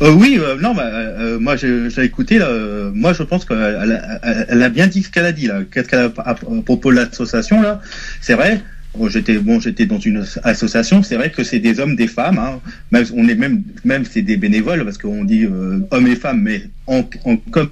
Euh, 0.00 0.10
oui, 0.12 0.38
euh, 0.40 0.56
non, 0.60 0.74
bah, 0.74 0.84
euh, 0.86 1.38
moi 1.38 1.56
j'ai 1.56 1.86
écouté. 2.02 2.38
Là, 2.38 2.46
euh, 2.46 2.90
moi, 2.94 3.12
je 3.12 3.22
pense 3.22 3.44
qu'elle 3.44 3.58
elle 3.82 3.92
a, 3.92 4.18
elle- 4.22 4.46
elle 4.48 4.62
a 4.62 4.68
bien 4.68 4.86
dit 4.88 5.02
ce 5.02 5.10
qu'elle 5.10 5.26
a 5.26 5.32
dit 5.32 5.46
là. 5.46 5.60
Qu'est-ce 5.70 5.88
qu'elle 5.88 6.00
a 6.00 6.12
à, 6.22 6.30
à 6.30 6.34
propos 6.34 6.90
de 6.90 6.96
l'association 6.96 7.60
là 7.62 7.80
C'est 8.20 8.34
vrai. 8.34 8.60
J'étais 9.08 9.38
bon, 9.38 9.58
j'étais 9.60 9.86
dans 9.86 9.98
une 9.98 10.24
association. 10.44 11.02
C'est 11.02 11.16
vrai 11.16 11.30
que 11.30 11.42
c'est 11.42 11.58
des 11.58 11.80
hommes, 11.80 11.96
des 11.96 12.06
femmes. 12.06 12.38
Hein. 12.38 12.60
Même, 12.92 13.04
on 13.16 13.26
est 13.28 13.34
même, 13.34 13.62
même 13.84 14.04
c'est 14.04 14.22
des 14.22 14.36
bénévoles 14.36 14.84
parce 14.84 14.98
qu'on 14.98 15.24
dit 15.24 15.44
euh, 15.44 15.80
hommes 15.90 16.06
et 16.06 16.14
femmes, 16.16 16.40
mais 16.42 16.62
en, 16.86 17.02
en- 17.24 17.36
comme, 17.50 17.68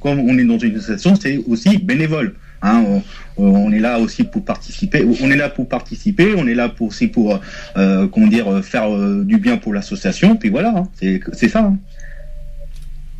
comme 0.00 0.18
on 0.20 0.36
est 0.38 0.44
dans 0.44 0.58
une 0.58 0.76
association, 0.76 1.14
c'est 1.14 1.38
aussi 1.46 1.78
bénévole. 1.78 2.34
Hein, 2.66 2.82
on, 3.36 3.70
est 3.72 3.78
là 3.78 3.98
aussi 4.00 4.24
pour 4.24 4.42
participer. 4.42 5.04
On 5.22 5.30
est 5.30 5.36
là 5.36 5.50
pour 5.50 5.68
participer. 5.68 6.34
On 6.36 6.46
est 6.46 6.54
là 6.54 6.70
pour 6.70 6.88
aussi 6.88 7.08
pour 7.08 7.38
euh, 7.76 8.06
comment 8.08 8.26
dire 8.26 8.48
euh, 8.50 8.62
faire 8.62 8.90
euh, 8.90 9.22
du 9.22 9.36
bien 9.36 9.58
pour 9.58 9.74
l'association. 9.74 10.36
Puis 10.36 10.48
voilà, 10.48 10.70
hein, 10.74 10.82
c'est 10.98 11.20
c'est 11.34 11.48
ça. 11.50 11.60
hein. 11.60 11.76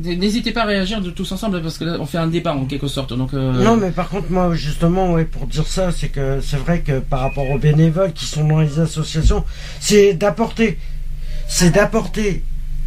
N'hésitez 0.01 0.51
pas 0.51 0.63
à 0.63 0.67
réagir 0.67 1.01
de 1.01 1.11
tous 1.11 1.31
ensemble 1.31 1.63
parce 1.63 1.79
que 1.79 1.85
là 1.85 1.97
on 2.01 2.07
fait 2.07 2.19
un 2.19 2.27
débat 2.27 2.53
en 2.53 2.65
quelque 2.65 2.89
sorte. 2.89 3.13
Donc 3.13 3.33
euh, 3.33 3.53
Non, 3.63 3.77
mais 3.77 3.93
par 3.93 4.09
contre, 4.09 4.29
moi, 4.31 4.53
justement, 4.55 5.13
ouais, 5.13 5.25
pour 5.25 5.47
dire 5.47 5.67
ça, 5.69 5.93
c'est 5.93 6.09
que 6.09 6.41
c'est 6.41 6.57
vrai 6.57 6.81
que 6.81 6.99
par 6.99 7.21
rapport 7.21 7.49
aux 7.49 7.59
bénévoles 7.59 8.13
qui 8.13 8.25
sont 8.25 8.45
dans 8.45 8.59
les 8.59 8.81
associations, 8.81 9.45
c'est 9.79 10.15
d'apporter, 10.15 10.79
c'est 11.47 11.71
d'apporter, 11.71 12.43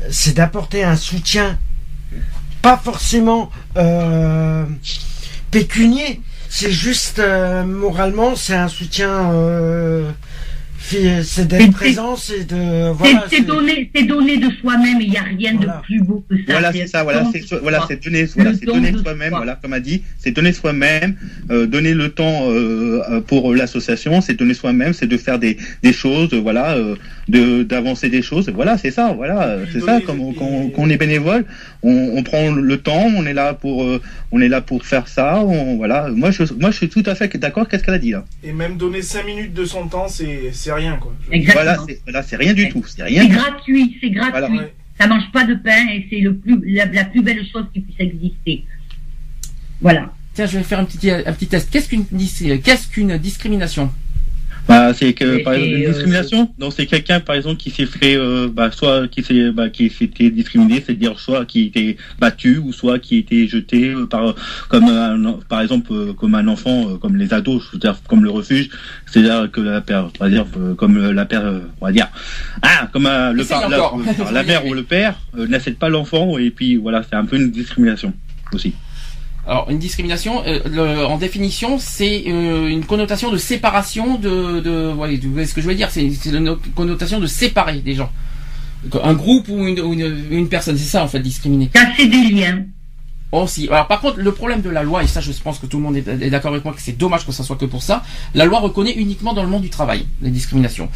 c'est 0.09 0.35
d'apporter 0.35 0.83
un 0.83 0.97
soutien, 0.97 1.57
pas 2.61 2.75
forcément 2.75 3.51
euh, 3.77 4.65
pécunier, 5.49 6.21
c'est 6.49 6.71
juste 6.71 7.19
euh, 7.19 7.63
moralement, 7.63 8.35
c'est 8.35 8.55
un 8.55 8.67
soutien, 8.67 9.31
c'est 10.89 11.23
C'est- 11.23 11.45
d'être 11.47 11.71
présent, 11.71 12.15
c'est 12.15 12.45
de, 12.47 12.91
voilà, 12.91 13.25
c'est 13.29 13.37
c'est 13.37 13.41
donner, 13.45 13.89
c'est 13.93 14.03
donner 14.03 14.37
de 14.37 14.49
soi-même. 14.61 14.99
Il 15.01 15.09
n'y 15.09 15.17
a 15.17 15.23
rien 15.23 15.53
Voilà. 15.57 15.77
de 15.77 15.81
plus 15.85 16.01
beau 16.01 16.23
que 16.29 16.35
ça. 16.37 16.43
Voilà, 16.53 16.71
c'est 16.73 16.87
ça, 16.87 17.03
voilà, 17.03 17.25
c'est 17.31 17.41
voilà, 17.61 17.79
donner, 18.03 18.23
voilà, 18.35 18.53
c'est 18.53 18.65
don 18.65 18.73
donner 18.75 18.91
de 18.91 18.97
soi-même, 18.99 19.29
soi. 19.29 19.37
voilà, 19.39 19.59
comme 19.61 19.73
a 19.73 19.79
dit, 19.79 20.03
c'est 20.17 20.31
donner 20.31 20.53
soi-même, 20.53 21.15
euh, 21.51 21.65
donner 21.67 21.93
le 21.93 22.09
temps 22.09 22.49
euh, 22.49 23.01
euh, 23.11 23.21
pour 23.21 23.53
l'association, 23.53 24.21
c'est 24.21 24.33
donner 24.35 24.53
soi-même, 24.53 24.93
c'est 24.93 25.07
de 25.07 25.17
faire 25.17 25.39
des, 25.39 25.57
des 25.83 25.93
choses, 25.93 26.29
euh, 26.33 26.39
voilà, 26.39 26.75
euh, 26.75 26.95
de 27.27 27.63
d'avancer 27.63 28.09
des 28.09 28.21
choses, 28.21 28.49
voilà, 28.49 28.77
c'est 28.77 28.91
ça, 28.91 29.13
voilà, 29.15 29.43
euh, 29.47 29.65
c'est 29.71 29.81
ça, 29.81 29.99
comme 30.01 30.19
quand, 30.35 30.69
quand 30.73 30.81
on 30.83 30.89
est 30.89 30.97
bénévole, 30.97 31.45
on, 31.87 32.17
on 32.17 32.23
prend 32.23 32.51
le 32.51 32.77
temps, 32.77 33.05
on 33.15 33.25
est 33.25 33.33
là 33.33 33.53
pour, 33.53 33.83
euh, 33.83 34.01
on 34.31 34.41
est 34.41 34.47
là 34.47 34.61
pour 34.61 34.85
faire 34.85 35.07
ça, 35.07 35.41
on, 35.43 35.77
voilà, 35.77 36.09
moi 36.09 36.31
je, 36.31 36.43
moi 36.53 36.71
je 36.71 36.77
suis 36.77 36.89
tout 36.89 37.03
à 37.05 37.15
fait 37.15 37.35
d'accord, 37.37 37.67
qu'est-ce 37.67 37.83
qu'elle 37.83 37.93
a 37.95 37.99
dit 37.99 38.11
là, 38.11 38.25
Et 38.43 38.51
même 38.53 38.77
donner 38.77 39.01
5 39.01 39.25
minutes 39.25 39.53
de 39.53 39.65
son 39.65 39.87
temps, 39.87 40.07
c'est 40.07 40.51
c'est 40.53 40.73
rien, 40.73 40.97
quoi. 40.97 41.13
Exactement. 41.31 41.85
voilà, 42.05 42.23
c'est, 42.23 42.35
rien 42.35 42.53
du 42.53 42.69
tout, 42.69 42.83
c'est 42.87 43.03
rien, 43.03 43.21
C'est 43.23 43.27
du 43.29 43.35
tout. 43.35 43.41
gratuit, 43.41 43.97
c'est 44.01 44.09
gratuit. 44.09 44.31
Voilà. 44.31 44.49
Ouais. 44.51 44.73
Ça 44.99 45.07
mange 45.07 45.31
pas 45.31 45.43
de 45.45 45.53
pain 45.55 45.87
et 45.93 46.07
c'est 46.09 46.19
le 46.21 46.35
plus, 46.35 46.59
la, 46.73 46.85
la 46.85 47.05
plus 47.05 47.21
belle 47.21 47.45
chose 47.51 47.65
qui 47.73 47.81
puisse 47.81 47.99
exister. 47.99 48.63
Voilà. 49.79 50.11
tiens, 50.33 50.47
je 50.47 50.57
vais 50.57 50.63
faire 50.63 50.79
un 50.79 50.85
petit 50.85 51.11
un 51.11 51.31
petit 51.33 51.47
test. 51.47 51.69
Qu'est-ce 51.71 51.89
qu'une 51.89 52.05
dis- 52.11 52.59
qu'est-ce 52.63 52.87
qu'une 52.87 53.17
discrimination? 53.17 53.91
Bah, 54.67 54.93
c'est 54.93 55.13
que 55.13 55.43
par 55.43 55.53
exemple 55.53 55.77
une 55.77 55.85
euh, 55.85 55.89
discrimination. 55.89 56.49
Donc 56.57 56.73
c'est 56.73 56.85
quelqu'un 56.85 57.19
par 57.19 57.35
exemple 57.35 57.57
qui 57.57 57.71
s'est 57.71 57.85
fait, 57.85 58.15
euh, 58.15 58.49
bah, 58.51 58.69
soit 58.71 59.07
qui 59.07 59.23
s'est, 59.23 59.51
bah, 59.51 59.69
qui 59.69 59.89
s'est 59.89 60.05
été 60.05 60.29
discriminé, 60.29 60.83
c'est-à-dire 60.85 61.19
soit 61.19 61.45
qui 61.45 61.67
était 61.67 61.95
battu 62.19 62.57
ou 62.57 62.73
soit 62.73 62.99
qui 62.99 63.17
était 63.17 63.47
jeté 63.47 63.89
euh, 63.89 64.05
par 64.05 64.35
comme 64.67 64.85
un, 64.85 65.39
par 65.47 65.61
exemple 65.61 65.91
euh, 65.93 66.13
comme 66.13 66.35
un 66.35 66.47
enfant, 66.47 66.89
euh, 66.89 66.97
comme 66.97 67.15
les 67.15 67.33
ados, 67.33 67.63
je 67.65 67.71
veux 67.73 67.79
dire 67.79 67.95
comme 68.07 68.23
le 68.23 68.29
refuge, 68.29 68.69
c'est-à-dire 69.05 69.49
que 69.51 69.61
la 69.61 69.81
père, 69.81 70.09
on 70.19 70.23
va 70.23 70.29
dire 70.29 70.45
euh, 70.57 70.75
comme 70.75 71.11
la 71.11 71.25
père, 71.25 71.45
euh, 71.45 71.59
on 71.79 71.85
va 71.85 71.91
dire 71.91 72.07
ah 72.61 72.89
comme 72.91 73.05
euh, 73.05 73.31
le 73.31 73.45
par, 73.45 73.69
la, 73.69 73.77
euh, 73.77 74.31
la 74.31 74.43
mère 74.43 74.65
ou 74.65 74.73
le 74.73 74.83
père 74.83 75.15
euh, 75.37 75.47
n'accepte 75.47 75.79
pas 75.79 75.89
l'enfant 75.89 76.37
et 76.37 76.49
puis 76.49 76.75
voilà 76.75 77.03
c'est 77.03 77.15
un 77.15 77.25
peu 77.25 77.37
une 77.37 77.51
discrimination 77.51 78.13
aussi. 78.53 78.73
Alors 79.47 79.69
une 79.69 79.79
discrimination, 79.79 80.43
euh, 80.45 80.59
le- 80.65 81.05
en 81.05 81.17
définition, 81.17 81.79
c'est 81.79 82.25
euh, 82.27 82.67
une 82.67 82.83
connotation 82.85 83.31
de 83.31 83.37
séparation 83.37 84.15
de, 84.17 84.59
de, 84.59 84.91
ouais, 84.91 85.15
vous 85.15 85.31
voyez 85.31 85.47
ce 85.47 85.53
que 85.53 85.61
je 85.61 85.67
veux 85.67 85.75
dire, 85.75 85.89
c'est 85.89 86.05
une 86.25 86.57
connotation 86.75 87.19
de 87.21 87.27
séparer 87.27 87.79
des 87.79 87.95
gens, 87.95 88.11
un 89.03 89.13
groupe 89.13 89.47
ou 89.47 89.65
une, 89.65 89.79
ou 89.79 89.93
une, 89.93 90.25
une 90.31 90.49
personne, 90.49 90.77
c'est 90.77 90.83
ça 90.83 91.01
en 91.03 91.07
fait 91.07 91.21
discriminer. 91.21 91.67
Casser 91.67 92.07
des 92.07 92.29
liens. 92.29 92.65
Aussi. 93.31 93.67
Alors 93.69 93.87
par 93.87 93.99
contre, 93.99 94.19
le 94.19 94.31
problème 94.31 94.61
de 94.61 94.69
la 94.69 94.83
loi, 94.83 95.03
et 95.03 95.07
ça 95.07 95.19
je 95.21 95.31
pense 95.33 95.59
que 95.59 95.65
tout 95.65 95.77
le 95.77 95.83
monde 95.83 95.97
est, 95.97 96.29
d'accord 96.29 96.51
avec 96.51 96.63
moi 96.63 96.73
que 96.73 96.79
c'est 96.81 96.97
dommage 96.97 97.25
que 97.25 97.33
ça 97.33 97.43
soit 97.43 97.57
que 97.57 97.65
pour 97.65 97.83
ça, 97.83 98.03
la 98.33 98.45
loi 98.45 98.59
reconnaît 98.59 98.93
uniquement 98.93 99.33
dans 99.33 99.43
le 99.43 99.49
monde 99.49 99.63
du 99.63 99.69
travail 99.69 100.05
les 100.21 100.29
discriminations. 100.29 100.89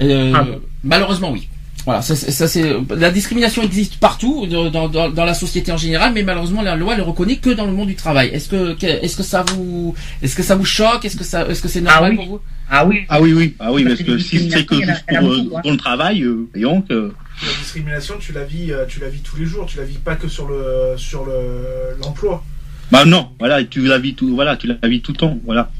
Euh, 0.00 0.32
Ah 0.34 0.46
malheureusement 0.82 1.30
oui. 1.30 1.48
Voilà, 1.84 2.00
ça, 2.00 2.16
c'est- 2.16 2.30
ça 2.30 2.48
c'est 2.48 2.72
la 2.96 3.10
discrimination 3.10 3.62
existe 3.62 3.96
partout 3.98 4.46
dans, 4.46 4.70
dans, 4.70 4.88
dans- 4.88 5.10
dans 5.10 5.24
la 5.26 5.34
société 5.34 5.70
en 5.70 5.76
général, 5.76 6.12
mais 6.14 6.22
malheureusement 6.22 6.62
la 6.62 6.76
loi 6.76 6.94
elle 6.94 7.02
reconnaît 7.02 7.36
que 7.36 7.50
dans 7.50 7.66
le 7.66 7.72
monde 7.72 7.88
du 7.88 7.94
travail. 7.94 8.28
Est-ce 8.28 8.48
que 8.48 8.72
que- 8.72 8.86
est-ce 8.86 9.16
que 9.18 9.22
ça 9.22 9.42
vous 9.42 9.94
est-ce 10.22 10.34
que 10.34 10.42
ça 10.42 10.54
vous 10.56 10.64
choque? 10.64 11.04
Est-ce 11.04 11.16
que 11.16 11.24
ça 11.24 11.46
est-ce 11.46 11.60
que 11.60 11.68
c'est 11.68 11.82
normal 11.82 12.12
oui. 12.12 12.16
pour 12.16 12.26
vous? 12.26 12.40
Ah 12.70 12.86
oui. 12.86 13.00
Ah 13.10 13.20
oui 13.20 13.34
oui 13.34 13.54
ah 13.60 13.70
oui 13.70 13.84
Parce 13.84 13.96
parce 13.96 14.08
que 14.08 14.12
que 14.14 14.18
si 14.18 14.50
c'est 14.50 14.64
que 14.64 14.76
juste 14.76 15.04
pour 15.06 15.18
euh, 15.30 15.60
dans 15.62 15.70
le 15.70 15.76
travail, 15.76 16.22
euh, 16.22 16.48
et 16.54 16.60
donc 16.62 16.86
euh, 16.90 17.12
La 17.42 17.52
discrimination, 17.60 18.14
tu 18.18 18.32
la 18.32 18.44
vis, 18.44 18.72
euh, 18.72 18.86
tu 18.88 19.00
la 19.00 19.10
vis 19.10 19.20
tous 19.20 19.36
les 19.36 19.44
jours. 19.44 19.66
Tu 19.66 19.76
la 19.76 19.84
vis 19.84 19.98
pas 19.98 20.14
que 20.16 20.28
sur 20.28 20.48
le 20.48 20.94
sur 20.96 21.26
le 21.26 21.98
l'emploi. 22.02 22.42
bah 22.90 23.04
non 23.04 23.28
voilà 23.38 23.62
tu 23.64 23.80
la 23.86 23.98
vis 23.98 24.14
tout 24.14 24.34
voilà 24.34 24.56
tu 24.56 24.66
la 24.68 24.88
vis 24.88 25.02
tout 25.02 25.12
le 25.12 25.18
temps 25.18 25.38
voilà. 25.44 25.70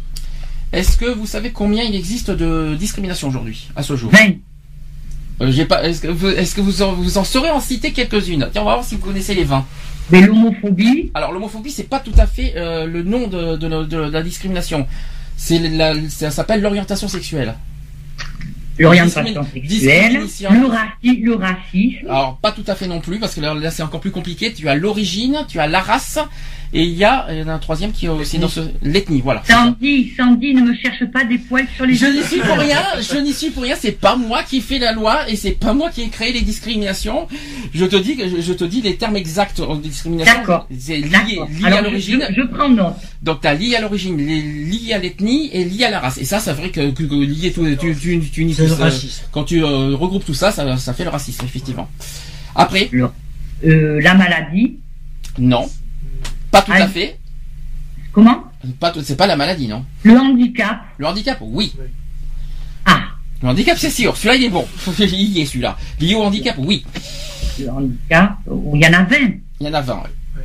Est-ce 0.72 0.98
que 0.98 1.06
vous 1.06 1.26
savez 1.26 1.50
combien 1.52 1.82
il 1.84 1.94
existe 1.94 2.30
de 2.30 2.74
discrimination 2.74 3.28
aujourd'hui, 3.28 3.68
à 3.76 3.82
ce 3.82 3.96
jour? 3.96 4.10
20. 4.10 4.18
Euh, 5.40 5.50
pas. 5.66 5.82
Est-ce 5.84 6.00
que, 6.02 6.08
vous, 6.08 6.28
que 6.30 6.60
vous, 6.60 6.82
en, 6.82 6.92
vous 6.92 7.18
en 7.18 7.24
saurez 7.24 7.50
en 7.50 7.60
citer 7.60 7.92
quelques-unes? 7.92 8.48
Tiens, 8.52 8.62
on 8.62 8.66
va 8.66 8.74
voir 8.74 8.84
si 8.84 8.94
vous 8.96 9.00
connaissez 9.00 9.34
les 9.34 9.44
20. 9.44 9.64
Mais 10.10 10.20
l'homophobie, 10.20 11.10
Alors 11.14 11.32
l'homophobie, 11.32 11.70
c'est 11.70 11.88
pas 11.88 11.98
tout 11.98 12.12
à 12.18 12.26
fait 12.26 12.52
euh, 12.56 12.86
le 12.86 13.02
nom 13.02 13.26
de, 13.26 13.56
de, 13.56 13.68
de- 13.68 13.84
de 13.84 13.96
la 13.96 14.22
discrimination. 14.22 14.86
C'est 15.36 15.60
ça 16.10 16.30
s'appelle 16.30 16.60
l'orientation 16.60 17.08
sexuelle. 17.08 17.54
l'orientation 18.78 19.44
sexuelle, 19.52 20.12
le, 20.14 20.66
raci- 20.68 21.22
le 21.22 21.34
racisme, 21.34 22.06
Alors 22.08 22.36
pas 22.38 22.52
tout 22.52 22.64
à 22.66 22.74
fait 22.74 22.86
non 22.86 23.00
plus 23.00 23.18
parce 23.18 23.34
que 23.34 23.40
là, 23.40 23.54
là, 23.54 23.70
c'est 23.70 23.82
encore 23.82 24.00
plus 24.00 24.10
compliqué. 24.10 24.52
Tu 24.52 24.68
as 24.68 24.74
l'origine, 24.74 25.38
tu 25.48 25.58
as 25.58 25.66
la 25.66 25.80
race 25.80 26.18
et 26.76 26.82
il 26.82 26.94
y 26.94 27.04
a, 27.04 27.26
il 27.30 27.38
y 27.38 27.42
en 27.42 27.48
a 27.48 27.52
un 27.54 27.58
troisième 27.58 27.92
qui 27.92 28.06
est 28.06 28.08
aussi 28.08 28.38
dans 28.38 28.48
ce 28.48 28.60
l'ethnie. 28.82 29.20
Voilà. 29.22 29.42
Sandy, 29.46 30.12
Sandy, 30.16 30.54
ne 30.54 30.62
me 30.62 30.74
cherche 30.74 31.04
pas 31.12 31.24
des 31.24 31.38
poils 31.38 31.66
sur 31.76 31.86
les 31.86 31.94
Je 31.94 32.06
n'y 32.06 32.22
suis 32.24 32.40
pour 32.40 32.56
rien, 32.58 32.82
je 33.00 33.16
n'y 33.18 33.32
suis 33.32 33.50
pour 33.50 33.62
rien, 33.62 33.76
c'est 33.80 33.92
pas 33.92 34.16
moi 34.16 34.42
qui 34.42 34.60
fais 34.60 34.78
la 34.80 34.92
loi 34.92 35.28
et 35.30 35.36
c'est 35.36 35.52
pas 35.52 35.72
moi 35.72 35.88
qui 35.90 36.02
ai 36.02 36.08
créé 36.08 36.32
les 36.32 36.42
discriminations. 36.42 37.28
Je 37.72 37.84
te 37.84 37.96
dis 37.96 38.16
que 38.16 38.28
je, 38.28 38.40
je 38.40 38.52
te 38.52 38.64
dis 38.64 38.82
les 38.82 38.96
termes 38.96 39.16
exacts 39.16 39.60
de 39.60 39.76
discrimination. 39.80 40.34
D'accord. 40.34 40.66
C'est 40.78 40.98
lié, 40.98 41.06
lié 41.08 41.40
à 41.64 41.66
Alors, 41.68 41.82
l'origine. 41.82 42.26
je, 42.30 42.34
je 42.42 42.46
prends 42.48 42.68
note. 42.68 42.94
Donc 43.22 43.40
t'as 43.40 43.54
lié 43.54 43.76
à 43.76 43.80
l'origine, 43.80 44.16
li- 44.18 44.64
lié 44.66 44.92
à 44.94 44.98
l'ethnie 44.98 45.50
et 45.52 45.64
lié 45.64 45.84
à 45.84 45.90
la 45.90 46.00
race. 46.00 46.18
Et 46.18 46.24
ça, 46.24 46.40
c'est 46.40 46.52
vrai 46.52 46.70
que, 46.70 46.90
que, 46.90 47.04
que 47.04 47.14
lié 47.14 47.52
tout, 47.52 47.64
tu, 47.80 47.94
tu, 47.96 48.20
tu 48.20 48.40
unis 48.42 48.54
C'est 48.54 48.66
tout 48.66 48.74
ça. 48.74 48.84
racisme. 48.84 49.24
Quand 49.32 49.44
tu 49.44 49.62
euh, 49.62 49.94
regroupes 49.94 50.24
tout 50.24 50.34
ça, 50.34 50.50
ça, 50.50 50.76
ça 50.76 50.92
fait 50.92 51.04
le 51.04 51.10
racisme, 51.10 51.44
effectivement. 51.44 51.88
Après, 52.54 52.90
Euh, 53.64 54.00
la 54.02 54.14
maladie, 54.14 54.76
non, 55.38 55.70
pas 56.60 56.62
tout 56.62 56.72
à 56.72 56.88
fait. 56.88 57.18
comment? 58.12 58.44
Pas 58.80 58.90
tout- 58.90 59.02
c'est 59.02 59.16
pas 59.16 59.26
la 59.26 59.36
maladie, 59.36 59.68
non? 59.68 59.84
Le 60.02 60.16
handicap, 60.18 60.80
Le 60.98 61.06
handicap, 61.06 61.38
oui. 61.42 61.72
ah, 62.86 63.00
Le 63.42 63.48
handicap, 63.48 63.76
c'est 63.78 63.90
sûr. 63.90 64.16
Celui-là, 64.16 64.36
il 64.36 64.44
est 64.44 64.48
bon. 64.50 64.66
il 64.98 65.14
y 65.36 65.40
est 65.40 65.46
celui-là. 65.46 65.76
Lié 66.00 66.14
au 66.14 66.22
handicap, 66.22 66.56
oui. 66.58 66.84
le 67.58 67.68
handicap, 67.70 68.38
il 68.74 68.80
y 68.82 68.86
en 68.86 68.92
a 68.94 69.02
20. 69.04 69.16
Il 69.60 69.66
y 69.66 69.68
en 69.68 69.74
a 69.74 69.80
20. 69.80 69.94
ouais. 69.94 70.42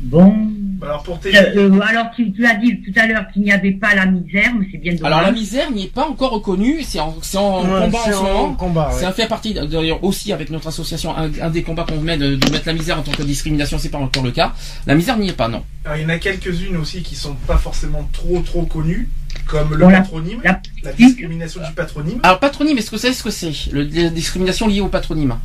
Bon. 0.00 0.50
Alors 0.82 1.02
pour 1.02 1.20
tes... 1.20 1.36
Euh, 1.36 1.42
euh, 1.56 1.80
alors 1.80 2.06
tu, 2.14 2.32
tu 2.32 2.46
as 2.46 2.54
dit 2.54 2.80
tout 2.82 2.92
à 2.98 3.06
l'heure 3.06 3.24
qu'il 3.32 3.42
n'y 3.42 3.52
avait 3.52 3.72
pas 3.72 3.94
la 3.94 4.06
misère, 4.06 4.52
mais 4.58 4.66
c'est 4.70 4.78
bien 4.78 4.94
dommage. 4.94 5.12
Alors 5.12 5.22
la 5.22 5.32
misère 5.32 5.70
n'y 5.70 5.84
est 5.84 5.92
pas 5.94 6.06
encore 6.06 6.30
reconnue. 6.32 6.82
C'est 6.82 7.00
en, 7.00 7.16
c'est 7.22 7.36
en 7.38 7.62
Ouais, 7.62 7.80
combat 7.84 7.98
en 7.98 8.04
c'est 8.04 8.12
ce 8.12 8.16
en 8.16 8.22
moment. 8.22 8.54
combat, 8.54 8.90
ouais. 8.94 9.00
Ça 9.00 9.12
fait 9.12 9.26
partie 9.28 9.54
d'ailleurs 9.54 10.02
aussi 10.04 10.32
avec 10.32 10.50
notre 10.50 10.68
association 10.68 11.16
un, 11.16 11.30
un 11.40 11.50
des 11.50 11.62
combats 11.62 11.84
qu'on 11.84 12.00
met 12.00 12.16
de, 12.16 12.36
de 12.36 12.50
mettre 12.50 12.66
la 12.66 12.72
misère 12.72 12.98
en 12.98 13.02
tant 13.02 13.12
que 13.12 13.22
discrimination. 13.22 13.78
C'est 13.78 13.88
pas 13.90 13.98
encore 13.98 14.22
le 14.22 14.30
cas. 14.30 14.52
La 14.86 14.94
misère 14.94 15.16
n'y 15.18 15.28
est 15.28 15.32
pas, 15.36 15.48
non. 15.48 15.62
Alors, 15.84 15.96
il 15.98 16.02
y 16.02 16.06
en 16.06 16.10
a 16.10 16.18
quelques-unes 16.18 16.76
aussi 16.76 17.02
qui 17.02 17.14
sont 17.14 17.34
pas 17.46 17.56
forcément 17.56 18.08
trop 18.12 18.40
trop 18.40 18.62
connues, 18.66 19.08
comme 19.46 19.74
le 19.74 19.86
patronyme, 19.86 20.40
la 20.44 20.60
la 20.82 20.92
discrimination 20.92 21.60
du 21.66 21.72
patronyme. 21.74 22.20
Alors 22.22 22.38
patronyme, 22.38 22.78
est-ce 22.78 22.90
que 22.90 22.96
vous 22.96 23.02
savez 23.02 23.14
ce 23.14 23.22
que 23.22 23.30
c'est 23.30 23.52
La 23.72 24.10
discrimination 24.10 24.66
liée 24.68 24.80
au 24.80 24.88
patronyme? 24.88 25.36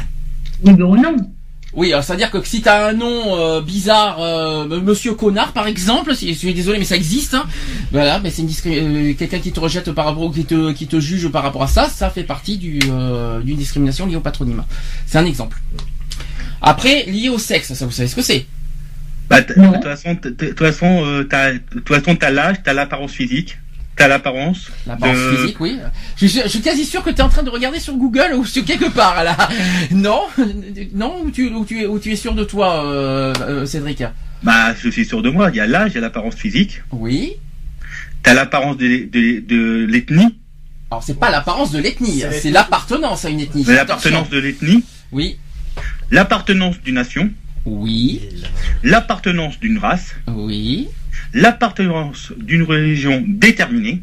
Oui, 0.64 0.74
mais 0.78 0.84
au 0.84 0.96
nom. 0.96 1.16
Oui, 1.76 1.92
alors 1.92 2.06
c'est-à-dire 2.06 2.32
que 2.32 2.42
si 2.44 2.62
t'as 2.62 2.88
un 2.90 2.94
nom 2.94 3.38
euh, 3.38 3.62
bizarre, 3.62 4.22
euh, 4.22 4.80
Monsieur 4.80 5.14
Connard 5.14 5.52
par 5.52 5.68
exemple, 5.68 6.16
si, 6.16 6.34
je 6.34 6.40
suis 6.40 6.54
désolé 6.54 6.80
mais 6.80 6.86
ça 6.86 6.96
existe, 6.96 7.34
hein, 7.34 7.46
voilà, 7.92 8.20
mais 8.20 8.30
c'est 8.30 8.44
euh, 8.68 9.14
quelqu'un 9.14 9.40
qui 9.40 9.52
te 9.52 9.60
rejette 9.60 9.92
par 9.92 10.06
rapport, 10.06 10.32
qui 10.34 10.46
te, 10.46 10.72
qui 10.72 10.88
te 10.88 11.02
juge 11.02 11.28
par 11.28 11.44
rapport 11.44 11.64
à 11.64 11.68
ça, 11.68 11.90
ça 11.90 12.10
fait 12.10 12.24
partie 12.24 12.58
du, 12.58 12.80
euh, 12.90 13.42
d'une 13.42 13.58
discrimination 13.58 14.08
liée 14.08 14.16
au 14.16 14.22
patronyme. 14.22 14.64
C'est 15.06 15.18
un 15.18 15.26
exemple. 15.26 15.62
Après, 16.62 17.04
lié 17.08 17.28
au 17.28 17.38
sexe, 17.38 17.74
ça 17.74 17.86
vous 17.86 17.92
savez 17.92 18.08
ce 18.08 18.16
que 18.16 18.22
c'est? 18.22 18.46
Bah, 19.30 19.42
de 19.42 19.54
toute 19.54 20.60
façon, 21.90 22.16
t'as 22.16 22.32
l'âge, 22.32 22.58
t'as 22.64 22.74
l'apparence 22.74 23.12
physique, 23.12 23.58
t'as 23.96 24.08
l'apparence. 24.08 24.70
L'apparence 24.88 25.18
de- 25.18 25.36
physique, 25.38 25.60
oui. 25.60 25.80
Je, 26.18 26.26
suis- 26.28 26.42
je 26.44 26.48
suis 26.50 26.62
quasi 26.62 26.86
sûr 26.86 27.04
que 27.04 27.10
tu 27.10 27.18
es 27.18 27.22
en 27.22 27.30
train 27.30 27.44
de 27.44 27.50
regarder 27.50 27.80
sur 27.80 27.94
Google 27.96 28.34
ou 28.36 28.46
sur 28.46 28.64
quelque 28.66 28.90
part 28.90 29.24
là. 29.24 29.38
Non, 29.92 30.22
non, 30.94 31.22
ou 31.24 31.32
tu, 31.32 31.48
ou 31.50 31.64
tu, 31.66 31.82
es, 31.82 31.86
ou 31.86 32.00
tu 32.00 32.12
es 32.12 32.16
sûr 32.16 32.34
de 32.36 32.44
toi, 32.44 32.86
euh, 32.86 33.34
euh, 33.42 33.66
Cédric? 33.66 34.04
Bah, 34.44 34.74
je 34.80 34.90
suis 34.90 35.06
sûr 35.06 35.22
de 35.22 35.30
moi. 35.30 35.50
Il 35.52 35.56
y 35.56 35.60
a 35.60 35.66
l'âge, 35.68 35.92
il 35.92 35.96
y 35.96 35.98
a 35.98 36.02
l'apparence 36.02 36.36
physique, 36.36 36.82
Oui. 36.92 37.34
t'as 38.24 38.34
l'apparence 38.34 38.78
de, 38.78 39.08
de, 39.10 39.40
de 39.40 39.86
l'ethnie, 39.86 40.36
Alors 40.92 41.02
c'est 41.04 41.18
pas 41.20 41.32
l'apparence 41.32 41.72
de 41.72 41.80
l'ethnie, 41.80 42.20
C'est 42.22 42.32
c'est 42.42 42.52
l'appartenance 42.52 43.24
à 43.26 43.30
une 43.30 43.40
ethnie. 43.40 43.64
l'appartenance 43.64 44.30
de 44.30 44.38
l'ethnie, 44.40 44.84
Oui, 45.12 45.38
l'appartenance 46.12 46.80
d'une 46.84 46.96
nation, 46.96 47.30
oui, 47.66 48.22
l'appartenance 48.84 49.60
d'une 49.60 49.78
race, 49.80 50.14
oui, 50.28 50.90
l'appartenance 51.34 52.32
d'une 52.38 52.64
religion 52.64 53.24
déterminée, 53.28 54.02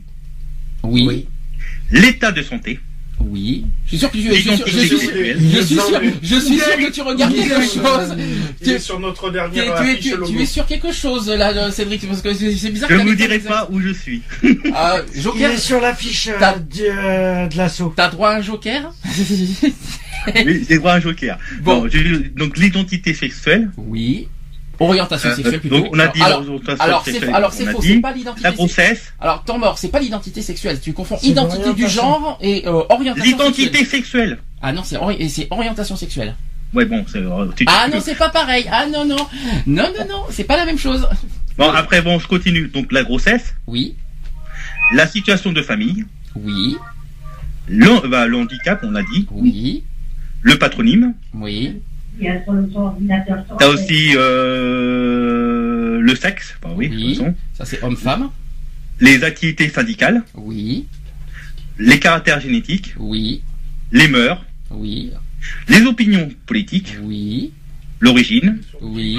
oui, 0.83 1.03
oui. 1.07 1.07
Oui. 1.07 1.27
l'état 2.01 2.33
de 2.33 2.43
santé, 2.43 2.81
Je 3.21 3.61
suis 3.87 3.99
sûr 3.99 4.11
que 4.11 4.17
tu, 4.17 4.23
je 4.29 4.33
suis 4.35 4.43
sûr, 4.43 4.67
je 4.67 4.79
l'identité 4.79 4.87
suis, 4.87 4.99
sexuelle. 4.99 5.39
je 5.41 5.61
suis 5.61 5.75
sûr, 5.77 6.01
je 6.23 6.37
suis 6.41 6.59
sûr 6.59 6.77
que 6.77 6.91
tu 6.93 7.03
regardes 7.03 7.35
quelque 7.35 7.63
chose. 7.63 8.17
Il 8.63 8.71
est 8.73 8.79
sur 8.81 8.99
notre 8.99 9.27
Tu, 9.29 9.33
dernière 9.35 9.81
tu 9.81 9.89
es, 9.91 9.99
tu- 9.99 10.15
tu 10.27 10.41
es 10.43 10.47
sur 10.47 10.67
quelque 10.67 10.91
chose 10.93 11.29
là, 11.31 11.53
euh, 11.53 11.71
Cédric, 11.71 12.07
parce 12.09 12.21
que 12.21 12.35
c'est 12.35 12.71
bizarre. 12.71 12.91
Je 12.91 12.97
ne 12.97 13.03
vous 13.05 13.15
dirai 13.15 13.39
pas 13.39 13.69
où 13.71 13.81
je 13.81 13.91
suis. 13.93 14.23
Ah, 14.75 14.97
Il 15.15 15.23
Joker, 15.23 15.51
est 15.53 15.57
sur 15.59 15.81
l'affiche 15.81 16.29
euh, 16.29 16.59
euh, 16.81 17.47
de 17.47 17.57
l'assaut. 17.57 17.93
t'as 17.95 18.09
droit 18.09 18.31
à 18.31 18.39
un 18.39 18.43
Joker 18.43 18.93
Oui, 20.47 20.65
j'ai 20.69 20.79
droit 20.79 20.93
à 20.93 20.97
un 20.97 21.01
joker. 21.01 21.39
Bon. 21.63 21.87
Donc 22.37 22.57
l'identité 22.59 23.13
sexuelle. 23.15 23.71
Oui. 23.77 24.29
Orientation 24.83 25.29
Euh, 25.31 25.35
sexuelle 25.37 25.61
plutôt. 25.61 25.77
donc 25.81 25.89
on 25.93 25.99
a 25.99 26.09
dit 26.09 26.23
alors, 26.23 26.41
l'orientation 26.43 26.85
alors 26.85 27.03
c'est 27.05 27.23
alors 27.33 27.51
a 27.51 27.73
faux, 27.73 27.83
c'est 27.83 28.01
pas 28.01 28.13
l'identité. 28.13 28.43
la 28.49 28.53
grossesse, 28.53 29.13
Alors 29.21 29.45
temps 29.45 29.59
mort, 29.59 29.79
c'est 29.79 29.89
pas 29.89 30.01
l'identité 30.01 30.43
sexuelle. 30.43 30.81
Tu 30.81 30.93
confonds 30.93 31.17
C'est 31.21 31.29
identité 31.29 31.73
du 31.75 31.89
genre 31.89 32.39
et 32.41 32.67
euh, 32.67 32.83
orientation. 32.91 33.25
l'identité 33.25 33.79
sexuelle. 33.79 33.87
sexuelle. 33.87 34.39
Ah 34.63 34.73
non, 34.73 34.83
c'est 34.85 34.97
ori- 34.97 35.17
et 35.19 35.29
c'est 35.29 35.47
orientation 35.51 35.97
sexuelle. 35.97 36.35
Ouais, 36.75 36.85
bon, 36.87 37.05
c'est. 37.11 37.19
euh, 37.19 37.47
tu- 37.55 37.65
Ah 37.69 37.85
tu- 37.87 37.95
non, 37.97 38.01
c'est 38.03 38.15
pas 38.17 38.31
pareil. 38.31 38.67
Ah 38.73 38.87
non 38.87 39.05
non 39.05 39.17
non 39.67 39.85
non 39.99 40.07
non, 40.09 40.23
c'est 40.31 40.45
pas 40.45 40.57
la 40.57 40.65
même 40.65 40.79
chose. 40.79 41.07
Bon, 41.59 41.71
après, 41.71 42.01
bon, 42.01 42.19
je 42.19 42.27
continue. 42.27 42.69
Donc 42.69 42.93
la 42.93 43.03
grossesse, 43.05 43.55
Oui, 43.67 43.95
la 44.95 45.07
situation 45.07 45.53
de 45.53 45.61
famille, 45.63 46.05
oui, 46.35 46.77
le, 47.69 48.09
bah, 48.09 48.27
le 48.27 48.37
handicap, 48.39 48.81
on 48.85 48.91
l'a 48.91 49.03
dit, 49.03 49.27
oui, 49.31 49.85
le 50.43 50.57
patronyme. 50.59 51.15
oui. 51.35 51.81
Il 52.19 52.27
y 52.27 52.29
a 52.29 52.43
sur 52.45 52.53
le- 52.53 52.69
son 52.73 52.81
ordinateur. 52.81 53.45
T'as 53.59 53.69
aussi 53.69 54.15
euh, 54.17 56.01
le 56.01 56.15
sexe, 56.15 56.55
bah 56.63 56.71
oui. 56.77 57.19
Ça 57.55 57.65
c'est 57.65 57.83
homme-femme. 57.83 58.31
les 59.01 59.25
activités 59.25 59.69
syndicales, 59.69 60.23
Oui, 60.35 60.87
les 61.79 61.99
caractères 61.99 62.41
génétiques, 62.41 62.95
oui, 62.99 63.43
les 63.91 64.07
mœurs, 64.09 64.45
oui, 64.71 65.11
les 65.69 65.83
opinions 65.87 66.29
politiques, 66.47 66.95
oui, 67.03 67.53
l'origine 68.01 68.61
oui. 68.81 69.19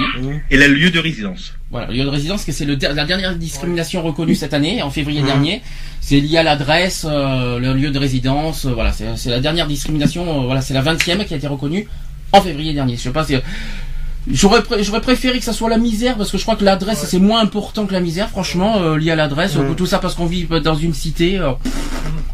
et 0.50 0.56
le 0.56 0.68
lieu 0.68 0.90
de 0.90 0.98
résidence. 0.98 1.52
Voilà, 1.70 1.88
le 1.88 1.94
lieu 1.94 2.04
de 2.04 2.08
résidence, 2.08 2.44
que 2.44 2.52
c'est 2.52 2.64
la 2.64 3.04
dernière 3.04 3.34
discrimination 3.36 4.00
reconnue 4.02 4.34
cette 4.36 4.54
année, 4.54 4.80
en 4.82 4.90
février 4.90 5.20
Mhm. 5.20 5.26
dernier. 5.26 5.62
C'est 6.00 6.20
lié 6.20 6.38
à 6.38 6.42
l'adresse, 6.42 7.04
euh, 7.08 7.58
le 7.58 7.74
lieu 7.74 7.90
de 7.90 7.98
résidence. 7.98 8.64
euh, 8.66 8.72
voilà, 8.72 8.92
c'est 8.92 9.16
c'est 9.16 9.30
la 9.30 9.40
dernière 9.40 9.66
discrimination. 9.66 10.22
euh, 10.42 10.46
voilà, 10.46 10.60
c'est 10.60 10.74
la 10.74 10.82
20e 10.82 11.24
qui 11.26 11.34
a 11.34 11.36
été 11.36 11.46
reconnue 11.46 11.86
en 12.34 12.40
février 12.42 12.72
dernier. 12.72 12.96
Je 12.96 13.02
sais 13.02 13.10
pas 13.10 13.24
si. 13.24 13.36
J'aurais 14.30 14.62
pré- 14.62 14.82
j'aurais 14.82 15.02
préféré 15.02 15.38
que 15.38 15.44
ça 15.44 15.52
soit 15.52 15.68
la 15.68 15.76
misère 15.76 16.16
parce 16.16 16.30
que 16.30 16.38
je 16.38 16.42
crois 16.44 16.56
que 16.56 16.64
l'adresse 16.64 17.04
c'est 17.06 17.18
moins 17.18 17.40
important 17.42 17.84
que 17.84 17.92
la 17.92 18.00
misère 18.00 18.30
franchement 18.30 18.78
euh, 18.80 18.96
lié 18.96 19.10
à 19.10 19.16
l'adresse 19.16 19.54
euh, 19.56 19.74
tout 19.74 19.84
ça 19.84 19.98
parce 19.98 20.14
qu'on 20.14 20.24
vit 20.24 20.46
dans 20.64 20.74
une 20.76 20.94
cité 20.94 21.38
euh, 21.38 21.52
pff, 21.62 21.72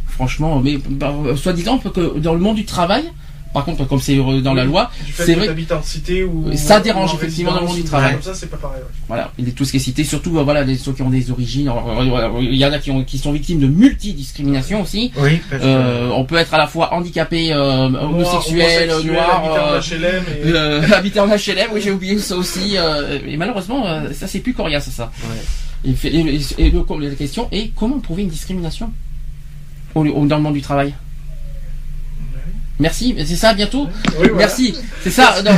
franchement 0.07 0.61
mais 0.61 0.79
bah, 0.89 1.13
euh, 1.27 1.35
soi-disant 1.35 1.79
que 1.79 2.17
dans 2.21 2.35
le 2.35 2.39
monde 2.39 2.55
du 2.55 2.65
travail 2.65 3.11
par 3.53 3.65
contre 3.65 3.85
comme 3.87 4.01
c'est 4.01 4.17
dans 4.43 4.55
la 4.55 4.65
loi 4.65 4.91
c'est 5.15 5.35
vrai 5.35 5.49
en 5.73 5.83
cité 5.83 6.23
ou 6.25 6.51
Ça 6.57 6.79
ou 6.79 6.83
dérange 6.83 7.11
en 7.13 7.17
effectivement 7.17 7.53
dans 7.53 7.61
le 7.61 7.67
monde 7.67 7.77
du 7.77 7.83
travail. 7.85 8.13
Comme 8.15 8.23
ça, 8.23 8.35
c'est 8.35 8.49
pas 8.51 8.57
pareil. 8.57 8.81
ouais. 8.81 8.89
voilà, 9.09 9.33
il 9.39 9.49
est 9.49 9.53
tout 9.53 9.65
ce 9.65 9.73
qui 9.73 9.77
est 9.79 9.81
cité, 9.81 10.05
surtout 10.05 10.39
euh, 10.39 10.43
voilà 10.43 10.63
les, 10.65 10.77
ceux 10.77 10.93
qui 10.93 11.03
ont 11.03 11.11
des 11.11 11.31
origines. 11.31 11.69
euh, 11.69 12.31
Il 12.41 12.55
y 12.57 12.65
en 12.65 12.73
a 12.73 12.79
qui, 12.79 12.91
ont, 12.91 13.03
qui 13.05 13.19
sont 13.19 13.33
victimes 13.33 13.61
de 13.61 13.67
multidiscrimination 13.67 14.83
aussi. 14.83 15.13
Oui, 15.17 15.41
parce 15.51 15.63
que- 15.63 15.67
Euh, 15.67 16.11
on 16.15 16.25
peut 16.25 16.37
être 16.37 16.55
à 16.55 16.59
la 16.59 16.67
fois 16.67 16.95
handicapé, 16.95 17.53
euh, 17.53 17.87
homosexuel, 17.89 18.91
homosexuel, 18.91 19.13
noir, 19.13 19.45
habitant 19.45 19.67
euh, 19.73 19.81
d'HLM 19.81 20.89
et- 20.91 20.93
habité 20.95 21.21
en 21.21 21.27
HLM. 21.29 21.71
Oui, 21.75 21.81
j'ai 21.83 21.91
oublié 21.93 22.19
ça 22.19 22.37
aussi. 22.37 22.77
et 22.77 23.37
malheureusement, 23.37 23.85
ça 24.13 24.27
c'est 24.27 24.41
plus 24.41 24.55
coriace 24.55 24.91
ça. 24.91 25.11
Ouais. 25.25 25.91
Et, 25.93 26.07
et, 26.09 26.41
et- 26.59 26.73
la 27.01 27.15
question 27.17 27.49
est 27.53 27.71
comment 27.75 27.99
prouver 28.01 28.23
une 28.23 28.29
discrimination 28.29 28.93
au, 29.95 30.05
au- 30.07 30.27
dans 30.27 30.37
le 30.37 30.43
monde 30.43 30.55
du 30.55 30.63
travail? 30.63 30.95
Merci, 32.81 33.15
c'est 33.27 33.37
ça, 33.37 33.55
bientôt. 33.55 33.87
Oui, 34.19 34.29
voilà. 34.31 34.35
Merci, 34.37 34.75
c'est 35.03 35.11
ça. 35.11 35.43
non, 35.45 35.51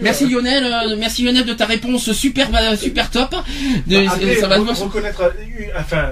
Merci. 0.00 0.28
Lionel, 0.28 0.64
euh, 0.64 0.96
merci 0.98 1.24
Lionel 1.24 1.44
de 1.44 1.52
ta 1.54 1.66
réponse 1.66 2.10
super, 2.12 2.48
euh, 2.54 2.76
super 2.76 3.10
top. 3.10 3.34
De- 3.86 4.06
Bah, 4.06 4.12
Après, 4.12 4.36
ça 4.36 4.48
va 4.48 4.58
re- 4.58 4.82
reconnaître, 4.84 5.22
euh, 5.22 5.30
enfin, 5.78 6.10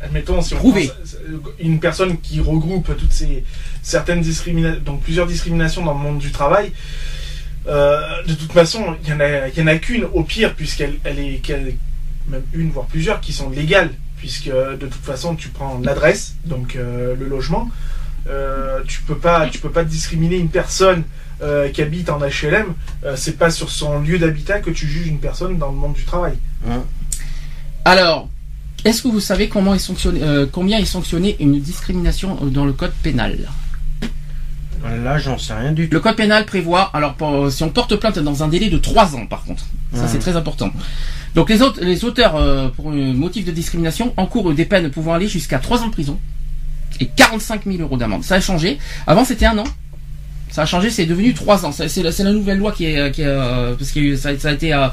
admettons, 0.00 0.40
si 0.42 0.54
on 0.54 0.58
pense, 0.72 1.16
une 1.60 1.78
personne 1.80 2.18
qui 2.20 2.40
regroupe 2.40 2.96
toutes 2.96 3.12
ces 3.12 3.44
certaines 3.82 4.20
discriminations, 4.22 4.80
donc 4.84 5.02
plusieurs 5.02 5.26
discriminations 5.26 5.84
dans 5.84 5.94
le 5.94 6.00
monde 6.00 6.18
du 6.18 6.30
travail, 6.32 6.72
euh, 7.66 8.00
de 8.26 8.34
toute 8.34 8.52
façon, 8.52 8.96
il 9.04 9.10
y 9.10 9.62
en 9.62 9.66
a, 9.66 9.76
qu'une 9.78 10.04
au 10.04 10.22
pire, 10.22 10.54
puisqu'elle 10.54 10.94
elle 11.04 11.18
est, 11.18 11.42
même 12.28 12.42
une 12.54 12.70
voire 12.70 12.86
plusieurs 12.86 13.20
qui 13.20 13.32
sont 13.32 13.50
légales. 13.50 13.90
puisque 14.18 14.50
de 14.50 14.86
toute 14.86 15.04
façon 15.04 15.36
tu 15.36 15.48
prends 15.48 15.78
l'adresse, 15.80 16.34
donc 16.44 16.74
euh, 16.74 17.14
le 17.14 17.26
logement. 17.28 17.70
Euh, 18.28 18.80
tu 18.86 19.00
peux 19.02 19.16
pas, 19.16 19.48
tu 19.48 19.58
peux 19.58 19.70
pas 19.70 19.84
discriminer 19.84 20.36
une 20.36 20.48
personne 20.50 21.02
euh, 21.42 21.68
qui 21.70 21.80
habite 21.82 22.10
en 22.10 22.18
HLM. 22.18 22.66
Euh, 23.04 23.14
c'est 23.16 23.38
pas 23.38 23.50
sur 23.50 23.70
son 23.70 24.00
lieu 24.00 24.18
d'habitat 24.18 24.60
que 24.60 24.70
tu 24.70 24.86
juges 24.86 25.06
une 25.06 25.18
personne 25.20 25.56
dans 25.58 25.70
le 25.70 25.76
monde 25.76 25.94
du 25.94 26.04
travail. 26.04 26.34
Alors, 27.84 28.28
est-ce 28.84 29.02
que 29.02 29.08
vous 29.08 29.20
savez 29.20 29.48
comment 29.48 29.74
est 29.74 29.78
sanctionné, 29.78 30.20
euh, 30.22 30.46
combien 30.50 30.78
est 30.78 30.84
sanctionné 30.84 31.36
une 31.40 31.58
discrimination 31.60 32.36
dans 32.42 32.64
le 32.64 32.72
code 32.72 32.92
pénal? 33.02 33.38
Là, 34.84 35.18
j'en 35.18 35.38
sais 35.38 35.54
rien 35.54 35.72
du 35.72 35.88
tout. 35.88 35.94
Le 35.94 36.00
code 36.00 36.14
pénal 36.16 36.46
prévoit, 36.46 36.82
alors 36.94 37.14
pour- 37.14 37.50
si 37.50 37.64
on 37.64 37.68
porte 37.70 37.96
plainte 37.96 38.18
dans 38.20 38.42
un 38.44 38.48
délai 38.48 38.70
de 38.70 38.78
3 38.78 39.16
ans 39.16 39.26
par 39.26 39.42
contre, 39.44 39.64
ça 39.92 40.06
c'est 40.06 40.18
très 40.20 40.36
important. 40.36 40.70
Donc 41.34 41.50
les, 41.50 41.62
autres, 41.62 41.80
les 41.82 42.04
auteurs 42.04 42.36
euh, 42.36 42.68
pour 42.68 42.90
un 42.92 43.12
motif 43.12 43.44
de 43.44 43.50
discrimination 43.50 44.14
encourent 44.16 44.54
des 44.54 44.64
peines 44.64 44.90
pouvant 44.90 45.14
aller 45.14 45.26
jusqu'à 45.28 45.58
3 45.58 45.82
ans 45.82 45.86
de 45.88 45.92
prison 45.92 46.18
et 47.00 47.06
45 47.06 47.62
000 47.66 47.78
euros 47.80 47.96
d'amende. 47.96 48.24
Ça 48.24 48.36
a 48.36 48.40
changé. 48.40 48.78
Avant 49.06 49.24
c'était 49.24 49.46
un 49.46 49.58
an. 49.58 49.64
Ça 50.50 50.62
a 50.62 50.66
changé, 50.66 50.88
c'est 50.90 51.04
devenu 51.06 51.34
3 51.34 51.66
ans. 51.66 51.72
C'est 51.72 52.02
la, 52.02 52.32
nouvelle 52.32 52.58
loi 52.58 52.72
qui 52.72 52.86
est, 52.86 53.10
qui 53.12 53.20
est, 53.20 53.26
euh, 53.26 53.74
parce 53.74 53.90
que 53.92 54.16
ça, 54.16 54.36
ça 54.38 54.48
a 54.48 54.52
été 54.52 54.72
euh, 54.72 54.86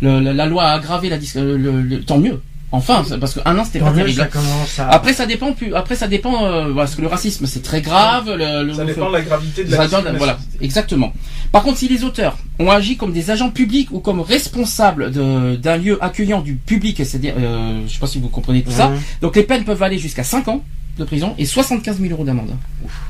le- 0.00 0.20
la, 0.20 0.32
la 0.32 0.46
loi 0.46 0.64
a 0.64 0.72
aggravé 0.76 1.10
la 1.10 1.18
dis- 1.18 1.30
le, 1.36 1.56
le- 1.58 2.00
tant 2.02 2.18
mieux. 2.18 2.40
Enfin, 2.72 3.04
parce 3.20 3.34
que 3.34 3.40
un 3.44 3.56
an 3.58 3.64
c'était 3.64 3.78
pas 3.78 3.92
terrible. 3.92 4.18
ça 4.18 4.26
commence 4.26 4.78
à... 4.80 4.88
Après 4.88 5.12
ça 5.12 5.26
dépend 5.26 5.52
plus. 5.52 5.74
Après 5.74 5.94
ça 5.94 6.08
dépend 6.08 6.44
euh, 6.46 6.74
parce 6.74 6.96
que 6.96 7.02
le 7.02 7.06
racisme 7.06 7.46
c'est 7.46 7.62
très 7.62 7.82
grave. 7.82 8.24
Le, 8.34 8.64
le- 8.64 8.72
Ça 8.74 8.84
dépend 8.84 9.08
de 9.10 9.12
la 9.12 9.20
gravité 9.20 9.62
de 9.62 9.70
la 9.70 9.76
discrimination. 9.86 10.18
voilà, 10.18 10.38
exactement. 10.60 11.12
Par 11.52 11.62
contre, 11.62 11.78
si 11.78 11.86
les 11.86 12.02
auteurs 12.02 12.36
ont 12.58 12.70
agi 12.70 12.96
comme 12.96 13.12
des 13.12 13.30
agents 13.30 13.50
publics 13.50 13.90
ou 13.92 14.00
comme 14.00 14.20
responsables 14.20 15.12
de- 15.12 15.54
d'un 15.56 15.76
lieu 15.76 16.02
accueillant 16.02 16.40
du 16.40 16.54
public, 16.56 16.96
c'est-à-dire, 16.96 17.34
euh, 17.38 17.82
je 17.86 17.92
sais 17.92 17.98
pas 18.00 18.08
si 18.08 18.18
vous 18.18 18.28
comprenez 18.28 18.62
tout 18.62 18.72
ça, 18.72 18.88
Mhm. 18.88 18.98
donc 19.20 19.36
les 19.36 19.44
peines 19.44 19.64
peuvent 19.64 19.82
aller 19.82 19.98
jusqu'à 19.98 20.24
5 20.24 20.48
ans 20.48 20.64
de 20.98 21.04
prison 21.04 21.34
et 21.38 21.44
75 21.46 21.98
000 22.00 22.12
euros 22.12 22.24
d'amende. 22.24 22.54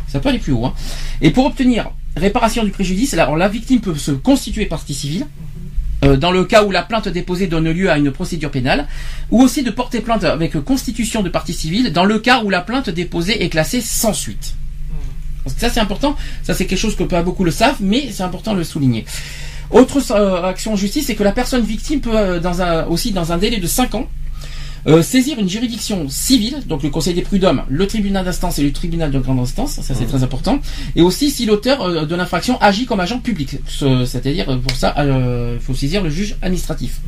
Ça 0.09 0.21
peut 0.21 0.29
aller 0.31 0.39
plus 0.39 0.53
haut. 0.53 0.65
hein. 0.67 0.75
Et 1.21 1.31
pour 1.31 1.47
obtenir 1.47 1.91
réparation 2.17 2.65
du 2.65 2.71
préjudice, 2.71 3.15
alors 3.15 3.37
la 3.37 3.49
victime 3.49 3.81
peut 3.81 3.95
se 3.97 4.13
constituer 4.13 4.67
partie 4.67 4.95
civile. 4.95 5.27
euh, 6.05 6.17
dans 6.17 6.31
le 6.33 6.45
cas 6.45 6.65
où 6.65 6.71
la 6.71 6.83
plainte 6.83 7.09
déposée 7.09 7.47
donne 7.47 7.71
lieu 7.71 7.91
à 7.91 7.97
une 7.99 8.11
procédure 8.11 8.51
pénale, 8.51 8.87
ou 9.31 9.43
aussi 9.43 9.63
de 9.63 9.71
porter 9.71 10.01
plainte 10.01 10.25
avec 10.25 10.59
constitution 10.63 11.23
de 11.23 11.31
partie 11.31 11.55
civile 11.55 11.93
dans 11.93 12.05
le 12.05 12.19
cas 12.19 12.43
où 12.43 12.51
la 12.51 12.61
plainte 12.61 12.91
déposée 12.91 13.43
est 13.43 13.49
classée 13.49 13.81
sans 13.81 14.13
suite. 14.13 14.55
Ça 15.57 15.69
c'est 15.71 15.81
important, 15.81 16.17
ça 16.43 16.55
c'est 16.55 16.67
quelque 16.67 16.79
chose 16.79 16.97
que 16.97 17.05
beaucoup 17.23 17.45
le 17.45 17.51
savent, 17.51 17.77
mais 17.81 18.09
c'est 18.11 18.23
important 18.23 18.53
de 18.53 18.59
le 18.59 18.65
souligner. 18.65 19.05
Autre 19.71 20.01
euh, 20.11 20.43
action 20.45 20.73
en 20.75 20.77
justice, 20.77 21.07
c'est 21.07 21.15
que 21.15 21.25
la 21.25 21.33
personne 21.33 21.65
victime 21.65 22.01
peut 22.01 22.17
euh, 22.17 22.87
aussi 22.87 23.13
dans 23.13 23.33
un 23.33 23.39
délai 23.39 23.59
de 23.59 23.67
5 23.67 23.95
ans 23.95 24.09
euh, 24.87 25.03
saisir 25.03 25.39
une 25.39 25.49
juridiction 25.49 26.09
civile, 26.09 26.57
donc 26.67 26.83
le 26.83 26.91
Conseil 26.91 27.15
des 27.15 27.23
prud'hommes, 27.23 27.63
le 27.69 27.87
tribunal 27.87 28.25
d'instance 28.25 28.59
et 28.59 28.63
le 28.63 28.73
tribunal 28.73 29.11
de 29.11 29.19
grande 29.19 29.39
instance, 29.41 29.81
ça 29.81 29.95
c'est 29.95 30.07
très 30.07 30.23
important, 30.23 30.59
et 30.97 31.03
aussi 31.03 31.31
si 31.31 31.47
l'auteur 31.47 31.81
euh, 31.83 32.05
de 32.05 32.15
l'infraction 32.15 32.61
agit 32.61 32.85
comme 32.87 33.01
agent 33.01 33.19
public, 33.21 33.59
Ce- 33.67 34.05
c'est-à-dire 34.05 34.49
euh, 34.51 34.57
pour 34.59 34.77
ça 34.77 34.95
euh, 34.99 35.57
il 35.59 35.65
faut 35.65 35.75
saisir 35.75 36.03
le 36.03 36.11
juge 36.11 36.37
administratif. 36.43 37.01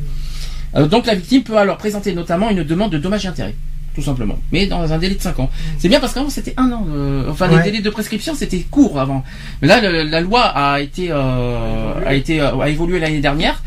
Euh, 0.75 0.87
donc 0.87 1.05
la 1.05 1.15
victime 1.15 1.43
peut 1.43 1.57
alors 1.57 1.77
présenter 1.77 2.13
notamment 2.13 2.49
une 2.49 2.63
demande 2.63 2.91
de 2.91 2.97
dommages 2.97 3.25
et 3.25 3.29
intérêts, 3.29 3.55
tout 3.95 4.01
simplement, 4.01 4.37
mais 4.51 4.67
dans 4.67 4.91
un 4.91 4.97
délai 4.97 5.15
de 5.15 5.21
5 5.21 5.39
ans. 5.39 5.49
C'est 5.79 5.87
bien 5.89 5.99
parce 5.99 6.13
qu'avant 6.13 6.29
c'était 6.29 6.53
un 6.57 6.71
an, 6.71 6.85
euh, 6.89 7.29
enfin 7.31 7.47
les 7.47 7.55
délais 7.63 7.81
de 7.81 7.89
prescription 7.89 8.33
c'était 8.35 8.59
court 8.69 8.99
avant, 8.99 9.23
mais 9.61 9.67
là 9.67 9.81
le- 9.81 10.03
la 10.03 10.21
loi 10.21 10.41
a 10.41 10.81
été 10.81 11.07
euh, 11.11 11.93
a 12.05 12.13
été 12.15 12.39
a 12.41 12.69
évolué 12.69 12.99
l'année 12.99 13.21
dernière. 13.21 13.61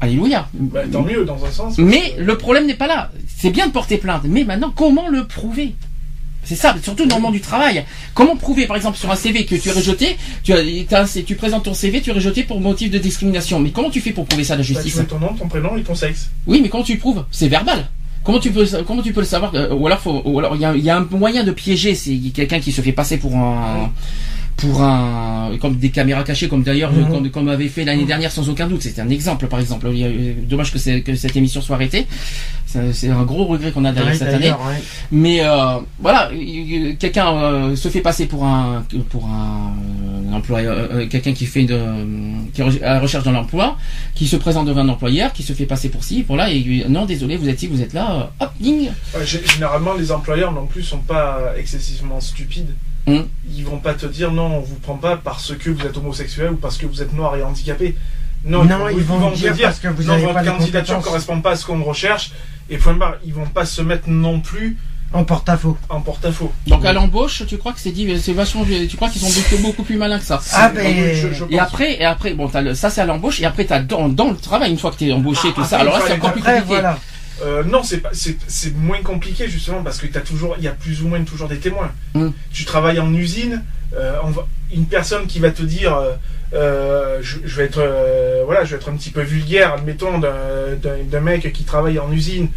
Alléluia. 0.00 0.48
Bah, 0.54 0.80
tant 0.90 1.02
mieux 1.02 1.24
dans 1.24 1.44
un 1.44 1.50
sens. 1.50 1.78
Mais 1.78 2.14
le 2.18 2.38
problème 2.38 2.66
n'est 2.66 2.74
pas 2.74 2.86
là. 2.86 3.10
C'est 3.36 3.50
bien 3.50 3.66
de 3.66 3.72
porter 3.72 3.98
plainte, 3.98 4.22
mais 4.24 4.44
maintenant, 4.44 4.72
comment 4.74 5.08
le 5.08 5.26
prouver? 5.26 5.74
C'est 6.42 6.56
ça, 6.56 6.74
surtout 6.82 7.04
dans 7.06 7.16
le 7.16 7.22
monde 7.22 7.34
du 7.34 7.40
travail. 7.40 7.84
Comment 8.14 8.34
prouver, 8.34 8.66
par 8.66 8.76
exemple, 8.76 8.96
sur 8.96 9.10
un 9.10 9.14
CV 9.14 9.44
que 9.44 9.54
tu 9.56 9.68
es 9.68 9.72
rejeté, 9.72 10.16
tu, 10.42 10.52
as, 10.54 11.34
présentes 11.36 11.64
ton 11.64 11.74
CV, 11.74 12.00
tu 12.00 12.10
es 12.10 12.12
rejeté 12.14 12.44
pour 12.44 12.60
motif 12.60 12.90
de 12.90 12.98
discrimination. 12.98 13.60
Mais 13.60 13.70
comment 13.70 13.90
tu 13.90 14.00
fais 14.00 14.12
pour 14.12 14.24
prouver 14.24 14.44
ça 14.44 14.54
à 14.54 14.56
la 14.56 14.62
Bah, 14.62 14.68
tu 14.68 14.74
justice? 14.74 14.96
mets 14.96 15.04
ton 15.04 15.18
nom, 15.18 15.34
ton 15.34 15.48
prénom 15.48 15.76
et 15.76 15.82
ton 15.82 15.94
sexe. 15.94 16.30
Oui, 16.46 16.60
mais 16.62 16.70
comment 16.70 16.82
tu 16.82 16.94
le 16.94 16.98
prouves? 16.98 17.24
C'est 17.30 17.48
verbal. 17.48 17.86
Comment 18.24 18.38
tu 18.38 18.50
peux 18.50 18.66
comment 18.86 19.02
tu 19.02 19.12
peux 19.12 19.20
le 19.20 19.26
savoir? 19.26 19.54
Euh, 19.54 19.74
Ou 19.74 19.86
alors 19.86 20.56
y 20.56 20.78
il 20.78 20.84
y 20.84 20.90
a 20.90 20.96
un 20.96 21.06
moyen 21.10 21.44
de 21.44 21.52
piéger. 21.52 21.94
C'est 21.94 22.16
quelqu'un 22.34 22.60
qui 22.60 22.72
se 22.72 22.80
fait 22.80 22.92
passer 22.92 23.18
pour 23.18 23.34
un 23.36 23.90
pour 24.56 24.82
un 24.82 25.56
comme 25.60 25.76
des 25.76 25.90
caméras 25.90 26.22
cachées 26.22 26.48
comme 26.48 26.62
d'ailleurs 26.62 26.92
Mhm. 26.92 27.08
comme, 27.08 27.30
comme 27.30 27.48
avait 27.48 27.68
fait 27.68 27.84
l'année 27.84 28.04
dernière 28.04 28.30
sans 28.30 28.48
aucun 28.48 28.66
doute. 28.66 28.82
C'était 28.82 29.00
un 29.00 29.08
exemple 29.08 29.46
par 29.46 29.58
exemple. 29.60 29.88
Il 29.92 29.98
y 29.98 30.04
a- 30.04 30.32
dommage 30.48 30.72
que, 30.72 30.78
cette 30.78 31.36
émission 31.36 31.60
soit 31.62 31.76
arrêtée. 31.76 32.06
C'est 32.92 33.08
un 33.10 33.22
gros 33.24 33.46
regret 33.46 33.72
qu'on 33.72 33.84
a 33.84 33.90
d'ailleurs 33.92 34.10
Ouais, 34.10 34.14
cette 34.16 34.28
année. 34.34 34.50
ouais. 34.50 34.82
Mais 35.10 35.40
euh, 35.44 35.78
voilà, 35.98 36.30
il- 36.32 36.72
il- 36.72 36.96
quelqu'un 36.98 37.34
euh, 37.34 37.74
se 37.76 37.88
fait 37.88 38.00
passer 38.00 38.26
pour 38.26 38.44
un 38.44 38.84
pour 39.08 39.26
un, 39.26 39.72
employeur, 40.32 40.76
euh, 40.92 41.06
quelqu'un 41.08 41.32
qui 41.32 41.46
fait 41.46 41.64
de 41.64 41.80
qui 42.52 42.62
est 42.62 42.82
à 42.84 42.94
la 42.94 43.00
recherche 43.00 43.24
de 43.24 43.30
l'emploi, 43.30 43.76
qui 44.14 44.28
se 44.28 44.36
présente 44.36 44.66
devant 44.66 44.82
un 44.82 44.88
employeur, 44.88 45.32
qui 45.32 45.42
se 45.42 45.52
fait 45.52 45.66
passer 45.66 45.88
pour 45.88 46.04
ci, 46.04 46.22
pour 46.22 46.36
là, 46.36 46.50
et 46.50 46.60
lui, 46.60 46.84
non 46.88 47.06
désolé, 47.06 47.36
vous 47.36 47.48
êtes 47.48 47.56
ici, 47.56 47.66
vous 47.66 47.82
êtes 47.82 47.92
là, 47.94 48.30
euh, 48.40 48.44
hop, 48.44 48.52
ding. 48.60 48.90
Ouais, 49.16 49.26
généralement, 49.26 49.94
les 49.94 50.12
employeurs 50.12 50.52
non 50.52 50.66
plus 50.66 50.82
sont 50.84 50.98
pas 50.98 51.52
excessivement 51.58 52.20
stupides. 52.20 52.70
Mm. 53.06 53.20
Ils 53.56 53.64
vont 53.64 53.78
pas 53.78 53.94
te 53.94 54.06
dire 54.06 54.30
non, 54.30 54.56
on 54.58 54.60
vous 54.60 54.76
prend 54.76 54.96
pas 54.96 55.16
parce 55.16 55.54
que 55.56 55.70
vous 55.70 55.86
êtes 55.86 55.96
homosexuel 55.96 56.50
ou 56.52 56.56
parce 56.56 56.76
que 56.76 56.86
vous 56.86 57.00
êtes 57.02 57.12
noir 57.14 57.34
et 57.36 57.42
handicapé. 57.42 57.96
Non, 58.44 58.64
Non, 58.64 58.88
ils 58.88 59.02
vont 59.02 59.30
te 59.32 59.36
dire 59.52 59.68
parce 59.68 59.78
que 59.80 59.88
vous 59.88 60.04
non, 60.04 60.14
avez 60.14 60.22
votre 60.22 60.34
pas 60.34 60.44
candidature 60.44 60.94
compétences. 60.96 61.04
correspond 61.04 61.40
pas 61.40 61.50
à 61.52 61.56
ce 61.56 61.66
qu'on 61.66 61.82
recherche. 61.82 62.32
Et 62.70 62.78
point 62.78 62.94
barre, 62.94 63.14
ils 63.24 63.34
vont 63.34 63.46
pas 63.46 63.66
se 63.66 63.82
mettre 63.82 64.08
non 64.08 64.40
plus 64.40 64.76
En 65.12 65.24
porte-à-faux. 65.24 65.76
en 65.88 66.00
porte-à-faux. 66.00 66.52
Donc 66.68 66.84
à 66.84 66.92
l'embauche, 66.92 67.42
tu 67.48 67.58
crois 67.58 67.72
que 67.72 67.80
c'est 67.80 67.90
dit, 67.90 68.06
c'est 68.20 68.32
vachement, 68.32 68.64
tu 68.64 68.96
crois 68.96 69.08
qu'ils 69.08 69.20
sont 69.20 69.40
beaucoup, 69.40 69.60
beaucoup 69.62 69.82
plus 69.82 69.96
malins 69.96 70.18
que 70.20 70.24
ça? 70.24 70.40
Ah, 70.52 70.68
ben, 70.68 71.14
je- 71.14 71.32
je 71.34 71.44
Et 71.44 71.48
pense. 71.48 71.60
après, 71.60 71.94
et 72.00 72.04
après, 72.04 72.32
bon, 72.34 72.48
le, 72.54 72.74
ça 72.74 72.90
c'est 72.90 73.00
à 73.00 73.06
l'embauche, 73.06 73.40
et 73.40 73.44
après 73.44 73.64
t'as 73.64 73.80
dans, 73.80 74.08
dans 74.08 74.30
le 74.30 74.36
travail, 74.36 74.70
une 74.70 74.78
fois 74.78 74.92
que 74.92 74.96
t'es 74.98 75.10
embauché, 75.12 75.48
Ah, 75.50 75.52
tout 75.56 75.64
ça. 75.64 75.78
Alors 75.80 75.98
là, 75.98 76.04
c'est 76.06 76.12
encore 76.14 76.32
plus 76.32 76.42
compliqué. 76.42 76.62
voilà. 76.66 76.98
Euh, 77.42 77.62
non, 77.64 77.82
c'est 77.82 77.98
pas, 77.98 78.10
c'est, 78.12 78.36
c'est 78.46 78.74
moins 78.76 79.00
compliqué 79.02 79.48
justement 79.48 79.82
parce 79.82 79.98
que 79.98 80.06
t'as 80.06 80.20
toujours, 80.20 80.56
il 80.58 80.64
y 80.64 80.68
a 80.68 80.72
plus 80.72 81.02
ou 81.02 81.08
moins 81.08 81.22
toujours 81.24 81.48
des 81.48 81.58
témoins. 81.58 81.90
Mm. 82.14 82.28
Tu 82.52 82.64
travailles 82.64 83.00
en 83.00 83.12
usine, 83.14 83.62
euh, 83.96 84.16
on 84.24 84.30
va- 84.30 84.46
une 84.74 84.86
personne 84.86 85.26
qui 85.26 85.38
va 85.40 85.50
te 85.50 85.62
dire, 85.62 85.98
euh, 86.54 87.18
je, 87.22 87.38
je 87.44 87.56
vais 87.56 87.64
être, 87.64 87.78
euh, 87.80 88.42
voilà, 88.44 88.64
je 88.64 88.70
vais 88.70 88.76
être 88.76 88.88
un 88.90 88.96
petit 88.96 89.10
peu 89.10 89.22
vulgaire, 89.22 89.74
admettons 89.74 90.18
d'un, 90.18 90.34
d'un, 90.82 90.96
d'un 91.04 91.20
mec 91.20 91.52
qui 91.52 91.64
travaille 91.64 91.98
en 91.98 92.10
usine, 92.12 92.48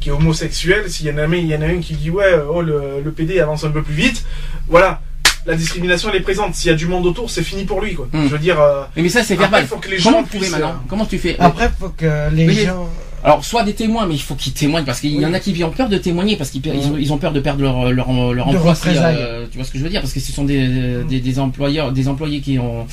qui 0.00 0.08
est 0.08 0.12
homosexuel. 0.12 0.90
S'il 0.90 1.06
y 1.06 1.12
en 1.12 1.18
a 1.18 1.24
un, 1.24 1.32
il 1.34 1.46
y 1.46 1.54
en 1.54 1.62
a 1.62 1.66
un 1.66 1.78
qui 1.80 1.94
dit 1.94 2.10
ouais, 2.10 2.32
oh 2.48 2.62
le, 2.62 3.00
le 3.04 3.12
PD 3.12 3.40
avance 3.40 3.64
un 3.64 3.70
peu 3.70 3.82
plus 3.82 3.94
vite, 3.94 4.24
voilà. 4.68 5.00
La 5.46 5.54
discrimination 5.54 6.10
elle 6.10 6.16
est 6.16 6.20
présente. 6.20 6.54
S'il 6.54 6.70
y 6.70 6.74
a 6.74 6.76
du 6.76 6.86
monde 6.86 7.06
autour, 7.06 7.30
c'est 7.30 7.42
fini 7.42 7.64
pour 7.64 7.80
lui 7.80 7.94
quoi. 7.94 8.08
Mm. 8.12 8.24
Je 8.24 8.28
veux 8.28 8.38
dire. 8.38 8.60
euh, 8.60 8.82
Mais 8.96 9.08
ça 9.08 9.22
c'est 9.22 9.34
après, 9.34 9.44
verbal. 9.44 9.66
faut 9.66 9.76
que 9.76 9.88
les 9.88 9.96
Comment 9.98 10.18
gens 10.18 10.24
puissent, 10.24 10.50
maintenant? 10.50 10.70
euh, 10.72 10.86
Comment 10.88 11.06
tu 11.06 11.18
fais? 11.18 11.36
Après, 11.38 11.70
faut 11.78 11.88
que 11.90 12.30
les 12.32 12.46
Oui, 12.46 12.64
gens. 12.66 12.88
Alors, 13.22 13.44
soit 13.44 13.64
des 13.64 13.74
témoins, 13.74 14.06
mais 14.06 14.14
il 14.14 14.22
faut 14.22 14.34
qu'ils 14.34 14.52
témoignent 14.54 14.84
parce 14.86 15.00
qu'il 15.00 15.12
y 15.12 15.26
en 15.26 15.34
a 15.34 15.40
qui 15.40 15.62
ont 15.62 15.70
peur 15.70 15.88
de 15.90 15.98
témoigner 15.98 16.36
parce 16.36 16.50
qu'ils 16.50 16.62
ils 16.66 16.86
ont, 16.88 16.96
ils 16.98 17.12
ont 17.12 17.18
peur 17.18 17.32
de 17.32 17.40
perdre 17.40 17.62
leur 17.62 17.92
leur, 17.92 18.10
leur 18.32 18.46
De 18.50 18.56
emploi. 18.56 18.74
si, 18.74 18.80
représailles. 18.88 19.16
euh, 19.18 19.46
tu 19.50 19.58
vois 19.58 19.66
ce 19.66 19.70
que 19.72 19.78
je 19.78 19.84
veux 19.84 19.90
dire? 19.90 20.00
Parce 20.00 20.12
que 20.14 20.20
ce 20.20 20.32
sont 20.32 20.44
des, 20.44 21.02
des, 21.08 21.20
des 21.20 21.38
employeurs, 21.38 21.92
des 21.92 22.08
employés 22.08 22.40
qui 22.40 22.58
ont 22.58 22.86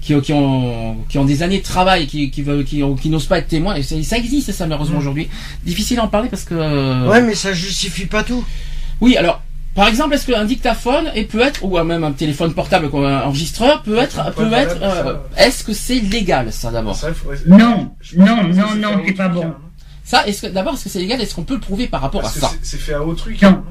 qui, 0.00 0.14
ont- 0.14 0.20
qui 0.20 0.32
ont 0.32 0.96
qui 1.08 1.18
ont 1.18 1.24
des 1.24 1.42
années 1.42 1.58
de 1.58 1.64
travail, 1.64 2.06
qui 2.06 2.30
qui 2.30 2.42
veulent, 2.42 2.64
qui, 2.64 2.82
ont- 2.82 2.94
qui 2.94 3.08
n'osent 3.10 3.26
pas 3.26 3.38
être 3.38 3.48
témoins. 3.48 3.74
Et 3.74 3.82
c'est- 3.82 4.02
ça 4.04 4.18
existe 4.18 4.52
ça 4.52 4.66
malheureusement 4.66 4.96
Mm. 4.98 5.00
aujourd'hui. 5.00 5.28
Difficile 5.64 5.98
à 5.98 6.04
en 6.04 6.08
parler 6.08 6.28
parce 6.28 6.44
que. 6.44 6.54
euh, 6.54 7.08
Ouais, 7.08 7.20
mais 7.22 7.34
ça 7.34 7.52
justifie 7.52 8.06
pas 8.06 8.22
tout. 8.22 8.44
Oui, 9.00 9.16
alors. 9.16 9.42
Par 9.74 9.88
exemple, 9.88 10.12
est-ce 10.14 10.30
qu'un 10.30 10.44
dictaphone 10.44 11.10
et 11.14 11.24
peut 11.24 11.40
être 11.40 11.64
ou 11.64 11.78
même 11.82 12.04
un 12.04 12.12
téléphone 12.12 12.52
portable 12.52 12.90
comme 12.90 13.06
un 13.06 13.22
enregistreur 13.22 13.82
peut 13.82 13.96
être 13.96 14.30
peut 14.34 14.52
être 14.52 14.76
euh, 14.82 15.02
ça- 15.36 15.44
est-ce 15.46 15.64
que 15.64 15.72
c'est 15.72 15.98
légal 15.98 16.52
ça 16.52 16.70
d'abord? 16.70 16.94
Ça, 16.94 17.08
Non, 17.46 17.90
non, 18.18 18.26
non, 18.54 18.74
non, 18.76 19.02
c'est 19.06 19.12
pas 19.14 19.28
bon. 19.28 19.46
Ça 20.04 20.26
est-ce 20.26 20.42
que 20.42 20.46
d'abord 20.48 20.74
est-ce 20.74 20.84
que 20.84 20.90
c'est 20.90 20.98
légal 20.98 21.20
Est-ce 21.20 21.34
qu'on 21.34 21.44
peut 21.44 21.54
le 21.54 21.60
prouver 21.60 21.86
par 21.86 22.00
rapport 22.00 22.20
Parce 22.22 22.32
à 22.36 22.40
que 22.40 22.46
ça 22.46 22.50
c'est- 22.62 22.76
c'est 22.76 22.80
fait 22.82 22.94
à 22.94 23.02
autrui. 23.02 23.36
Quand 23.40 23.50
même. 23.50 23.62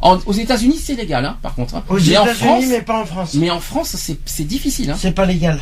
En- 0.00 0.18
Aux 0.26 0.32
États-Unis, 0.32 0.78
c'est 0.82 0.94
légal, 0.94 1.24
hein, 1.24 1.36
par 1.42 1.54
contre. 1.54 1.74
hein. 1.76 1.82
Aux 1.88 1.94
mais 1.98 2.16
en 2.18 2.26
France, 2.26 2.36
États-Unis, 2.40 2.66
mais 2.68 2.82
pas 2.82 3.00
en 3.00 3.06
France. 3.06 3.34
mais 3.34 3.50
en 3.50 3.60
France, 3.60 3.96
c'est 3.98 4.18
c'est 4.26 4.44
difficile. 4.44 4.90
Hein. 4.90 4.96
C'est 4.98 5.12
pas 5.12 5.24
légal. 5.26 5.58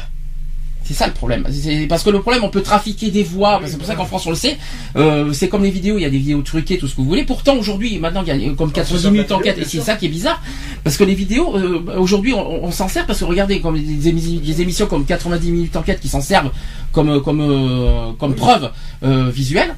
C'est 0.87 0.93
ça 0.93 1.07
le 1.07 1.15
problème. 1.15 1.47
C'est 1.51 1.87
parce 1.87 2.03
que 2.03 2.11
le 2.11 2.21
problème, 2.21 2.45
on 2.45 2.51
peut 2.51 2.61
trafiquer 2.61 3.11
des 3.11 3.23
voix. 3.23 3.59
C'est 3.65 3.79
pour 3.79 3.87
ça 3.87 3.95
qu'en 3.95 4.05
France, 4.05 4.27
on 4.27 4.31
le 4.31 4.37
sait. 4.37 4.59
Euh, 4.97 5.33
c'est 5.33 5.49
comme 5.49 5.63
les 5.63 5.71
vidéos. 5.71 5.97
Il 5.97 6.03
y 6.03 6.05
a 6.05 6.11
des 6.11 6.19
vidéos 6.19 6.43
truquées, 6.43 6.77
tout 6.77 6.87
ce 6.89 6.93
que 6.95 7.01
vous 7.01 7.07
voulez. 7.09 7.25
Pourtant, 7.25 7.57
aujourd'hui, 7.57 7.99
maintenant, 7.99 8.23
il 8.27 8.29
y 8.29 8.47
a 8.51 8.53
comme 8.55 8.69
Ah, 8.71 8.81
90 8.81 9.03
c'est 9.05 9.11
minutes 9.11 9.33
enquête. 9.33 9.57
Et 9.57 9.65
c'est 9.65 9.81
ça 9.81 9.97
qui 9.97 10.05
est 10.07 10.09
bizarre, 10.11 10.43
parce 10.83 10.99
que 10.99 11.05
les 11.05 11.15
vidéos, 11.15 11.57
euh, 11.57 11.83
aujourd'hui, 11.97 12.35
on, 12.35 12.65
on 12.65 12.71
s'en 12.71 12.89
sert 12.89 13.07
parce 13.07 13.21
que 13.21 13.25
regardez, 13.25 13.61
comme 13.63 13.79
des, 13.81 14.13
émi- 14.13 14.43
des 14.43 14.61
émissions 14.61 14.87
comme 14.87 15.07
90 15.07 15.51
minutes 15.51 15.75
enquête 15.77 16.01
qui 16.01 16.09
s'en 16.09 16.21
servent 16.21 16.51
comme 16.93 17.23
comme 17.23 17.41
euh, 17.41 18.13
comme 18.19 18.35
preuve 18.35 18.71
euh, 19.05 19.31
visuelle. 19.31 19.75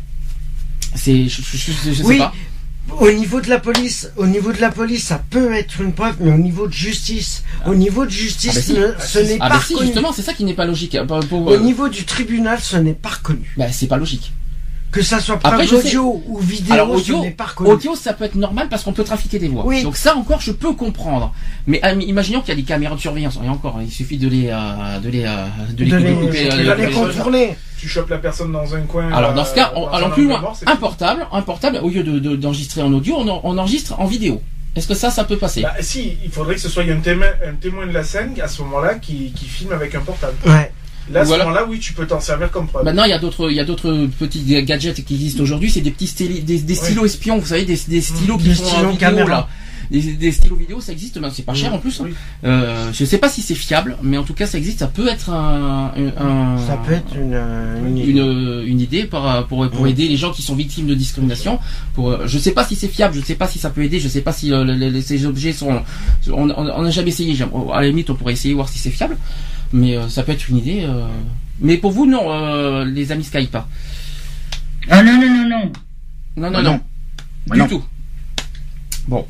C'est, 0.94 1.28
je, 1.28 1.42
je, 1.42 1.56
je- 1.56 1.72
je 1.92 1.94
sais 1.94 2.04
Oui. 2.04 2.18
pas. 2.18 2.32
Au 3.00 3.10
niveau 3.10 3.40
de 3.40 3.48
la 3.50 3.58
police, 3.58 4.10
au 4.16 4.26
niveau 4.28 4.52
de 4.52 4.60
la 4.60 4.70
police, 4.70 5.02
ça 5.04 5.20
peut 5.30 5.52
être 5.52 5.80
une 5.80 5.92
preuve, 5.92 6.16
mais 6.20 6.30
au 6.32 6.38
niveau 6.38 6.68
de 6.68 6.72
justice, 6.72 7.42
au 7.66 7.74
niveau 7.74 8.04
de 8.06 8.10
justice, 8.10 8.52
Ah 8.52 8.54
bah 8.54 8.62
si. 8.62 8.72
ne- 8.74 8.94
ce 9.04 9.18
n'est 9.18 9.38
Ah 9.40 9.48
pas 9.48 9.54
bah 9.56 9.60
si, 9.66 9.72
reconnu. 9.74 9.88
justement, 9.90 10.12
c'est 10.12 10.22
ça 10.22 10.32
qui 10.34 10.44
n'est 10.44 10.54
pas 10.54 10.66
logique. 10.66 10.96
Pour- 11.08 11.18
pour- 11.26 11.46
Au 11.48 11.56
niveau 11.58 11.88
du 11.88 12.04
tribunal, 12.04 12.60
ce 12.62 12.76
n'est 12.76 12.94
pas 12.94 13.08
reconnu. 13.08 13.52
bah, 13.56 13.72
c'est 13.72 13.88
pas 13.88 13.96
logique. 13.96 14.32
Que 14.96 15.02
ça 15.02 15.20
soit 15.20 15.38
par 15.38 15.52
Après, 15.54 15.72
audio 15.72 16.22
ou 16.26 16.38
vidéo, 16.38 16.72
Alors 16.74 16.90
audio, 16.90 17.20
n'est 17.22 17.30
pas 17.30 17.44
reconnu. 17.44 17.70
audio, 17.70 17.94
ça 17.94 18.12
peut 18.14 18.24
être 18.24 18.34
normal 18.34 18.68
parce 18.68 18.82
qu'on 18.82 18.92
peut 18.92 19.04
trafiquer 19.04 19.38
des 19.38 19.48
voix. 19.48 19.64
Oui. 19.66 19.82
Donc 19.82 19.96
ça 19.96 20.16
encore, 20.16 20.40
je 20.40 20.52
peux 20.52 20.72
comprendre. 20.72 21.32
Mais 21.66 21.80
euh, 21.84 22.00
imaginons 22.00 22.40
qu'il 22.40 22.48
y 22.48 22.52
a 22.52 22.56
des 22.56 22.62
caméras 22.62 22.94
de 22.96 23.00
surveillance. 23.00 23.38
Et 23.44 23.48
encore, 23.48 23.78
il 23.82 23.90
suffit 23.92 24.18
de 24.18 24.28
les, 24.28 24.48
euh, 24.50 24.98
de 25.00 25.08
les, 25.08 25.24
euh, 25.24 25.44
de 25.72 25.84
les, 25.84 25.90
de 25.90 25.96
les, 25.98 26.12
couper, 26.14 26.48
de 26.48 26.56
les 26.56 26.64
de 26.64 26.72
les- 26.86 26.90
contourner. 26.92 27.56
Tu 27.78 27.88
chopes 27.88 28.08
la 28.10 28.18
personne 28.18 28.52
dans 28.52 28.74
un 28.74 28.80
coin. 28.82 29.12
Alors 29.12 29.34
dans 29.34 29.44
ce 29.44 29.54
cas, 29.54 29.72
on, 29.76 29.86
allons 29.88 30.10
plus 30.10 30.24
loin. 30.26 30.40
mort, 30.40 30.56
Un 30.66 30.76
portable, 30.76 31.26
un 31.30 31.42
portable, 31.42 31.78
au 31.82 31.90
lieu 31.90 32.02
de- 32.02 32.18
de- 32.18 32.36
d'enregistrer 32.36 32.82
en 32.82 32.92
audio, 32.92 33.16
on, 33.18 33.28
en- 33.28 33.40
on 33.44 33.58
enregistre 33.58 34.00
en 34.00 34.06
vidéo. 34.06 34.40
Est-ce 34.74 34.88
que 34.88 34.94
ça, 34.94 35.10
ça 35.10 35.24
peut 35.24 35.38
passer? 35.38 35.62
Bah, 35.62 35.72
si, 35.80 36.18
il 36.22 36.30
faudrait 36.30 36.54
que 36.54 36.60
ce 36.60 36.68
soit 36.68 36.82
un 36.82 37.00
témoin, 37.00 37.28
un 37.46 37.54
témoin 37.54 37.86
de 37.86 37.92
la 37.92 38.02
scène 38.04 38.34
à 38.42 38.48
ce 38.48 38.60
moment-là 38.62 38.96
qui, 38.96 39.32
qui 39.34 39.46
filme 39.46 39.72
avec 39.72 39.94
un 39.94 40.00
portable. 40.00 40.34
Ouais. 40.46 40.70
Là, 41.10 41.20
à 41.20 41.22
ce 41.22 41.28
Voilà. 41.28 41.44
moment-là, 41.44 41.66
oui, 41.68 41.78
tu 41.78 41.92
peux 41.92 42.06
t'en 42.06 42.20
servir 42.20 42.50
comme 42.50 42.66
preuve. 42.66 42.84
Maintenant, 42.84 43.04
il 43.04 43.10
y 43.10 43.12
a 43.12 43.18
d'autres, 43.18 43.50
il 43.50 43.56
y 43.56 43.60
a 43.60 43.64
d'autres 43.64 44.08
petits 44.18 44.62
gadgets 44.64 45.04
qui 45.04 45.14
existent 45.14 45.42
aujourd'hui. 45.42 45.70
C'est 45.70 45.80
des 45.80 45.90
petits 45.92 46.06
styli- 46.06 46.42
des, 46.44 46.58
des 46.58 46.74
stylos 46.74 47.04
espions, 47.06 47.38
vous 47.38 47.46
savez, 47.46 47.64
des, 47.64 47.78
des 47.88 48.00
stylos 48.00 48.38
qui 48.38 48.48
Des 48.48 48.54
font 48.54 48.64
en 48.64 48.66
stylos 48.66 48.90
vidéo 48.90 48.98
caméra. 48.98 49.28
là. 49.28 49.48
Des, 49.88 50.00
des 50.14 50.32
stylos 50.32 50.56
vidéo, 50.56 50.80
ça 50.80 50.90
existe, 50.90 51.16
mais 51.20 51.28
c'est 51.32 51.44
pas 51.44 51.54
cher 51.54 51.72
en 51.72 51.78
plus. 51.78 52.00
Oui. 52.00 52.12
Euh, 52.44 52.90
je 52.92 53.04
sais 53.04 53.18
pas 53.18 53.28
si 53.28 53.40
c'est 53.40 53.54
fiable, 53.54 53.96
mais 54.02 54.16
en 54.18 54.24
tout 54.24 54.34
cas, 54.34 54.48
ça 54.48 54.58
existe. 54.58 54.80
Ça 54.80 54.88
peut 54.88 55.06
être 55.06 55.30
un, 55.30 55.92
un- 56.18 56.58
Ça 56.66 56.76
peut 56.84 56.92
être 56.94 57.14
une, 57.14 57.34
euh, 57.34 57.86
une, 57.86 57.98
une, 57.98 58.68
une 58.68 58.80
idée 58.80 59.04
pour, 59.04 59.22
pour, 59.48 59.68
pour 59.70 59.84
Mm. 59.84 59.88
aider 59.88 60.08
les 60.08 60.16
gens 60.16 60.32
qui 60.32 60.42
sont 60.42 60.56
victimes 60.56 60.88
de 60.88 60.94
discrimination. 60.96 61.60
Pour, 61.94 62.10
euh, 62.10 62.24
je 62.26 62.36
sais 62.36 62.50
pas 62.50 62.64
si 62.64 62.74
c'est 62.74 62.88
fiable, 62.88 63.14
je 63.14 63.24
sais 63.24 63.36
pas 63.36 63.46
si 63.46 63.60
ça 63.60 63.70
peut 63.70 63.84
aider, 63.84 64.00
je 64.00 64.08
sais 64.08 64.22
pas 64.22 64.32
si 64.32 64.52
euh, 64.52 64.64
les- 64.64 64.90
les- 64.90 65.02
ces 65.02 65.24
objets 65.24 65.52
sont. 65.52 65.80
On 66.32 66.50
on 66.50 66.82
n'a 66.82 66.90
jamais 66.90 67.10
essayé. 67.10 67.36
j'aime- 67.36 67.50
À 67.72 67.80
la 67.80 67.86
limite, 67.86 68.10
on 68.10 68.16
pourrait 68.16 68.32
essayer 68.32 68.54
voir 68.54 68.68
si 68.68 68.80
c'est 68.80 68.90
fiable, 68.90 69.16
mais 69.72 69.96
euh, 69.96 70.08
ça 70.08 70.22
peut 70.22 70.32
être 70.32 70.48
une 70.48 70.58
idée. 70.58 70.84
euh. 70.84 71.06
Mais 71.60 71.76
pour 71.78 71.90
vous, 71.92 72.06
non, 72.06 72.30
euh, 72.32 72.84
les 72.84 73.12
amis 73.12 73.24
Skype. 73.24 73.50
pas. 73.50 73.68
Ah 74.90 75.02
non, 75.02 75.14
non, 75.14 75.28
non, 75.28 75.48
non. 75.48 75.72
Non, 76.36 76.50
non, 76.50 76.50
Bah 76.50 76.50
non, 76.50 76.62
non. 76.62 76.80
Bah 77.46 77.54
du 77.56 77.60
non. 77.62 77.68
tout. 77.68 77.84
Bon. 79.08 79.26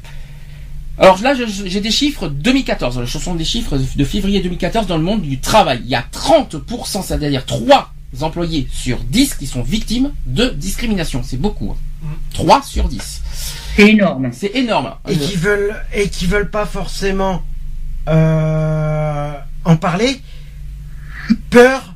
Alors 0.98 1.20
là, 1.22 1.34
j'ai 1.34 1.80
des 1.80 1.90
chiffres 1.90 2.28
2014. 2.28 3.04
Ce 3.04 3.18
sont 3.18 3.34
des 3.34 3.44
chiffres 3.44 3.78
de 3.96 4.04
février 4.04 4.40
2014 4.40 4.86
dans 4.86 4.96
le 4.96 5.02
monde 5.04 5.22
du 5.22 5.38
travail. 5.38 5.80
Il 5.84 5.90
y 5.90 5.94
a 5.94 6.04
30%, 6.12 7.02
c'est-à-dire 7.02 7.44
3 7.44 7.92
employés 8.22 8.66
sur 8.72 8.98
10 9.00 9.34
qui 9.34 9.46
sont 9.46 9.62
victimes 9.62 10.12
de 10.26 10.48
discrimination. 10.48 11.22
C'est 11.22 11.36
beaucoup. 11.36 11.72
hein. 11.72 12.08
3 12.32 12.62
sur 12.62 12.88
10. 12.88 13.22
C'est 13.76 13.88
énorme. 13.90 14.30
C'est 14.32 14.54
énorme. 14.54 14.94
et 15.06 15.12
Euh, 15.12 15.16
qui 15.16 15.36
veulent 15.36 15.76
et 15.94 16.08
qui 16.08 16.26
veulent 16.26 16.50
pas 16.50 16.64
forcément 16.64 17.42
euh, 18.08 19.32
en 19.66 19.76
parler, 19.76 20.22
peur, 21.50 21.94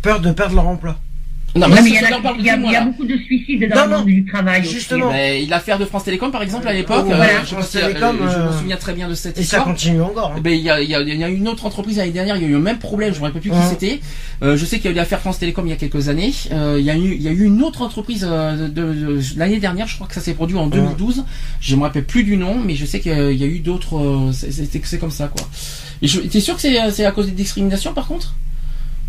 peur 0.00 0.20
de 0.20 0.32
perdre 0.32 0.54
leur 0.54 0.66
emploi. 0.66 0.96
Non, 1.56 1.66
Ouais, 1.66 1.74
mais, 1.74 1.82
mais 1.82 1.88
ça, 1.88 1.88
il 1.88 1.92
y, 1.92 2.06
ça 2.10 2.16
a, 2.16 2.20
parle 2.20 2.36
il 2.38 2.44
y 2.46 2.50
a- 2.50 2.56
il 2.56 2.70
y 2.70 2.76
a 2.76 2.84
beaucoup 2.84 3.04
de 3.04 3.16
suicides 3.16 3.68
dans 3.68 3.74
Non, 3.80 3.84
le 3.86 3.90
non. 3.90 3.96
monde 3.98 4.06
du 4.06 4.24
travail 4.24 4.60
aussi. 4.62 4.72
Justement. 4.74 5.10
Mais 5.10 5.44
l'affaire 5.46 5.78
de 5.78 5.84
France 5.84 6.04
Télécom, 6.04 6.30
par 6.30 6.42
exemple, 6.42 6.68
à 6.68 6.72
l'époque, 6.72 7.04
Oh, 7.08 7.10
euh, 7.12 7.16
voilà, 7.16 7.44
je, 7.44 7.54
euh, 7.56 8.12
me 8.12 8.22
euh, 8.22 8.52
souviens 8.58 8.76
très 8.76 8.92
bien 8.92 9.08
de 9.08 9.14
cette 9.14 9.36
Et 9.36 9.42
ça 9.42 9.56
histoire. 9.58 9.64
continue 9.64 10.00
encore. 10.00 10.30
hein. 10.30 10.34
Eh 10.38 10.40
ben, 10.40 10.52
il 10.52 10.60
y 10.62 10.70
a, 10.70 10.80
il 10.80 10.88
y, 10.88 10.94
a, 10.94 11.00
il 11.00 11.16
y 11.18 11.24
a 11.24 11.28
une 11.28 11.48
autre 11.48 11.66
entreprise 11.66 11.96
l'année 11.96 12.12
dernière, 12.12 12.36
il 12.36 12.42
y 12.42 12.44
a 12.44 12.48
eu 12.48 12.52
le 12.52 12.60
même 12.60 12.78
problème, 12.78 13.10
je 13.12 13.16
ne 13.18 13.22
me 13.22 13.26
rappelle 13.26 13.42
plus 13.42 13.50
qui 13.50 13.56
Ouais. 13.56 13.62
c'était. 13.68 14.00
Euh, 14.42 14.56
je 14.56 14.64
sais 14.64 14.76
qu'il 14.76 14.84
y 14.86 14.88
a 14.88 14.92
eu 14.92 14.94
l'affaire 14.94 15.18
France 15.20 15.38
Télécom 15.40 15.66
il 15.66 15.70
y 15.70 15.72
a 15.72 15.76
quelques 15.76 16.08
années. 16.08 16.32
Euh, 16.52 16.76
il, 16.78 16.84
y 16.84 16.90
a 16.90 16.94
eu, 16.96 17.14
il 17.14 17.22
y 17.22 17.28
a 17.28 17.32
eu 17.32 17.44
une 17.44 17.62
autre 17.62 17.82
entreprise 17.82 18.24
euh, 18.30 18.68
de, 18.68 18.68
de- 18.68 18.92
de- 18.92 19.20
l'année 19.36 19.58
dernière, 19.58 19.88
je 19.88 19.96
crois 19.96 20.06
que 20.06 20.14
ça 20.14 20.20
s'est 20.20 20.34
produit 20.34 20.56
en 20.56 20.68
2012. 20.68 21.24
Je 21.60 21.74
me 21.76 21.82
rappelle 21.82 22.04
plus 22.04 22.22
du 22.22 22.36
nom, 22.36 22.54
mais 22.64 22.74
je 22.76 22.86
sais 22.86 23.00
qu'il 23.00 23.12
y 23.12 23.42
a- 23.44 23.46
eu 23.46 23.58
d'autres. 23.58 23.96
euh, 23.98 24.32
c'est- 24.32 24.52
c'est 24.52 24.80
c'est 24.84 24.98
comme 24.98 25.10
ça, 25.10 25.26
quoi. 25.28 25.44
Et 26.00 26.06
je- 26.06 26.20
T'es 26.20 26.40
sûr 26.40 26.54
que 26.54 26.60
c'est 26.60 26.78
c'est 26.92 27.04
à 27.04 27.10
cause 27.12 27.26
des 27.26 27.32
discriminations, 27.32 27.92
par 27.92 28.06
contre 28.06 28.34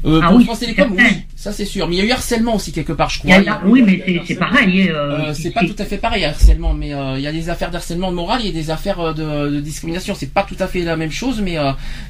euh, 0.05 0.19
Ah 0.23 0.29
Pour 0.29 0.37
oui, 0.37 0.43
France 0.45 0.59
Télécom, 0.59 0.91
oui, 0.97 1.03
ça 1.35 1.51
c'est 1.51 1.65
sûr. 1.65 1.87
Mais 1.87 1.95
il 1.95 1.99
y 1.99 2.01
a 2.01 2.05
eu 2.05 2.11
harcèlement 2.11 2.55
aussi 2.55 2.71
quelque 2.71 2.93
part, 2.93 3.09
je 3.09 3.19
Il 3.23 3.29
y 3.29 3.43
crois. 3.43 3.53
a- 3.55 3.61
oui, 3.65 3.81
mais 3.83 4.03
c'est 4.25 4.35
pareil. 4.35 4.89
euh, 4.89 5.29
Euh, 5.29 5.33
c'est 5.33 5.51
pas 5.51 5.61
tout 5.65 5.75
à 5.77 5.85
fait 5.85 5.97
pareil 5.97 6.25
harcèlement, 6.25 6.73
mais 6.73 6.93
euh, 6.93 7.17
il 7.17 7.21
y 7.21 7.27
a 7.27 7.31
des 7.31 7.49
affaires 7.49 7.71
d'harcèlement 7.71 8.11
moral, 8.11 8.41
il 8.43 8.47
y 8.47 8.49
a 8.49 8.53
des 8.53 8.69
affaires 8.71 9.13
de, 9.13 9.49
de 9.49 9.59
discrimination. 9.59 10.15
C'est 10.15 10.33
pas 10.33 10.43
tout 10.43 10.55
à 10.59 10.67
fait 10.67 10.81
la 10.83 10.95
même 10.95 11.11
chose, 11.11 11.41
mais 11.41 11.57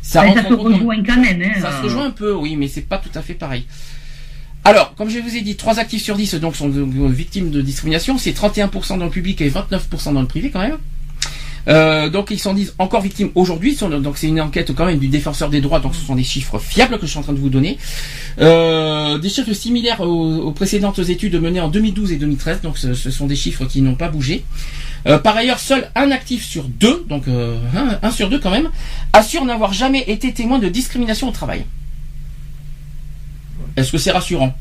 ça 0.01 0.23
mais 0.23 0.35
ça 0.35 0.47
se 0.47 0.53
rejoint 0.53 1.03
quand 1.03 1.19
même. 1.19 1.41
Hein, 1.41 1.59
Ça 1.61 1.71
se 1.77 1.83
rejoint 1.83 2.05
un 2.05 2.11
peu, 2.11 2.33
oui, 2.33 2.55
mais 2.55 2.67
c'est 2.67 2.81
pas 2.87 2.97
tout 2.97 3.11
à 3.17 3.21
fait 3.21 3.33
pareil. 3.33 3.65
Alors, 4.63 4.93
comme 4.95 5.09
je 5.09 5.17
vous 5.19 5.35
ai 5.35 5.41
dit, 5.41 5.55
3 5.55 5.79
actifs 5.79 6.03
sur 6.03 6.15
10 6.15 6.35
donc 6.35 6.55
sont 6.55 6.69
victimes 6.69 7.49
de 7.49 7.61
discrimination. 7.61 8.17
C'est 8.19 8.31
31% 8.31 8.99
dans 8.99 9.05
le 9.05 9.09
public 9.11 9.41
et 9.41 9.49
29% 9.49 10.13
dans 10.13 10.21
le 10.21 10.27
privé 10.27 10.51
quand 10.51 10.59
même. 10.59 10.77
Euh, 11.67 12.09
donc 12.09 12.31
ils 12.31 12.39
sont 12.39 12.53
disent 12.53 12.73
encore 12.79 13.01
victimes 13.01 13.29
aujourd'hui. 13.35 13.75
Donc 13.75 14.17
c'est 14.17 14.27
une 14.27 14.41
enquête 14.41 14.73
quand 14.75 14.85
même 14.85 14.99
du 14.99 15.07
défenseur 15.07 15.49
des 15.49 15.61
droits. 15.61 15.79
Donc 15.79 15.95
ce 15.95 16.05
sont 16.05 16.15
des 16.15 16.23
chiffres 16.23 16.59
fiables 16.59 16.97
que 16.97 17.05
je 17.05 17.11
suis 17.11 17.19
en 17.19 17.23
train 17.23 17.33
de 17.33 17.39
vous 17.39 17.49
donner. 17.49 17.77
Euh, 18.39 19.17
des 19.17 19.29
chiffres 19.29 19.53
similaires 19.53 20.01
aux, 20.01 20.51
précédentes 20.51 20.99
études 20.99 21.35
menées 21.35 21.61
en 21.61 21.69
2012 21.69 22.11
et 22.11 22.17
2013. 22.17 22.61
Donc 22.61 22.77
ce, 22.77 22.93
sont 22.93 23.27
des 23.27 23.35
chiffres 23.35 23.65
qui 23.65 23.81
n'ont 23.81 23.95
pas 23.95 24.09
bougé. 24.09 24.43
Euh, 25.07 25.17
par 25.17 25.35
ailleurs, 25.35 25.59
seul 25.59 25.89
un 25.95 26.11
actif 26.11 26.45
sur 26.45 26.63
deux, 26.65 27.05
donc 27.09 27.27
euh, 27.27 27.57
un 28.03 28.11
sur 28.11 28.29
deux 28.29 28.39
quand 28.39 28.51
même, 28.51 28.69
assure 29.13 29.45
n'avoir 29.45 29.73
jamais 29.73 30.03
été 30.07 30.31
témoin 30.31 30.59
de 30.59 30.69
discrimination 30.69 31.27
au 31.27 31.31
travail. 31.31 31.65
Est-ce 33.75 33.91
que 33.91 33.97
c'est 33.97 34.11
rassurant? 34.11 34.53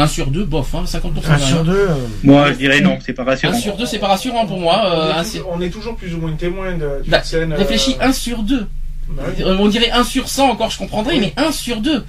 Un 0.00 0.06
sur 0.06 0.28
deux, 0.28 0.44
bof, 0.44 0.74
hein, 0.76 0.84
50%. 0.86 1.28
Un 1.28 1.38
sur 1.38 1.64
deux. 1.64 1.72
euh, 1.72 1.94
Moi, 2.22 2.52
je 2.52 2.58
dirais 2.58 2.80
non, 2.80 2.98
c'est 3.04 3.12
pas 3.12 3.24
rassurant. 3.24 3.52
Un 3.52 3.58
sur 3.58 3.76
deux, 3.76 3.84
c'est 3.84 3.98
pas 3.98 4.06
rassurant 4.06 4.46
pour 4.46 4.58
moi. 4.60 4.80
on, 4.84 4.90
euh, 4.92 5.10
est 5.10 5.14
un 5.18 5.24
toujours, 5.24 5.50
on 5.52 5.60
est 5.60 5.70
toujours 5.70 5.96
plus 5.96 6.14
ou 6.14 6.18
moins 6.18 6.32
témoin 6.34 6.72
de, 6.72 7.02
d'une 7.02 7.10
Bah, 7.10 7.22
scène. 7.24 7.52
euh, 7.52 7.56
Réfléchis, 7.56 7.96
un 8.00 8.12
sur 8.12 8.44
deux. 8.44 8.66
bah 9.10 9.24
oui. 9.36 9.42
Euh, 9.44 9.56
On 9.58 9.66
dirait 9.66 9.90
un 9.90 10.04
sur 10.04 10.28
100 10.28 10.50
encore, 10.50 10.70
je 10.70 10.78
comprendrais, 10.78 11.14
Oui. 11.14 11.32
mais 11.36 11.44
un 11.44 11.50
sur 11.50 11.80
deux, 11.80 12.04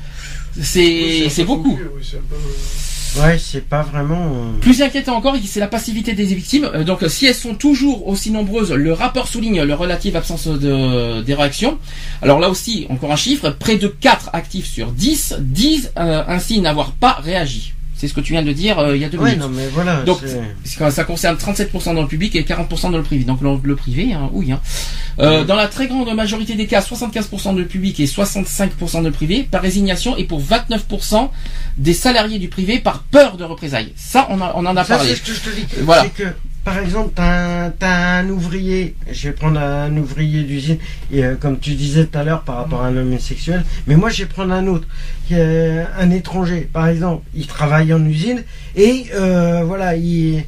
Oui, 0.55 0.63
c'est 0.63 1.25
un 1.25 1.29
c'est 1.29 1.41
peu 1.41 1.47
beaucoup. 1.47 1.79
oui, 1.95 2.03
c'est 2.03 2.17
un 2.17 2.21
peu, 2.29 2.35
euh, 2.35 3.25
Ouais, 3.25 3.39
c'est 3.39 3.67
pas 3.67 3.81
vraiment. 3.81 4.33
Plus 4.61 4.83
inquiétant 4.83 5.15
encore, 5.15 5.35
c'est 5.43 5.59
la 5.59 5.67
passivité 5.67 6.13
des 6.13 6.25
victimes. 6.25 6.69
Donc, 6.85 6.99
si 7.07 7.25
elles 7.25 7.33
sont 7.33 7.55
toujours 7.55 8.07
aussi 8.07 8.29
nombreuses, 8.29 8.71
le 8.71 8.93
rapport 8.93 9.27
souligne 9.27 9.63
le 9.63 9.73
relative 9.73 10.15
absence 10.15 10.45
de, 10.47 11.21
des 11.23 11.33
réactions. 11.33 11.79
Alors 12.21 12.39
là 12.39 12.49
aussi, 12.51 12.85
encore 12.91 13.11
un 13.11 13.15
chiffre, 13.15 13.49
près 13.49 13.77
de 13.77 13.87
4 13.87 14.29
actifs 14.33 14.67
sur 14.67 14.91
10 14.91 15.37
disent 15.39 15.91
euh, 15.97 16.21
ainsi 16.27 16.61
n'avoir 16.61 16.91
pas 16.91 17.13
réagi. 17.13 17.73
C'est 17.99 18.07
ce 18.07 18.13
que 18.13 18.21
tu 18.21 18.31
viens 18.31 18.43
de 18.43 18.53
dire 18.53 18.79
euh, 18.79 18.95
il 18.95 19.01
y 19.01 19.05
a 19.05 19.09
deux 19.09 19.17
Ouais, 19.17 19.31
minutes. 19.35 19.41
non, 19.41 19.49
mais 19.49 19.67
voilà. 19.73 20.03
Donc, 20.03 20.19
ça 20.63 21.03
concerne 21.03 21.35
37% 21.35 21.93
dans 21.95 22.01
le 22.01 22.07
public 22.07 22.33
et 22.37 22.43
40% 22.43 22.91
dans 22.91 22.97
le 22.97 23.03
privé. 23.03 23.25
Donc 23.25 23.41
le, 23.41 23.49
le 23.61 23.75
privé, 23.75 24.13
hein, 24.13 24.29
oui. 24.31 24.53
Hein. 24.53 24.61
Euh, 25.19 25.43
Dans 25.43 25.55
la 25.57 25.67
très 25.67 25.87
grande 25.87 26.09
majorité 26.15 26.55
des 26.55 26.65
cas, 26.65 26.79
75% 26.79 27.53
de 27.55 27.63
public 27.63 27.99
et 27.99 28.05
65% 28.05 29.03
de 29.03 29.09
privé 29.09 29.43
par 29.51 29.61
résignation 29.61 30.15
et 30.15 30.23
pour 30.23 30.41
29% 30.41 31.29
des 31.77 31.93
salariés 31.93 32.39
du 32.39 32.47
privé 32.47 32.79
par 32.79 33.03
peur 33.03 33.35
de 33.35 33.43
représailles. 33.43 33.91
Ça, 33.97 34.27
on, 34.29 34.39
a- 34.41 34.53
on 34.55 34.65
en 34.65 34.77
a 34.77 34.83
Ça, 34.85 34.95
parlé. 34.95 35.09
c'est 35.09 35.15
ce 35.17 35.21
que 35.23 35.33
je 35.33 35.39
te 35.41 35.55
dis. 35.55 35.65
Voilà. 35.81 36.05
Que, 36.07 36.23
par 36.63 36.77
exemple, 36.79 37.11
t'as 37.15 37.65
un, 37.65 37.69
t'as 37.71 38.19
un 38.19 38.29
ouvrier, 38.29 38.95
je 39.11 39.29
vais 39.29 39.33
prendre 39.33 39.59
un 39.59 39.95
ouvrier 39.97 40.43
d'usine, 40.43 40.77
euh, 41.13 41.35
comme 41.35 41.59
tu 41.59 41.71
disais 41.75 42.05
tout 42.05 42.17
à 42.17 42.23
l'heure 42.23 42.43
par 42.43 42.57
rapport 42.57 42.81
à 42.81 42.87
un 42.87 42.97
homosexuel, 42.97 43.63
mais 43.87 43.95
moi 43.95 44.09
je 44.09 44.23
vais 44.23 44.29
prendre 44.29 44.53
un 44.53 44.67
autre, 44.67 44.87
est 45.31 45.85
un 45.97 46.11
étranger, 46.11 46.69
par 46.71 46.87
exemple, 46.87 47.23
il 47.33 47.47
travaille 47.47 47.93
en 47.93 48.03
usine, 48.05 48.43
et 48.75 49.05
euh, 49.15 49.63
voilà, 49.63 49.95
il... 49.95 50.43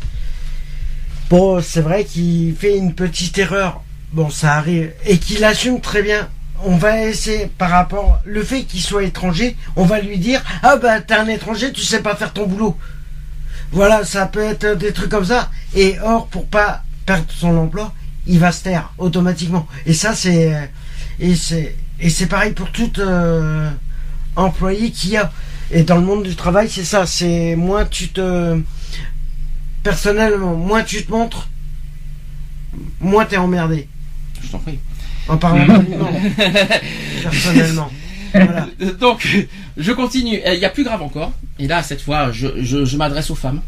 Bon, 1.29 1.61
c'est 1.61 1.81
vrai 1.81 2.03
qu'il 2.03 2.55
fait 2.55 2.77
une 2.77 2.93
petite 2.93 3.37
erreur, 3.37 3.81
bon, 4.11 4.29
ça 4.29 4.55
arrive, 4.55 4.91
et 5.05 5.17
qu'il 5.17 5.43
assume 5.43 5.79
très 5.79 6.03
bien. 6.03 6.27
On 6.63 6.75
va 6.75 7.01
essayer, 7.05 7.47
par 7.57 7.71
rapport, 7.71 8.19
le 8.23 8.43
fait 8.43 8.63
qu'il 8.63 8.81
soit 8.81 9.03
étranger, 9.03 9.55
on 9.75 9.85
va 9.85 9.99
lui 9.99 10.19
dire, 10.19 10.43
ah 10.61 10.75
bah 10.75 11.01
t'es 11.01 11.15
un 11.15 11.27
étranger, 11.27 11.71
tu 11.71 11.81
sais 11.81 12.01
pas 12.03 12.15
faire 12.15 12.33
ton 12.33 12.45
boulot. 12.45 12.77
Voilà, 13.71 14.03
ça 14.03 14.25
peut 14.25 14.43
être 14.43 14.77
des 14.77 14.91
trucs 14.91 15.09
comme 15.09 15.25
ça. 15.25 15.49
Et 15.75 15.97
or, 16.03 16.27
pour 16.27 16.45
pas 16.47 16.83
perdre 17.05 17.25
son 17.29 17.55
emploi, 17.57 17.93
il 18.27 18.39
va 18.39 18.51
se 18.51 18.63
taire 18.63 18.91
automatiquement. 18.97 19.67
Et 19.85 19.93
ça, 19.93 20.13
c'est 20.13 20.69
et 21.19 21.35
c'est 21.35 21.75
et 21.99 22.09
c'est 22.09 22.27
pareil 22.27 22.51
pour 22.51 22.71
tout 22.71 22.91
euh, 22.99 23.69
employé 24.35 24.91
qu'il 24.91 25.11
y 25.11 25.17
a. 25.17 25.31
Et 25.71 25.83
dans 25.83 25.95
le 25.95 26.01
monde 26.01 26.23
du 26.23 26.35
travail, 26.35 26.69
c'est 26.69 26.83
ça. 26.83 27.05
C'est 27.05 27.55
moins 27.55 27.85
tu 27.85 28.09
te 28.09 28.59
personnellement, 29.83 30.55
moins 30.55 30.83
tu 30.83 31.05
te 31.05 31.11
montres, 31.11 31.47
moins 32.99 33.25
t'es 33.25 33.37
emmerdé. 33.37 33.87
Je 34.43 34.49
t'en 34.49 34.59
prie. 34.59 34.79
En 35.27 35.37
parlant 35.37 35.65
personnellement. 37.23 37.91
Voilà. 38.33 38.67
Euh, 38.81 38.93
Donc, 38.93 39.27
je 39.77 39.91
continue. 39.91 40.39
Euh, 40.45 40.53
Il 40.53 40.59
y 40.59 40.65
a 40.65 40.69
plus 40.69 40.83
grave 40.83 41.01
encore. 41.01 41.31
Et 41.59 41.67
là, 41.67 41.83
cette 41.83 42.01
fois, 42.01 42.31
je, 42.31 42.47
je, 42.61 42.85
je 42.85 42.97
m'adresse 42.97 43.29
aux 43.29 43.35
femmes. 43.35 43.61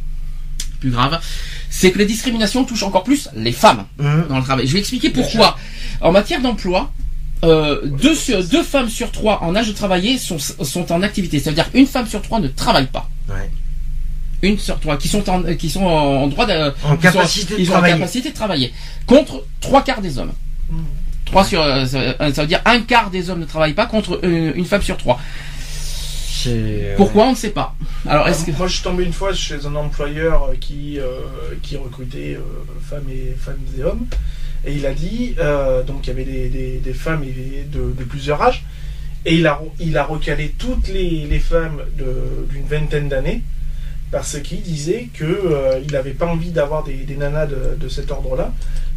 Plus 0.79 0.91
grave, 0.91 1.19
c'est 1.69 1.91
que 1.91 1.97
les 1.97 2.05
discriminations 2.05 2.65
touchent 2.65 2.83
encore 2.83 3.03
plus 3.03 3.29
les 3.35 3.53
femmes 3.53 3.85
Hum. 3.99 4.25
dans 4.27 4.37
le 4.37 4.43
travail. 4.43 4.67
Je 4.67 4.73
vais 4.73 4.79
expliquer 4.79 5.09
pourquoi. 5.09 5.57
En 6.01 6.11
matière 6.11 6.41
d'emploi, 6.41 6.91
euh, 7.45 7.85
deux, 7.85 8.15
sur- 8.15 8.43
deux 8.43 8.63
femmes 8.63 8.89
sur 8.89 9.11
trois 9.11 9.41
en 9.43 9.55
âge 9.55 9.67
de 9.67 9.73
travailler 9.73 10.17
sont, 10.17 10.37
sont 10.39 10.91
en 10.91 11.01
activité. 11.01 11.39
C'est-à-dire 11.39 11.69
une 11.73 11.87
femme 11.87 12.07
sur 12.07 12.21
trois 12.21 12.39
ne 12.39 12.47
travaille 12.49 12.87
pas. 12.87 13.09
Ouais. 13.29 13.49
Une 14.41 14.59
sur 14.59 14.77
trois 14.81 14.97
qui 14.97 15.07
sont 15.07 15.29
en, 15.29 15.41
qui 15.55 15.69
sont 15.69 15.85
en 15.85 16.27
droit 16.27 16.45
de, 16.45 16.73
En 16.83 16.97
capacité 16.97 17.47
sont, 17.47 17.55
de 17.55 17.61
ils 17.61 17.71
ont 17.71 17.81
capacité 17.81 18.29
de 18.29 18.35
travailler. 18.35 18.73
Contre 19.07 19.45
trois 19.61 19.83
quarts 19.83 20.01
des 20.01 20.17
hommes. 20.17 20.33
Trois 21.25 21.43
sur, 21.45 21.61
euh, 21.61 21.85
ça, 21.85 22.15
ça 22.33 22.41
veut 22.41 22.47
dire 22.47 22.61
un 22.65 22.81
quart 22.81 23.09
des 23.09 23.29
hommes 23.29 23.39
ne 23.39 23.45
travaillent 23.45 23.73
pas 23.73 23.85
contre 23.85 24.19
euh, 24.23 24.51
une 24.55 24.65
femme 24.65 24.81
sur 24.81 24.97
trois. 24.97 25.19
Pourquoi 26.97 27.25
on 27.27 27.31
ne 27.31 27.35
sait 27.37 27.51
pas. 27.51 27.75
Alors 28.07 28.27
est-ce 28.27 28.45
que 28.45 28.51
Moi, 28.51 28.67
je 28.67 28.73
suis 28.73 28.83
tombé 28.83 29.03
une 29.05 29.13
fois 29.13 29.33
chez 29.33 29.65
un 29.65 29.75
employeur 29.75 30.43
euh, 30.43 30.55
qui, 30.59 30.99
euh, 30.99 31.05
qui 31.61 31.77
recrutait 31.77 32.35
euh, 32.37 32.41
femmes, 32.89 33.07
et, 33.09 33.35
femmes 33.39 33.59
et 33.77 33.83
hommes. 33.83 34.05
Et 34.65 34.73
il 34.73 34.85
a 34.85 34.93
dit, 34.93 35.35
euh, 35.39 35.83
donc 35.83 36.05
il 36.05 36.09
y 36.09 36.11
avait 36.11 36.23
des, 36.25 36.49
des- 36.49 36.77
des 36.79 36.93
femmes 36.93 37.23
de, 37.23 37.93
de 37.97 38.03
plusieurs 38.03 38.41
âges, 38.41 38.63
et 39.25 39.35
il 39.35 39.47
a, 39.47 39.61
il 39.79 39.97
a 39.97 40.03
recalé 40.03 40.53
toutes 40.57 40.87
les, 40.89 41.25
les 41.29 41.39
femmes 41.39 41.81
d'une 42.49 42.65
vingtaine 42.65 43.07
d'années, 43.09 43.41
parce 44.11 44.37
qu'il 44.39 44.61
disait 44.61 45.09
qu'il 45.17 45.91
n'avait 45.91 46.11
pas 46.11 46.25
envie 46.27 46.51
d'avoir 46.51 46.83
des, 46.83 46.93
des 46.93 47.15
nanas 47.15 47.45
de, 47.47 47.75
de 47.79 47.87
cet 47.89 48.11
ordre-là, 48.11 48.53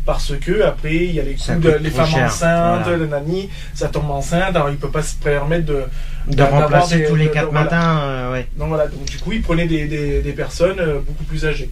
parce 0.07 0.33
que 0.41 0.63
après 0.63 0.95
il 0.95 1.13
y 1.17 1.21
a 1.21 1.25
les 1.25 1.35
de 1.61 1.71
les 1.83 1.91
femmes 1.91 2.07
cher, 2.07 2.27
enceintes, 2.27 2.83
voilà. 2.85 2.97
le 2.97 3.07
nani, 3.09 3.51
ça 3.75 3.89
tombe 3.89 4.11
enceinte, 4.11 4.55
alors 4.57 4.71
il 4.71 4.77
peut 4.77 4.89
pas 4.91 5.03
se 5.03 5.17
permettre 5.17 5.67
de, 5.67 5.83
de 6.29 6.43
remplacer 6.43 6.99
des- 6.99 7.07
tous 7.09 7.17
les 7.17 7.27
de- 7.27 7.31
quatre 7.31 7.51
voilà. 7.51 7.65
matins. 7.65 7.99
euh, 8.05 8.33
ouais. 8.33 8.47
donc 8.57 8.69
voilà, 8.69 8.87
donc 8.87 9.05
du 9.05 9.19
coup, 9.19 9.33
il 9.33 9.43
prenait 9.43 9.67
des, 9.67 9.87
des, 9.87 10.23
des 10.23 10.33
personnes 10.33 10.79
euh, 10.79 11.01
beaucoup 11.07 11.25
plus 11.25 11.45
âgées. 11.45 11.69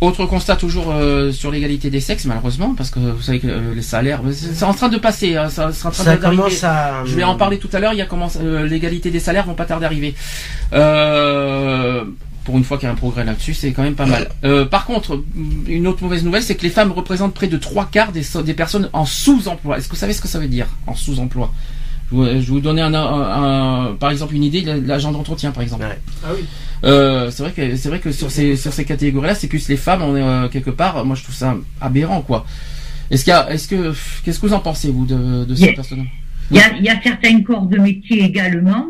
Autre 0.00 0.26
constat 0.26 0.54
toujours 0.54 0.92
euh, 0.92 1.32
sur 1.32 1.50
l'égalité 1.50 1.90
des 1.90 1.98
sexes, 1.98 2.24
malheureusement, 2.26 2.72
parce 2.76 2.88
que 2.90 3.00
vous 3.00 3.20
savez 3.20 3.40
que 3.40 3.48
euh, 3.48 3.74
les 3.74 3.82
salaires, 3.82 4.20
c'est 4.30 4.64
en 4.64 4.72
train 4.72 4.88
de 4.88 4.96
passer, 4.98 5.34
hein, 5.36 5.48
ça, 5.48 5.70
c'est 5.72 5.86
en 5.86 5.90
train 5.90 6.04
Ça 6.04 6.16
d'arriver. 6.16 6.36
commence 6.42 6.62
à. 6.62 7.02
Je 7.04 7.16
vais 7.16 7.24
en 7.24 7.34
parler 7.34 7.58
tout 7.58 7.68
à 7.72 7.80
l'heure. 7.80 7.94
Il 7.94 7.98
y 7.98 8.02
a 8.02 8.06
comment 8.06 8.28
euh, 8.40 8.64
l'égalité 8.64 9.10
des 9.10 9.18
salaires 9.18 9.44
vont 9.46 9.54
pas 9.54 9.64
tarder 9.64 9.82
d'arriver. 9.82 10.14
Pour 12.48 12.56
une 12.56 12.64
fois 12.64 12.78
qu'il 12.78 12.86
y 12.86 12.88
a 12.88 12.92
un 12.92 12.96
progrès 12.96 13.26
là-dessus, 13.26 13.52
c'est 13.52 13.72
quand 13.72 13.82
même 13.82 13.94
pas 13.94 14.06
mal. 14.06 14.30
Euh, 14.42 14.64
par 14.64 14.86
contre, 14.86 15.22
une 15.66 15.86
autre 15.86 16.02
mauvaise 16.02 16.24
nouvelle, 16.24 16.42
c'est 16.42 16.54
que 16.54 16.62
les 16.62 16.70
femmes 16.70 16.92
représentent 16.92 17.34
près 17.34 17.46
de 17.46 17.58
trois 17.58 17.84
quarts 17.84 18.10
des, 18.10 18.22
des 18.42 18.54
personnes 18.54 18.88
en 18.94 19.04
sous-emploi. 19.04 19.76
Est-ce 19.76 19.86
que 19.88 19.92
vous 19.92 19.98
savez 20.00 20.14
ce 20.14 20.22
que 20.22 20.28
ça 20.28 20.38
veut 20.38 20.48
dire 20.48 20.66
en 20.86 20.94
sous-emploi? 20.94 21.52
Je 22.10 22.16
vous, 22.16 22.24
je 22.24 22.30
vais 22.30 22.40
vous 22.40 22.60
donner 22.60 22.80
un, 22.80 22.94
un- 22.94 23.88
un- 23.90 23.94
par 23.96 24.10
exemple 24.10 24.34
une 24.34 24.44
idée, 24.44 24.62
l'agent 24.62 25.12
d'entretien 25.12 25.50
par 25.50 25.62
exemple. 25.62 25.82
Ouais. 25.84 25.98
Ah 26.24 26.28
oui. 26.34 26.46
Euh, 26.84 27.30
c'est 27.30 27.42
vrai 27.42 27.52
que 27.52 27.76
c'est 27.76 27.90
vrai 27.90 27.98
que 27.98 28.12
sur 28.12 28.30
ces 28.30 28.56
sur 28.56 28.72
ces 28.72 28.86
catégories-là, 28.86 29.34
c'est 29.34 29.46
plus 29.48 29.68
les 29.68 29.76
femmes. 29.76 30.00
On 30.00 30.16
est 30.16 30.22
euh, 30.22 30.48
quelque 30.48 30.70
part. 30.70 31.04
Moi, 31.04 31.16
je 31.16 31.24
trouve 31.24 31.34
ça 31.34 31.54
aberrant, 31.82 32.22
quoi. 32.22 32.46
Est-ce 33.10 33.24
qu'il 33.24 33.32
y 33.32 33.34
a, 33.34 33.50
est-ce 33.52 33.68
que, 33.68 33.92
qu'est-ce 34.24 34.38
que 34.40 34.46
vous 34.46 34.54
en 34.54 34.60
pensez 34.60 34.90
vous 34.90 35.04
de, 35.04 35.44
de 35.44 35.54
ces 35.54 35.64
Yeah. 35.66 35.74
personnes? 35.74 36.06
Il 36.50 36.56
y 36.56 36.60
a, 36.60 36.72
il 36.78 36.84
y 36.84 36.88
a 36.88 36.98
certains 37.02 37.42
corps 37.42 37.66
de 37.66 37.76
métier 37.76 38.22
également 38.24 38.86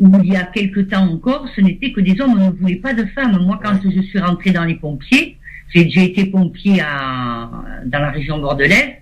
où 0.00 0.10
il 0.22 0.32
y 0.32 0.36
a 0.36 0.44
quelque 0.44 0.80
temps 0.80 1.08
encore, 1.08 1.46
ce 1.54 1.60
n'était 1.60 1.92
que 1.92 2.00
des 2.00 2.20
hommes, 2.20 2.38
on 2.40 2.46
ne 2.46 2.50
voulait 2.50 2.76
pas 2.76 2.94
de 2.94 3.04
femmes. 3.06 3.38
Moi, 3.42 3.60
quand 3.62 3.78
je 3.82 4.00
suis 4.00 4.18
rentrée 4.18 4.50
dans 4.50 4.64
les 4.64 4.74
pompiers, 4.74 5.38
j'ai 5.72 5.88
j'ai 5.88 6.04
été 6.04 6.26
pompier 6.26 6.80
à, 6.80 7.50
dans 7.86 8.00
la 8.00 8.10
région 8.10 8.38
bordelaise, 8.38 8.94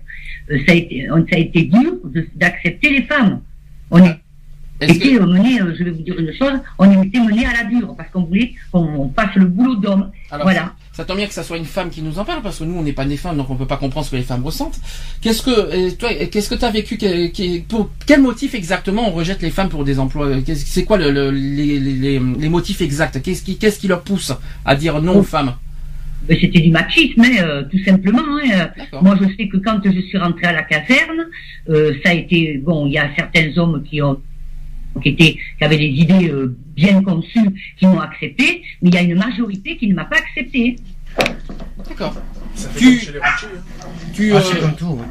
euh, 0.51 0.57
ça 0.65 0.73
a 0.73 0.75
été, 0.75 1.07
ça 1.07 1.35
a 1.35 1.39
été 1.39 1.63
dur 1.63 1.93
d'accepter 2.35 2.89
les 2.89 3.03
femmes. 3.03 3.41
On 3.89 4.03
est 4.03 4.17
était 4.81 4.99
que, 4.99 5.21
euh, 5.21 5.25
mené, 5.25 5.61
euh, 5.61 5.73
je 5.77 5.83
vais 5.83 5.91
vous 5.91 6.01
dire 6.01 6.19
une 6.19 6.33
chose, 6.33 6.59
on 6.77 7.03
était 7.03 7.19
mené 7.19 7.45
à 7.45 7.53
la 7.53 7.63
dure 7.69 7.95
parce 7.95 8.09
qu'on 8.09 8.23
voulait 8.23 8.53
qu'on 8.71 8.79
on 8.79 9.09
fasse 9.09 9.35
le 9.35 9.45
boulot 9.45 9.75
d'homme. 9.75 10.11
Voilà. 10.29 10.73
Ça 10.95 11.05
tombe 11.05 11.17
bien 11.17 11.25
que 11.25 11.33
ça 11.33 11.41
soit 11.43 11.57
une 11.57 11.65
femme 11.65 11.89
qui 11.89 12.03
nous 12.03 12.19
en 12.19 12.23
parle 12.25 12.43
parce 12.43 12.59
que 12.59 12.63
nous 12.65 12.75
on 12.77 12.83
n'est 12.83 12.93
pas 12.93 13.03
des 13.05 13.17
femmes 13.17 13.37
donc 13.37 13.49
on 13.49 13.55
peut 13.55 13.65
pas 13.65 13.77
comprendre 13.77 14.05
ce 14.05 14.11
que 14.11 14.15
les 14.15 14.21
femmes 14.21 14.43
ressentent. 14.45 14.79
Qu'est-ce 15.21 15.41
que 15.41 15.49
euh, 15.49 15.91
toi 15.97 16.13
qu'est-ce 16.13 16.49
que 16.51 16.55
tu 16.55 16.65
as 16.65 16.69
vécu 16.69 16.99
pour 17.67 17.89
quel 18.05 18.21
motif 18.21 18.53
exactement 18.53 19.07
on 19.07 19.11
rejette 19.11 19.41
les 19.41 19.49
femmes 19.49 19.69
pour 19.69 19.83
des 19.85 19.97
emplois? 19.97 20.29
C'est 20.53 20.83
quoi 20.85 20.97
le, 20.97 21.09
le- 21.09 21.31
les, 21.31 21.79
les, 21.79 21.93
les- 21.93 22.19
les 22.19 22.49
motifs 22.49 22.81
exacts? 22.81 23.19
Qu'est-ce 23.23 23.41
qui 23.41 23.57
qu'est-ce 23.57 23.79
qui 23.79 23.87
leur 23.87 24.03
pousse 24.03 24.31
à 24.65 24.75
dire 24.75 25.01
non 25.01 25.17
aux 25.17 25.23
femmes? 25.23 25.55
Mais 26.29 26.37
C'était 26.39 26.59
du 26.61 26.69
machisme, 26.71 27.21
hein, 27.21 27.37
euh, 27.41 27.63
tout 27.69 27.83
simplement. 27.83 28.21
hein. 28.45 28.69
D'accord. 28.77 29.03
Moi, 29.03 29.17
je 29.21 29.25
sais 29.35 29.49
que 29.49 29.57
quand 29.57 29.81
je 29.83 29.99
suis 29.99 30.17
rentrée 30.17 30.45
à 30.45 30.53
la 30.53 30.63
caserne, 30.63 31.27
euh, 31.69 31.95
ça 32.01 32.11
a 32.11 32.13
été 32.13 32.61
bon. 32.63 32.85
Il 32.87 32.93
y 32.93 32.97
a 32.97 33.09
certains 33.17 33.49
hommes 33.57 33.83
qui 33.83 34.01
ont 34.01 34.21
qui 35.01 35.09
étaient 35.09 35.37
qui 35.57 35.63
avaient 35.63 35.77
des 35.77 35.85
idées 35.85 36.29
euh, 36.29 36.55
bien 36.75 37.01
conçues, 37.03 37.49
qui 37.77 37.87
m'ont 37.87 37.99
accepté, 37.99 38.61
mais 38.81 38.89
il 38.89 38.95
y 38.95 38.97
a 38.97 39.01
une 39.01 39.15
majorité 39.15 39.77
qui 39.77 39.87
ne 39.87 39.95
m'a 39.95 40.05
pas 40.05 40.17
accepté. 40.17 40.75
D'accord. 41.87 42.15
Ça 42.55 42.69
fait 42.69 42.79
Tu- 42.79 42.85
comme 42.85 42.99
chez 42.99 43.11
les 43.13 43.19
routiers. 43.19 43.47
hein. 43.81 43.85
Tu 44.13 44.31
Ah, 44.33 44.37
euh, 44.37 44.41
c'est 44.43 44.59
comme 44.59 44.75
tout. 44.75 44.85
ouais. 44.87 45.05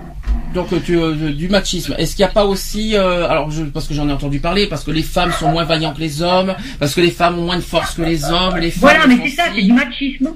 donc 0.54 0.84
tu 0.84 0.96
euh, 0.96 1.32
du 1.32 1.48
machisme. 1.48 1.94
Est-ce 1.98 2.14
qu'il 2.16 2.24
n'y 2.24 2.30
a 2.30 2.32
pas 2.32 2.44
aussi 2.44 2.94
euh, 2.94 3.28
alors 3.28 3.50
je, 3.50 3.64
parce 3.64 3.88
que 3.88 3.94
j'en 3.94 4.08
ai 4.08 4.12
entendu 4.12 4.38
parler 4.38 4.66
parce 4.68 4.84
que 4.84 4.90
les 4.90 5.02
femmes 5.02 5.32
sont 5.32 5.50
moins 5.50 5.64
vaillantes 5.64 5.96
que 5.96 6.00
les 6.00 6.22
hommes, 6.22 6.54
parce 6.78 6.94
que 6.94 7.00
les 7.00 7.10
femmes 7.10 7.38
ont 7.38 7.44
moins 7.46 7.56
de 7.56 7.62
force 7.62 7.94
que 7.94 8.02
les 8.02 8.24
hommes, 8.30 8.56
les 8.58 8.70
femmes 8.70 8.80
Voilà, 8.80 9.06
mais 9.06 9.16
c'est 9.28 9.36
ça, 9.36 9.44
c'est 9.54 9.62
du 9.62 9.72
machisme. 9.72 10.28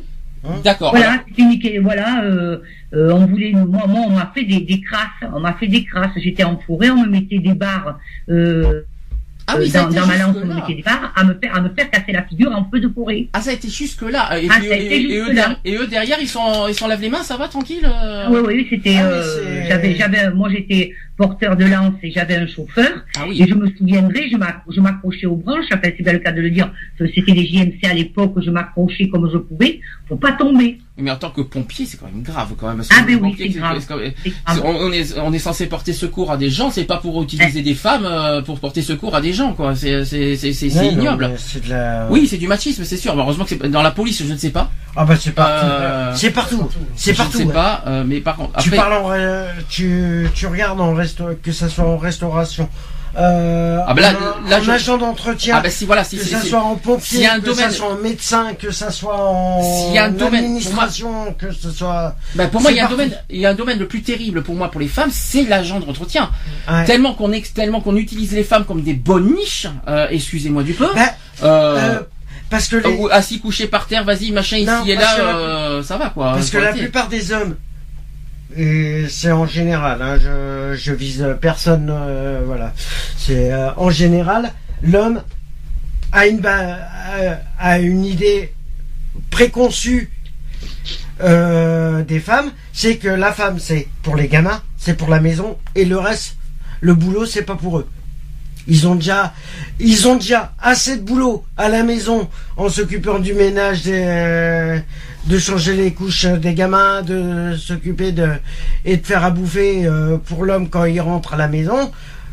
D'accord. 0.62 0.90
Voilà, 0.92 1.24
c'est 1.34 1.42
unique. 1.42 1.66
Voilà, 1.82 2.22
euh, 2.22 2.58
euh, 2.94 3.10
on 3.12 3.26
voulait, 3.26 3.50
moi, 3.50 3.84
moi, 3.88 4.02
on 4.06 4.10
m'a 4.10 4.30
fait 4.32 4.44
des, 4.44 4.60
des 4.60 4.80
crasses, 4.80 5.28
on 5.34 5.40
m'a 5.40 5.54
fait 5.54 5.66
des 5.66 5.84
crasses. 5.84 6.12
J'étais 6.16 6.44
en 6.44 6.56
forêt, 6.58 6.88
on 6.90 7.02
me 7.02 7.08
mettait 7.08 7.40
des 7.40 7.54
barres. 7.54 7.98
Euh, 8.28 8.82
Ah 9.48 9.54
oui, 9.58 9.68
euh, 9.68 9.72
dans, 9.80 9.88
dans 9.90 10.06
ma 10.06 10.14
jusque-là. 10.16 10.64
des 10.66 10.82
barres 10.82 11.12
à 11.14 11.22
me 11.24 11.34
faire, 11.40 11.54
à 11.56 11.60
me 11.60 11.68
faire 11.68 11.88
casser 11.90 12.12
la 12.12 12.22
figure 12.24 12.50
en 12.50 12.68
feu 12.70 12.80
de 12.80 12.88
forêt. 12.88 13.28
Ah, 13.32 13.40
ça 13.40 13.50
a 13.50 13.52
été 13.52 13.68
jusque 13.68 14.02
là. 14.02 14.38
Et, 14.40 14.48
Ah, 14.50 14.56
puis- 14.58 14.68
ça 14.68 14.74
a 14.74 14.76
été 14.76 14.96
et- 14.96 15.02
et 15.12 15.18
eux, 15.18 15.24
jusque-là. 15.26 15.34
derrière- 15.34 15.60
et 15.64 15.76
eux 15.76 15.86
derrière, 15.86 16.18
ils 16.20 16.28
sont, 16.28 16.66
ils 16.68 16.74
sont 16.74 16.88
lave 16.88 17.00
les 17.00 17.08
mains, 17.10 17.22
ça 17.22 17.36
va 17.36 17.46
tranquille. 17.48 17.84
euh 17.88 18.26
Oui, 18.30 18.40
oui, 18.44 18.66
c'était. 18.68 18.96
Ah, 18.98 19.04
euh, 19.06 19.64
j'avais, 19.68 19.94
j'avais, 19.94 20.30
moi, 20.32 20.48
j'étais 20.50 20.92
porteur 21.16 21.56
de 21.56 21.64
lance 21.64 21.94
et 22.02 22.10
j'avais 22.10 22.36
un 22.36 22.46
chauffeur. 22.46 22.90
Ah 23.18 23.24
Et 23.32 23.46
je 23.48 23.54
me 23.54 23.68
souviendrai, 23.76 24.28
je 24.30 24.36
m'ac- 24.36 24.62
je 24.70 24.80
m'accrochais 24.80 25.26
aux 25.26 25.36
branches. 25.36 25.64
Enfin, 25.72 25.80
c'est 25.96 26.02
bien 26.02 26.12
le 26.12 26.18
cas 26.18 26.32
de 26.32 26.40
le 26.40 26.50
dire. 26.50 26.70
C'était 26.98 27.32
les 27.32 27.46
JMC 27.46 27.84
à 27.84 27.94
l'époque. 27.94 28.34
Je 28.44 28.50
m'accrochais 28.50 29.08
comme 29.08 29.28
je 29.32 29.38
pouvais 29.38 29.80
pour 30.08 30.18
pas 30.20 30.32
tomber. 30.32 30.78
Mais 30.98 31.10
en 31.10 31.16
tant 31.16 31.28
que 31.30 31.42
pompier, 31.42 31.84
c'est 31.84 31.98
quand 31.98 32.06
même 32.06 32.22
grave 32.22 32.54
quand 32.58 32.68
même. 32.68 32.76
parce 32.78 32.88
Ah, 32.90 33.02
ben 33.06 33.18
oui, 33.20 33.34
c'est 33.36 33.48
grave. 33.48 33.84
quand 33.86 33.98
même- 33.98 34.12
C'est 34.24 34.30
c'est- 34.30 34.36
grave. 34.46 34.62
on, 34.64 34.86
on 34.86 34.92
est, 34.92 35.18
on 35.18 35.32
est 35.32 35.38
censé 35.38 35.66
porter 35.66 35.92
secours 35.92 36.30
à 36.32 36.38
des 36.38 36.48
gens, 36.48 36.70
c'est 36.70 36.84
pas 36.84 36.96
pour 36.96 37.22
utiliser 37.22 37.60
des 37.60 37.74
femmes 37.74 38.06
euh, 38.06 38.40
pour 38.40 38.58
porter 38.60 38.80
secours 38.80 39.14
à 39.14 39.20
des 39.20 39.34
gens, 39.34 39.52
quoi. 39.52 39.74
C'est, 39.74 40.04
c'est, 40.06 40.36
c'est, 40.36 40.54
c'est, 40.54 40.70
c'est 40.70 40.78
Ouais, 40.78 40.92
ignoble. 40.92 41.32
la. 41.68 42.08
Oui, 42.10 42.26
c'est 42.26 42.38
du 42.38 42.46
machisme, 42.48 42.84
c'est 42.84 42.96
sûr. 42.96 43.14
Mais 43.14 43.20
heureusement 43.22 43.44
que 43.44 43.50
c'est 43.50 43.68
dans 43.70 43.82
la 43.82 43.90
police, 43.90 44.22
je 44.26 44.32
ne 44.32 44.38
sais 44.38 44.50
pas. 44.50 44.70
Ah 44.98 45.04
bah 45.04 45.16
c'est 45.16 45.32
partout. 45.34 45.66
Euh, 45.68 46.12
C'est 46.14 46.30
partout. 46.30 46.66
C'est 46.94 47.12
je 47.12 47.16
partout. 47.18 47.36
ne 47.38 47.42
sais 47.42 47.48
ouais. 47.48 47.52
pas, 47.52 47.84
euh, 47.86 48.02
mais 48.06 48.20
par 48.20 48.36
contre, 48.36 48.58
Tu 48.62 48.70
parles 48.70 48.94
en, 48.94 49.10
euh, 49.12 49.50
tu, 49.68 50.26
tu 50.34 50.46
regardes 50.46 50.80
en 50.80 50.94
que 51.42 51.52
ça 51.52 51.68
soit 51.68 51.84
en 51.84 51.96
restauration, 51.98 52.68
euh, 53.18 53.78
Ah, 53.86 53.94
là- 53.94 54.12
en, 54.44 54.48
là, 54.48 54.58
en 54.58 54.62
je- 54.62 54.70
agent 54.70 54.98
d'entretien, 54.98 55.54
ah 55.56 55.60
ben 55.62 55.70
si 55.70 55.86
voilà, 55.86 56.04
si 56.04 56.18
que 56.18 56.24
c'est, 56.24 56.30
ça 56.32 56.42
soit 56.42 56.60
en 56.62 56.76
pompier, 56.76 57.20
y 57.22 57.26
a 57.26 57.34
un 57.34 57.40
que 57.40 57.46
domaine- 57.46 57.70
ça 57.70 57.76
soit 57.76 57.88
en 57.92 57.96
médecin, 57.96 58.54
que 58.58 58.70
ça 58.70 58.90
soit 58.90 59.16
en 59.18 59.62
S'il 59.62 59.94
y 59.94 59.98
a 59.98 60.04
un 60.04 60.10
domaine- 60.10 60.44
administration, 60.44 61.34
que 61.38 61.50
ce 61.52 61.70
soit. 61.70 62.14
ben, 62.34 62.48
pour 62.50 62.60
moi, 62.60 62.72
il 62.72 62.76
y 62.76 62.80
a 62.80 62.86
un 62.86 62.90
domaine, 62.90 63.16
il 63.30 63.38
y 63.40 63.46
a 63.46 63.50
un 63.50 63.54
domaine 63.54 63.78
le 63.78 63.86
plus 63.88 64.02
terrible 64.02 64.42
pour 64.42 64.54
moi 64.54 64.70
pour 64.70 64.80
les 64.80 64.88
femmes, 64.88 65.10
c'est 65.12 65.44
l'agent 65.44 65.80
d'entretien. 65.80 66.30
Ouais. 66.70 66.84
Tellement 66.84 67.14
qu'on 67.14 67.30
tellement 67.54 67.80
qu'on 67.80 67.96
utilise 67.96 68.32
les 68.32 68.44
femmes 68.44 68.64
comme 68.66 68.82
des 68.82 68.94
bonnes 68.94 69.34
niches. 69.34 69.66
euh, 69.88 70.08
excusez-moi 70.10 70.62
du 70.62 70.74
peu. 70.74 70.88
Ben, 70.94 71.08
Euh, 71.42 71.76
euh, 71.78 72.00
parce 72.50 72.68
que 72.68 72.76
les, 72.76 72.98
assis 73.12 73.40
couché 73.40 73.66
par 73.66 73.86
terre, 73.86 74.04
vas-y, 74.04 74.30
machin 74.30 74.58
ici 74.58 74.90
et 74.90 74.94
là, 74.94 75.18
la- 75.18 75.36
euh, 75.36 75.82
ça 75.82 75.96
va 75.96 76.10
quoi. 76.10 76.32
Parce 76.34 76.50
que 76.50 76.58
la 76.58 76.72
plupart 76.72 77.08
des 77.08 77.32
hommes, 77.32 77.56
et 78.54 79.06
c'est 79.08 79.32
en 79.32 79.46
général, 79.46 80.00
hein, 80.02 80.18
je, 80.18 80.92
vise 80.92 81.36
personne, 81.40 81.88
euh, 81.90 82.42
voilà, 82.44 82.72
c'est 83.16 83.52
euh, 83.52 83.70
en 83.76 83.90
général, 83.90 84.52
l'homme 84.82 85.22
a 86.12 86.26
une, 86.26 86.40
une 87.80 88.04
idée 88.04 88.52
préconçue 89.30 90.10
euh, 91.22 92.04
des 92.04 92.20
femmes, 92.20 92.50
c'est 92.72 92.96
que 92.98 93.08
la 93.08 93.32
femme 93.32 93.58
c'est 93.58 93.88
pour 94.02 94.16
les 94.16 94.28
gamins, 94.28 94.62
c'est 94.76 94.94
pour 94.94 95.08
la 95.08 95.20
maison, 95.20 95.58
et 95.74 95.84
le 95.84 95.98
reste, 95.98 96.36
le 96.80 96.94
boulot 96.94 97.26
c'est 97.26 97.42
pas 97.42 97.56
pour 97.56 97.78
eux. 97.78 97.88
Ils 98.68 98.86
ont 98.88 98.94
déjà, 98.96 99.32
ils 99.78 100.08
ont 100.08 100.16
déjà 100.16 100.52
assez 100.60 100.96
de 100.96 101.02
boulot 101.02 101.44
à 101.56 101.68
la 101.68 101.82
maison 101.82 102.28
en 102.56 102.68
s'occupant 102.68 103.18
du 103.18 103.32
ménage, 103.32 103.82
des, 103.82 104.02
euh, 104.04 104.78
de 105.26 105.38
changer 105.38 105.74
les 105.74 105.92
couches 105.92 106.24
des 106.26 106.54
gamins, 106.54 107.02
de 107.02 107.54
s'occuper 107.56 108.12
de 108.12 108.28
et 108.84 108.96
de 108.96 109.06
faire 109.06 109.24
à 109.24 109.30
bouffer 109.30 109.86
euh, 109.86 110.18
pour 110.18 110.44
l'homme 110.44 110.68
quand 110.68 110.84
il 110.84 111.00
rentre 111.00 111.34
à 111.34 111.36
la 111.36 111.48
maison, 111.48 111.92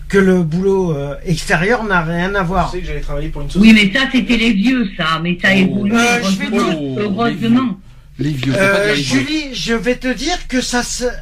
que 0.09 0.17
le 0.17 0.43
boulot 0.43 0.95
euh, 0.95 1.15
extérieur 1.25 1.83
n'a 1.83 2.01
rien 2.01 2.33
à 2.35 2.41
Je 2.41 2.47
voir. 2.47 2.71
sais 2.71 2.79
que 2.79 2.85
j'allais 2.87 3.01
travailler 3.01 3.29
pour 3.29 3.41
une 3.41 3.49
société. 3.49 3.67
Oui, 3.75 3.89
mais 3.93 3.99
ça, 3.99 4.05
c'était 4.11 4.37
les 4.37 4.53
vieux, 4.53 4.87
ça. 4.97 5.19
Mais 5.21 5.37
ça 5.41 5.49
a 5.49 5.53
Oh. 5.55 5.87
Euh, 5.91 6.19
je 6.23 6.99
heureusement. 7.01 7.77
Les 8.19 8.29
vieux. 8.29 8.53
Euh. 8.55 8.93
Julie, 8.95 9.53
je 9.53 9.73
vais 9.73 9.95
te 9.95 10.13
dire 10.13 10.47
que 10.47 10.61
ça 10.61 10.81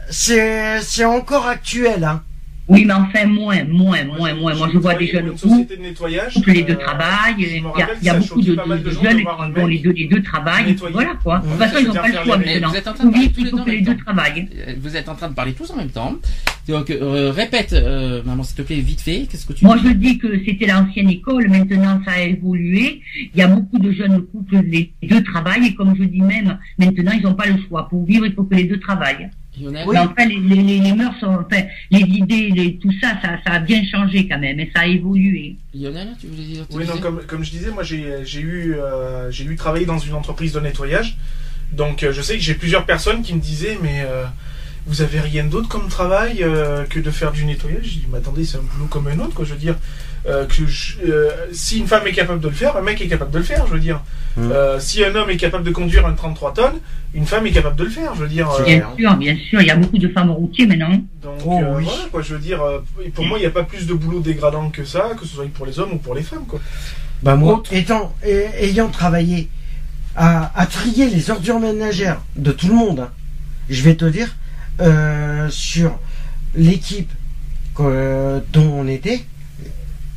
c'est 0.09 1.05
encore 1.05 1.47
actuel. 1.47 2.03
Hein. 2.03 2.22
Oui, 2.72 2.86
mais 2.86 2.93
enfin, 2.93 3.26
moins, 3.26 3.63
moins, 3.65 4.05
moins, 4.05 4.34
moins. 4.34 4.55
Moi, 4.55 4.69
je 4.72 4.78
vois 4.78 4.95
des 4.95 5.07
jeunes 5.07 5.26
une 5.26 5.32
couples, 5.32 5.49
société 5.49 5.76
de 5.76 5.82
nettoyage. 5.82 6.34
couples, 6.34 6.51
les 6.51 6.63
deux 6.63 6.74
euh, 6.74 6.78
travaillent. 6.78 7.36
Il 7.38 8.05
y 8.05 8.09
a, 8.09 8.13
beaucoup 8.13 8.41
de, 8.41 8.55
jeunes 8.55 9.53
dont 9.55 9.67
les 9.67 9.80
deux, 9.80 9.91
les 9.91 10.05
deux 10.05 10.24
travaillent. 10.24 10.74
Voilà, 10.91 11.11
quoi. 11.22 11.39
De 11.39 11.47
toute 11.49 11.57
façon, 11.57 11.78
ils 11.82 11.88
n'ont 11.88 11.93
pas 11.93 12.07
le 12.07 12.13
choix 12.24 12.38
maintenant. 12.38 12.69
vous 12.69 12.76
êtes 12.78 12.88
en 12.88 12.93
train 12.93 13.05
de 13.05 13.09
Oui, 13.09 13.13
parler 13.13 13.32
tous 13.34 13.39
il 13.39 13.43
les 13.43 13.51
faut 13.51 13.57
deux 13.57 13.91
les 13.91 13.97
travaillent. 13.97 14.49
Euh, 14.55 14.74
Vous 14.80 14.95
êtes 14.95 15.09
en 15.09 15.15
train 15.15 15.30
de 15.30 15.34
parler 15.34 15.53
tous 15.53 15.69
en 15.72 15.76
même 15.76 15.89
temps. 15.89 16.15
Donc, 16.67 16.89
euh, 16.89 17.32
répète, 17.32 17.74
euh, 17.74 18.22
maman, 18.24 18.43
s'il 18.43 18.55
te 18.55 18.61
plaît, 18.61 18.80
vite 18.80 19.01
fait. 19.01 19.28
Qu'est-ce 19.30 19.45
que 19.45 19.53
tu 19.53 19.65
Moi, 19.65 19.78
je 19.84 19.89
dis 19.89 20.17
que 20.17 20.41
c'était 20.45 20.67
l'ancienne 20.67 21.09
école. 21.09 21.49
Maintenant, 21.49 21.99
ça 22.05 22.11
a 22.13 22.22
évolué. 22.22 23.01
Il 23.34 23.38
y 23.38 23.41
a 23.41 23.47
beaucoup 23.47 23.80
de 23.80 23.91
jeunes 23.91 24.22
couples, 24.28 24.61
les 24.63 24.93
deux 25.03 25.24
travaillent. 25.24 25.67
Et 25.67 25.76
comme 25.76 25.95
je 25.97 26.03
dis 26.03 26.22
même, 26.22 26.57
maintenant, 26.78 27.11
ils 27.11 27.24
n'ont 27.24 27.34
pas 27.34 27.47
le 27.47 27.57
choix. 27.67 27.89
Pour 27.89 28.05
vivre, 28.05 28.26
il 28.26 28.34
faut 28.34 28.43
que 28.43 28.55
les 28.55 28.63
deux 28.65 28.80
travaillent. 28.80 29.30
Lionel 29.60 29.86
Mais 29.91 29.97
enfin, 29.99 30.26
les, 30.26 30.39
les, 30.39 30.62
les, 30.62 30.80
les 30.80 30.93
mœurs, 30.93 31.14
sont, 31.20 31.28
enfin, 31.45 31.64
les 31.89 31.99
idées, 31.99 32.49
les, 32.49 32.78
tout 32.78 32.91
ça, 33.02 33.20
ça, 33.22 33.38
ça 33.45 33.54
a 33.54 33.60
bien 33.60 33.84
changé 33.86 34.28
quand 34.28 34.39
même, 34.39 34.60
et 34.60 34.72
ça 34.74 34.82
a 34.82 34.88
évolué. 34.88 35.56
Lionel, 35.74 36.10
tu 36.20 36.28
voulais 36.28 36.43
dire 36.43 36.66
Oui, 36.72 36.86
non, 36.88 36.97
comme, 36.97 37.22
comme 37.26 37.43
je 37.43 37.52
disais, 37.52 37.72
moi 37.72 37.84
j'ai 37.84 38.24
j'ai 38.24 38.41
eu, 38.41 38.76
euh, 38.76 39.30
j'ai 39.30 39.43
eu 39.43 39.56
travailler 39.56 39.86
dans 39.86 39.99
une 39.99 40.14
entreprise 40.14 40.54
de 40.54 40.60
nettoyage. 40.60 41.18
Donc 41.72 42.04
euh, 42.04 42.12
je 42.12 42.22
sais 42.22 42.36
que 42.36 42.41
j'ai 42.41 42.54
plusieurs 42.54 42.86
personnes 42.86 43.22
qui 43.22 43.34
me 43.34 43.39
disaient 43.39 43.78
mais 43.82 44.02
euh, 44.06 44.26
vous 44.86 45.02
avez 45.02 45.20
rien 45.20 45.45
d'autre 45.45 45.70
comme 45.70 45.88
travail 45.88 46.43
euh, 46.43 46.84
que 46.86 46.99
de 46.99 47.10
faire 47.12 47.32
du 47.32 47.45
nettoyage? 47.45 47.84
Je 47.86 47.89
dis 47.99 48.08
mais 48.12 48.18
attendez 48.18 48.43
c'est 48.43 48.58
un 48.58 48.62
boulot 48.62 48.88
comme 48.89 49.08
un 49.08 49.20
autre 49.20 49.34
quoi. 49.34 49.45
Je 49.45 49.54
veux 49.54 49.60
dire 49.60 49.78
euh, 50.28 50.45
que 50.45 50.65
je- 50.67 50.97
euh, 51.07 51.30
si 51.51 51.80
une 51.80 51.88
femme 51.88 52.05
est 52.07 52.11
capable 52.11 52.39
de 52.39 52.47
le 52.47 52.53
faire, 52.53 52.78
un 52.78 52.82
mec 52.82 53.01
est 53.01 53.07
capable 53.07 53.32
de 53.32 53.38
le 53.39 53.43
faire. 53.43 53.65
Je 53.67 53.74
veux 53.74 53.80
dire 53.80 54.01
Mm. 54.38 54.49
Euh, 54.53 54.80
si 54.80 55.03
un 55.03 55.13
homme 55.15 55.30
est 55.30 55.36
capable 55.36 55.65
de 55.65 55.72
conduire 55.72 56.05
un 56.07 56.13
33 56.13 56.53
tonnes, 56.53 56.80
une 57.13 57.26
femme 57.26 57.45
est 57.47 57.51
capable 57.51 57.76
de 57.76 57.84
le 57.84 57.89
faire. 57.89 58.15
Je 58.15 58.22
veux 58.22 58.30
dire. 58.30 58.49
Euh. 58.49 58.63
Bien 58.63 58.88
sûr, 58.97 59.17
bien 59.17 59.36
sûr, 59.36 59.59
il 59.61 59.67
y 59.67 59.72
a 59.72 59.76
beaucoup 59.76 59.97
de 59.97 60.07
femmes 60.07 60.32
routiers 60.32 60.65
maintenant. 60.67 60.89
donc 61.22 61.34
Oh, 61.45 61.59
euh, 61.61 61.74
oui. 61.76 61.84
voilà 61.84 62.03
quoi. 62.09 62.22
Je 62.22 62.36
veux 62.36 62.39
dire 62.39 62.61
euh, 62.61 62.80
pour 63.13 63.26
moi 63.26 63.38
il 63.39 63.41
n'y 63.41 63.47
a 63.47 63.51
pas 63.51 63.63
plus 63.63 63.86
de 63.88 63.93
boulot 63.93 64.22
dégradant 64.22 64.69
que 64.69 64.86
ça, 64.86 65.09
que 65.19 65.26
ce 65.26 65.36
soit 65.36 65.45
pour 65.53 65.65
les 65.65 65.80
hommes 65.80 65.91
ou 65.91 65.97
pour 65.97 66.15
les 66.15 66.22
femmes 66.24 66.45
quoi. 66.47 66.61
Bah 67.24 67.36
moi, 67.36 67.55
Autre. 67.55 67.74
étant, 67.74 68.15
ayant 68.24 68.88
travaillé 68.88 69.49
à, 70.15 70.57
à 70.57 70.65
trier 70.65 71.09
les 71.09 71.30
ordures 71.30 71.59
ménagères 71.59 72.22
de 72.38 72.53
tout 72.53 72.69
le 72.69 72.74
monde, 72.76 73.01
hein, 73.01 73.09
je 73.69 73.82
vais 73.84 73.95
te 73.95 74.05
dire, 74.05 74.34
euh, 74.80 75.47
sur 75.49 75.99
l'équipe 76.55 77.11
dont 77.78 78.43
on 78.74 78.88
était, 78.88 79.22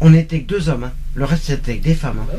on 0.01 0.11
n'était 0.11 0.41
que 0.41 0.49
deux 0.49 0.69
hommes. 0.69 0.85
hein. 0.85 0.93
Le 1.15 1.25
reste 1.25 1.45
c'était 1.45 1.77
que 1.79 1.85
des 1.85 1.95
femmes. 1.95 2.19
hein. 2.23 2.37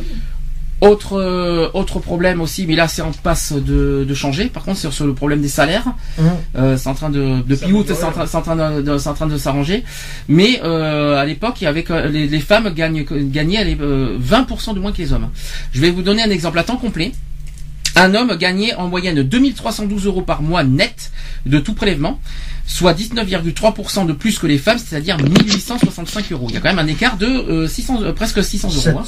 Autre, 0.81 1.13
euh, 1.17 1.69
autre 1.73 1.99
problème 1.99 2.41
aussi, 2.41 2.67
mais 2.67 2.75
là 2.75 2.89
c'est 2.89 3.01
en 3.01 3.11
passe 3.13 3.53
de, 3.53 4.05
de 4.07 4.13
changer. 4.13 4.45
Par 4.47 4.63
contre, 4.63 4.77
c'est 4.77 4.91
sur 4.91 5.05
le 5.07 5.13
problème 5.13 5.41
des 5.41 5.47
salaires. 5.47 5.85
Hum. 6.19 6.25
Euh, 6.57 6.75
c'est 6.77 6.89
en 6.89 6.93
train 6.93 7.09
de, 7.09 7.41
de 7.41 7.55
Ça 7.55 7.65
pioute, 7.65 7.87
va, 7.87 7.95
c'est 7.95 8.03
en 8.03 8.11
train, 8.11 8.25
c'est 8.27 8.37
en 8.37 8.41
train 8.41 8.55
de, 8.57 8.81
de- 8.81 8.97
c'est 8.97 9.07
en 9.09 9.13
train 9.13 9.25
de 9.27 9.37
s'arranger. 9.37 9.85
Mais 10.27 10.59
euh, 10.63 11.15
à 11.17 11.25
l'époque, 11.25 11.63
avec 11.63 11.89
les, 11.89 12.27
les 12.27 12.39
femmes 12.41 12.69
gagnent, 12.73 13.05
gagnaient 13.05 13.63
les, 13.63 13.77
euh, 13.79 14.17
20% 14.19 14.75
de 14.75 14.79
moins 14.81 14.91
que 14.91 14.97
les 14.97 15.13
hommes. 15.13 15.29
Je 15.71 15.79
vais 15.79 15.91
vous 15.91 16.01
donner 16.01 16.21
un 16.23 16.29
exemple 16.29 16.59
à 16.59 16.63
temps 16.63 16.77
complet. 16.77 17.13
Un 17.97 18.13
homme 18.13 18.35
gagnait 18.35 18.73
en 18.75 18.87
moyenne 18.89 19.21
2312 19.23 20.05
euros 20.05 20.21
par 20.21 20.41
mois 20.41 20.63
net 20.63 21.11
de 21.45 21.59
tout 21.59 21.73
prélèvement, 21.73 22.19
soit 22.67 22.93
19,3% 22.93 24.05
de 24.05 24.11
plus 24.13 24.37
que 24.37 24.47
les 24.47 24.57
femmes, 24.57 24.77
c'est-à-dire 24.79 25.17
1865 25.17 26.31
euros. 26.33 26.47
Il 26.49 26.55
y 26.55 26.57
a 26.57 26.61
quand 26.61 26.69
même 26.69 26.79
un 26.79 26.87
écart 26.87 27.15
de 27.17 27.25
euh, 27.25 27.67
600, 27.67 28.01
euh, 28.01 28.11
presque 28.13 28.43
600 28.43 28.69
euros. 28.89 28.99
hein. 28.99 29.03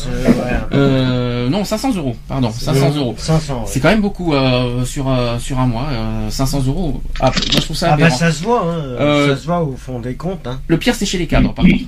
Euh. 0.73 1.47
Euh, 1.47 1.49
non, 1.49 1.65
500 1.65 1.95
euros, 1.95 2.15
pardon, 2.29 2.51
500 2.51 2.95
euros. 2.95 3.15
500. 3.17 3.53
ouais. 3.53 3.59
C'est 3.67 3.79
quand 3.81 3.89
même 3.89 4.01
beaucoup 4.01 4.33
euh, 4.33 4.85
sur 4.85 5.09
euh, 5.09 5.37
sur 5.39 5.59
un 5.59 5.67
mois, 5.67 5.87
euh, 5.91 6.29
500 6.29 6.63
euros. 6.67 7.01
Ah, 7.19 7.25
moi 7.25 7.33
je 7.55 7.57
trouve 7.61 7.75
ça 7.75 7.91
Ah 7.93 7.97
bah 7.97 8.09
ça 8.09 8.31
se 8.31 8.41
voit, 8.43 8.63
hein. 8.65 9.27
Ça 9.27 9.35
se 9.37 9.45
voit 9.45 9.61
au 9.63 9.75
fond 9.75 9.99
des 9.99 10.15
comptes. 10.15 10.47
Hein. 10.47 10.61
Le 10.67 10.77
pire 10.77 10.95
c'est 10.95 11.05
chez 11.05 11.17
les 11.17 11.27
cadres 11.27 11.53
par 11.53 11.65
contre. 11.65 11.83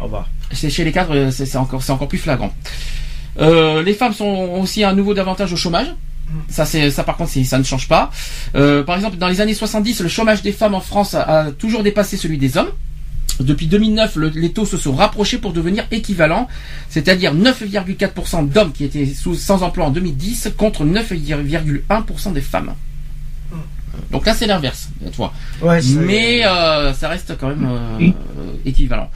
Ah 0.00 0.04
bah. 0.10 0.26
C'est 0.52 0.70
chez 0.70 0.84
les 0.84 0.92
cadres, 0.92 1.30
c'est 1.30 1.56
encore 1.56 1.82
c'est 1.82 1.92
encore 1.92 2.08
plus 2.08 2.18
flagrant. 2.18 2.52
Euh, 3.40 3.82
les 3.82 3.92
femmes 3.94 4.14
sont 4.14 4.24
ont 4.24 4.62
aussi 4.62 4.82
un 4.82 4.94
nouveau 4.94 5.12
davantage 5.14 5.52
au 5.52 5.56
chômage. 5.56 5.94
Ça 6.48 6.64
c'est 6.66 6.90
ça 6.90 7.04
par 7.04 7.16
contre 7.16 7.30
ça 7.44 7.58
ne 7.58 7.64
change 7.64 7.88
pas. 7.88 8.10
Euh, 8.54 8.82
par 8.82 8.96
exemple 8.96 9.16
dans 9.16 9.28
les 9.28 9.40
années 9.40 9.54
70 9.54 10.00
le 10.00 10.08
chômage 10.08 10.42
des 10.42 10.52
femmes 10.52 10.74
en 10.74 10.80
France 10.80 11.14
a, 11.14 11.22
a 11.22 11.50
toujours 11.52 11.82
dépassé 11.82 12.16
celui 12.16 12.38
des 12.38 12.56
hommes. 12.56 12.70
Depuis 13.40 13.66
2009, 13.68 14.16
le- 14.16 14.28
les 14.30 14.50
taux 14.52 14.66
se 14.66 14.76
sont 14.76 14.94
rapprochés 14.96 15.38
pour 15.38 15.52
devenir 15.52 15.86
équivalents, 15.92 16.48
c'est-à-dire 16.90 17.32
9,4% 17.34 18.48
d'hommes 18.48 18.72
qui 18.72 18.82
étaient 18.84 19.06
sous, 19.06 19.36
sans 19.36 19.62
emploi 19.62 19.86
en 19.86 19.90
2010 19.90 20.50
contre 20.56 20.84
9,1% 20.84 22.32
des 22.32 22.40
femmes. 22.40 22.74
Donc 24.10 24.26
là 24.26 24.34
c'est 24.34 24.46
l'inverse, 24.46 24.88
tu 25.10 25.16
vois. 25.16 25.32
Ouais, 25.62 25.80
Mais 26.00 26.44
euh, 26.46 26.92
ça 26.94 27.08
reste 27.08 27.36
quand 27.38 27.48
même 27.48 27.66
euh, 28.00 28.10
équivalent. 28.64 29.10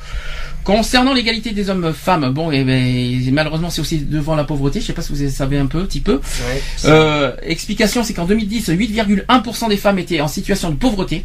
Concernant 0.65 1.13
l'égalité 1.13 1.51
des 1.51 1.71
hommes-femmes, 1.71 2.31
bon, 2.33 2.53
et 2.53 2.63
ben, 2.63 3.33
malheureusement 3.33 3.69
c'est 3.69 3.81
aussi 3.81 3.99
devant 3.99 4.37
la 4.37 4.45
pauvreté. 4.45 4.81
Je 4.81 4.87
sais 4.87 4.93
pas 4.93 5.03
si 5.03 5.13
vous 5.13 5.29
savez 5.31 5.59
un 5.59 5.67
peu, 5.67 5.85
petit 5.85 6.01
peu. 6.01 6.15
Ouais, 6.17 6.63
Euh, 6.85 7.33
explication, 7.43 8.05
c'est 8.05 8.15
qu'en 8.15 8.27
2010, 8.27 8.69
8,1% 8.69 9.69
des 9.69 9.77
femmes 9.77 9.99
étaient 9.99 10.21
en 10.21 10.29
situation 10.29 10.71
de 10.71 10.77
pauvreté 10.77 11.25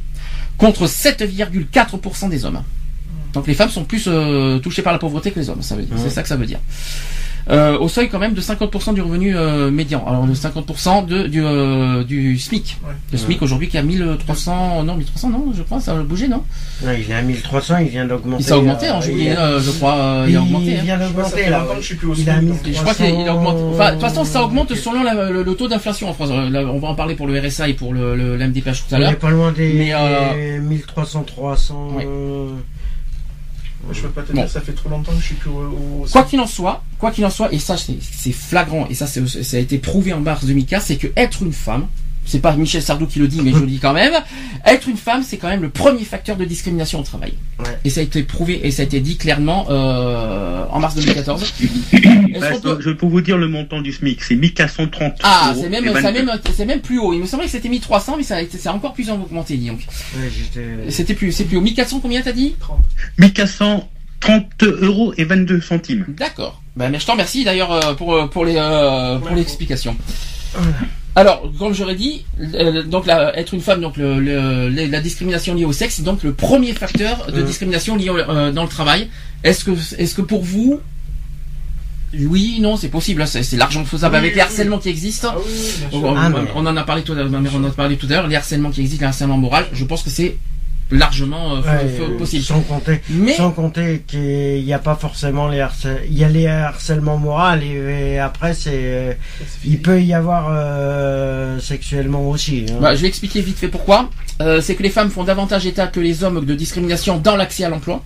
contre 0.57 0.87
7,4% 0.87 2.29
des 2.29 2.45
hommes. 2.45 2.63
Donc 3.33 3.45
les 3.45 3.53
femmes 3.53 3.69
sont 3.69 3.83
plus 3.83 4.05
euh, 4.07 4.57
touchées 4.57 4.81
par 4.81 4.93
la 4.93 4.97
pauvreté 4.99 5.29
que 5.31 5.39
les 5.39 5.49
hommes. 5.49 5.61
Ça 5.61 5.75
veut 5.75 5.83
dire, 5.83 5.95
Ouais. 5.95 6.01
c'est 6.03 6.09
ça 6.09 6.23
que 6.23 6.27
ça 6.29 6.35
veut 6.35 6.45
dire. 6.47 6.59
Euh, 7.49 7.77
au 7.79 7.87
seuil 7.87 8.09
quand 8.09 8.19
même 8.19 8.33
de 8.33 8.41
50% 8.41 8.93
du 8.93 9.01
revenu 9.01 9.35
euh, 9.35 9.71
médian. 9.71 10.03
Alors 10.05 10.25
de 10.25 10.33
50% 10.33 11.05
de, 11.05 11.27
du, 11.27 11.41
euh, 11.43 12.03
du 12.03 12.37
SMIC. 12.37 12.77
Ouais. 12.83 12.91
Le 13.13 13.17
SMIC 13.17 13.41
aujourd'hui 13.41 13.69
qui 13.69 13.77
a 13.77 13.83
1300, 13.83 14.83
non 14.83 14.95
1300 14.95 15.29
non, 15.29 15.53
je 15.55 15.63
crois, 15.63 15.79
ça 15.79 15.93
a 15.93 15.95
bougé 16.03 16.27
non 16.27 16.43
Ouais, 16.83 17.01
il 17.01 17.09
est 17.09 17.15
à 17.15 17.21
1300, 17.21 17.77
il 17.77 17.87
vient 17.87 18.05
d'augmenter. 18.05 18.43
Il 18.43 18.45
s'est 18.45 18.53
augmenté 18.53 18.87
euh, 18.87 18.93
en 18.95 19.01
juillet, 19.01 19.31
il- 19.31 19.37
euh, 19.37 19.61
je 19.61 19.71
crois, 19.71 19.95
euh, 19.95 20.25
il, 20.27 20.31
il 20.31 20.35
a 20.37 20.41
augmenté. 20.41 20.77
hein. 20.77 20.81
vient 20.83 20.97
d'augmenter 20.97 21.49
là. 21.49 21.65
je 21.79 21.85
suis 21.85 21.95
plus 21.95 22.07
au 22.09 22.13
Il 22.15 22.29
a 22.29 22.39
SMIC, 22.39 22.53
je 22.73 22.81
crois 22.81 22.93
qu'il 22.93 23.05
il 23.05 23.29
augmente. 23.29 23.57
Enfin, 23.73 23.87
de 23.87 23.91
toute 23.93 24.01
façon, 24.01 24.25
ça 24.25 24.43
augmente 24.43 24.75
selon 24.75 25.03
la- 25.03 25.29
le, 25.29 25.43
le 25.43 25.53
taux 25.55 25.67
d'inflation 25.69 26.09
en 26.09 26.13
France. 26.13 26.29
Là, 26.51 26.61
on 26.65 26.79
va 26.79 26.87
en 26.89 26.95
parler 26.95 27.15
pour 27.15 27.27
le 27.27 27.39
RSA 27.39 27.69
et 27.69 27.73
pour 27.73 27.93
le, 27.93 28.15
le, 28.15 28.35
l'MDPH 28.35 28.87
tout 28.89 28.95
à 28.95 28.97
On 28.97 28.99
l'heure. 28.99 29.11
est 29.11 29.15
pas 29.15 29.29
loin 29.31 29.51
des, 29.53 29.71
Mais, 29.73 29.93
euh, 29.93 30.33
des 30.57 30.59
1300, 30.59 31.23
300. 31.23 31.91
Ouais. 31.95 32.05
Je 33.91 34.01
peux 34.01 34.09
pas 34.09 34.23
te 34.23 34.33
Bon. 34.33 34.41
dire, 34.41 34.49
ça 34.49 34.59
fait 34.61 34.73
trop 34.73 34.89
longtemps 34.89 35.11
que 35.13 35.19
je 35.19 35.25
suis 35.25 35.35
plus 35.35 35.49
au. 35.49 36.01
au- 36.03 36.05
Quoi 36.11 36.23
qu'il 36.23 36.39
en 36.39 36.47
soit, 36.47 36.83
quoi 36.99 37.11
qu'il 37.11 37.25
en 37.25 37.29
soit, 37.29 37.53
et 37.53 37.59
ça 37.59 37.75
c'est 37.77 38.31
flagrant, 38.31 38.87
et 38.89 38.95
ça 38.95 39.07
c'est 39.07 39.25
ça 39.43 39.57
a 39.57 39.59
été 39.59 39.77
prouvé 39.77 40.13
en 40.13 40.19
mars 40.19 40.43
2015, 40.45 40.83
c'est 40.83 40.97
que 40.97 41.07
être 41.15 41.41
une 41.43 41.53
femme, 41.53 41.87
c'est 42.27 42.39
pas 42.41 42.53
Michel 42.55 42.81
Sardou 42.81 43.07
qui 43.07 43.19
le 43.19 43.27
dit, 43.27 43.41
mais 43.41 43.51
je 43.51 43.57
le 43.59 43.65
dis 43.67 43.79
quand 43.79 43.93
même, 43.93 44.13
être 44.65 44.87
une 44.89 44.97
femme, 44.97 45.23
c'est 45.23 45.37
quand 45.37 45.47
même 45.47 45.61
le 45.61 45.69
premier 45.69 46.03
facteur 46.03 46.35
de 46.35 46.45
discrimination 46.45 46.99
au 46.99 47.03
travail. 47.03 47.33
Ouais. 47.59 47.65
Et 47.85 47.89
ça 47.89 48.01
a 48.01 48.03
été 48.03 48.21
prouvé 48.23 48.59
et 48.67 48.71
ça 48.71 48.83
a 48.83 48.85
été 48.85 48.99
dit 48.99 49.17
clairement 49.17 49.65
euh, 49.69 50.65
en 50.69 50.79
mars 50.79 50.93
2014. 50.95 51.41
Est-ce 51.43 52.39
Bah, 52.39 52.51
qu'on 52.51 52.59
peut- 52.59 52.77
je 52.81 52.89
peux 52.91 53.05
vous 53.07 53.21
dire 53.21 53.37
le 53.37 53.47
montant 53.47 53.81
du 53.81 53.91
SMIC, 53.93 54.21
c'est 54.23 54.35
1430 54.35 55.13
Ah, 55.23 55.51
euros 55.53 55.61
c'est 55.63 55.69
même, 55.69 55.85
et 55.85 55.93
ça 55.93 56.01
22. 56.11 56.25
même, 56.25 56.39
c'est 56.55 56.65
même 56.65 56.81
plus 56.81 56.99
haut. 56.99 57.13
Il 57.13 57.19
me 57.21 57.25
semblait 57.25 57.45
que 57.45 57.51
c'était 57.51 57.69
1300, 57.69 58.15
mais 58.17 58.23
ça 58.23 58.35
a 58.35 58.41
été, 58.41 58.57
encore 58.69 58.93
plus 58.93 59.09
augmenté, 59.09 59.55
dis 59.57 59.67
donc. 59.69 59.79
ouais, 60.17 60.29
C'était 60.89 61.13
plus, 61.13 61.31
c'est 61.31 61.45
plus 61.45 61.57
haut. 61.57 61.61
1400, 61.61 61.99
combien 62.01 62.21
t'as 62.21 62.33
dit? 62.33 62.55
1430 63.19 64.63
euros 64.63 65.13
et 65.17 65.23
22 65.23 65.61
centimes. 65.61 66.05
D'accord. 66.09 66.61
Ben, 66.75 66.93
je 66.99 67.05
t'en 67.05 67.13
remercie 67.13 67.43
d'ailleurs 67.43 67.71
euh, 67.71 67.93
pour, 67.93 68.13
euh, 68.13 68.27
pour 68.27 68.45
les, 68.45 68.55
euh, 68.57 69.17
pour 69.19 69.31
Ouais. 70.55 70.61
Alors, 71.17 71.51
comme 71.57 71.73
j'aurais 71.73 71.95
dit, 71.95 72.25
euh, 72.53 72.83
donc 72.83 73.07
la- 73.07 73.35
être 73.39 73.53
une 73.55 73.61
femme, 73.61 73.81
donc 73.81 73.97
le, 73.97 74.19
le- 74.19 74.69
le- 74.69 74.85
la 74.85 75.01
discrimination 75.01 75.55
liée 75.55 75.65
au 75.65 75.73
sexe, 75.73 75.95
c'est 75.95 76.03
donc 76.03 76.21
le 76.21 76.31
premier 76.33 76.73
facteur 76.73 77.15
de 77.31 77.41
Mm. 77.41 77.45
discrimination 77.45 77.95
lié 77.95 78.09
au- 78.11 78.17
euh, 78.19 78.51
dans 78.51 78.61
le 78.61 78.69
travail. 78.69 79.09
Est-ce 79.43 79.65
que, 79.65 79.71
est-ce 79.97 80.13
que 80.13 80.21
pour 80.21 80.43
vous, 80.43 80.79
oui, 82.13 82.59
non, 82.61 82.77
c'est 82.77 82.89
possible, 82.89 83.21
hein, 83.23 83.25
c'est 83.25 83.41
c'est 83.41 83.57
largement 83.57 83.83
faisable 83.85 84.13
Oui, 84.13 84.19
avec 84.19 84.31
oui, 84.31 84.35
les 84.35 84.41
oui. 84.43 84.47
harcèlements 84.47 84.77
qui 84.77 84.89
existent. 84.89 85.33
Ah 85.35 85.39
oui. 85.43 85.53
On, 85.91 86.15
Ah, 86.15 86.27
on- 86.27 86.29
mais- 86.43 86.49
on 86.55 86.65
en 86.67 86.77
a 86.77 86.83
parlé 86.83 87.01
tout 87.01 87.13
à 87.13 87.15
l'heure, 87.15 87.29
ma 87.31 87.39
mère 87.39 87.55
en 87.55 87.63
a 87.63 87.71
parlé 87.71 87.97
tout 87.97 88.05
à 88.05 88.09
l'heure, 88.09 88.27
les 88.27 88.35
harcèlements 88.35 88.69
qui 88.69 88.81
existent, 88.81 89.01
les 89.05 89.07
harcèlements 89.07 89.37
moral, 89.37 89.65
je 89.73 89.83
pense 89.85 90.03
que 90.03 90.11
c'est 90.11 90.37
largement 90.91 91.55
euh, 91.55 91.61
Ouais, 91.61 92.17
possible. 92.17 92.43
Sans 92.43 92.61
compter, 92.61 93.01
Mais 93.09 93.33
sans 93.33 93.51
compter 93.51 94.03
qu'il 94.07 94.63
n'y 94.63 94.73
a 94.73 94.79
pas 94.79 94.95
forcément 94.95 95.47
les 95.47 95.59
harcèlements. 95.59 95.99
Il 96.09 96.17
y 96.17 96.23
a 96.23 96.29
les 96.29 96.47
harcèlements 96.47 97.17
moraux 97.17 97.55
et, 97.61 98.13
et 98.13 98.19
après 98.19 98.53
c'est, 98.53 99.17
il 99.65 99.81
peut 99.81 100.01
y 100.01 100.13
avoir 100.13 100.47
euh, 100.51 101.59
sexuellement 101.59 102.29
aussi. 102.29 102.65
hein. 102.69 102.77
Bah, 102.81 102.95
je 102.95 103.01
vais 103.01 103.07
expliquer 103.07 103.41
vite 103.41 103.57
fait 103.57 103.67
pourquoi. 103.67 104.09
Euh, 104.41 104.61
c'est 104.61 104.75
que 104.75 104.83
les 104.83 104.89
femmes 104.89 105.09
font 105.09 105.23
davantage 105.23 105.65
état 105.65 105.87
que 105.87 105.99
les 105.99 106.23
hommes 106.23 106.45
de 106.45 106.55
discrimination 106.55 107.17
dans 107.17 107.35
l'accès 107.35 107.63
à 107.63 107.69
l'emploi. 107.69 108.03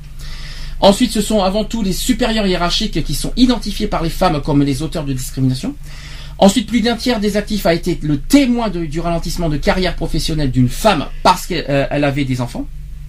Ensuite, 0.80 1.12
ce 1.12 1.22
sont 1.22 1.44
avant 1.44 1.64
tout 1.64 1.84
les 1.84 1.94
supérieurs 1.94 2.48
hiérarchiques 2.48 3.04
qui 3.04 3.14
sont 3.14 3.34
identifiés 3.38 3.86
par 3.88 4.02
les 4.02 4.10
femmes 4.10 4.42
comme 4.42 4.64
les 4.64 4.82
auteurs 4.82 5.04
de 5.04 5.14
discrimination. 5.14 5.76
Ensuite, 6.42 6.68
plus 6.68 6.82
d'un 6.82 6.96
tiers 6.98 7.20
des 7.22 7.38
actifs 7.38 7.66
a 7.66 7.74
été 7.74 7.98
le 8.02 8.18
témoin 8.18 8.70
de- 8.70 8.86
du 8.86 9.00
ralentissement 9.00 9.48
de 9.48 9.58
carrière 9.58 9.96
professionnelle 9.96 10.52
d'une 10.52 10.70
femme 10.70 11.06
parce 11.24 11.46
qu'elle 11.48 11.66
euh, 11.70 11.86
avait 11.92 12.26
des 12.26 12.42
enfants. 12.42 12.68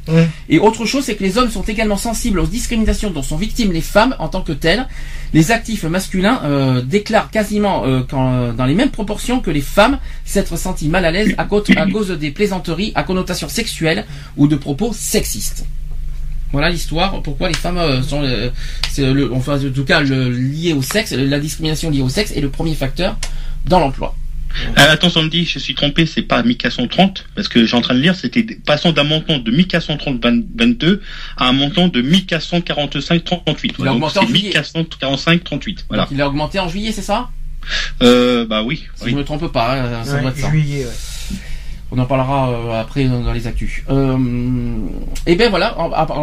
Ouais. 0.09 0.29
Et 0.49 0.59
autre 0.59 0.85
chose, 0.85 1.05
c'est 1.05 1.15
que 1.15 1.23
les 1.23 1.39
hommes 1.39 1.51
sont 1.51 1.63
également 1.63 1.97
sensibles 1.97 2.41
aux 2.41 2.47
discriminations 2.47 3.11
dont 3.11 3.23
sont 3.23 3.37
victimes 3.37 3.73
les 3.73 3.81
femmes 3.81 4.17
en 4.19 4.29
tant 4.29 4.43
que 4.43 4.53
telles. 4.53 4.87
Les 5.33 5.51
actifs 5.53 5.85
masculins 5.85 6.41
euh, 6.45 6.83
déclarent 6.83 7.31
quasiment 7.31 7.85
euh, 7.87 8.01
dans 8.11 8.65
les 8.67 8.75
mêmes 8.75 8.91
proportions 8.91 9.41
que 9.41 9.51
les 9.51 9.61
femmes 9.61 9.99
s'être 10.25 10.57
sentis 10.59 10.89
mal 10.89 11.05
à 11.05 11.11
l'aise 11.13 11.35
à 11.39 11.45
cause 11.45 12.11
des 12.11 12.33
plaisanteries 12.33 12.93
à 12.97 13.05
connotation 13.05 13.49
sexuelle 13.49 14.05
ou 14.37 14.47
de 14.49 14.57
propos 14.57 14.93
sexistes. 14.93 15.65
Voilà 16.53 16.71
l'histoire. 16.71 17.23
Pourquoi 17.23 17.49
les 17.49 17.55
femmes 17.55 17.79
euh, 17.79 18.03
sont, 18.03 18.23
euh, 18.23 18.51
c'est 18.91 19.13
le, 19.13 19.33
enfin 19.33 19.59
en 19.59 19.71
tout 19.73 19.85
cas 19.85 20.01
le, 20.01 20.31
lié 20.31 20.73
au 20.75 20.83
sexe, 20.83 21.13
la 21.13 21.41
discrimination 21.41 21.91
liée 21.91 22.03
au 22.03 22.09
sexe 22.09 22.31
est 22.33 22.41
le 22.41 22.51
premier 22.51 22.75
facteur 22.75 23.17
dans 23.65 23.81
l'emploi. 23.81 24.15
Euh, 24.79 24.93
attends, 24.93 25.09
Sandy, 25.09 25.47
je 25.47 25.59
suis 25.59 25.75
trompé, 25.75 26.05
c'est 26.05 26.21
pas 26.23 26.43
1430, 26.43 27.25
parce 27.35 27.49
que 27.49 27.65
j'ai 27.65 27.75
en 27.75 27.81
train 27.81 27.95
de 27.95 28.01
lire, 28.01 28.15
c'était 28.15 28.43
passant 28.67 28.93
d'un 28.93 29.05
montant 29.05 29.39
de 29.39 29.51
1430 29.51 30.23
22 30.55 31.01
à 31.39 31.49
un 31.49 31.53
montant 31.53 31.89
de 31.89 32.03
1445 32.03 33.25
38. 33.25 33.75
Il 33.79 33.89
a 33.89 33.93
augmenté 33.95 34.19
en 34.19 34.27
juillet. 34.27 34.49
1445 34.49 35.45
38. 35.45 35.85
Voilà. 35.89 36.03
Donc, 36.05 36.13
il 36.13 36.21
a 36.21 36.29
augmenté 36.29 36.59
en 36.59 36.69
juillet, 36.69 36.93
c'est 36.93 37.03
ça? 37.03 37.31
Euh, 38.03 38.45
bah 38.45 38.63
oui. 38.63 38.85
Si 38.97 39.05
oui. 39.05 39.11
je 39.13 39.17
me 39.17 39.25
trompe 39.25 39.51
pas, 39.53 39.75
hein, 39.75 40.05
ça 40.05 40.15
Ouais, 40.17 40.21
doit 40.21 40.31
être 40.31 40.39
ça. 40.39 40.51
juillet, 40.51 40.85
ouais. 40.85 40.91
On 41.95 41.99
en 41.99 42.07
parlera 42.07 42.51
euh, 42.51 42.81
après 42.81 43.05
dans 43.05 43.33
les 43.33 43.47
actus. 43.47 43.83
Euh, 43.91 44.17
et 45.27 45.37
ben 45.37 45.51
voilà, 45.51 45.77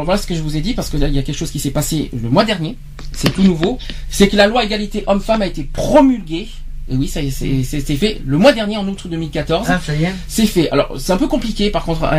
voilà 0.04 0.18
ce 0.18 0.26
que 0.26 0.34
je 0.34 0.42
vous 0.42 0.58
ai 0.58 0.62
dit 0.62 0.74
parce 0.74 0.90
que 0.90 0.98
là 0.98 1.08
il 1.08 1.14
y 1.14 1.20
a 1.20 1.22
quelque 1.22 1.38
chose 1.38 1.52
qui 1.52 1.60
s'est 1.60 1.70
passé 1.70 2.10
le 2.12 2.28
mois 2.28 2.44
dernier. 2.44 2.76
C'est 3.12 3.32
tout 3.32 3.44
nouveau. 3.44 3.78
C'est 4.10 4.30
que 4.30 4.36
la 4.36 4.48
loi 4.48 4.64
égalité 4.64 5.04
homme-femme 5.06 5.44
a 5.44 5.46
été 5.46 5.64
promulguée 5.64 6.48
et 6.92 6.96
oui, 6.96 7.08
ça 7.08 7.20
c'est 7.30 7.96
fait 7.96 8.20
le 8.26 8.38
mois 8.40 8.52
dernier 8.52 8.78
en 8.78 8.88
août 8.88 9.06
2014. 9.08 9.68
Ah, 9.70 9.80
ça 9.80 9.94
y 9.94 10.06
est. 10.06 10.14
C'est 10.28 10.48
fait. 10.48 10.72
Alors 10.72 10.96
c'est 10.98 11.14
un 11.14 11.18
peu 11.18 11.28
compliqué 11.28 11.70
par 11.70 11.86
contre, 11.86 12.10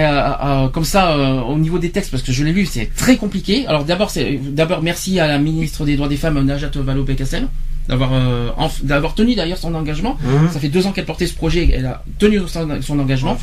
comme 0.72 0.84
ça 0.84 1.16
euh, 1.16 1.40
au 1.40 1.58
niveau 1.58 1.80
des 1.80 1.90
textes 1.90 2.12
parce 2.12 2.22
que 2.22 2.30
je 2.30 2.44
l'ai 2.44 2.52
lu, 2.52 2.66
c'est 2.66 2.94
très 2.94 3.16
compliqué. 3.16 3.66
Alors 3.66 3.82
d'abord 3.82 4.12
merci 4.80 5.18
à 5.18 5.26
la 5.26 5.38
ministre 5.38 5.84
des 5.84 5.96
droits 5.96 6.08
des 6.08 6.16
femmes 6.16 6.40
Najat 6.40 6.70
Vallaud-Belkacem 6.76 7.48
d'avoir 7.88 8.10
euh, 8.12 8.50
d'avoir 8.82 9.14
tenu 9.14 9.34
d'ailleurs 9.34 9.58
son 9.58 9.74
engagement. 9.74 10.16
Mmh. 10.22 10.52
Ça 10.52 10.60
fait 10.60 10.68
deux 10.68 10.86
ans 10.86 10.92
qu'elle 10.92 11.06
portait 11.06 11.26
ce 11.26 11.34
projet, 11.34 11.70
elle 11.74 11.86
a 11.86 12.04
tenu 12.18 12.40
son, 12.46 12.98
engagement. 12.98 13.36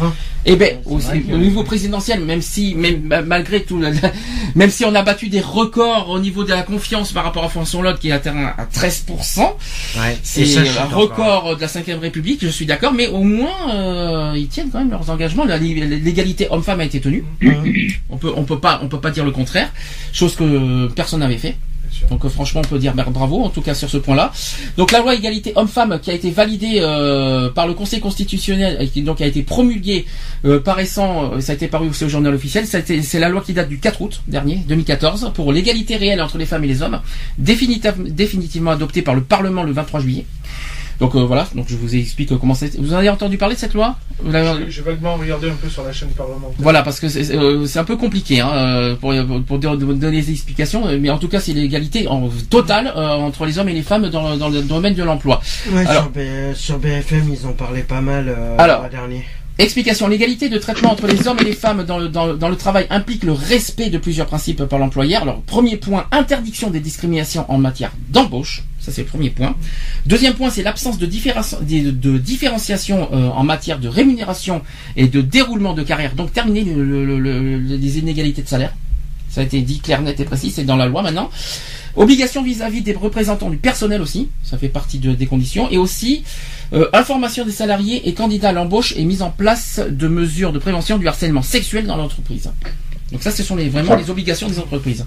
Et 0.46 0.54
eh 0.54 0.56
ben 0.56 0.78
au, 0.86 1.00
niveau 1.38 1.64
présidentiel, 1.64 2.22
même 2.22 2.42
si 2.42 2.76
même 2.76 3.24
malgré 3.26 3.64
tout, 3.64 3.82
même 4.56 4.70
si 4.70 4.86
on 4.86 4.96
a 4.96 5.02
battu 5.04 5.28
des 5.30 5.42
records 5.42 6.10
au 6.10 6.20
niveau 6.20 6.44
de 6.44 6.50
la 6.50 6.64
confiance 6.64 7.12
par 7.12 7.24
rapport 7.24 7.44
à 7.44 7.50
François 7.50 7.82
Hollande 7.82 8.00
qui 8.00 8.10
est 8.10 8.14
atteint 8.14 8.54
à 8.58 8.66
13%, 8.66 9.40
ouais. 9.42 10.18
c'est 10.24 10.58
un 10.58 10.86
record 10.86 11.56
de 11.56 11.62
la 11.62 11.68
5 11.68 11.86
République. 12.02 12.40
Je 12.42 12.48
suis 12.50 12.66
d'accord, 12.66 12.94
mais 12.94 13.08
au 13.08 13.24
moins 13.24 13.72
euh, 13.74 14.34
ils 14.36 14.48
tiennent 14.48 14.70
quand 14.72 14.80
même 14.80 14.92
leurs 14.92 15.10
engagements. 15.10 15.46
L'égalité 15.46 16.48
homme-femme 16.50 16.80
a 16.80 16.86
été 16.86 17.02
tenue. 17.02 17.24
Mmh. 17.42 17.52
On 18.10 18.18
peut 18.18 18.32
on 18.36 18.44
peut 18.44 18.60
pas 18.60 18.80
on 18.82 18.88
peut 18.88 19.02
pas 19.02 19.12
dire 19.12 19.26
le 19.26 19.32
contraire, 19.32 19.72
chose 20.14 20.36
que 20.36 20.88
personne 20.88 21.20
n'avait 21.20 21.38
fait. 21.38 21.56
Donc 22.10 22.26
euh, 22.26 22.30
franchement, 22.30 22.62
on 22.64 22.68
peut 22.68 22.80
dire 22.80 22.94
bravo 22.94 23.44
en 23.44 23.50
tout 23.50 23.62
cas 23.62 23.74
sur 23.74 23.90
ce 23.90 23.98
point-là. 23.98 24.32
Donc 24.78 24.92
la 24.92 25.00
loi 25.00 25.16
égalité 25.16 25.54
homme-femme 25.56 26.00
qui 26.02 26.12
a 26.12 26.14
été 26.14 26.32
validée 26.32 26.80
euh, 26.80 27.50
par 27.50 27.68
le 27.68 27.74
Conseil 27.74 28.00
constitutionnel 28.00 28.78
et 28.80 28.88
qui 28.88 29.02
donc 29.02 29.22
a 29.22 29.26
été 29.26 29.44
promulguée 29.44 30.06
euh, 30.46 30.60
par 30.60 30.76
récent, 30.76 31.40
ça 31.42 31.52
a 31.52 31.56
été 31.56 31.68
paru 31.68 31.90
aussi 31.90 32.06
au 32.06 32.10
journal 32.10 32.34
officiel. 32.34 32.66
C'est 32.68 33.20
la 33.20 33.30
loi 33.30 33.42
qui 33.42 33.54
date 33.54 33.70
du 33.70 33.80
4 33.80 34.02
août 34.02 34.22
dernier, 34.28 34.64
2014, 34.68 35.32
pour 35.34 35.52
l'égalité 35.52 35.96
réelle 35.96 36.22
entre 36.22 36.38
les 36.38 36.46
femmes 36.46 36.64
et 36.64 36.68
les 36.68 36.82
hommes, 36.82 37.00
définitivement 37.38 38.72
adoptée 38.72 39.02
par 39.02 39.16
le 39.16 39.22
Parlement 39.22 39.64
le 39.64 39.72
23 39.72 40.00
juillet. 40.02 40.26
Donc 41.00 41.16
euh, 41.16 41.24
voilà, 41.24 41.48
donc 41.54 41.66
je 41.68 41.76
vous 41.76 41.96
explique 41.96 42.36
comment 42.38 42.56
c'est. 42.56 42.76
Vous 42.78 42.94
en 42.94 42.98
avez 42.98 43.10
entendu 43.10 43.38
parler 43.38 43.56
de 43.56 43.60
cette 43.60 43.74
loi? 43.74 43.96
J'ai 44.68 44.82
vaguement 44.82 45.16
regardé 45.16 45.50
un 45.50 45.54
peu 45.56 45.70
sur 45.70 45.84
la 45.84 45.94
chaîne 45.94 46.10
parlementaire. 46.10 46.58
Voilà, 46.58 46.82
parce 46.82 47.00
que 47.00 47.08
c'est 47.08 47.36
euh, 47.36 47.66
un 47.76 47.84
peu 47.84 47.98
compliqué 47.98 48.40
hein, 48.40 48.50
euh, 48.50 48.96
pour, 48.96 49.14
pour, 49.46 49.60
donner 49.60 50.22
des 50.22 50.32
explications, 50.32 50.88
mais 51.00 51.10
en 51.12 51.20
tout 51.20 51.28
cas 51.28 51.40
c'est 51.40 51.54
l'égalité 51.54 52.08
en 52.08 52.30
totale 52.50 52.92
entre 52.96 53.46
les 53.46 53.60
hommes 53.60 53.70
et 53.70 53.74
les 53.74 53.84
femmes 53.84 54.10
dans, 54.10 54.38
dans 54.38 54.50
le 54.50 54.62
domaine 54.62 54.96
de 54.96 55.04
l'emploi. 55.04 55.42
Ouais, 55.72 55.86
sur, 56.56 56.80
BFM 56.80 57.30
ils 57.32 57.46
en 57.46 57.54
parlaient 57.54 57.82
pas 57.82 58.02
mal 58.02 58.36
alors, 58.58 58.90
dernier. 58.90 59.24
Explication. 59.60 60.08
L'égalité 60.08 60.50
de 60.50 60.58
traitement 60.60 60.92
entre 60.92 61.08
les 61.08 61.28
hommes 61.28 61.40
et 61.40 61.44
les 61.44 61.54
femmes 61.54 61.84
dans 61.84 61.98
le, 61.98 62.10
dans, 62.10 62.36
dans 62.36 62.50
le 62.50 62.56
travail 62.56 62.86
implique 62.92 63.24
le 63.24 63.32
respect 63.32 63.90
de 63.90 63.98
plusieurs 63.98 64.28
principes 64.28 64.64
par 64.66 64.78
l'employeur. 64.78 65.24
Alors, 65.24 65.42
premier 65.42 65.78
point, 65.78 66.06
interdiction 66.12 66.70
des 66.70 66.80
discriminations 66.80 67.46
en 67.52 67.58
matière 67.58 67.92
d'embauche. 68.10 68.64
Ça, 68.88 68.94
c'est 68.94 69.02
le 69.02 69.08
premier 69.08 69.32
point. 69.32 69.54
Deuxième 70.06 70.34
point, 70.34 70.50
c'est 70.50 70.64
l'absence 70.64 70.98
de, 70.98 71.06
de, 71.08 72.18
différenciation 72.18 73.10
euh, 73.12 73.28
en 73.28 73.44
matière 73.44 73.80
de 73.80 73.90
rémunération 73.90 74.62
et 74.96 75.10
de 75.10 75.20
déroulement 75.20 75.74
de 75.74 75.84
carrière. 75.84 76.16
Donc, 76.16 76.32
terminer 76.32 76.64
les 76.64 78.00
inégalités 78.00 78.42
de 78.42 78.48
salaire. 78.48 78.74
Ça 79.30 79.42
a 79.42 79.44
été 79.44 79.60
dit 79.60 79.82
clair, 79.82 80.02
net 80.02 80.18
et 80.22 80.24
précis. 80.24 80.52
C'est 80.52 80.64
dans 80.64 80.78
la 80.78 80.86
loi 80.86 81.02
maintenant. 81.02 81.30
Obligation 81.98 82.44
vis-à-vis 82.44 82.80
des 82.82 82.94
représentants 82.94 83.50
du 83.50 83.58
personnel 83.58 84.02
aussi. 84.02 84.30
Ça 84.42 84.58
fait 84.58 84.70
partie 84.70 85.00
des 85.00 85.26
conditions. 85.26 85.70
Et 85.70 85.78
aussi, 85.78 86.24
euh, 86.72 86.88
information 86.94 87.44
des 87.44 87.52
salariés 87.52 88.08
et 88.08 88.14
candidats 88.14 88.50
à 88.50 88.54
l'embauche 88.54 88.94
et 88.96 89.04
mise 89.04 89.22
en 89.22 89.32
place 89.32 89.82
de 89.86 90.08
mesures 90.08 90.54
de 90.54 90.60
prévention 90.60 90.98
du 90.98 91.10
harcèlement 91.10 91.42
sexuel 91.42 91.88
dans 91.88 91.98
l'entreprise. 91.98 92.50
Donc 93.12 93.22
ça, 93.22 93.32
ce 93.32 93.44
sont 93.44 93.58
les, 93.58 93.68
vraiment 93.68 93.96
les 93.96 94.10
obligations 94.10 94.48
des 94.48 94.60
entreprises. 94.60 95.06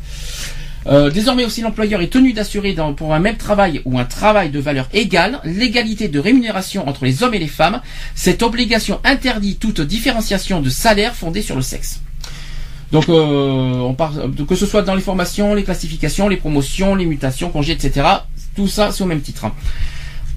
Euh, 0.87 1.11
désormais 1.11 1.45
aussi, 1.45 1.61
l'employeur 1.61 2.01
est 2.01 2.09
tenu 2.09 2.33
d'assurer 2.33 2.74
pour 2.97 3.14
un 3.14 3.18
même 3.18 3.37
travail 3.37 3.83
ou 3.85 3.99
un 3.99 4.05
travail 4.05 4.51
de 4.51 4.59
valeur 4.59 4.89
égale 4.93 5.41
l'égalité 5.45 6.09
de 6.09 6.18
rémunération 6.18 6.89
entre 6.89 7.05
les 7.05 7.22
hommes 7.22 7.35
et 7.35 7.39
les 7.39 7.49
femmes. 7.49 7.81
Cette 8.14 8.43
obligation 8.43 9.01
interdit 9.05 9.57
toute 9.57 9.81
différenciation 9.81 10.61
de 10.61 10.70
salaire 10.70 11.14
fondée 11.14 11.43
sur 11.43 11.57
le 11.57 11.62
sexe. 11.62 12.01
Donc, 12.93 13.09
euh, 13.09 13.74
on 13.78 13.95
part, 13.95 14.14
que 14.49 14.55
ce 14.55 14.66
soit 14.66 14.83
dans 14.83 14.95
les 14.95 15.03
formations, 15.03 15.55
les 15.55 15.62
classifications, 15.62 16.28
les 16.28 16.37
promotions, 16.37 16.95
les 16.95 17.07
mutations, 17.07 17.51
congés, 17.51 17.72
etc. 17.72 18.07
Tout 18.57 18.66
ça, 18.66 18.91
c'est 18.91 19.05
au 19.05 19.07
même 19.07 19.20
titre. 19.20 19.47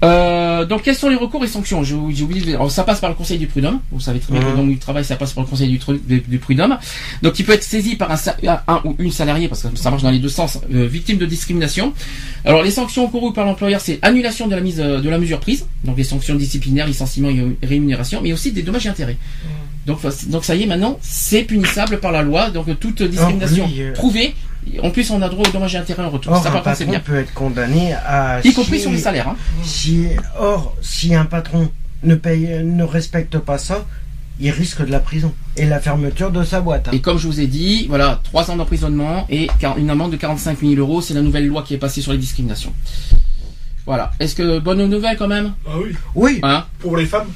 Euh, 0.02 0.64
donc 0.64 0.82
quels 0.82 0.96
sont 0.96 1.08
les 1.08 1.16
recours 1.16 1.44
et 1.44 1.48
sanctions? 1.48 1.82
J'ai 1.82 1.94
oublié. 1.94 2.56
ça 2.68 2.84
passe 2.84 3.00
par 3.00 3.10
le 3.10 3.16
Conseil 3.16 3.38
du 3.38 3.46
prud'homme. 3.46 3.80
Vous 3.92 4.00
savez 4.00 4.18
très 4.18 4.32
bien 4.32 4.42
que 4.42 4.56
le 4.56 4.66
du 4.66 4.78
travail, 4.78 5.04
ça 5.04 5.16
passe 5.16 5.32
par 5.32 5.44
le 5.44 5.48
Conseil 5.48 5.68
du, 5.68 6.20
du, 6.20 6.38
prud'homme. 6.38 6.78
Donc 7.22 7.38
il 7.38 7.44
peut 7.44 7.52
être 7.52 7.62
saisi 7.62 7.96
par 7.96 8.10
un, 8.10 8.16
un, 8.66 8.80
ou 8.84 8.96
une 8.98 9.12
salariée, 9.12 9.48
parce 9.48 9.62
que 9.62 9.76
ça 9.76 9.90
marche 9.90 10.02
dans 10.02 10.10
les 10.10 10.18
deux 10.18 10.28
sens, 10.28 10.58
euh, 10.72 10.86
victime 10.86 11.18
de 11.18 11.26
discrimination. 11.26 11.92
Alors 12.44 12.62
les 12.62 12.70
sanctions 12.70 13.04
encourues 13.04 13.32
par 13.32 13.46
l'employeur, 13.46 13.80
c'est 13.80 13.98
annulation 14.02 14.46
de 14.46 14.54
la 14.54 14.60
mise 14.60 14.80
euh, 14.80 15.00
de 15.00 15.08
la 15.08 15.18
mesure 15.18 15.40
prise, 15.40 15.66
donc 15.84 15.96
les 15.96 16.04
sanctions 16.04 16.34
disciplinaires, 16.34 16.86
licenciement 16.86 17.28
et 17.30 17.66
rémunération, 17.66 18.20
mais 18.22 18.32
aussi 18.32 18.52
des 18.52 18.62
dommages 18.62 18.86
et 18.86 18.90
intérêts. 18.90 19.16
Donc, 19.86 20.00
donc 20.28 20.44
ça 20.44 20.54
y 20.54 20.62
est, 20.62 20.66
maintenant, 20.66 20.98
c'est 21.02 21.42
punissable 21.42 22.00
par 22.00 22.10
la 22.12 22.22
loi. 22.22 22.50
Donc 22.50 22.66
toute 22.80 23.02
discrimination 23.02 23.70
prouvée 23.94 24.34
en 24.82 24.90
plus, 24.90 25.10
on 25.10 25.20
a 25.22 25.28
droit 25.28 25.48
aux 25.48 25.52
dommages 25.52 25.74
et 25.74 25.78
intérêts 25.78 26.04
en 26.04 26.10
retour. 26.10 26.32
Or, 26.32 26.42
ça, 26.42 26.52
un 26.52 26.60
patron 26.60 26.90
bien. 26.90 27.00
peut 27.00 27.16
être 27.16 27.32
condamné 27.34 27.92
à. 27.92 28.40
Y 28.44 28.52
compris 28.52 28.80
sur 28.80 28.90
les 28.90 28.98
salaires. 28.98 29.28
Hein. 29.28 29.36
Si, 29.62 30.08
or, 30.38 30.76
si 30.80 31.14
un 31.14 31.24
patron 31.24 31.70
ne 32.02 32.14
paye, 32.14 32.62
ne 32.64 32.84
respecte 32.84 33.38
pas 33.38 33.58
ça, 33.58 33.86
il 34.40 34.50
risque 34.50 34.84
de 34.84 34.90
la 34.90 35.00
prison 35.00 35.32
et 35.56 35.66
la 35.66 35.80
fermeture 35.80 36.30
de 36.30 36.42
sa 36.44 36.60
boîte. 36.60 36.88
Hein. 36.88 36.92
Et 36.92 37.00
comme 37.00 37.18
je 37.18 37.26
vous 37.26 37.40
ai 37.40 37.46
dit, 37.46 37.86
voilà, 37.88 38.20
3 38.24 38.50
ans 38.50 38.56
d'emprisonnement 38.56 39.26
et 39.30 39.48
une 39.76 39.90
amende 39.90 40.12
de 40.12 40.16
45 40.16 40.60
000 40.60 40.74
euros. 40.74 41.00
C'est 41.00 41.14
la 41.14 41.22
nouvelle 41.22 41.46
loi 41.46 41.62
qui 41.62 41.74
est 41.74 41.78
passée 41.78 42.00
sur 42.00 42.12
les 42.12 42.18
discriminations. 42.18 42.72
Voilà. 43.86 44.10
Est-ce 44.18 44.34
que 44.34 44.58
bonne 44.60 44.86
nouvelle 44.86 45.16
quand 45.16 45.28
même? 45.28 45.52
Ah 45.66 45.72
oui. 45.76 45.94
Oui. 46.14 46.40
Hein? 46.42 46.64
Pour 46.78 46.96
les 46.96 47.04
femmes. 47.06 47.28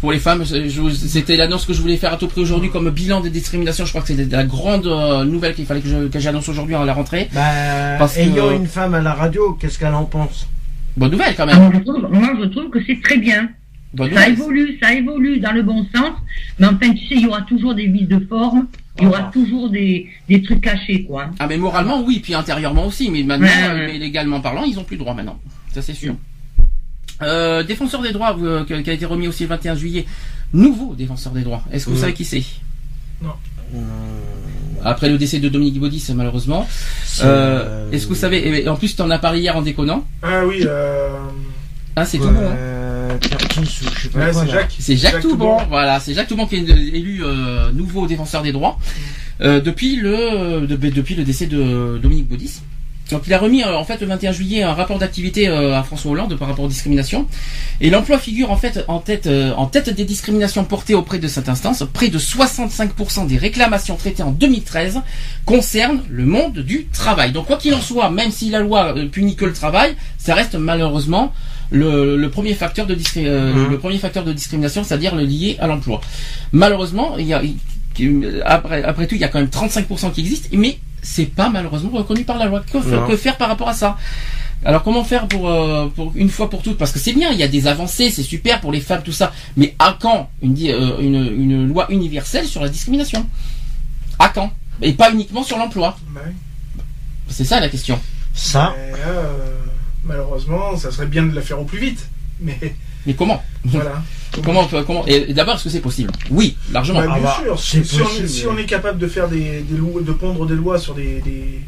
Pour 0.00 0.12
les 0.12 0.18
femmes, 0.18 0.44
c'était 0.44 1.36
l'annonce 1.36 1.66
que 1.66 1.72
je 1.72 1.80
voulais 1.80 1.96
faire 1.96 2.12
à 2.12 2.16
tout 2.16 2.26
prix 2.26 2.40
aujourd'hui 2.40 2.70
comme 2.70 2.90
bilan 2.90 3.20
des 3.20 3.30
discriminations. 3.30 3.84
Je 3.84 3.90
crois 3.90 4.02
que 4.02 4.08
c'est 4.08 4.30
la 4.30 4.44
grande 4.44 4.86
euh, 4.86 5.24
nouvelle 5.24 5.54
qu'il 5.54 5.66
fallait 5.66 5.80
que 5.80 6.18
j'annonce 6.18 6.48
aujourd'hui 6.48 6.74
à 6.74 6.84
la 6.84 6.94
rentrée. 6.94 7.28
Bah, 7.32 7.96
Parce 7.98 8.16
ayant 8.16 8.50
une 8.52 8.66
femme 8.66 8.94
à 8.94 9.00
la 9.00 9.12
radio, 9.12 9.54
qu'est-ce 9.54 9.78
qu'elle 9.78 9.94
en 9.94 10.04
pense? 10.04 10.46
Bonne 10.96 11.12
nouvelle 11.12 11.34
quand 11.36 11.46
même. 11.46 11.58
Moi 11.58 12.30
je 12.40 12.46
trouve, 12.46 12.70
que 12.70 12.78
c'est 12.86 13.00
très 13.02 13.18
bien. 13.18 13.48
ça 14.14 14.28
évolue, 14.28 14.78
ça 14.82 14.94
évolue 14.94 15.40
dans 15.40 15.52
le 15.52 15.62
bon 15.62 15.86
sens. 15.94 16.12
Mais 16.58 16.66
enfin, 16.66 16.92
tu 16.92 17.06
sais, 17.06 17.14
il 17.16 17.22
y 17.22 17.26
aura 17.26 17.42
toujours 17.42 17.74
des 17.74 17.86
vices 17.86 18.08
de 18.08 18.24
forme. 18.26 18.66
Il 18.98 19.04
y 19.04 19.06
aura 19.06 19.24
toujours 19.24 19.70
des, 19.70 20.08
des 20.28 20.40
trucs 20.40 20.60
cachés, 20.60 21.02
quoi. 21.02 21.26
Ah, 21.40 21.46
mais 21.48 21.56
moralement, 21.56 22.02
oui, 22.02 22.20
puis 22.20 22.32
intérieurement 22.32 22.86
aussi. 22.86 23.10
Mais 23.10 23.22
maintenant, 23.22 23.48
mais 23.74 23.98
légalement 23.98 24.40
parlant, 24.40 24.62
ils 24.64 24.78
ont 24.78 24.84
plus 24.84 24.96
le 24.96 25.00
droit 25.00 25.14
maintenant 25.14 25.38
ça 25.74 25.82
c'est 25.82 25.94
sûr. 25.94 26.14
Euh, 27.22 27.62
défenseur 27.62 28.02
des 28.02 28.12
droits, 28.12 28.36
euh, 28.40 28.64
qui 28.64 28.72
a 28.72 28.92
été 28.92 29.06
remis 29.06 29.28
aussi 29.28 29.44
le 29.44 29.48
21 29.50 29.74
juillet. 29.76 30.04
Nouveau 30.52 30.94
défenseur 30.94 31.32
des 31.32 31.42
droits. 31.42 31.62
Est-ce 31.72 31.86
que 31.86 31.90
vous 31.90 31.98
savez 31.98 32.12
qui 32.12 32.24
c'est? 32.24 32.42
Non. 33.22 33.30
Euh, 33.74 33.78
Après 34.84 35.08
le 35.08 35.18
décès 35.18 35.38
de 35.38 35.48
Dominique 35.48 35.80
Baudis, 35.80 36.04
malheureusement. 36.14 36.66
Est-ce 37.18 38.04
que 38.04 38.08
vous 38.08 38.14
savez 38.14 38.68
En 38.68 38.76
plus, 38.76 38.94
tu 38.94 39.02
en 39.02 39.10
as 39.10 39.18
parlé 39.18 39.40
hier 39.40 39.56
en 39.56 39.62
déconnant. 39.62 40.04
Ah 40.22 40.44
oui. 40.46 40.66
Ah, 41.96 42.04
c'est 42.04 42.18
tout 42.18 42.28
bon. 42.28 42.40
Hein. 42.40 43.18
c'est 44.32 44.50
Jacques. 44.50 44.76
C'est 44.78 44.96
Jacques, 44.96 45.20
Toubon. 45.20 45.58
Voilà, 45.68 46.00
c'est 46.00 46.14
Jacques 46.14 46.28
Toubon 46.28 46.46
qui 46.46 46.56
est 46.56 46.68
élu 46.68 47.22
nouveau 47.72 48.06
défenseur 48.06 48.42
des 48.42 48.52
droits 48.52 48.78
depuis 49.40 49.96
le 49.96 50.66
depuis 50.66 51.14
le 51.14 51.24
décès 51.24 51.46
de 51.46 51.98
Dominique 52.02 52.28
Baudis. 52.28 52.60
Donc 53.10 53.22
il 53.26 53.34
a 53.34 53.38
remis 53.38 53.62
euh, 53.62 53.76
en 53.76 53.84
fait 53.84 54.00
le 54.00 54.06
21 54.06 54.32
juillet 54.32 54.62
un 54.62 54.72
rapport 54.72 54.98
d'activité 54.98 55.48
euh, 55.48 55.78
à 55.78 55.82
François 55.82 56.12
Hollande 56.12 56.36
par 56.36 56.48
rapport 56.48 56.64
aux 56.64 56.68
discriminations. 56.68 57.26
Et 57.80 57.90
l'emploi 57.90 58.18
figure 58.18 58.50
en 58.50 58.56
fait 58.56 58.84
en 58.88 58.98
tête, 58.98 59.26
euh, 59.26 59.52
en 59.56 59.66
tête 59.66 59.90
des 59.90 60.04
discriminations 60.04 60.64
portées 60.64 60.94
auprès 60.94 61.18
de 61.18 61.28
cette 61.28 61.48
instance. 61.48 61.84
Près 61.92 62.08
de 62.08 62.18
65% 62.18 63.26
des 63.26 63.36
réclamations 63.36 63.96
traitées 63.96 64.22
en 64.22 64.30
2013 64.30 65.00
concernent 65.44 66.02
le 66.08 66.24
monde 66.24 66.58
du 66.58 66.86
travail. 66.86 67.32
Donc 67.32 67.46
quoi 67.46 67.56
qu'il 67.56 67.74
en 67.74 67.80
soit, 67.80 68.10
même 68.10 68.30
si 68.30 68.50
la 68.50 68.60
loi 68.60 68.94
punit 69.12 69.36
que 69.36 69.44
le 69.44 69.52
travail, 69.52 69.96
ça 70.18 70.34
reste 70.34 70.54
malheureusement 70.54 71.32
le, 71.70 72.26
premier 72.28 72.54
facteur 72.54 72.86
de 72.86 72.94
mmh. 72.94 73.70
le 73.70 73.78
premier 73.78 73.98
facteur 73.98 74.24
de 74.24 74.32
discrimination, 74.32 74.84
c'est-à-dire 74.84 75.14
le 75.14 75.24
lié 75.24 75.56
à 75.60 75.66
l'emploi. 75.66 76.00
Malheureusement, 76.52 77.16
il 77.18 77.26
y 77.26 77.34
a, 77.34 77.42
après, 78.44 78.82
après 78.82 79.06
tout, 79.06 79.14
il 79.14 79.20
y 79.20 79.24
a 79.24 79.28
quand 79.28 79.40
même 79.40 79.48
35% 79.48 80.12
qui 80.12 80.20
existent, 80.20 80.48
mais 80.52 80.78
c'est 81.04 81.26
pas 81.26 81.48
malheureusement 81.50 81.90
reconnu 81.90 82.24
par 82.24 82.38
la 82.38 82.46
loi. 82.46 82.64
Que, 82.72 83.16
faire 83.16 83.36
par 83.36 83.48
rapport 83.48 83.68
à 83.68 83.74
ça? 83.74 83.96
Alors 84.64 84.82
comment 84.82 85.04
faire 85.04 85.28
pour, 85.28 85.48
euh, 85.48 85.88
pour 85.94 86.12
une 86.14 86.30
fois 86.30 86.48
pour 86.48 86.62
toutes? 86.62 86.78
Parce 86.78 86.90
que 86.90 86.98
c'est 86.98 87.12
bien, 87.12 87.30
il 87.30 87.38
y 87.38 87.42
a 87.42 87.48
des 87.48 87.66
avancées, 87.66 88.10
c'est 88.10 88.22
super 88.22 88.60
pour 88.60 88.72
les 88.72 88.80
femmes, 88.80 89.02
tout 89.04 89.12
ça. 89.12 89.32
Mais 89.56 89.76
à 89.78 89.96
quand 90.00 90.30
une, 90.40 90.56
euh, 90.68 90.98
une, 91.00 91.42
une 91.42 91.68
loi 91.68 91.86
universelle 91.90 92.46
sur 92.46 92.62
la 92.62 92.70
discrimination? 92.70 93.26
À 94.18 94.30
quand? 94.30 94.50
Et 94.80 94.94
pas 94.94 95.12
uniquement 95.12 95.44
sur 95.44 95.58
l'emploi? 95.58 95.96
C'est 97.28 97.44
ça 97.44 97.60
la 97.60 97.68
question. 97.68 98.00
Ça 98.32 98.74
euh, 99.06 99.58
Malheureusement, 100.04 100.76
ça 100.76 100.90
serait 100.90 101.06
bien 101.06 101.24
de 101.24 101.34
la 101.34 101.42
faire 101.42 101.60
au 101.60 101.64
plus 101.64 101.78
vite. 101.78 102.08
Mais 102.40 102.74
Mais 103.06 103.14
comment 103.14 103.42
Voilà. 103.64 104.02
Comment, 104.44 104.66
comment 104.84 105.06
Et 105.06 105.32
d'abord, 105.32 105.54
est-ce 105.54 105.62
que 105.64 105.70
c'est 105.70 105.80
possible? 105.80 106.10
Oui, 106.28 106.56
largement. 106.72 106.98
Bah, 106.98 107.06
bien 107.14 107.22
bah, 107.22 107.38
sûr. 107.40 107.56
c'est 107.56 107.84
Si, 107.84 107.94
on 107.94 107.98
est, 108.00 108.02
possible, 108.02 108.28
si 108.28 108.46
on 108.48 108.58
est 108.58 108.64
capable 108.66 108.98
de 108.98 109.06
faire 109.06 109.28
des, 109.28 109.60
des 109.60 109.76
lois, 109.76 110.02
de 110.02 110.10
pondre 110.10 110.44
des 110.44 110.56
lois 110.56 110.76
sur 110.76 110.92
des, 110.96 111.20
des, 111.20 111.60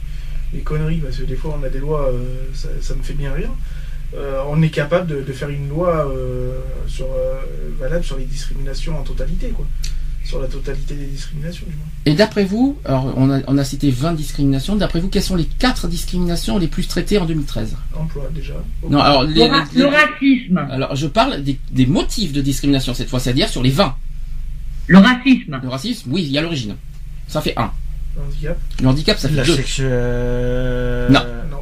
des 0.52 0.60
conneries, 0.62 0.96
parce 0.96 1.16
que 1.18 1.22
des 1.22 1.36
fois 1.36 1.56
on 1.60 1.64
a 1.64 1.68
des 1.68 1.78
lois, 1.78 2.08
euh, 2.12 2.24
ça, 2.54 2.66
ça 2.80 2.96
me 2.96 3.02
fait 3.04 3.12
bien 3.12 3.32
rire. 3.32 3.50
euh, 4.16 4.40
on 4.48 4.60
est 4.62 4.70
capable 4.70 5.06
de, 5.06 5.20
de 5.22 5.32
faire 5.32 5.48
une 5.48 5.68
loi 5.68 6.10
euh, 6.10 6.58
sur, 6.88 7.06
euh, 7.06 7.40
valable 7.78 8.02
sur 8.04 8.16
les 8.16 8.24
discriminations 8.24 8.98
en 8.98 9.02
totalité, 9.04 9.50
quoi. 9.50 9.66
Sur 10.26 10.40
la 10.40 10.48
totalité 10.48 10.94
des 10.94 11.06
discriminations, 11.06 11.64
du 11.68 11.76
moins. 11.76 11.86
Et 12.04 12.14
d'après 12.14 12.44
vous, 12.44 12.76
alors 12.84 13.12
on 13.16 13.30
a, 13.30 13.40
on 13.46 13.56
a 13.58 13.64
cité 13.64 13.90
20 13.92 14.14
discriminations, 14.14 14.74
d'après 14.74 14.98
vous, 15.00 15.08
quelles 15.08 15.22
sont 15.22 15.36
les 15.36 15.44
4 15.44 15.86
discriminations 15.88 16.58
les 16.58 16.66
plus 16.66 16.86
traitées 16.88 17.18
en 17.18 17.26
2013 17.26 17.76
Emploi, 17.94 18.24
déjà. 18.34 18.54
Non, 18.88 19.00
alors, 19.00 19.22
Le, 19.22 19.32
les- 19.32 19.46
ra- 19.48 19.64
les- 19.72 19.80
le 19.82 19.86
racisme. 19.86 20.58
alors 20.70 20.96
je 20.96 21.06
parle 21.06 21.42
des, 21.44 21.58
des 21.70 21.86
motifs 21.86 22.32
de 22.32 22.40
discrimination 22.40 22.92
cette 22.92 23.08
fois, 23.08 23.20
c'est-à-dire 23.20 23.48
sur 23.48 23.62
les 23.62 23.70
20. 23.70 23.94
Le 24.88 24.98
racisme. 24.98 25.60
Le 25.62 25.68
racisme, 25.68 26.10
oui, 26.12 26.22
il 26.24 26.30
y 26.32 26.38
a 26.38 26.42
l'origine. 26.42 26.74
Ça 27.28 27.40
fait 27.40 27.54
1. 27.56 27.70
Le 28.16 28.22
handicap. 28.22 28.58
Le 28.82 28.88
handicap, 28.88 29.18
ça 29.18 29.28
fait 29.28 29.34
La 29.36 29.44
2. 29.44 29.54
sexuelle. 29.54 31.06
Non. 31.12 31.20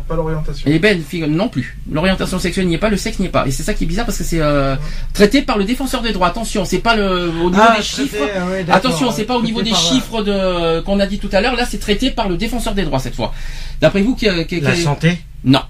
Pas 0.08 0.16
l'orientation. 0.16 0.70
Et 0.70 0.78
ben, 0.78 1.00
fig- 1.02 1.24
non 1.26 1.48
plus. 1.48 1.78
L'orientation 1.90 2.38
sexuelle 2.38 2.66
n'y 2.66 2.74
est 2.74 2.78
pas, 2.78 2.90
le 2.90 2.96
sexe 2.98 3.18
n'y 3.18 3.26
est 3.26 3.30
pas. 3.30 3.46
Et 3.46 3.50
c'est 3.50 3.62
ça 3.62 3.72
qui 3.72 3.84
est 3.84 3.86
bizarre 3.86 4.04
parce 4.04 4.18
que 4.18 4.24
c'est 4.24 4.40
euh, 4.40 4.76
traité 5.14 5.40
par 5.40 5.56
le 5.56 5.64
défenseur 5.64 6.02
des 6.02 6.12
droits. 6.12 6.28
Attention, 6.28 6.64
c'est 6.66 6.78
pas 6.80 6.94
le 6.94 7.30
au 7.30 7.48
niveau 7.50 7.62
Ah, 7.66 7.76
des 7.78 7.82
traité, 7.82 8.02
chiffres. 8.10 8.16
ah 8.38 8.46
ouais. 8.46 8.66
Attention, 8.70 9.10
c'est 9.12 9.24
pas 9.24 9.36
au 9.36 9.42
niveau 9.42 9.62
des 9.62 9.70
par, 9.70 9.80
euh, 9.80 9.82
chiffres 9.94 10.22
de 10.22 10.80
qu'on 10.80 11.00
a 11.00 11.06
dit 11.06 11.18
tout 11.18 11.30
à 11.32 11.40
l'heure. 11.40 11.56
Là, 11.56 11.64
c'est 11.64 11.78
traité 11.78 12.10
par 12.10 12.28
le 12.28 12.36
défenseur 12.36 12.74
des 12.74 12.82
droits 12.84 12.98
cette 12.98 13.14
fois. 13.14 13.32
D'après 13.80 14.02
vous, 14.02 14.14
qui, 14.14 14.26
qui- 14.46 14.60
La 14.60 14.72
qui- 14.72 14.82
santé? 14.82 15.18
non, 15.44 15.62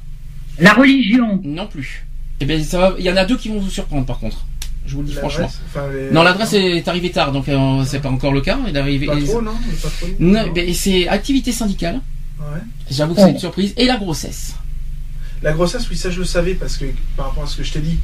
La 0.59 0.73
religion. 0.73 1.41
non 1.45 1.67
plus. 1.69 2.05
Eh 2.41 2.45
ben, 2.45 2.63
ça 2.65 2.79
va. 2.79 2.95
Il 2.99 3.05
y 3.05 3.11
en 3.11 3.17
a 3.17 3.25
deux 3.25 3.37
qui 3.37 3.49
vont 3.49 3.61
vous 3.61 3.71
surprendre 3.71 4.05
par 4.05 4.19
contre. 4.19 4.45
Je 4.87 4.97
vous 4.97 5.03
le 5.03 5.07
dis 5.09 5.15
franchement. 5.15 5.51
enfin, 5.69 5.85
les- 5.95 6.11
Non, 6.11 6.23
l'adresse 6.25 6.53
est 6.55 6.87
arrivée 6.89 7.11
tard, 7.11 7.31
donc 7.33 7.49
euh, 7.49 7.85
c'est 7.87 8.01
pas 8.01 8.11
encore 8.11 8.33
le 8.33 8.41
cas. 8.41 8.59
Il 8.69 8.77
est 8.77 8.79
arrivé. 8.81 9.07
Pas 9.07 9.17
trop, 9.25 9.41
non 9.41 9.53
Non, 10.19 10.49
ben, 10.53 10.75
c'est 10.75 11.07
activité 11.09 11.53
syndicale. 11.53 12.01
Ouais. 12.41 12.61
J'avoue 12.91 13.15
que 13.15 13.21
c'est 13.21 13.31
une 13.31 13.39
surprise. 13.39 13.75
Et 13.77 13.87
la 13.87 13.97
grossesse. 13.97 14.55
La 15.43 15.53
grossesse, 15.53 15.89
oui, 15.91 15.97
ça 15.97 16.11
je 16.11 16.19
le 16.19 16.25
savais 16.25 16.55
parce 16.55 16.77
que 16.77 16.87
par 17.17 17.27
rapport 17.27 17.45
à 17.45 17.47
ce 17.47 17.57
que 17.57 17.63
je 17.63 17.73
t'ai 17.73 17.81
dit, 17.81 17.99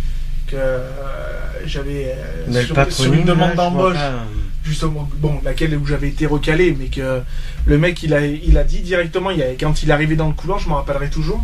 que 0.47 0.57
euh, 0.57 1.67
j'avais 1.67 2.15
euh, 2.49 2.91
sur, 2.91 3.13
une 3.13 3.25
demande 3.25 3.55
d'embauche, 3.55 3.95
pas. 3.95 4.25
justement, 4.65 5.09
bon, 5.17 5.41
laquelle 5.45 5.77
où 5.77 5.87
j'avais 5.87 6.09
été 6.09 6.27
recalé, 6.27 6.77
mais 6.79 6.87
que 6.87 7.23
le 7.67 7.79
mec 7.79 8.03
il 8.03 8.15
a, 8.15 8.27
il 8.27 8.59
a 8.59 8.65
dit 8.65 8.81
directement, 8.81 9.31
il 9.31 9.43
a, 9.43 9.47
quand 9.59 9.83
il 9.83 9.91
est 9.91 9.93
arrivé 9.93 10.17
dans 10.17 10.29
le 10.29 10.35
couloir, 10.35 10.59
je 10.59 10.69
m'en 10.69 10.77
rappellerai 10.77 11.09
toujours, 11.09 11.43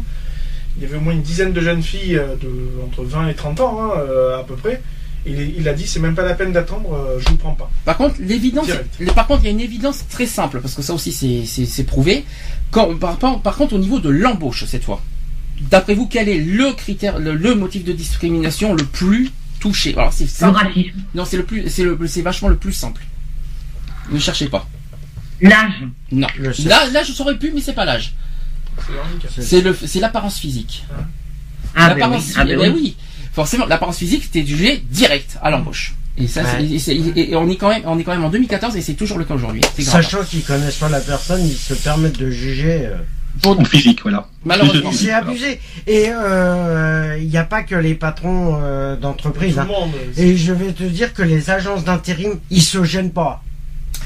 il 0.77 0.83
y 0.83 0.87
avait 0.87 0.97
au 0.97 1.01
moins 1.01 1.15
une 1.15 1.23
dizaine 1.23 1.53
de 1.53 1.61
jeunes 1.61 1.83
filles 1.83 2.17
euh, 2.17 2.37
de 2.37 2.51
entre 2.85 3.03
20 3.03 3.29
et 3.29 3.35
30 3.35 3.61
ans 3.61 3.81
hein, 3.81 3.91
euh, 3.97 4.39
à 4.39 4.45
peu 4.45 4.55
près. 4.55 4.83
Il, 5.27 5.41
il 5.59 5.69
a 5.69 5.73
dit 5.75 5.87
c'est 5.87 5.99
même 6.01 6.15
pas 6.15 6.23
la 6.25 6.35
peine 6.35 6.53
d'attendre, 6.53 6.93
euh, 6.95 7.19
je 7.21 7.29
vous 7.29 7.37
prends 7.37 7.55
pas. 7.55 7.69
Par 7.85 7.97
contre, 7.97 8.15
l'évidence, 8.21 8.69
par 9.15 9.27
contre, 9.27 9.43
il 9.43 9.47
y 9.47 9.49
a 9.49 9.53
une 9.53 9.61
évidence 9.61 10.05
très 10.09 10.27
simple 10.27 10.61
parce 10.61 10.75
que 10.75 10.83
ça 10.83 10.95
aussi 10.95 11.13
c'est 11.47 11.85
prouvé. 11.85 12.25
Quand, 12.71 12.95
par, 12.97 13.17
par- 13.17 13.41
par 13.41 13.57
contre, 13.57 13.75
au 13.75 13.79
niveau 13.79 13.99
de 13.99 14.09
l'embauche 14.09 14.65
cette 14.67 14.85
fois, 14.85 15.03
d'après 15.71 15.95
vous, 15.95 16.07
quel 16.07 16.29
est 16.29 16.39
le 16.39 16.73
critère, 16.75 17.19
le, 17.19 17.35
le 17.35 17.55
motif 17.55 17.83
de 17.85 17.93
discrimination 17.93 18.75
le 18.75 18.85
plus 18.85 19.31
touché? 19.59 19.95
Alors 19.97 20.13
c'est 20.13 20.25
Le 20.25 20.31
simple. 20.31 20.59
racisme. 20.59 21.01
Non, 21.15 21.25
c'est 21.25 21.37
le 21.39 21.45
plus, 21.45 21.69
c'est 21.69 21.83
le, 21.85 21.99
c'est 22.07 22.23
vachement 22.23 22.49
le 22.49 22.57
plus 22.57 22.73
simple. 22.73 23.03
Ne 24.13 24.19
cherchez 24.21 24.47
pas. 24.49 24.69
L'âge. 25.41 25.83
Non. 26.13 26.29
Là, 26.39 27.03
je 27.03 27.13
saurais 27.13 27.37
plus, 27.37 27.51
mais 27.53 27.61
c'est 27.61 27.73
pas 27.75 27.85
l'âge. 27.85 28.15
C'est 29.41 30.01
l'apparence 30.01 30.39
physique. 30.39 30.85
Ah, 31.75 31.89
ben 31.89 31.95
l'apparence, 31.97 32.27
oui. 32.29 32.33
Ah, 32.37 32.45
ben 32.45 32.61
eh 32.63 32.69
oui. 32.71 32.97
Forcément, 33.37 33.67
l'apparence 33.67 33.99
physique, 33.99 34.31
t'es 34.33 34.45
jugé 34.45 34.83
direct 34.91 35.37
à 35.43 35.51
l'embauche. 35.51 35.95
Et 36.19 36.27
ça, 36.27 36.43
Ouais. 36.43 36.65
et 37.17 37.37
on 37.37 37.47
est 37.51 37.57
quand 37.57 37.69
même, 37.69 37.83
on 37.85 37.99
est 37.99 38.03
quand 38.03 38.13
même 38.13 38.25
en 38.25 38.31
2014 38.31 38.75
et 38.77 38.81
c'est 38.81 38.95
toujours 38.95 39.19
le 39.19 39.27
cas 39.27 39.35
aujourd'hui. 39.35 39.61
Sachant 39.79 40.25
qu'ils 40.25 40.43
connaissent 40.43 40.77
pas 40.79 40.89
la 40.89 41.01
personne, 41.01 41.47
ils 41.47 41.55
se 41.55 41.75
permettent 41.75 42.19
de 42.19 42.31
juger. 42.31 42.87
euh. 42.87 42.97
Pour- 43.43 43.61
En 43.61 43.65
physique, 43.65 44.01
voilà. 44.01 44.27
malheureusement. 44.47 44.91
C'est 44.91 45.13
abusé. 45.13 45.61
Et 45.87 46.07
euh, 46.09 47.19
il 47.21 47.29
n'y 47.29 47.37
a 47.37 47.45
pas 47.45 47.63
que 47.63 47.75
les 47.75 47.95
patrons 47.95 48.59
euh, 48.63 48.97
d'entreprise. 48.97 49.57
Tout 49.57 49.61
hein. 49.61 49.67
le 49.69 49.73
monde. 49.73 49.91
Et 50.17 50.35
je 50.39 50.55
vais 50.55 50.73
te 50.73 50.85
dire 50.85 51.13
que 51.13 51.23
les 51.23 51.51
agences 51.51 51.85
d'intérim, 51.85 52.39
ils 52.51 52.63
se 52.63 52.83
gênent 52.85 53.13
pas 53.13 53.43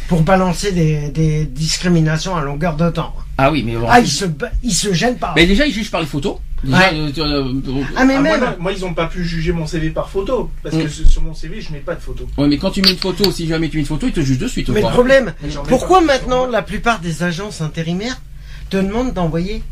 pour 0.09 0.23
balancer 0.23 0.73
des, 0.73 1.11
des 1.11 1.45
discriminations 1.45 2.35
à 2.37 2.41
longueur 2.43 2.75
de 2.75 2.91
temps. 2.91 3.15
Ah 3.39 3.53
oui, 3.53 3.63
mais 3.65 3.77
bon. 3.77 3.87
Ah, 3.89 4.01
ils 4.01 4.09
se, 4.09 4.25
ils 4.65 4.75
se 4.75 4.93
gênent 4.93 5.17
pas. 5.19 5.33
Mais 5.37 5.47
déjà, 5.47 5.65
ils 5.65 5.73
jugent 5.73 5.93
par 5.93 6.01
les 6.01 6.09
photos. 6.09 6.39
Déjà, 6.63 6.77
Ouais. 6.79 6.91
euh, 6.95 7.11
euh, 7.19 7.55
euh, 7.69 7.83
Ah, 7.97 8.05
mais 8.05 8.17
Ah, 8.17 8.21
moi, 8.21 8.39
même. 8.39 8.55
moi, 8.59 8.73
ils 8.73 8.85
ont 8.85 8.93
pas 8.93 9.07
pu 9.07 9.25
juger 9.25 9.53
mon 9.53 9.67
CV 9.67 9.91
par 9.91 10.11
photo 10.11 10.51
parce 10.63 10.75
Mm. 10.77 10.83
que 10.83 10.89
sur 10.89 11.11
sur 11.11 11.23
mon 11.23 11.35
CV 11.35 11.61
je 11.63 11.73
n'ai 11.73 11.79
pas 11.79 11.95
de 11.95 12.01
photo. 12.01 12.29
ouais, 12.37 12.49
mais 12.49 12.59
quand 12.59 12.71
tu 12.71 12.83
mets 12.83 12.91
une 12.93 12.99
photo, 12.99 13.33
si 13.33 13.47
jamais 13.49 13.69
tu 13.71 13.77
mets 13.79 13.81
une 13.83 13.87
photo, 13.87 14.07
ils 14.07 14.13
te 14.13 14.21
jugent 14.21 14.39
de 14.39 14.49
suite. 14.49 14.69
Mais 14.69 14.83
le 14.83 14.89
problème, 14.89 15.33
pourquoi 15.69 16.01
maintenant 16.03 16.47
la 16.47 16.61
plupart 16.63 17.01
des 17.01 17.23
agences 17.23 17.61
intérimaires 17.63 18.21
te 18.69 18.77
demandent 18.77 19.15
d'envoyer 19.15 19.63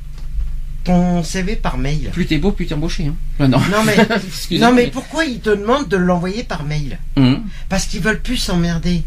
ton 0.84 1.22
CV 1.22 1.56
par 1.56 1.76
mail? 1.76 2.08
Plus 2.12 2.24
t'es 2.26 2.38
beau, 2.38 2.52
plus 2.52 2.66
t'es 2.66 2.74
embauché. 2.74 3.06
Hein. 3.08 3.14
Ah, 3.38 3.48
non. 3.48 3.58
Non 3.58 3.82
mais, 3.84 3.96
non 4.58 4.72
mais 4.72 4.86
pourquoi 4.86 5.24
ils 5.26 5.40
te 5.40 5.50
demandent 5.50 5.88
de 5.88 5.96
l'envoyer 5.98 6.42
par 6.42 6.64
mail? 6.64 6.98
Hum. 7.16 7.42
Parce 7.68 7.84
qu'ils 7.86 8.00
veulent 8.00 8.22
plus 8.22 8.38
s'emmerder 8.38 9.02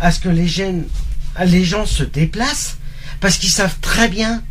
à 0.00 0.10
ce 0.10 0.18
que 0.20 0.28
les 0.28 0.48
gens, 0.48 0.74
les 1.46 1.62
gens 1.64 1.86
se 1.86 2.02
déplacent, 2.02 2.78
parce 3.20 3.36
qu'ils 3.36 3.50
savent 3.50 3.76
très 3.80 4.08
bien 4.08 4.42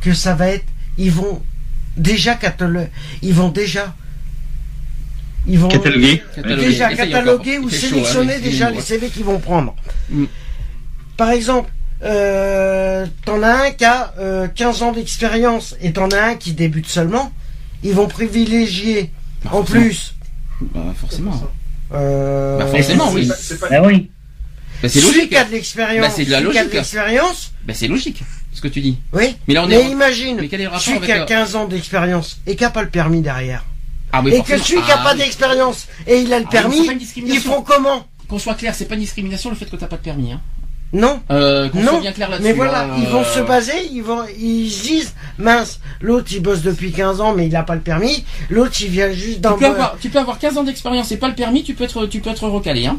que 0.00 0.14
ça 0.14 0.34
va 0.34 0.48
être, 0.48 0.64
ils 0.98 1.10
vont 1.10 1.42
déjà 1.96 2.34
cataloguer, 2.34 2.88
ils 3.22 3.34
vont 3.34 3.48
déjà, 3.50 3.94
ils 5.46 5.58
vont 5.58 5.68
Cataloguer. 5.68 6.22
Déjà 6.58 6.94
cataloguer 6.94 7.58
ou 7.58 7.68
Il 7.68 7.74
fait 7.74 7.86
chaud, 7.88 7.94
sélectionner 7.94 8.34
hein, 8.34 8.40
déjà 8.42 8.70
les 8.70 8.80
CV 8.80 9.08
qu'ils 9.08 9.24
vont 9.24 9.38
prendre. 9.40 9.74
Mm. 10.10 10.24
Par 11.16 11.30
exemple, 11.30 11.70
euh, 12.04 13.06
t'en 13.24 13.42
as 13.42 13.66
un 13.66 13.70
qui 13.72 13.84
a 13.84 14.14
euh, 14.18 14.48
15 14.48 14.82
ans 14.82 14.92
d'expérience 14.92 15.76
et 15.80 15.92
t'en 15.92 16.08
as 16.10 16.20
un 16.22 16.34
qui 16.36 16.52
débute 16.52 16.88
seulement. 16.88 17.32
Ils 17.84 17.94
vont 17.94 18.06
privilégier 18.08 19.10
Bah, 19.44 19.50
en 19.54 19.64
forcément. 19.64 19.80
plus. 19.82 20.14
Bah, 20.60 20.80
forcément. 21.00 21.42
Euh, 21.92 22.58
Bah, 22.58 22.66
forcément, 22.66 23.10
oui. 23.12 23.26
pas- 23.28 23.56
pas- 23.60 23.68
Ben 23.68 23.84
oui. 23.86 24.10
Bah, 24.82 24.88
c'est 24.88 25.00
celui 25.00 25.14
logique. 25.14 25.30
qui 25.30 25.36
a 25.36 25.44
de 25.44 25.50
l'expérience. 25.52 26.06
Bah, 26.06 26.12
c'est 26.14 26.24
de 26.24 26.30
la 26.30 26.38
celui 26.38 26.50
qui 26.52 26.58
a 26.58 26.62
logique. 26.62 26.74
l'expérience, 26.74 27.52
Bah, 27.66 27.74
c'est 27.74 27.88
logique, 27.88 28.22
ce 28.52 28.60
que 28.60 28.68
tu 28.68 28.80
dis. 28.80 28.98
oui. 29.12 29.36
Mais 29.48 29.54
là, 29.54 29.64
on 29.64 29.68
Mais 29.68 29.76
est. 29.80 29.90
imagine, 29.90 30.36
Mais 30.40 30.48
quel 30.48 30.60
est 30.60 30.64
le 30.64 30.68
rapport 30.70 30.82
celui 30.82 30.96
avec 30.98 31.06
qui 31.08 31.12
a 31.12 31.18
la- 31.20 31.24
15 31.26 31.56
ans 31.56 31.66
d'expérience 31.66 32.38
et 32.46 32.54
qui 32.56 32.64
a 32.64 32.70
pas 32.70 32.82
le 32.82 32.88
permis 32.90 33.20
derrière. 33.22 33.64
Ah, 34.12 34.20
oui, 34.22 34.34
et 34.34 34.42
que 34.42 34.58
celui 34.58 34.82
qui 34.82 34.90
a 34.90 34.96
Ah, 35.00 35.04
pas 35.04 35.12
oui. 35.14 35.18
d'expérience 35.20 35.86
et 36.06 36.20
il 36.20 36.32
a 36.34 36.38
le 36.38 36.44
Ah, 36.48 36.50
permis, 36.50 36.86
ils 37.16 37.40
font 37.40 37.62
comment? 37.62 38.06
Qu'on 38.28 38.38
soit 38.38 38.54
clair, 38.54 38.74
c'est 38.74 38.84
pas 38.86 38.94
une 38.94 39.00
discrimination 39.00 39.50
le 39.50 39.56
fait 39.56 39.66
que 39.66 39.76
t'as 39.76 39.86
pas 39.86 39.96
de 39.96 40.02
permis. 40.02 40.32
Hein. 40.32 40.40
Non. 40.92 41.20
Euh, 41.30 41.70
Non, 41.74 42.00
bien 42.00 42.12
clair 42.12 42.28
là-dessus. 42.28 42.46
mais 42.48 42.52
voilà, 42.52 42.82
hein, 42.82 42.96
ils 42.98 43.06
vont 43.06 43.22
euh, 43.22 43.24
se 43.24 43.40
baser, 43.40 43.88
ils 43.90 44.02
vont, 44.02 44.24
ils 44.38 44.70
se 44.70 44.82
disent, 44.82 45.14
mince, 45.38 45.80
l'autre 46.02 46.28
il 46.32 46.42
bosse 46.42 46.60
depuis 46.60 46.92
15 46.92 47.22
ans 47.22 47.32
mais 47.34 47.46
il 47.46 47.56
a 47.56 47.62
pas 47.62 47.74
le 47.74 47.80
permis, 47.80 48.26
l'autre 48.50 48.74
il 48.82 48.88
vient 48.88 49.10
juste 49.10 49.36
Tu 49.36 49.40
d'un 49.40 49.52
peux, 49.52 49.64
avoir, 49.66 49.96
tu 49.98 50.10
peux 50.10 50.18
avoir 50.18 50.38
15 50.38 50.58
ans 50.58 50.64
d'expérience 50.64 51.10
et 51.10 51.16
pas 51.16 51.28
le 51.28 51.34
permis, 51.34 51.62
tu 51.64 51.72
peux 51.72 51.84
être, 51.84 52.04
tu 52.06 52.20
peux 52.20 52.28
être 52.28 52.46
recalé. 52.46 52.84
Hein. 52.86 52.98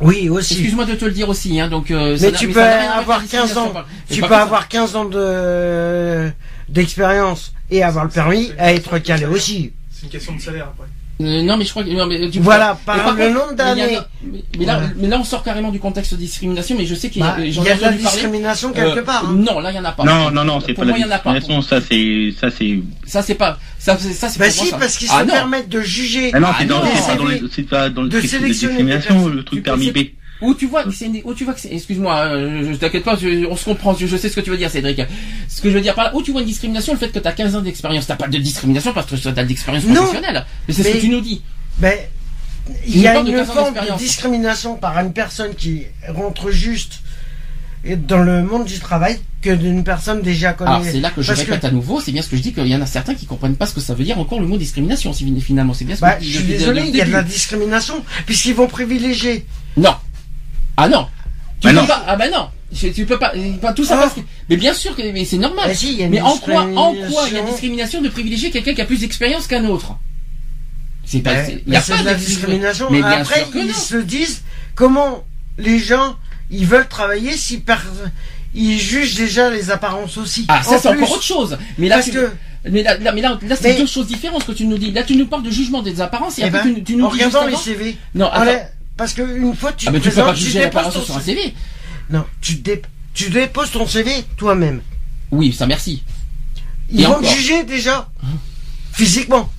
Oui, 0.00 0.28
aussi. 0.28 0.54
Excuse-moi 0.54 0.84
de 0.84 0.94
te 0.94 1.04
le 1.04 1.10
dire 1.10 1.28
aussi. 1.28 1.58
Hein, 1.58 1.66
donc, 1.68 1.90
euh, 1.90 2.16
Mais 2.20 2.30
n'a- 2.30 2.38
tu 2.38 2.46
peux 2.48 2.60
n'a 2.60 2.92
avoir 2.98 3.18
avec 3.18 3.32
la 3.32 3.38
15 3.40 3.56
ans. 3.58 3.72
Tu 4.08 4.20
peux 4.20 4.34
avoir 4.34 4.68
15 4.68 4.94
ans 4.94 5.04
de 5.06 6.30
d'expérience 6.68 7.52
et 7.70 7.82
avoir 7.82 8.04
le 8.04 8.10
permis 8.10 8.52
à 8.58 8.72
être 8.72 8.98
calé 8.98 9.26
aussi. 9.26 9.72
C'est 9.90 10.04
une 10.04 10.10
question 10.10 10.34
de 10.36 10.40
salaire 10.40 10.68
après. 10.72 10.86
Euh, 11.20 11.42
non, 11.42 11.56
mais 11.56 11.64
je 11.64 11.70
crois 11.70 11.84
que. 11.84 11.90
non, 11.90 12.06
mais 12.06 12.28
tu- 12.30 12.40
Voilà, 12.40 12.76
par 12.86 13.14
le 13.14 13.28
nombre 13.30 13.54
d'années. 13.54 13.98
Mais, 14.24 14.42
mais 14.58 14.64
là, 14.64 14.80
mais 14.96 15.08
là, 15.08 15.18
on 15.20 15.24
sort 15.24 15.44
carrément 15.44 15.70
du 15.70 15.78
contexte 15.78 16.14
de 16.14 16.18
discrimination, 16.18 16.74
mais 16.76 16.86
je 16.86 16.94
sais 16.94 17.10
qu'il 17.10 17.20
y 17.22 17.24
a, 17.24 17.32
Bah, 17.36 17.36
il 17.44 17.54
y 17.54 17.58
a 17.58 17.62
de 17.62 17.68
la 17.68 17.72
entendu 17.74 17.82
parler. 17.82 17.98
discrimination 17.98 18.72
quelque 18.72 18.98
Euh, 19.00 19.02
part. 19.04 19.26
hein. 19.28 19.34
Non, 19.36 19.60
là, 19.60 19.70
il 19.70 19.76
y 19.76 19.78
en 19.78 19.84
a 19.84 19.92
pas. 19.92 20.04
Non, 20.04 20.30
non, 20.30 20.44
non, 20.44 20.58
c'est 20.60 20.72
Pour 20.72 20.84
pas 20.84 20.90
moi, 20.90 20.98
il 20.98 21.06
la 21.06 21.16
a 21.16 21.18
pas. 21.18 21.34
discrimination, 21.34 21.62
ça 21.68 21.80
c'est, 21.86 22.32
ça 22.40 22.48
c'est. 22.50 22.80
Ça, 23.06 23.22
c'est 23.22 23.34
pas. 23.34 23.58
Ça, 23.78 23.96
c'est, 24.00 24.12
ça, 24.14 24.28
c'est 24.28 24.38
Bah 24.40 24.46
pour 24.48 24.56
moi, 24.56 24.64
si, 24.64 24.70
ça. 24.70 24.78
parce 24.78 24.96
qu'ils 24.96 25.08
Ah, 25.12 25.20
se 25.20 25.24
non. 25.26 25.32
permettent 25.32 25.68
de 25.68 25.80
juger. 25.80 26.30
Ah 26.32 26.40
non, 26.40 26.48
Ah 26.50 26.56
c'est 26.58 26.66
dans, 26.66 26.78
non. 26.82 26.90
c'est 26.96 27.06
pas 27.06 27.14
dans 27.16 27.24
le, 27.24 27.50
c'est 27.54 27.62
pas 27.68 27.90
dans 27.90 28.02
le 28.02 28.08
de 28.08 28.18
truc 28.18 28.24
de 28.24 28.28
sélectionner 28.38 28.74
des 28.76 28.80
discrimination, 28.82 29.28
le 29.28 29.44
truc 29.44 29.62
permis 29.62 29.90
B. 29.92 29.98
Où 30.42 30.54
tu 30.54 30.66
vois, 30.66 30.84
que 30.84 30.90
c'est 30.90 31.06
une- 31.06 31.22
où 31.24 31.34
tu 31.34 31.44
vois 31.44 31.54
que 31.54 31.60
c'est, 31.60 31.72
excuse-moi, 31.72 32.14
euh, 32.16 32.64
je, 32.66 32.72
je 32.72 32.76
t'inquiète 32.76 33.04
pas, 33.04 33.16
je- 33.16 33.46
on 33.46 33.56
se 33.56 33.64
comprend, 33.64 33.94
je, 33.94 34.06
je 34.06 34.16
sais 34.16 34.28
ce 34.28 34.34
que 34.36 34.40
tu 34.40 34.50
veux 34.50 34.56
dire, 34.56 34.70
Cédric. 34.70 35.00
Ce 35.48 35.60
que 35.62 35.70
je 35.70 35.74
veux 35.74 35.80
dire 35.80 35.94
par 35.94 36.04
là, 36.06 36.14
où 36.16 36.22
tu 36.22 36.32
vois 36.32 36.40
une 36.40 36.46
discrimination, 36.46 36.92
le 36.92 36.98
fait 36.98 37.08
que 37.10 37.18
tu 37.18 37.28
as 37.28 37.32
15 37.32 37.54
ans 37.56 37.60
d'expérience, 37.62 38.06
t'as 38.06 38.16
pas 38.16 38.28
de 38.28 38.38
discrimination 38.38 38.92
parce 38.92 39.06
que 39.06 39.16
tu 39.16 39.28
as 39.28 39.32
de 39.32 39.40
l'expérience 39.42 39.84
Non. 39.84 39.94
professionnelle. 39.94 40.44
Mais 40.68 40.74
c'est 40.74 40.82
ce 40.82 40.88
Mais- 40.88 40.94
que 40.94 41.00
tu 41.00 41.08
nous 41.08 41.20
dis. 41.20 41.42
Ben, 41.78 41.96
il 42.86 42.98
y 43.00 43.06
a 43.08 43.18
une 43.18 43.26
15 43.30 43.50
ans 43.50 43.54
forme 43.54 43.74
de 43.74 43.98
discrimination 43.98 44.76
par 44.76 44.98
une 44.98 45.12
personne 45.12 45.54
qui 45.54 45.82
rentre 46.08 46.50
juste 46.50 47.00
dans 47.84 48.22
le 48.22 48.44
monde 48.44 48.64
du 48.64 48.78
travail 48.78 49.18
que 49.40 49.50
d'une 49.50 49.82
personne 49.82 50.22
déjà 50.22 50.52
connue. 50.52 50.70
Alors 50.70 50.84
c'est 50.84 51.00
là 51.00 51.10
que 51.10 51.20
je 51.20 51.26
Parce 51.26 51.40
répète 51.40 51.64
à 51.64 51.70
nouveau, 51.72 52.00
c'est 52.00 52.12
bien 52.12 52.22
ce 52.22 52.28
que 52.28 52.36
je 52.36 52.42
dis 52.42 52.52
qu'il 52.52 52.66
y 52.68 52.76
en 52.76 52.80
a 52.80 52.86
certains 52.86 53.14
qui 53.16 53.26
comprennent 53.26 53.56
pas 53.56 53.66
ce 53.66 53.74
que 53.74 53.80
ça 53.80 53.94
veut 53.94 54.04
dire 54.04 54.18
encore 54.20 54.38
le 54.38 54.46
mot 54.46 54.56
discrimination. 54.56 55.12
si 55.12 55.24
Finalement, 55.40 55.74
c'est 55.74 55.84
bien 55.84 55.96
ce 55.96 56.00
que 56.00 56.06
Bah, 56.06 56.16
je 56.20 56.24
je 56.24 56.28
dis 56.28 56.32
suis 56.32 56.38
depuis 56.42 56.52
le- 56.52 56.58
désolé, 56.60 56.82
il 56.88 56.94
y 56.96 57.00
a 57.00 57.04
de 57.06 57.10
la 57.10 57.24
discrimination 57.24 58.04
puisqu'ils 58.26 58.54
vont 58.54 58.68
privilégier. 58.68 59.44
Non. 59.76 59.94
Ah 60.76 60.88
non. 60.88 61.06
Tu 61.60 61.68
Bah 61.68 61.70
peux 61.70 61.76
non. 61.80 61.86
pas. 61.86 62.04
Ah 62.06 62.16
bah 62.16 62.28
non. 62.28 62.48
Je- 62.72 62.88
Tu 62.88 63.04
peux 63.04 63.18
pas. 63.18 63.32
pas 63.60 63.72
tout 63.72 63.84
ça 63.84 63.96
Ah. 63.98 64.02
parce 64.02 64.14
que. 64.14 64.20
Mais 64.48 64.56
bien 64.56 64.72
sûr 64.74 64.96
que 64.96 65.02
mais 65.12 65.24
c'est 65.24 65.36
normal. 65.38 65.68
Bah 65.68 65.74
si, 65.74 65.92
il 65.92 65.98
y 65.98 66.02
a 66.02 66.06
une 66.06 66.12
mais 66.12 66.20
en 66.20 66.36
quoi, 66.38 66.62
en 66.62 66.72
quoi 66.72 66.92
il 66.94 66.98
y 67.00 67.02
a 67.02 67.06
discrimination. 67.06 67.44
discrimination 67.50 68.00
de 68.02 68.08
privilégier 68.08 68.50
quelqu'un 68.50 68.74
qui 68.74 68.80
a 68.80 68.84
plus 68.86 69.00
d'expérience 69.00 69.46
qu'un 69.46 69.64
autre? 69.66 69.96
C'est 71.04 71.20
pas. 71.20 71.32
Eh, 71.42 71.44
c'est- 71.46 71.62
y 71.66 71.76
a 71.76 71.80
pas 71.80 71.98
de 71.98 72.04
la 72.06 72.14
discrimination. 72.14 72.88
Mais 72.90 72.98
bien 72.98 73.10
Après, 73.20 73.40
sûr 73.40 73.50
que 73.50 73.58
ils 73.58 73.66
non. 73.68 73.74
se 73.74 73.96
disent 73.96 74.42
comment 74.74 75.24
les 75.58 75.78
gens 75.78 76.16
ils 76.50 76.66
veulent 76.66 76.88
travailler 76.88 77.32
si 77.36 77.58
par... 77.58 77.82
ils 78.54 78.78
jugent 78.78 79.14
déjà 79.16 79.50
les 79.50 79.70
apparences 79.70 80.16
aussi. 80.18 80.44
Ah, 80.48 80.62
ça 80.62 80.76
En 80.76 80.78
c'est 80.78 80.90
plus, 80.92 81.02
encore 81.02 81.14
autre 81.16 81.22
chose. 81.22 81.58
Mais 81.78 81.88
là, 81.88 81.96
Parce 81.96 82.06
tu- 82.06 82.12
que 82.12 82.30
mais 82.70 82.82
là, 82.82 82.96
là- 82.98 83.12
mais 83.12 83.20
là, 83.20 83.38
là, 83.42 83.56
c'est 83.56 83.72
Mais- 83.72 83.78
deux 83.78 83.86
choses 83.86 84.06
différentes 84.06 84.42
ce 84.42 84.46
que 84.48 84.52
tu 84.52 84.66
nous 84.66 84.78
dis. 84.78 84.90
Là, 84.92 85.02
tu 85.02 85.16
nous 85.16 85.26
parles 85.26 85.42
de 85.42 85.50
jugement 85.50 85.82
des 85.82 86.00
apparences 86.00 86.38
et 86.38 86.42
eh 86.42 86.44
après 86.46 86.62
ben, 86.64 86.74
tu, 86.76 86.84
tu 86.84 86.96
nous 86.96 87.04
en 87.06 87.08
dis 87.10 87.14
regardant 87.24 87.46
les 87.46 87.54
avant- 87.54 87.62
CV, 87.62 87.96
Non, 88.14 88.26
attends. 88.30 88.66
Parce 88.96 89.12
que 89.14 89.22
une 89.36 89.54
fois 89.56 89.72
tu 89.72 89.86
Ah, 89.88 89.90
te 89.90 89.96
mais 89.96 90.00
tu 90.02 90.08
peux 90.10 90.14
pas 90.16 90.22
présentes, 90.22 90.36
tu 90.38 90.44
juger 90.44 90.60
déposes 90.60 90.92
ton 90.94 91.02
sur 91.02 91.16
un 91.16 91.20
CV. 91.20 91.54
Non, 92.10 92.24
tu, 92.40 92.54
dé- 92.56 92.82
tu 93.14 93.30
déposes 93.30 93.70
ton 93.70 93.86
CV 93.86 94.10
toi-même. 94.36 94.82
Oui, 95.30 95.52
ça 95.52 95.66
merci. 95.66 96.02
Ils 96.90 97.00
Et 97.00 97.04
vont 97.04 97.12
encore. 97.16 97.22
te 97.30 97.34
juger 97.36 97.64
déjà 97.64 98.08
physiquement. 98.92 99.50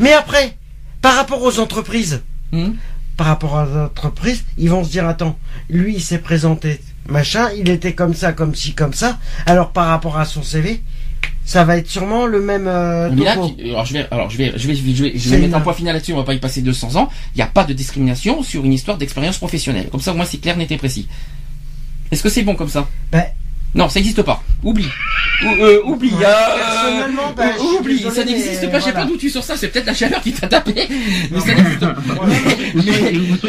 Mais 0.00 0.12
après, 0.12 0.56
par 1.00 1.14
rapport 1.16 1.42
aux 1.42 1.58
entreprises, 1.58 2.22
Hum 2.52 2.76
par 3.16 3.28
rapport 3.28 3.52
aux 3.52 3.78
entreprises, 3.84 4.42
ils 4.58 4.68
vont 4.68 4.82
se 4.82 4.90
dire 4.90 5.06
attends, 5.06 5.38
lui 5.70 5.94
il 5.94 6.02
s'est 6.02 6.18
présenté 6.18 6.80
machin, 7.08 7.48
il 7.56 7.68
était 7.70 7.94
comme 7.94 8.12
ça, 8.12 8.32
comme 8.32 8.56
ci, 8.56 8.74
comme 8.74 8.92
ça. 8.92 9.18
Alors 9.46 9.70
par 9.70 9.86
rapport 9.86 10.18
à 10.18 10.24
son 10.24 10.42
CV, 10.42 10.82
ça 11.44 11.64
va 11.64 11.76
être 11.76 11.88
sûrement 11.88 12.26
le 12.26 12.40
même 12.40 12.66
euh, 12.66 13.14
là, 13.14 13.32
alors 13.32 13.84
je 13.84 13.92
vais, 13.92 14.06
alors 14.10 14.30
je 14.30 14.38
vais, 14.38 14.52
je 14.56 14.66
vais, 14.66 14.74
je 14.74 14.82
vais, 14.82 15.12
je 15.14 15.28
vais 15.28 15.38
mettre 15.38 15.56
un 15.56 15.60
point 15.60 15.74
final 15.74 15.94
là-dessus. 15.94 16.12
On 16.12 16.16
va 16.16 16.24
pas 16.24 16.34
y 16.34 16.38
passer 16.38 16.62
200 16.62 16.96
ans. 16.96 17.10
Il 17.34 17.38
n'y 17.38 17.42
a 17.42 17.46
pas 17.46 17.64
de 17.64 17.72
discrimination 17.72 18.42
sur 18.42 18.64
une 18.64 18.72
histoire 18.72 18.96
d'expérience 18.96 19.38
professionnelle. 19.38 19.88
Comme 19.90 20.00
ça, 20.00 20.12
au 20.12 20.14
moins, 20.14 20.24
c'est 20.24 20.38
clair, 20.38 20.56
net 20.56 20.70
et 20.70 20.76
précis. 20.76 21.06
Est-ce 22.10 22.22
que 22.22 22.28
c'est 22.28 22.42
bon 22.42 22.54
comme 22.54 22.68
ça? 22.68 22.88
Ben, 23.12 23.24
Non, 23.74 23.88
ça 23.88 23.98
n'existe 23.98 24.22
pas. 24.22 24.42
Oublie. 24.62 24.88
Ou- 25.44 25.48
euh, 25.64 25.80
oublie. 25.84 26.12
Ouais, 26.12 26.24
euh, 26.24 27.08
désolé, 27.82 28.10
ça 28.14 28.24
n'existe 28.24 28.70
pas. 28.70 28.78
J'ai 28.78 28.90
voilà. 28.92 29.00
pas 29.00 29.04
d'outil 29.06 29.28
sur 29.30 29.42
ça. 29.42 29.56
C'est 29.56 29.68
peut-être 29.68 29.86
la 29.86 29.94
chaleur 29.94 30.20
qui 30.22 30.32
t'a 30.32 30.46
tapé. 30.46 30.86
Mais 31.30 31.40
ça 31.40 31.54
n'existe 31.54 31.80
pas. 31.80 31.94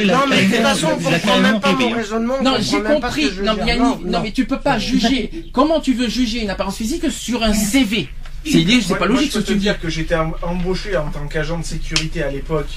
Non 0.06 0.26
mais 0.30 0.44
de 0.44 0.52
toute 0.56 0.62
façon, 0.64 0.88
on 1.06 1.10
la 1.10 1.20
comprend 1.20 1.40
même 1.40 1.60
pas 1.60 1.74
mon 1.74 1.90
raisonnement. 1.92 2.36
on 2.40 2.44
Non, 2.44 2.56
j'ai 2.60 2.82
compris. 2.82 3.30
Non, 3.44 3.56
mais, 3.66 3.76
une- 3.78 4.10
non, 4.12 4.20
mais 4.22 4.32
tu 4.32 4.46
peux 4.46 4.60
pas 4.60 4.80
juger. 4.90 5.30
Comment 5.54 5.80
tu 5.80 5.94
veux 5.94 6.08
juger 6.10 6.42
une 6.42 6.50
apparence 6.50 6.78
physique 6.78 7.10
sur 7.12 7.44
un 7.44 7.54
CV 7.54 8.10
C'est 8.44 8.60
Moi- 8.90 8.98
pas 8.98 9.08
moi, 9.08 9.16
logique 9.16 9.32
je 9.34 9.38
peux 9.40 9.44
te 9.44 9.54
dire 9.54 9.80
que 9.80 9.90
j'étais 9.90 10.16
em- 10.16 10.34
embauché 10.42 10.96
en 10.98 11.10
tant 11.10 11.26
qu'agent 11.28 11.58
de 11.60 11.66
sécurité 11.66 12.22
à 12.24 12.30
l'époque, 12.32 12.70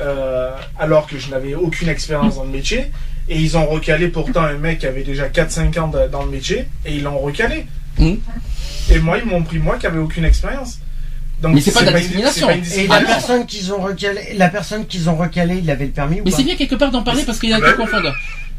euh, 0.00 0.50
alors 0.78 1.06
que 1.06 1.18
je 1.18 1.30
n'avais 1.30 1.54
aucune 1.54 1.88
expérience 1.88 2.36
dans 2.36 2.44
le 2.44 2.50
métier. 2.50 2.86
Et 3.28 3.38
ils 3.40 3.56
ont 3.56 3.66
recalé 3.66 4.08
pourtant 4.08 4.42
un 4.42 4.58
mec 4.58 4.80
qui 4.80 4.86
avait 4.86 5.04
déjà 5.04 5.28
4-5 5.28 5.78
ans 5.78 5.88
de- 5.88 6.08
dans 6.10 6.24
le 6.24 6.30
métier, 6.30 6.66
et 6.84 6.94
ils 6.96 7.02
l'ont 7.02 7.18
recalé. 7.18 7.66
Hum. 7.98 8.18
Et 8.90 8.98
moi, 8.98 9.18
ils 9.18 9.24
m'ont 9.24 9.42
pris 9.42 9.58
moi 9.58 9.76
qui 9.78 9.86
avait 9.86 9.98
aucune 9.98 10.24
expérience. 10.24 10.78
Donc, 11.40 11.54
Mais 11.54 11.60
c'est 11.60 11.72
pas 11.72 11.82
de 11.82 11.90
la 11.90 11.98
discrimination. 11.98 12.50
Et 12.50 12.86
la 12.86 12.96
Ah 12.96 13.04
personne 13.04 13.46
qu'ils 13.46 13.72
ont 13.72 13.80
recalé, 13.80 14.34
la 14.36 14.48
personne 14.48 14.86
qu'ils 14.86 15.08
ont 15.10 15.16
recalé, 15.16 15.56
il 15.62 15.70
avait 15.70 15.86
le 15.86 15.90
permis 15.90 16.20
ou 16.20 16.24
Mais 16.24 16.30
c'est 16.30 16.44
bien 16.44 16.54
quelque 16.56 16.76
part 16.76 16.90
d'en 16.92 17.02
parler 17.02 17.22
parce 17.24 17.38
qu'il 17.40 17.50
y 17.50 17.52
a 17.54 17.60
des 17.60 17.74
confondeurs. 17.76 18.14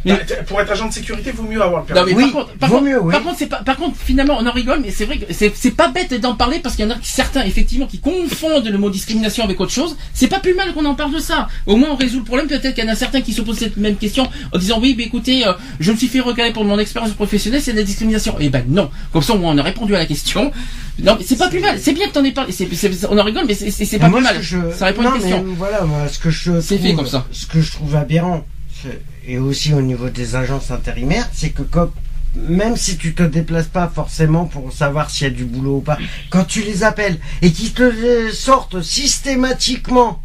Bah, 0.05 0.17
Pour 0.47 0.59
être 0.59 0.71
agent 0.71 0.87
de 0.89 0.93
sécurité, 0.93 1.29
il 1.29 1.35
vaut 1.35 1.43
mieux 1.49 1.61
avoir 1.61 1.81
le 1.81 1.85
permis. 1.87 2.01
Non 2.11 2.17
mais 2.17 2.23
Oui, 2.25 2.31
par 2.31 2.43
contre, 2.45 2.57
par 2.57 2.69
vaut 2.69 2.75
contre, 2.79 2.87
mieux, 2.89 3.01
oui. 3.01 3.11
par 3.13 3.23
contre, 3.23 3.35
c'est 3.39 3.47
pas, 3.47 3.57
par 3.63 3.77
contre, 3.77 3.95
finalement, 3.97 4.37
on 4.39 4.45
en 4.45 4.51
rigole, 4.51 4.79
mais 4.81 4.91
c'est 4.91 5.05
vrai 5.05 5.17
que 5.17 5.33
c'est, 5.33 5.51
c'est 5.55 5.71
pas 5.71 5.87
bête 5.87 6.13
d'en 6.19 6.35
parler 6.35 6.59
parce 6.59 6.75
qu'il 6.75 6.85
y 6.85 6.87
en 6.87 6.91
a 6.91 6.97
certains, 7.01 7.43
effectivement, 7.43 7.85
qui 7.87 7.99
confondent 7.99 8.67
le 8.67 8.77
mot 8.77 8.89
discrimination 8.89 9.43
avec 9.45 9.59
autre 9.61 9.71
chose. 9.71 9.95
C'est 10.13 10.27
pas 10.27 10.39
plus 10.39 10.53
mal 10.55 10.73
qu'on 10.73 10.85
en 10.85 10.95
parle 10.95 11.13
de 11.13 11.19
ça. 11.19 11.47
Au 11.65 11.75
moins, 11.77 11.89
on 11.91 11.95
résout 11.95 12.19
le 12.19 12.25
problème. 12.25 12.47
Peut-être 12.47 12.75
qu'il 12.75 12.83
y 12.83 12.87
en 12.87 12.91
a 12.91 12.95
certains 12.95 13.21
qui 13.21 13.31
se 13.33 13.41
posent 13.41 13.59
cette 13.59 13.77
même 13.77 13.95
question 13.95 14.27
en 14.53 14.57
disant 14.57 14.79
oui, 14.81 14.95
mais 14.97 15.03
écoutez, 15.05 15.47
euh, 15.47 15.53
je 15.79 15.91
me 15.91 15.97
suis 15.97 16.07
fait 16.07 16.19
recaler 16.19 16.51
pour 16.51 16.65
mon 16.65 16.77
expérience 16.79 17.11
professionnelle, 17.13 17.61
c'est 17.61 17.71
de 17.73 17.77
la 17.77 17.83
discrimination. 17.83 18.35
Eh 18.39 18.49
ben 18.49 18.63
non. 18.67 18.89
Comme 19.13 19.21
ça, 19.21 19.33
au 19.33 19.37
moins, 19.37 19.53
on 19.53 19.57
a 19.57 19.63
répondu 19.63 19.95
à 19.95 19.99
la 19.99 20.05
question. 20.05 20.51
Non, 20.99 21.15
mais 21.17 21.25
c'est 21.25 21.37
pas 21.37 21.47
plus 21.49 21.59
mal. 21.59 21.79
C'est 21.79 21.93
bien 21.93 22.07
que 22.07 22.13
t'en 22.13 22.23
aies 22.23 22.31
parlé. 22.31 22.51
C'est, 22.51 22.67
c'est- 22.75 23.05
on 23.09 23.17
en 23.17 23.23
rigole, 23.23 23.45
mais 23.47 23.53
c'est, 23.55 23.71
c'est, 23.71 23.85
c'est 23.85 23.97
pas 23.99 24.09
moi, 24.09 24.19
plus 24.19 24.27
ce 24.27 24.33
mal. 24.33 24.41
que 24.41 24.45
je- 24.71 24.77
Ça 24.77 24.85
répond 24.85 25.01
à 25.01 25.05
une 25.05 25.13
question. 25.21 25.43
mais 25.47 25.53
voilà, 25.57 25.81
moi, 25.85 26.07
ce 26.07 26.19
que 26.19 26.29
je 26.29 26.59
C'est 26.61 26.75
trouve, 26.75 26.87
fait 26.87 26.93
comme 26.95 27.07
ça. 27.07 27.25
Ce 27.31 27.45
que 27.47 27.61
je 27.61 27.71
trouve 27.71 27.95
aberrant, 27.95 28.45
c'est- 28.81 29.01
et 29.25 29.37
aussi 29.37 29.73
au 29.73 29.81
niveau 29.81 30.09
des 30.09 30.35
agences 30.35 30.71
intérimaires, 30.71 31.29
c'est 31.33 31.49
que 31.51 31.61
comme, 31.61 31.91
même 32.35 32.75
si 32.77 32.97
tu 32.97 33.13
te 33.13 33.23
déplaces 33.23 33.67
pas 33.67 33.87
forcément 33.93 34.45
pour 34.45 34.73
savoir 34.73 35.09
s'il 35.09 35.27
y 35.27 35.29
a 35.29 35.33
du 35.33 35.45
boulot 35.45 35.77
ou 35.77 35.81
pas, 35.81 35.97
quand 36.29 36.45
tu 36.45 36.61
les 36.61 36.83
appelles 36.83 37.19
et 37.41 37.51
qu'ils 37.51 37.73
te 37.73 38.31
sortent 38.31 38.81
systématiquement, 38.81 40.21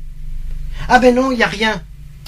ah 0.89 0.99
ben 0.99 1.15
non, 1.15 1.33
il 1.33 1.39
y 1.39 1.43
a 1.43 1.47
rien, 1.49 1.83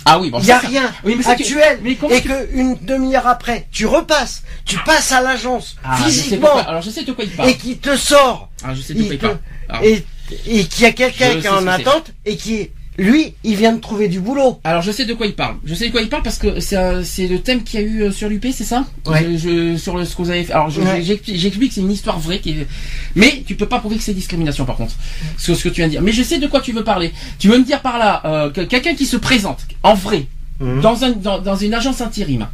Ah 0.05 0.19
oui, 0.19 0.31
bon, 0.31 0.39
il 0.41 0.47
y 0.47 0.53
a 0.53 0.59
rien 0.59 0.91
Oui, 1.05 1.15
mais 1.17 1.23
c'est 1.23 1.37
que- 1.37 1.43
actuel, 1.43 1.79
mais 1.83 1.93
et 1.93 2.23
tu- 2.23 2.29
que 2.29 2.49
une 2.55 2.77
demi-heure 2.83 3.27
après, 3.27 3.67
tu 3.71 3.87
repasses, 3.87 4.43
tu 4.65 4.79
passes 4.85 5.13
à 5.13 5.21
l'agence 5.21 5.77
Ah, 5.85 5.97
physiquement 5.99 6.57
alors 6.57 6.83
je 6.83 6.91
sais 6.91 7.05
de 7.05 7.13
quoi 7.13 7.25
il 7.25 7.31
parle. 7.31 7.49
et 7.51 7.57
qui 7.57 7.77
te 7.79 7.97
sort. 7.97 8.51
Ah, 8.65 8.75
je 8.75 8.81
sais 8.81 8.95
de 8.95 8.99
il 9.01 9.07
quoi 9.07 9.15
il 9.15 9.19
peut- 9.19 9.27
parle. 9.29 9.39
Alors, 9.69 9.85
et, 9.85 10.05
et 10.47 10.65
qu'il 10.65 10.83
y 10.83 10.87
a 10.87 10.93
quelqu'un 10.93 11.39
qui 11.41 11.47
est 11.47 11.49
en 11.51 11.67
attente 11.67 12.13
et 12.25 12.37
qui, 12.37 12.71
lui, 13.03 13.35
il 13.45 13.57
vient 13.57 13.73
de 13.73 13.81
trouver 13.81 14.09
du 14.09 14.21
boulot. 14.21 14.61
Alors 14.65 14.83
je 14.83 14.93
sais 14.93 15.05
de 15.07 15.15
quoi 15.15 15.27
il 15.27 15.35
parle. 15.35 15.57
Je 15.65 15.75
sais 15.75 15.87
de 15.87 15.93
quoi 15.93 16.03
il 16.03 16.09
parle 16.09 16.23
parce 16.23 16.39
que 16.39 16.61
c'est 16.61 17.27
le 17.27 17.39
thème 17.41 17.63
qu'il 17.65 17.81
y 17.81 17.83
a 17.83 17.87
eu 17.87 18.03
euh, 18.03 18.13
sur 18.13 18.29
l'UP, 18.29 18.47
c'est 18.53 18.65
ça? 18.65 18.85
Ouais. 19.07 19.27
Je, 19.33 19.73
je- 19.73 19.77
sur 19.79 19.97
le, 19.97 20.05
ce 20.05 20.15
que 20.15 20.23
vous 20.23 20.31
avez 20.31 20.45
fait. 20.45 20.53
Alors 20.53 20.71
je- 20.71 20.81
Ouais. 20.81 21.03
j'explique 21.03 21.37
j'explique 21.39 21.69
que 21.71 21.75
c'est 21.77 21.81
une 21.81 21.91
histoire 21.91 22.19
vraie 22.19 22.39
qui 22.41 22.51
est... 22.51 22.67
Mais 23.17 23.43
tu 23.47 23.55
peux 23.55 23.67
pas 23.67 23.79
prouver 23.79 23.97
que 23.97 24.03
c'est 24.03 24.15
discrimination 24.15 24.65
par 24.67 24.77
contre. 24.77 24.95
Ce 25.39 25.53
que 25.53 25.69
tu 25.69 25.77
viens 25.77 25.87
de 25.87 25.91
dire. 25.93 26.03
Mais 26.03 26.13
je 26.13 26.23
sais 26.23 26.39
de 26.39 26.47
quoi 26.47 26.61
tu 26.61 26.73
veux 26.73 26.85
parler. 26.85 27.13
Tu 27.39 27.49
veux 27.49 27.59
me 27.59 27.65
dire 27.65 27.81
par 27.81 27.99
là 27.99 28.23
euh, 28.25 28.51
que 28.51 28.61
quelqu'un 28.61 28.95
qui 28.95 29.07
se 29.07 29.17
présente 29.17 29.61
en 29.83 29.95
vrai 29.95 30.27
dans, 30.61 31.05
un, 31.05 31.13
dans, 31.13 31.39
dans 31.39 31.57
une 31.57 31.73
agence 31.73 32.03
intérim 32.03 32.47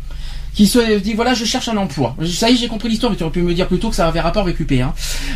qui 0.57 0.67
se 0.67 0.99
dit 0.99 1.13
voilà 1.15 1.35
je 1.35 1.45
cherche 1.45 1.69
un 1.69 1.77
emploi. 1.77 2.17
Ça 2.27 2.49
y 2.51 2.55
est 2.55 2.57
j'ai 2.57 2.67
compris 2.69 2.89
l'histoire 2.89 3.13
mais 3.13 3.17
tu 3.19 3.23
aurais 3.25 3.33
pu 3.33 3.43
me 3.43 3.53
dire 3.55 3.69
plutôt 3.69 3.91
que 3.91 3.95
ça 3.97 4.09
avait 4.09 4.21
rapport 4.21 4.43
avec 4.43 4.59
UP 4.59 4.73
hein. 4.73 4.95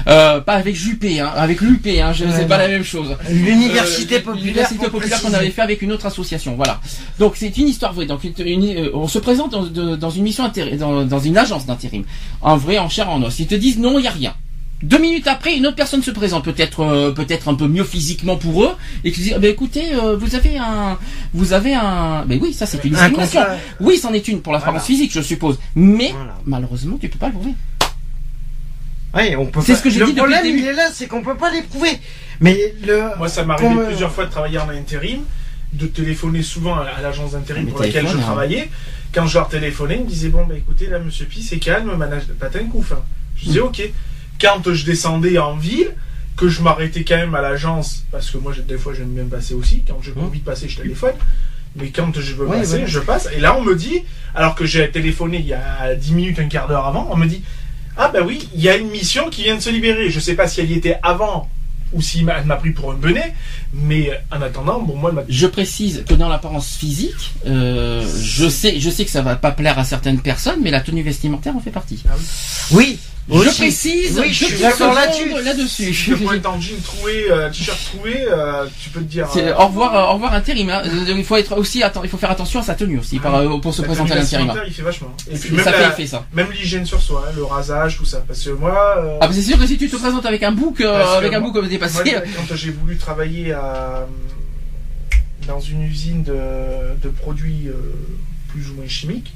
Euh, 0.09 0.41
pas 0.41 0.55
avec 0.55 0.75
Juppé 0.75 1.21
hein, 1.21 1.31
avec 1.37 1.61
l'UP 1.61 1.87
hein, 1.87 2.13
je 2.15 2.25
Ouais, 2.25 2.31
c'est 2.35 2.49
pas 2.49 2.57
la 2.59 2.69
même 2.69 2.83
chose. 2.85 3.15
L'université 3.31 4.17
Euh, 4.17 4.21
populaire. 4.21 4.45
L'université 4.47 4.89
populaire 4.89 5.21
qu'on 5.21 5.35
avait 5.35 5.51
fait 5.51 5.61
avec 5.63 5.83
une 5.83 5.93
autre 5.93 6.07
association, 6.07 6.55
voilà. 6.57 6.81
Donc 7.19 7.35
c'est 7.37 7.55
une 7.59 7.69
histoire 7.69 7.93
vraie. 7.93 8.07
Donc 8.07 8.25
une- 8.25 8.33
une- 8.47 8.77
euh, 8.87 8.91
on 8.95 9.09
se 9.09 9.19
présente 9.19 9.51
dans, 9.53 9.65
de- 9.65 9.95
dans 9.97 10.11
une 10.11 10.23
mission 10.23 10.51
dans, 10.79 11.05
dans 11.05 11.21
une 11.21 11.37
agence 11.37 11.67
d'intérim, 11.67 12.05
en 12.41 12.57
vrai, 12.57 12.79
en 12.79 12.89
chair, 12.89 13.11
en 13.11 13.23
os. 13.23 13.39
Ils 13.41 13.47
te 13.47 13.55
disent 13.55 13.79
non, 13.79 13.99
il 13.99 14.05
y 14.05 14.09
a 14.09 14.11
rien. 14.13 14.35
Deux 14.83 14.99
minutes 14.99 15.27
après, 15.27 15.57
une 15.57 15.67
autre 15.67 15.77
personne 15.77 16.03
se 16.03 16.11
présente, 16.11 16.45
peut-être 16.45 16.81
euh, 16.81 17.11
peut-être 17.13 17.49
un 17.49 17.55
peu 17.55 17.69
mieux 17.69 17.85
physiquement 17.85 18.37
pour 18.39 18.65
eux, 18.65 18.71
et 19.05 19.13
qui 19.13 19.21
dit 19.21 19.33
ah 19.35 19.39
ben 19.39 19.51
écoutez, 19.51 19.93
euh, 19.95 20.17
vous 20.17 20.35
avez 20.35 20.57
un, 20.57 20.99
vous 21.35 21.53
avez 21.53 21.75
un, 21.75 22.25
ben 22.25 22.39
oui, 22.41 22.55
ça 22.55 22.65
c'est 22.65 22.83
une 22.85 22.95
Un 22.97 23.11
discrimination. 23.11 23.43
Oui, 23.81 23.99
c'en 23.99 24.13
est 24.15 24.27
une 24.27 24.41
pour 24.41 24.55
l'apparence 24.55 24.73
Voilà. 24.81 24.87
physique, 24.87 25.13
je 25.13 25.21
suppose. 25.21 25.59
Mais 25.75 26.13
Voilà. 26.17 26.35
malheureusement, 26.47 26.97
tu 26.99 27.11
peux 27.11 27.19
pas 27.19 27.27
le 27.27 27.35
prouver. 27.35 27.53
Oui, 29.15 29.35
on 29.37 29.47
peut 29.47 29.61
C'est 29.61 29.73
pas- 29.73 29.79
ce 29.79 29.83
que 29.83 29.91
j'ai 29.91 29.99
le 29.99 30.07
dit 30.07 30.13
depuis 30.13 30.23
le 30.23 30.31
problème, 30.33 30.43
début. 30.45 30.59
il 30.61 30.67
est 30.69 30.73
là, 30.73 30.89
c'est 30.93 31.07
qu'on 31.09 31.23
peut 31.23 31.37
pas 31.37 31.51
les 31.51 31.63
prouver. 31.63 31.99
Mais 32.41 32.75
le. 32.87 33.03
Moi, 33.19 33.29
ça 33.29 33.45
m'est 33.45 33.53
arrivé 33.55 33.75
euh, 33.81 33.87
plusieurs 33.87 34.13
fois 34.13 34.25
de 34.25 34.31
travailler 34.31 34.59
en 34.59 34.69
intérim, 34.71 35.23
de 35.75 35.87
téléphoner 35.89 36.43
souvent 36.43 36.77
à 36.77 37.01
l'agence 37.03 37.33
d'intérim 37.33 37.65
Mais 37.65 37.71
pour 37.71 37.81
laquelle 37.83 38.07
je 38.07 38.17
hein. 38.17 38.21
travaillais. 38.21 38.71
Quand 39.13 39.27
je 39.27 39.35
leur 39.37 39.49
téléphonais, 39.49 39.97
ils 39.97 40.05
me 40.05 40.09
disaient 40.09 40.29
Bon, 40.29 40.47
bah 40.47 40.55
écoutez, 40.57 40.87
là, 40.87 41.01
monsieur 41.01 41.27
Pi, 41.27 41.43
c'est 41.43 41.59
calme, 41.59 41.95
manage 41.97 42.23
patin 42.39 42.61
couf. 42.71 42.93
hein. 42.93 43.01
Je 43.37 43.45
disais 43.47 43.61
Ok. 43.61 43.83
Quand 44.41 44.63
je 44.73 44.85
descendais 44.85 45.39
en 45.39 45.57
ville, 45.57 45.89
que 46.37 46.49
je 46.49 46.63
m'arrêtais 46.63 47.05
quand 47.05 47.17
même 47.17 47.35
à 47.35 47.43
l'agence, 47.43 48.05
parce 48.11 48.31
que 48.31 48.39
moi, 48.39 48.53
des 48.67 48.79
fois, 48.79 48.95
j'aime 48.95 49.11
bien 49.13 49.25
passer 49.25 49.55
aussi. 49.55 49.83
Quand 49.87 49.99
j'ai 50.03 50.13
pas 50.13 50.21
Mmh. 50.21 50.25
envie 50.25 50.39
de 50.41 50.45
passer, 50.45 50.69
je 50.69 50.77
téléphone. 50.81 51.13
Mais 51.77 51.91
quand 51.91 52.19
je 52.19 52.35
veux 52.35 52.47
Ouais, 52.47 52.61
passer, 52.61 52.79
ouais. 52.79 52.87
je 52.87 52.99
passe. 53.01 53.29
Et 53.37 53.41
là, 53.41 53.57
on 53.57 53.63
me 53.63 53.77
dit, 53.77 54.03
alors 54.35 54.55
que 54.55 54.65
j'ai 54.65 54.91
téléphoné 54.91 55.39
il 55.39 55.47
y 55.47 55.53
a 55.53 55.95
10 55.95 56.13
minutes, 56.13 56.39
un 56.39 56.47
quart 56.49 56.67
d'heure 56.67 56.87
avant, 56.87 57.09
on 57.13 57.17
me 57.17 57.27
dit 57.27 57.43
Ah, 57.97 58.11
bah 58.13 58.21
oui, 58.27 58.49
il 58.55 58.61
y 58.63 58.69
a 58.69 58.77
une 58.77 58.89
mission 58.91 59.29
qui 59.31 59.43
vient 59.45 59.57
de 59.57 59.61
se 59.61 59.71
libérer. 59.71 60.11
Je 60.11 60.19
sais 60.19 60.35
pas 60.35 60.49
si 60.49 60.61
elle 60.61 60.71
y 60.71 60.75
était 60.75 60.99
avant 61.03 61.49
ou 61.93 62.01
si 62.01 62.21
elle 62.21 62.45
m'a 62.47 62.55
pris 62.57 62.71
pour 62.71 62.93
un 62.93 62.95
benet, 62.95 63.35
mais 63.75 64.11
en 64.33 64.41
attendant, 64.43 64.81
bon, 64.81 64.97
moi, 64.97 65.11
elle 65.11 65.17
m'a 65.17 65.23
Je 65.29 65.47
précise 65.47 66.05
que 66.09 66.15
dans 66.15 66.29
l'apparence 66.29 66.77
physique, 66.77 67.33
euh, 67.47 68.07
je 68.23 68.49
sais, 68.49 68.79
je 68.81 68.89
sais 68.91 69.05
que 69.05 69.11
ça 69.11 69.23
va 69.23 69.35
pas 69.37 69.51
plaire 69.51 69.77
à 69.79 69.85
certaines 69.85 70.21
personnes, 70.21 70.61
mais 70.63 70.71
la 70.71 70.81
tenue 70.81 71.03
vestimentaire 71.03 71.55
en 71.57 71.61
fait 71.61 71.71
partie. 71.73 72.03
Oui. 72.71 72.99
Je 73.03 73.10
aussi. 73.29 73.59
précise, 73.61 74.19
Oui, 74.19 74.33
je 74.33 74.45
suis 74.47 74.59
d'accord 74.61 74.93
là-dessus. 74.95 75.29
là-dessus. 75.45 75.95
Si 75.95 76.05
tu 76.05 76.17
peux 76.17 76.35
être 76.35 76.47
en 76.51 76.61
jean 76.61 76.81
troué, 76.83 77.27
euh, 77.31 77.49
t-shirt 77.51 77.79
troué, 77.95 78.25
euh, 78.29 78.67
tu 78.83 78.91
peux 78.91 79.01
te 79.01 79.05
dire. 79.05 79.29
C'est 79.33 79.49
euh, 79.49 79.57
au 79.57 79.67
revoir, 79.67 79.95
euh, 79.95 80.11
au 80.11 80.15
revoir 80.15 80.33
intérim. 80.35 80.69
hein. 80.71 80.83
Il 81.09 81.25
faut 81.25 81.37
être 81.37 81.57
aussi, 81.57 81.83
il 82.03 82.09
faut 82.09 82.17
faire 82.17 82.31
attention 82.31 82.61
à 82.61 82.63
sa 82.63 82.75
tenue 82.75 82.99
aussi 82.99 83.19
par, 83.19 83.61
pour 83.61 83.73
se 83.75 83.83
la 83.83 83.89
présenter 83.89 84.13
à 84.13 84.17
l'intérim. 84.17 84.53
Il 84.67 84.73
fait 84.73 84.83
vachement. 84.83 85.15
Et 85.31 85.37
puis 85.39 85.51
Et 85.51 85.53
même, 85.53 85.65
ça 85.65 85.73
fait 85.73 85.81
la- 85.81 85.89
effet 85.91 86.07
ça. 86.07 86.27
même 86.33 86.51
l'hygiène 86.51 86.87
sur 86.87 87.01
soi, 87.01 87.25
hein, 87.29 87.33
le 87.37 87.45
rasage, 87.45 87.97
tout 87.99 88.05
ça. 88.05 88.23
Parce 88.27 88.43
que 88.43 88.51
moi. 88.51 88.97
euh, 88.99 89.19
Ah, 89.21 89.29
bah, 89.29 89.33
c'est 89.35 89.43
sûr 89.43 89.59
que 89.59 89.67
si 89.67 89.79
tu 89.79 89.89
te 89.89 89.97
présentes 89.97 90.27
avec 90.27 90.43
un 90.43 90.53
bouc, 90.53 90.81
euh, 90.81 91.17
avec 91.19 91.33
un 91.33 91.39
moi- 91.41 91.49
bouc 91.49 91.53
comme 91.55 91.63
moi, 91.65 91.71
dépassé, 91.71 92.03
quand 92.49 92.55
j'ai 92.57 92.71
voulu 92.71 92.97
travailler 92.97 93.53
à, 93.53 94.07
dans 95.47 95.61
une 95.61 95.83
usine 95.83 96.23
de, 96.23 96.35
de 97.03 97.09
produits 97.09 97.69
euh, 97.69 97.73
plus 98.49 98.71
ou 98.71 98.75
moins 98.75 98.89
chimiques, 98.89 99.33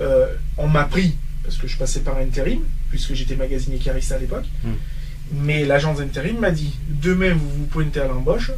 euh, 0.00 0.26
on 0.58 0.68
m'a 0.68 0.84
pris, 0.84 1.16
parce 1.44 1.56
que 1.56 1.66
je 1.68 1.76
passais 1.76 2.00
par 2.00 2.16
intérim, 2.18 2.60
puisque 2.94 3.14
j'étais 3.14 3.34
magasinier 3.34 3.78
cariste 3.78 4.12
à 4.12 4.18
l'époque, 4.18 4.44
Hmm. 4.62 4.74
mais 5.32 5.64
l'agence 5.64 5.98
d'intérim 5.98 6.38
m'a 6.38 6.52
dit 6.52 6.72
demain 7.02 7.30
vous 7.34 7.48
vous 7.58 7.66
pointez 7.66 7.98
à 7.98 8.06
l'embauche, 8.06 8.52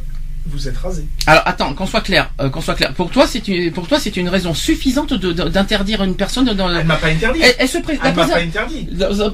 vous 0.49 0.69
êtes 0.69 0.77
rasé. 0.77 1.05
Alors 1.25 1.41
attends, 1.45 1.73
qu'on 1.73 1.85
soit 1.85 1.99
clair, 1.99 2.31
euh, 2.39 2.49
qu'on 2.49 2.61
soit 2.61 2.75
clair. 2.75 2.93
Pour 2.93 3.09
toi, 3.09 3.27
c'est 3.27 3.45
une, 3.49 3.69
pour 3.73 3.85
toi, 3.89 3.99
c'est 3.99 4.15
une 4.15 4.29
raison 4.29 4.53
suffisante 4.53 5.13
d'interdire 5.13 6.01
une 6.03 6.15
personne 6.15 6.45
dans. 6.53 6.73
Elle 6.73 6.85
m'a 6.85 6.95
pas 6.95 7.07
interdit. 7.07 7.41
Elle, 7.43 7.55
elle 7.59 7.67
se 7.67 7.79
présente. 7.79 8.05
Elle 8.05 8.15
m'a 8.15 8.25
pas 8.27 8.37
interdit. 8.39 8.87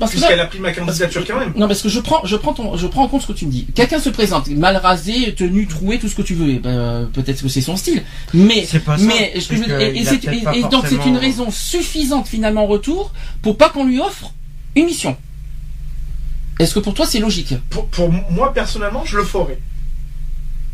Puisqu'elle 0.10 0.40
a 0.40 0.48
pris 0.48 0.60
ma 0.60 0.72
candidature 0.72 1.24
quand 1.28 1.38
même. 1.40 1.54
non, 1.56 1.68
parce 1.68 1.84
que 1.84 1.90
je 1.90 2.00
prends, 2.00 2.26
je 2.26 2.36
prends 2.36 2.54
ton, 2.54 2.76
je 2.78 2.88
prends 2.88 3.04
en 3.04 3.08
compte 3.10 3.22
ce 3.22 3.28
que 3.28 3.34
tu 3.34 3.46
me 3.46 3.52
dis. 3.52 3.68
Quelqu'un 3.76 4.00
se 4.00 4.10
présente, 4.10 4.48
mal 4.48 4.78
rasé, 4.78 5.36
tenu, 5.36 5.68
troué, 5.68 6.00
tout 6.00 6.08
ce 6.08 6.16
que 6.16 6.24
tu 6.24 6.34
veux. 6.34 6.50
Eh 6.50 6.60
ben, 6.60 7.08
peut-être 7.14 7.44
que 7.44 7.48
c'est 7.50 7.62
son 7.62 7.76
style, 7.76 8.02
mais, 8.34 8.66
C'est 8.66 8.80
pas 8.80 8.98
ça. 8.98 9.04
mais, 9.06 9.34
je 9.36 9.54
et, 9.54 10.60
et 10.60 10.64
donc 10.64 10.86
c'est 10.88 11.06
une 11.06 11.18
raison 11.18 11.52
suffisante 11.52 12.28
finalement 12.28 12.64
en 12.64 12.68
retour 12.68 13.12
pour 13.44 13.56
pas 13.58 13.70
qu'on 13.70 13.86
lui 13.86 14.00
offre 14.00 14.34
une 14.76 14.86
mission. 14.86 15.18
Est-ce 16.60 16.74
que 16.76 16.80
pour 16.80 16.94
toi 16.94 17.06
c'est 17.06 17.20
logique 17.20 17.56
Pour, 17.70 17.88
pour 17.88 18.12
moi, 18.12 18.54
personnellement, 18.54 19.04
je 19.06 19.18
le 19.18 19.24
ferai. 19.24 19.58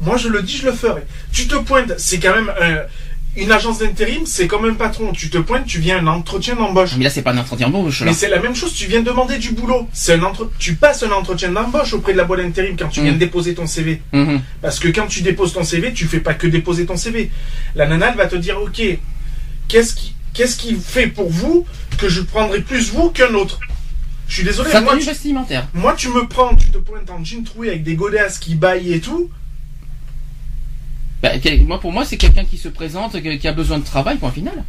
Moi, 0.02 0.18
je 0.18 0.30
le 0.30 0.42
dis, 0.42 0.58
je 0.58 0.66
le 0.66 0.72
ferai. 0.74 1.04
Tu 1.34 1.48
te 1.48 1.56
pointes, 1.56 1.94
c'est 1.98 2.20
quand 2.20 2.34
même 2.34 2.50
un- 2.62 2.84
une 3.36 3.52
agence 3.52 3.80
d'intérim, 3.80 4.26
c'est 4.26 4.48
comme 4.48 4.66
un 4.66 4.74
patron. 4.74 5.12
Tu 5.14 5.30
te 5.30 5.38
pointes, 5.38 5.66
tu 5.66 5.80
viens 5.80 5.98
à 5.98 6.02
un 6.02 6.08
entretien 6.08 6.56
d'embauche. 6.56 6.96
Mais 6.98 7.04
là 7.04 7.10
c'est 7.10 7.22
pas 7.22 7.32
un 7.32 7.38
entretien 7.38 7.70
d'embauche. 7.70 8.02
Mais 8.02 8.14
c'est 8.14 8.28
la 8.30 8.40
même 8.40 8.56
chose, 8.56 8.74
tu 8.74 8.88
viens 8.88 9.02
demander 9.02 9.38
du 9.38 9.52
boulot. 9.52 9.88
C'est 9.94 10.14
un 10.16 10.24
entre... 10.24 10.50
Tu 10.58 10.76
passes 10.76 11.04
un 11.04 11.12
entretien 11.12 11.50
d'embauche 11.52 11.94
auprès 11.94 12.14
de 12.14 12.18
la 12.18 12.24
boîte 12.24 12.42
d'intérim 12.42 12.76
quand 12.78 12.88
tu 12.90 13.00
Mm. 13.02 13.04
viens 13.04 13.14
de 13.14 13.18
déposer 13.20 13.54
ton 13.54 13.68
CV. 13.68 14.02
Mhm. 14.14 14.42
Parce 14.62 14.80
que 14.80 14.88
quand 14.90 15.08
tu 15.08 15.22
déposes 15.22 15.54
ton 15.54 15.64
CV, 15.64 15.94
tu 15.94 16.06
fais 16.08 16.20
pas 16.20 16.34
que 16.34 16.48
déposer 16.48 16.86
ton 16.86 16.98
CV. 16.98 17.30
La 17.76 17.88
nana, 17.88 18.10
elle 18.12 18.18
va 18.18 18.26
te 18.26 18.36
dire, 18.36 18.60
ok, 18.62 18.82
qu'est-ce 19.68 19.94
qui, 19.96 20.16
qu'est-ce 20.34 20.58
qui 20.58 20.76
fait 20.76 21.08
pour 21.08 21.30
vous 21.30 21.66
que 21.98 22.10
je 22.10 22.22
prendrai 22.22 22.62
plus 22.62 22.92
vous 22.92 23.10
qu'un 23.12 23.34
autre? 23.36 23.60
Je 24.30 24.36
suis 24.36 24.44
désolé, 24.44 24.70
Sa 24.72 24.80
moi 24.82 24.96
tu, 24.96 25.04
vestimentaire. 25.06 25.68
moi 25.74 25.96
tu 25.98 26.08
me 26.10 26.28
prends, 26.28 26.56
tu 26.56 26.70
te 26.70 26.78
pointes 26.78 27.10
en 27.10 27.22
jean 27.24 27.44
troué 27.44 27.70
avec 27.70 27.84
des 27.84 27.96
godasses 27.96 28.38
qui 28.40 28.54
baillent 28.56 28.94
et 28.94 29.02
tout. 29.02 29.30
Bah, 31.22 31.32
quel- 31.42 31.66
moi 31.66 31.80
pour 31.82 31.92
moi 31.92 32.06
c'est 32.06 32.16
quelqu'un 32.18 32.46
qui 32.46 32.58
se 32.58 32.70
présente, 32.70 33.22
qui 33.22 33.40
qui 33.40 33.48
a 33.48 33.54
besoin 33.54 33.80
de 33.80 33.84
travail, 33.84 34.18
point 34.18 34.32
final. 34.32 34.64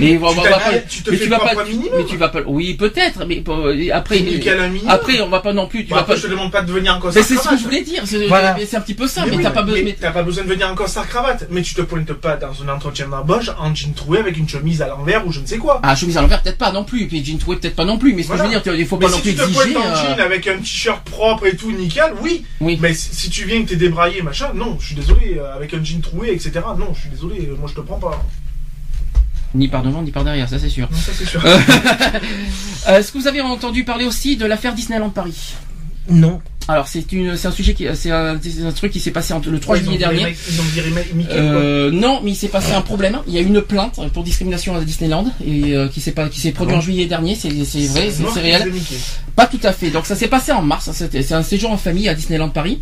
Mais 0.00 0.10
tu, 0.10 0.16
on 0.18 0.20
va- 0.20 0.28
on 0.28 0.34
va 0.34 0.42
t'as- 0.42 0.50
pas- 0.58 0.78
tu 0.88 1.02
te 1.02 1.10
mais 1.10 1.16
fais 1.16 1.24
tu 1.24 1.30
pas, 1.30 1.64
minimum. 1.64 1.88
mais 1.96 2.04
tu 2.04 2.16
vas 2.16 2.28
pas, 2.28 2.40
oui 2.46 2.74
peut-être, 2.74 3.24
mais 3.26 3.42
euh, 3.48 3.88
après, 3.92 4.18
Tu 4.18 4.22
nickel 4.24 4.60
un 4.60 4.68
minimum. 4.68 4.90
après 4.90 5.20
on 5.20 5.28
va 5.28 5.40
pas 5.40 5.52
non 5.52 5.66
plus, 5.66 5.84
tu 5.84 5.90
Bon, 5.90 5.96
vas 5.96 6.00
après, 6.02 6.14
pas. 6.14 6.20
je 6.20 6.26
te 6.26 6.30
demande 6.30 6.50
pas 6.52 6.62
de 6.62 6.72
venir 6.72 6.92
en 6.92 6.96
Mais 6.96 7.00
costard 7.02 7.24
c'est 7.24 7.34
ce 7.34 7.38
que 7.38 7.40
cravate. 7.42 7.58
je 7.60 7.64
voulais 7.64 7.82
dire, 7.82 8.02
c'est 8.06 8.76
un 8.76 8.80
petit 8.80 8.94
peu 8.94 9.06
ça, 9.06 9.22
Mais 9.24 9.30
mais, 9.32 9.36
oui, 9.38 9.42
t'as 9.42 9.50
pas 9.50 9.62
besoin. 9.62 9.92
t'as 10.00 10.10
pas 10.12 10.22
besoin 10.22 10.44
de 10.44 10.48
venir 10.48 10.68
en 10.68 10.74
costard 10.74 11.08
cravate, 11.08 11.46
mais 11.50 11.62
tu 11.62 11.74
te 11.74 11.82
pointes 11.82 12.12
pas 12.14 12.36
dans 12.36 12.52
un 12.62 12.74
entretien 12.74 13.08
d'embauche 13.08 13.50
en 13.58 13.74
jean 13.74 13.92
troué 13.94 14.18
avec 14.18 14.36
une 14.36 14.48
chemise 14.48 14.82
à 14.82 14.88
l'envers 14.88 15.26
ou 15.26 15.32
je 15.32 15.40
ne 15.40 15.46
sais 15.46 15.58
quoi. 15.58 15.80
Ah, 15.82 15.94
chemise 15.94 16.16
à 16.16 16.22
l'envers, 16.22 16.42
peut-être 16.42 16.58
pas 16.58 16.72
non 16.72 16.84
plus, 16.84 17.06
puis 17.08 17.24
jean 17.24 17.38
troué, 17.38 17.56
peut-être 17.56 17.76
pas 17.76 17.84
non 17.84 17.98
plus, 17.98 18.14
mais 18.14 18.22
ce 18.22 18.28
que 18.30 18.36
je 18.38 18.42
veux 18.42 18.48
dire, 18.48 18.62
tu- 18.62 18.70
il 18.76 18.86
faut 18.86 18.96
Mais 18.98 19.06
pas 19.06 19.12
non 19.12 19.16
si 19.16 19.22
plus 19.22 19.30
tu 19.32 19.36
te 19.38 19.42
exiger. 19.42 19.72
pointes 19.74 19.84
en 19.86 19.90
euh, 19.90 20.16
jean 20.16 20.20
avec 20.22 20.46
un 20.46 20.58
t-shirt 20.58 21.02
propre 21.04 21.46
et 21.46 21.56
tout 21.56 21.70
nickel, 21.72 22.12
oui. 22.22 22.44
Oui. 22.60 22.78
Mais 22.80 22.94
si, 22.94 23.14
si 23.14 23.30
tu 23.30 23.44
viens 23.44 23.62
que 23.62 23.68
t'es 23.70 23.76
débraillé 23.76 24.22
machin, 24.22 24.50
non, 24.54 24.76
je 24.80 24.86
suis 24.86 24.94
désolé, 24.94 25.36
euh, 25.38 25.54
avec 25.54 25.72
un 25.74 25.82
jean 25.84 26.00
troué, 26.00 26.32
etc. 26.32 26.52
Non, 26.78 26.88
je 26.94 27.00
suis 27.00 27.10
désolé, 27.10 27.48
euh, 27.50 27.56
moi 27.58 27.68
je 27.68 27.74
te 27.74 27.80
prends 27.80 27.98
pas. 27.98 28.24
Ni 29.54 29.68
par 29.68 29.82
devant, 29.82 30.02
ni 30.02 30.10
par 30.10 30.24
derrière, 30.24 30.48
ça 30.48 30.58
c'est 30.58 30.68
sûr. 30.68 30.88
Non, 30.90 30.98
ça 30.98 31.12
c'est 31.16 31.26
sûr. 31.26 31.42
Euh, 32.86 32.98
Est-ce 32.98 33.12
que 33.12 33.18
vous 33.18 33.26
avez 33.26 33.40
entendu 33.40 33.84
parler 33.84 34.04
aussi 34.04 34.36
de 34.36 34.44
l'affaire 34.44 34.74
Disneyland 34.74 35.08
Paris? 35.08 35.54
Non. 36.10 36.42
Alors 36.68 36.86
c'est 36.88 37.12
une, 37.12 37.36
c'est 37.36 37.48
un 37.48 37.50
sujet 37.50 37.72
qui, 37.74 37.86
c'est 37.94 38.10
un, 38.10 38.38
c'est 38.42 38.62
un 38.64 38.72
truc 38.72 38.92
qui 38.92 39.00
s'est 39.00 39.10
passé 39.10 39.32
entre 39.32 39.48
le 39.50 39.58
3 39.58 39.76
Ils 39.78 39.80
ont 39.80 39.84
juillet 39.84 39.98
dernier. 39.98 40.22
Euh, 41.30 41.90
non, 41.90 42.20
mais 42.22 42.32
il 42.32 42.34
s'est 42.34 42.48
passé 42.48 42.72
un 42.72 42.80
problème. 42.82 43.18
Il 43.26 43.34
y 43.34 43.38
a 43.38 43.40
eu 43.40 43.46
une 43.46 43.62
plainte 43.62 43.98
pour 44.12 44.22
discrimination 44.22 44.74
à 44.76 44.80
Disneyland 44.82 45.26
et 45.46 45.74
euh, 45.74 45.88
qui 45.88 46.00
s'est 46.02 46.12
pas, 46.12 46.28
qui 46.28 46.40
s'est 46.40 46.52
produit 46.52 46.74
Ah 46.74 46.78
en 46.78 46.80
juillet 46.82 47.06
dernier. 47.06 47.34
C'est, 47.34 47.48
vrai, 47.48 47.64
c'est, 48.10 48.40
réel. 48.40 48.70
Pas 49.36 49.46
tout 49.46 49.60
à 49.62 49.72
fait. 49.72 49.90
Donc 49.90 50.04
ça 50.06 50.14
s'est 50.16 50.28
passé 50.28 50.52
en 50.52 50.62
mars. 50.62 50.90
C'était- 50.92 51.22
C'est 51.22 51.34
un 51.34 51.42
séjour 51.42 51.70
en 51.70 51.76
famille 51.78 52.08
à 52.08 52.14
Disneyland 52.14 52.50
Paris. 52.50 52.80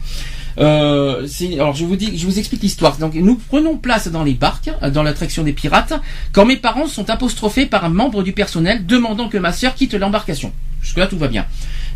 Euh, 0.58 1.26
alors 1.54 1.74
je 1.74 1.84
vous 1.84 1.96
je 1.98 2.26
vous 2.26 2.38
explique 2.38 2.62
l'histoire. 2.62 2.96
Donc 2.98 3.14
nous 3.14 3.36
prenons 3.36 3.76
place 3.76 4.08
dans 4.08 4.24
les 4.24 4.34
barques, 4.34 4.70
euh, 4.82 4.90
dans 4.90 5.02
l'attraction 5.02 5.42
des 5.42 5.52
pirates, 5.52 5.94
quand 6.32 6.44
mes 6.44 6.56
parents 6.56 6.86
sont 6.86 7.08
apostrophés 7.10 7.66
par 7.66 7.84
un 7.84 7.88
membre 7.88 8.22
du 8.22 8.32
personnel 8.32 8.86
demandant 8.86 9.28
que 9.28 9.38
ma 9.38 9.52
sœur 9.52 9.74
quitte 9.74 9.94
l'embarcation. 9.94 10.52
Jusque 10.82 10.98
là 10.98 11.06
tout 11.06 11.18
va 11.18 11.28
bien. 11.28 11.46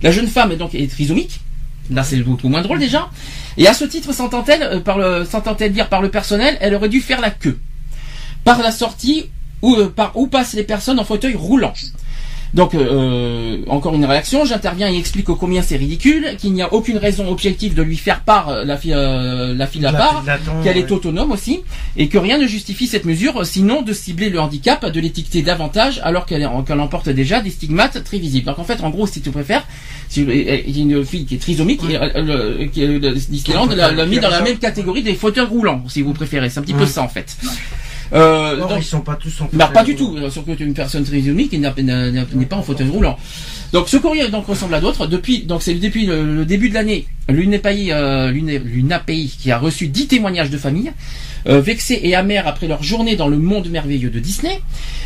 La 0.03 0.11
jeune 0.11 0.29
femme 0.29 0.55
donc 0.57 0.75
est 0.75 0.91
trisomique. 0.91 1.41
Là 1.91 2.03
c'est 2.03 2.17
beaucoup 2.19 2.49
moins 2.49 2.63
drôle 2.63 2.79
déjà. 2.79 3.11
Et 3.57 3.67
à 3.67 3.75
ce 3.75 3.85
titre, 3.85 4.13
s'entend-elle 4.13 4.83
euh, 4.89 5.25
s'entend-elle 5.25 5.73
dire 5.73 5.89
par 5.89 6.03
le 6.03 6.11
personnel, 6.11 6.57
elle 6.61 6.75
aurait 6.75 6.89
dû 6.89 7.01
faire 7.01 7.21
la 7.21 7.31
queue 7.31 7.59
par 8.45 8.63
la 8.63 8.71
sortie 8.71 9.27
euh, 9.65 9.89
par 9.89 10.17
où 10.17 10.29
passent 10.29 10.55
les 10.55 10.63
personnes 10.63 10.99
en 10.99 11.05
fauteuil 11.05 11.35
roulant. 11.35 11.73
Donc, 12.57 12.75
euh, 12.75 13.59
encore 13.69 13.95
une 13.95 14.05
réaction, 14.07 14.45
j'interviens 14.47 14.89
et 14.91 14.97
explique 14.97 15.27
combien 15.27 15.61
c'est 15.63 15.77
ridicule, 15.77 16.37
qu'il 16.39 16.53
n'y 16.55 16.63
a 16.63 16.73
aucune 16.73 16.97
raison 16.97 17.29
objective 17.31 17.75
de 17.75 17.83
lui 17.83 17.97
faire 17.99 18.21
part 18.23 18.49
euh, 18.49 18.65
la 18.65 18.77
fille, 18.79 18.95
euh, 18.95 19.55
la 19.55 19.67
fille 19.67 19.85
à 19.87 19.93
La 19.93 19.99
part, 19.99 20.25
qu'elle 20.65 20.79
est 20.79 20.91
autonome 20.91 21.33
aussi, 21.33 21.61
et 21.99 22.09
que 22.09 22.17
rien 22.19 22.39
ne 22.39 22.47
justifie 22.47 22.87
cette 22.87 23.05
mesure, 23.05 23.45
sinon 23.47 23.83
de 23.83 23.93
cibler 23.93 24.31
le 24.31 24.41
handicap, 24.41 24.85
de 24.87 25.01
l'étiqueter 25.01 25.43
davantage, 25.43 26.01
alors 26.03 26.25
qu'elle 26.27 26.49
qu'elle 26.67 26.81
emporte 26.81 27.09
déjà 27.11 27.41
des 27.41 27.51
stigmates 27.51 28.03
très 28.03 28.19
visibles. 28.19 28.47
Donc 28.47 28.59
en 28.59 28.65
fait, 28.65 28.83
en 28.83 28.91
gros, 28.91 29.07
si 29.07 29.21
tu 29.21 29.31
préfères, 29.31 29.65
si, 30.09 30.23
il 30.23 30.77
y 30.77 30.81
a 30.81 30.83
une 30.83 31.05
fille 31.05 31.27
qui 31.27 31.35
est 31.35 31.39
trisomique, 31.39 31.83
et, 31.91 31.97
euh, 31.99 32.23
le- 32.59 32.65
qui 32.67 32.83
est- 32.83 32.87
le- 32.87 33.13
Disneyland 33.13 33.67
l'a 33.67 34.07
mis 34.07 34.17
dans 34.19 34.31
la 34.31 34.39
même 34.45 34.59
catégorie 34.59 35.03
des 35.03 35.15
fauteuils 35.15 35.45
roulants, 35.47 35.83
si 35.89 36.01
vous 36.03 36.15
préférez. 36.15 36.49
C'est 36.49 36.59
un 36.61 36.63
petit 36.63 36.73
peu 36.75 36.87
ça 36.87 37.03
en 37.03 37.09
fait. 37.09 37.37
Euh, 38.13 38.59
Or, 38.61 38.69
donc- 38.69 38.79
ils 38.81 38.85
sont 38.85 39.01
pas 39.01 39.17
tous 39.17 39.41
en 39.41 39.49
bah, 39.53 39.71
pas 39.73 39.83
du 39.85 39.95
tout, 39.97 40.17
surtout 40.31 40.53
une 40.59 40.75
personne 40.75 41.05
trisomique 41.05 41.53
n'est 41.53 42.47
pas 42.47 42.57
en 42.57 42.63
fauteuil 42.63 42.89
roulant. 42.89 43.17
Donc 43.73 43.89
ce 43.89 43.97
courrier 43.97 44.29
donc 44.29 44.47
ressemble 44.47 44.75
à 44.75 44.81
d'autres. 44.81 45.07
Depuis 45.07 45.43
donc 45.43 45.63
c'est 45.63 45.75
depuis 45.75 46.07
le, 46.07 46.37
le 46.37 46.45
début 46.45 46.69
de 46.69 46.75
l'année, 46.75 47.07
l'UNEPAI 47.29 47.93
euh, 47.93 48.31
l'UNAPI 48.31 49.37
qui 49.41 49.51
a 49.51 49.59
reçu 49.59 49.89
10 49.89 50.07
témoignages 50.07 50.51
de 50.51 50.59
familles 50.59 50.93
euh, 51.49 51.61
vexées 51.61 52.01
et 52.03 52.15
amères 52.15 52.47
après 52.47 52.69
leur 52.69 52.83
journée 52.83 53.17
dans 53.17 53.29
le 53.29 53.39
monde 53.39 53.69
merveilleux 53.69 54.11
de 54.11 54.21
Disney. 54.21 54.61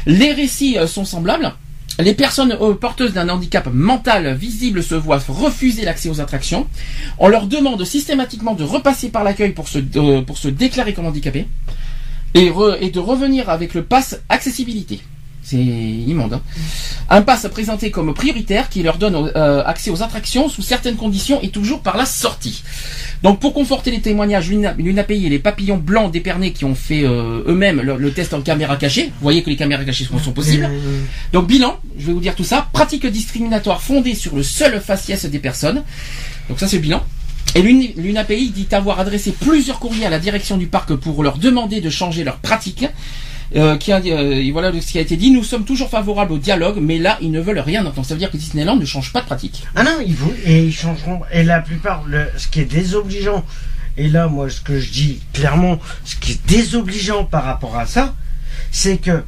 Les 0.06 0.32
récits 0.32 0.78
euh, 0.78 0.86
sont 0.86 1.04
semblables. 1.06 1.52
Les 1.98 2.14
personnes 2.14 2.56
euh, 2.60 2.74
porteuses 2.74 3.12
d'un 3.14 3.28
handicap 3.28 3.68
mental 3.72 4.34
visible 4.34 4.82
se 4.82 4.94
voient 4.94 5.20
refuser 5.28 5.84
l'accès 5.84 6.08
aux 6.08 6.20
attractions. 6.20 6.66
On 7.18 7.28
leur 7.28 7.46
demande 7.46 7.84
systématiquement 7.84 8.54
de 8.54 8.64
repasser 8.64 9.08
par 9.08 9.24
l'accueil 9.24 9.52
pour 9.52 9.68
se, 9.68 9.78
euh, 9.96 10.22
pour 10.22 10.38
se 10.38 10.48
déclarer 10.48 10.92
comme 10.94 11.06
handicapé 11.06 11.46
et, 12.34 12.50
re- 12.50 12.76
et 12.80 12.90
de 12.90 12.98
revenir 13.00 13.48
avec 13.50 13.74
le 13.74 13.82
pass 13.84 14.20
accessibilité. 14.28 15.00
C'est 15.42 15.56
immonde. 15.56 16.34
hein. 16.34 16.42
Un 17.08 17.22
pass 17.22 17.46
présenté 17.50 17.90
comme 17.90 18.12
prioritaire 18.14 18.68
qui 18.68 18.82
leur 18.82 18.98
donne 18.98 19.32
euh, 19.34 19.64
accès 19.64 19.90
aux 19.90 20.02
attractions 20.02 20.48
sous 20.48 20.62
certaines 20.62 20.96
conditions 20.96 21.40
et 21.42 21.48
toujours 21.48 21.80
par 21.80 21.96
la 21.96 22.04
sortie. 22.06 22.62
Donc 23.22 23.40
pour 23.40 23.52
conforter 23.52 23.90
les 23.90 24.00
témoignages, 24.00 24.48
l'UNA- 24.50 24.74
l'UNAPI 24.78 25.26
et 25.26 25.28
les 25.28 25.38
papillons 25.40 25.78
blancs 25.78 26.12
d'Épernay 26.12 26.52
qui 26.52 26.64
ont 26.66 26.74
fait 26.74 27.02
euh, 27.04 27.42
eux-mêmes 27.48 27.80
le, 27.80 27.96
le 27.96 28.12
test 28.12 28.32
en 28.34 28.42
caméra 28.42 28.76
cachée, 28.76 29.06
vous 29.06 29.22
voyez 29.22 29.42
que 29.42 29.50
les 29.50 29.56
caméras 29.56 29.84
cachées 29.84 30.04
sont, 30.04 30.18
sont 30.18 30.32
possibles. 30.32 30.68
Donc 31.32 31.46
bilan, 31.48 31.78
je 31.98 32.06
vais 32.06 32.12
vous 32.12 32.20
dire 32.20 32.36
tout 32.36 32.44
ça, 32.44 32.68
pratique 32.72 33.06
discriminatoire 33.06 33.82
fondée 33.82 34.14
sur 34.14 34.36
le 34.36 34.42
seul 34.42 34.78
faciès 34.80 35.24
des 35.24 35.38
personnes. 35.40 35.82
Donc 36.48 36.60
ça 36.60 36.68
c'est 36.68 36.76
le 36.76 36.82
bilan. 36.82 37.02
Et 37.54 37.62
l'UNAPI 37.62 38.50
dit 38.50 38.68
avoir 38.70 39.00
adressé 39.00 39.32
plusieurs 39.32 39.80
courriers 39.80 40.06
à 40.06 40.10
la 40.10 40.18
direction 40.18 40.56
du 40.56 40.66
parc 40.66 40.94
pour 40.94 41.22
leur 41.22 41.38
demander 41.38 41.80
de 41.80 41.90
changer 41.90 42.24
leur 42.24 42.36
pratique. 42.36 42.86
Euh, 43.56 43.76
qui 43.76 43.90
a, 43.90 43.98
euh, 43.98 44.48
voilà 44.52 44.70
ce 44.80 44.92
qui 44.92 44.98
a 44.98 45.00
été 45.00 45.16
dit. 45.16 45.32
Nous 45.32 45.42
sommes 45.42 45.64
toujours 45.64 45.90
favorables 45.90 46.32
au 46.32 46.38
dialogue, 46.38 46.78
mais 46.80 46.98
là 46.98 47.18
ils 47.20 47.32
ne 47.32 47.40
veulent 47.40 47.58
rien 47.58 47.84
entendre. 47.84 48.06
Ça 48.06 48.14
veut 48.14 48.20
dire 48.20 48.30
que 48.30 48.36
Disneyland 48.36 48.76
ne 48.76 48.84
change 48.84 49.12
pas 49.12 49.22
de 49.22 49.26
pratique. 49.26 49.64
Ah 49.74 49.82
non, 49.82 49.98
ils 50.06 50.14
vont 50.14 50.32
et 50.44 50.66
ils 50.66 50.72
changeront. 50.72 51.22
Et 51.32 51.42
la 51.42 51.60
plupart, 51.60 52.04
ce 52.36 52.46
qui 52.46 52.60
est 52.60 52.64
désobligeant, 52.64 53.44
et 53.96 54.08
là, 54.08 54.28
moi, 54.28 54.48
ce 54.48 54.60
que 54.60 54.78
je 54.78 54.90
dis 54.92 55.20
clairement, 55.32 55.80
ce 56.04 56.14
qui 56.14 56.32
est 56.32 56.46
désobligeant 56.46 57.24
par 57.24 57.42
rapport 57.42 57.76
à 57.76 57.86
ça, 57.86 58.14
c'est 58.70 58.98
que 58.98 59.24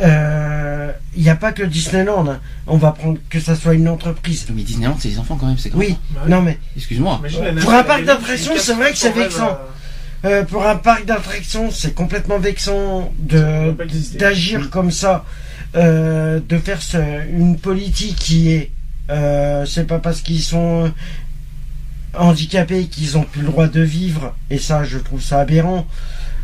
euh, 0.00 0.92
il 1.16 1.22
n'y 1.22 1.28
a 1.30 1.36
pas 1.36 1.52
que 1.52 1.62
Disneyland. 1.62 2.28
hein. 2.28 2.40
On 2.66 2.76
va 2.76 2.92
prendre 2.92 3.18
que 3.30 3.40
ça 3.40 3.54
soit 3.56 3.74
une 3.74 3.88
entreprise. 3.88 4.46
Mais 4.54 4.62
Disneyland 4.62 4.96
c'est 4.98 5.08
les 5.08 5.18
enfants 5.18 5.36
quand 5.36 5.46
même, 5.46 5.58
c'est 5.58 5.74
Oui, 5.74 5.96
Bah 6.10 6.20
oui. 6.24 6.30
non 6.30 6.42
mais 6.42 6.58
Excuse-moi. 6.76 7.20
Pour 7.60 7.72
un 7.72 7.82
parc 7.84 8.04
d'attractions, 8.04 8.52
c'est 8.58 8.74
vrai 8.74 8.92
que 8.92 8.98
c'est 8.98 9.12
vexant. 9.12 9.58
euh, 10.24 10.28
euh, 10.40 10.44
pour 10.44 10.66
un 10.66 10.76
parc 10.76 11.04
d'attractions, 11.06 11.70
c'est 11.70 11.94
complètement 11.94 12.38
vexant 12.38 13.12
de 13.18 13.74
d'agir 14.18 14.70
comme 14.70 14.90
ça, 14.90 15.24
euh, 15.76 16.40
de 16.48 16.58
faire 16.58 16.82
ce- 16.82 17.28
une 17.30 17.56
politique 17.58 18.16
qui 18.16 18.50
est, 18.52 18.70
euh, 19.10 19.64
c'est 19.66 19.86
pas 19.86 19.98
parce 19.98 20.20
qu'ils 20.20 20.42
sont 20.42 20.92
handicapés 22.14 22.86
qu'ils 22.86 23.16
ont 23.18 23.22
plus 23.24 23.42
le 23.42 23.48
droit 23.48 23.68
de 23.68 23.80
vivre, 23.80 24.34
et 24.50 24.58
ça, 24.58 24.82
je 24.84 24.98
trouve 24.98 25.22
ça 25.22 25.40
aberrant. 25.40 25.86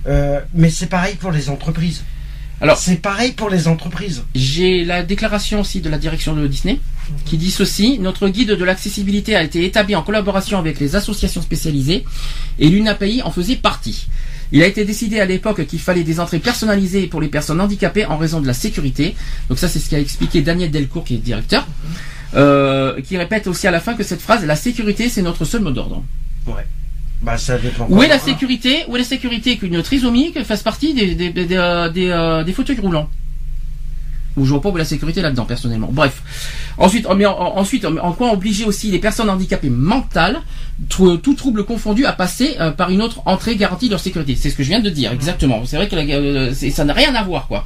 Euh, 0.07 0.41
mais 0.53 0.69
c'est 0.71 0.87
pareil 0.87 1.15
pour 1.15 1.33
les 1.33 1.49
entreprises. 1.49 2.05
Alors- 2.61 2.79
c'est 2.79 2.97
pareil 2.97 3.33
pour 3.33 3.51
les 3.51 3.69
entreprises. 3.69 4.23
J'ai 4.35 4.85
la 4.85 5.03
déclaration 5.03 5.61
aussi 5.61 5.81
de 5.81 5.89
la 5.91 5.99
direction 5.99 6.35
de 6.35 6.47
Disney 6.47 6.79
qui 7.27 7.37
dit 7.37 7.51
ceci 7.51 7.99
notre 7.99 8.29
guide 8.29 8.53
de 8.53 8.65
l'accessibilité 8.65 9.37
a 9.37 9.43
été 9.43 9.65
établi 9.67 9.95
en 9.95 10.03
collaboration 10.03 10.59
avec 10.59 10.81
les 10.81 10.97
associations 10.97 11.43
spécialisées 11.43 12.05
et 12.59 12.69
l'UNAPI 12.69 13.23
en 13.23 13.31
faisait 13.31 13.57
partie. 13.57 14.07
Il 14.53 14.63
a 14.63 14.67
été 14.67 14.85
décidé 14.85 15.21
à 15.21 15.25
l'époque 15.25 15.67
qu'il 15.67 15.81
fallait 15.81 16.05
des 16.05 16.21
entrées 16.21 16.39
personnalisées 16.39 17.07
pour 17.09 17.21
les 17.21 17.29
personnes 17.29 17.61
handicapées 17.61 18.07
en 18.07 18.17
raison 18.17 18.41
de 18.41 18.47
la 18.47 18.55
sécurité. 18.55 19.15
Donc 19.49 19.59
ça 19.59 19.69
c'est 19.69 19.79
ce 19.81 19.91
qu'a 19.91 19.99
expliqué 20.01 20.41
Daniel 20.43 20.71
Delcourt 20.71 21.05
qui 21.05 21.15
est 21.17 21.19
directeur, 21.19 21.67
euh, 22.35 23.01
qui 23.03 23.17
répète 23.19 23.47
aussi 23.49 23.67
à 23.67 23.71
la 23.71 23.81
fin 23.81 23.95
que 23.95 24.05
cette 24.05 24.21
phrase 24.23 24.45
la 24.45 24.57
sécurité 24.57 25.09
c'est 25.09 25.23
notre 25.23 25.45
seul 25.45 25.61
mot 25.63 25.73
d'ordre. 25.73 26.03
Bah, 27.25 27.39
ça 27.39 27.59
dépend. 27.59 27.87
Où 27.89 28.03
est 28.03 28.09
la 28.09 28.19
comment- 28.19 28.33
sécurité 28.33 28.85
Où 28.89 28.97
est 28.97 28.99
la 29.01 29.05
sécurité 29.05 29.57
qu'une 29.57 29.83
trisomie 29.83 30.33
fasse 30.45 30.63
partie 30.63 30.95
des, 30.95 31.15
des, 31.15 31.31
des, 31.31 31.47
des, 31.47 31.57
euh, 31.57 31.89
des, 31.91 32.09
euh, 32.11 32.53
fauteuils 32.53 32.79
roulants 32.81 33.09
Ou 34.37 34.45
je 34.45 34.51
vois 34.51 34.61
pas 34.61 34.69
où 34.71 34.77
est 34.77 34.81
la 34.81 34.85
sécurité 34.85 35.23
là-dedans, 35.23 35.45
personnellement. 35.45 35.89
Bref. 35.91 36.23
Ensuite, 36.77 37.07
mais 37.17 37.25
en, 37.25 37.33
en- 37.39 37.57
ensuite, 37.59 37.85
en 37.87 38.13
quoi 38.13 38.33
obliger 38.33 38.65
aussi 38.65 38.91
les 38.91 38.99
personnes 38.99 39.31
handicapées 39.31 39.71
mentales, 39.71 40.41
tout, 40.89 41.17
tout 41.19 41.35
trouble 41.35 41.65
confondu, 41.65 42.05
à 42.05 42.13
passer 42.13 42.57
euh, 42.61 42.73
par 42.73 42.91
une 42.91 43.01
autre 43.01 43.23
entrée 43.27 43.55
garantie 43.57 43.87
de 43.87 43.93
leur 43.93 44.01
sécurité 44.01 44.35
C'est 44.37 44.51
ce 44.51 44.57
que 44.57 44.63
je 44.65 44.69
viens 44.69 44.81
de 44.81 44.91
dire, 44.91 45.13
exactement. 45.13 45.63
C'est 45.65 45.77
vrai 45.77 45.89
que 45.89 45.95
euh, 45.97 46.53
ça 46.53 46.85
n'a 46.85 46.93
rien 46.93 47.15
à 47.15 47.23
voir, 47.23 47.47
quoi. 47.47 47.65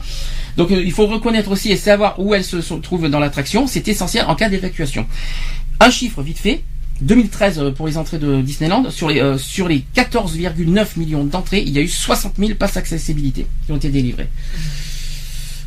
Donc 0.59 0.71
euh, 0.71 0.83
il 0.85 0.93
faut 0.93 1.07
reconnaître 1.07 1.51
aussi 1.51 1.71
et 1.71 1.77
savoir 1.77 2.21
où 2.21 2.35
elles 2.35 2.45
se 2.45 2.57
trouvent 2.75 3.09
dans 3.09 3.19
l'attraction. 3.21 3.67
C'est 3.67 3.89
essentiel 3.89 4.27
en 4.29 4.35
cas 4.35 4.49
d'évacuation. 4.51 5.07
Un 5.81 5.91
chiffre 5.91 6.21
vite 6.23 6.39
fait. 6.39 6.63
2013 7.01 7.59
euh, 7.59 7.71
pour 7.71 7.87
les 7.87 7.97
entrées 7.97 8.19
de 8.19 8.41
Disneyland, 8.41 8.91
sur 8.91 9.09
les 9.09 9.21
euh, 9.21 9.39
sur 9.39 9.69
les 9.69 9.85
14,9 9.97 10.99
millions 10.99 11.25
d'entrées, 11.25 11.63
il 11.67 11.71
y 11.73 11.79
a 11.79 11.83
eu 11.83 11.89
60 11.89 12.35
000 12.39 12.55
passes 12.55 12.77
accessibilité 12.77 13.47
qui 13.67 13.73
ont 13.73 13.77
été 13.77 13.89
délivrées. 13.91 14.29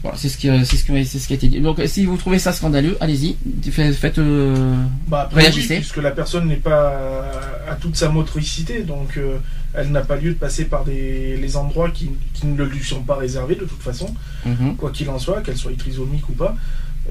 Voilà, 0.03 0.17
c'est 0.17 0.29
ce 0.29 0.37
qui 0.37 0.49
euh, 0.49 0.63
c'est 0.65 0.77
ce 0.77 0.83
qui 0.83 1.05
c'est 1.05 1.19
ce 1.19 1.27
qui 1.27 1.33
a 1.33 1.35
été 1.35 1.47
dit. 1.47 1.59
Donc 1.61 1.79
si 1.85 2.05
vous 2.05 2.17
trouvez 2.17 2.39
ça 2.39 2.53
scandaleux, 2.53 2.97
allez-y, 3.01 3.35
faites, 3.71 3.93
faites, 3.95 4.17
euh, 4.17 4.75
Bah, 5.07 5.21
après, 5.25 5.37
oui, 5.37 5.41
réagissez. 5.43 5.75
puisque 5.75 5.97
la 5.97 6.09
personne 6.09 6.47
n'est 6.47 6.55
pas 6.55 7.29
à 7.69 7.75
toute 7.75 7.95
sa 7.95 8.09
motricité, 8.09 8.81
donc 8.81 9.17
euh, 9.17 9.37
elle 9.75 9.91
n'a 9.91 10.01
pas 10.01 10.15
lieu 10.15 10.33
de 10.33 10.39
passer 10.39 10.65
par 10.65 10.85
des, 10.85 11.37
les 11.37 11.55
endroits 11.55 11.91
qui, 11.91 12.09
qui 12.33 12.47
ne 12.47 12.63
lui 12.63 12.83
sont 12.83 13.03
pas 13.03 13.15
réservés 13.15 13.53
de 13.55 13.65
toute 13.65 13.81
façon, 13.83 14.13
Mhm. 14.43 14.75
quoi 14.75 14.89
qu'il 14.89 15.07
en 15.11 15.19
soit, 15.19 15.41
qu'elle 15.43 15.55
soit 15.57 15.77
trisomique 15.77 16.27
ou 16.29 16.33
pas. 16.33 16.55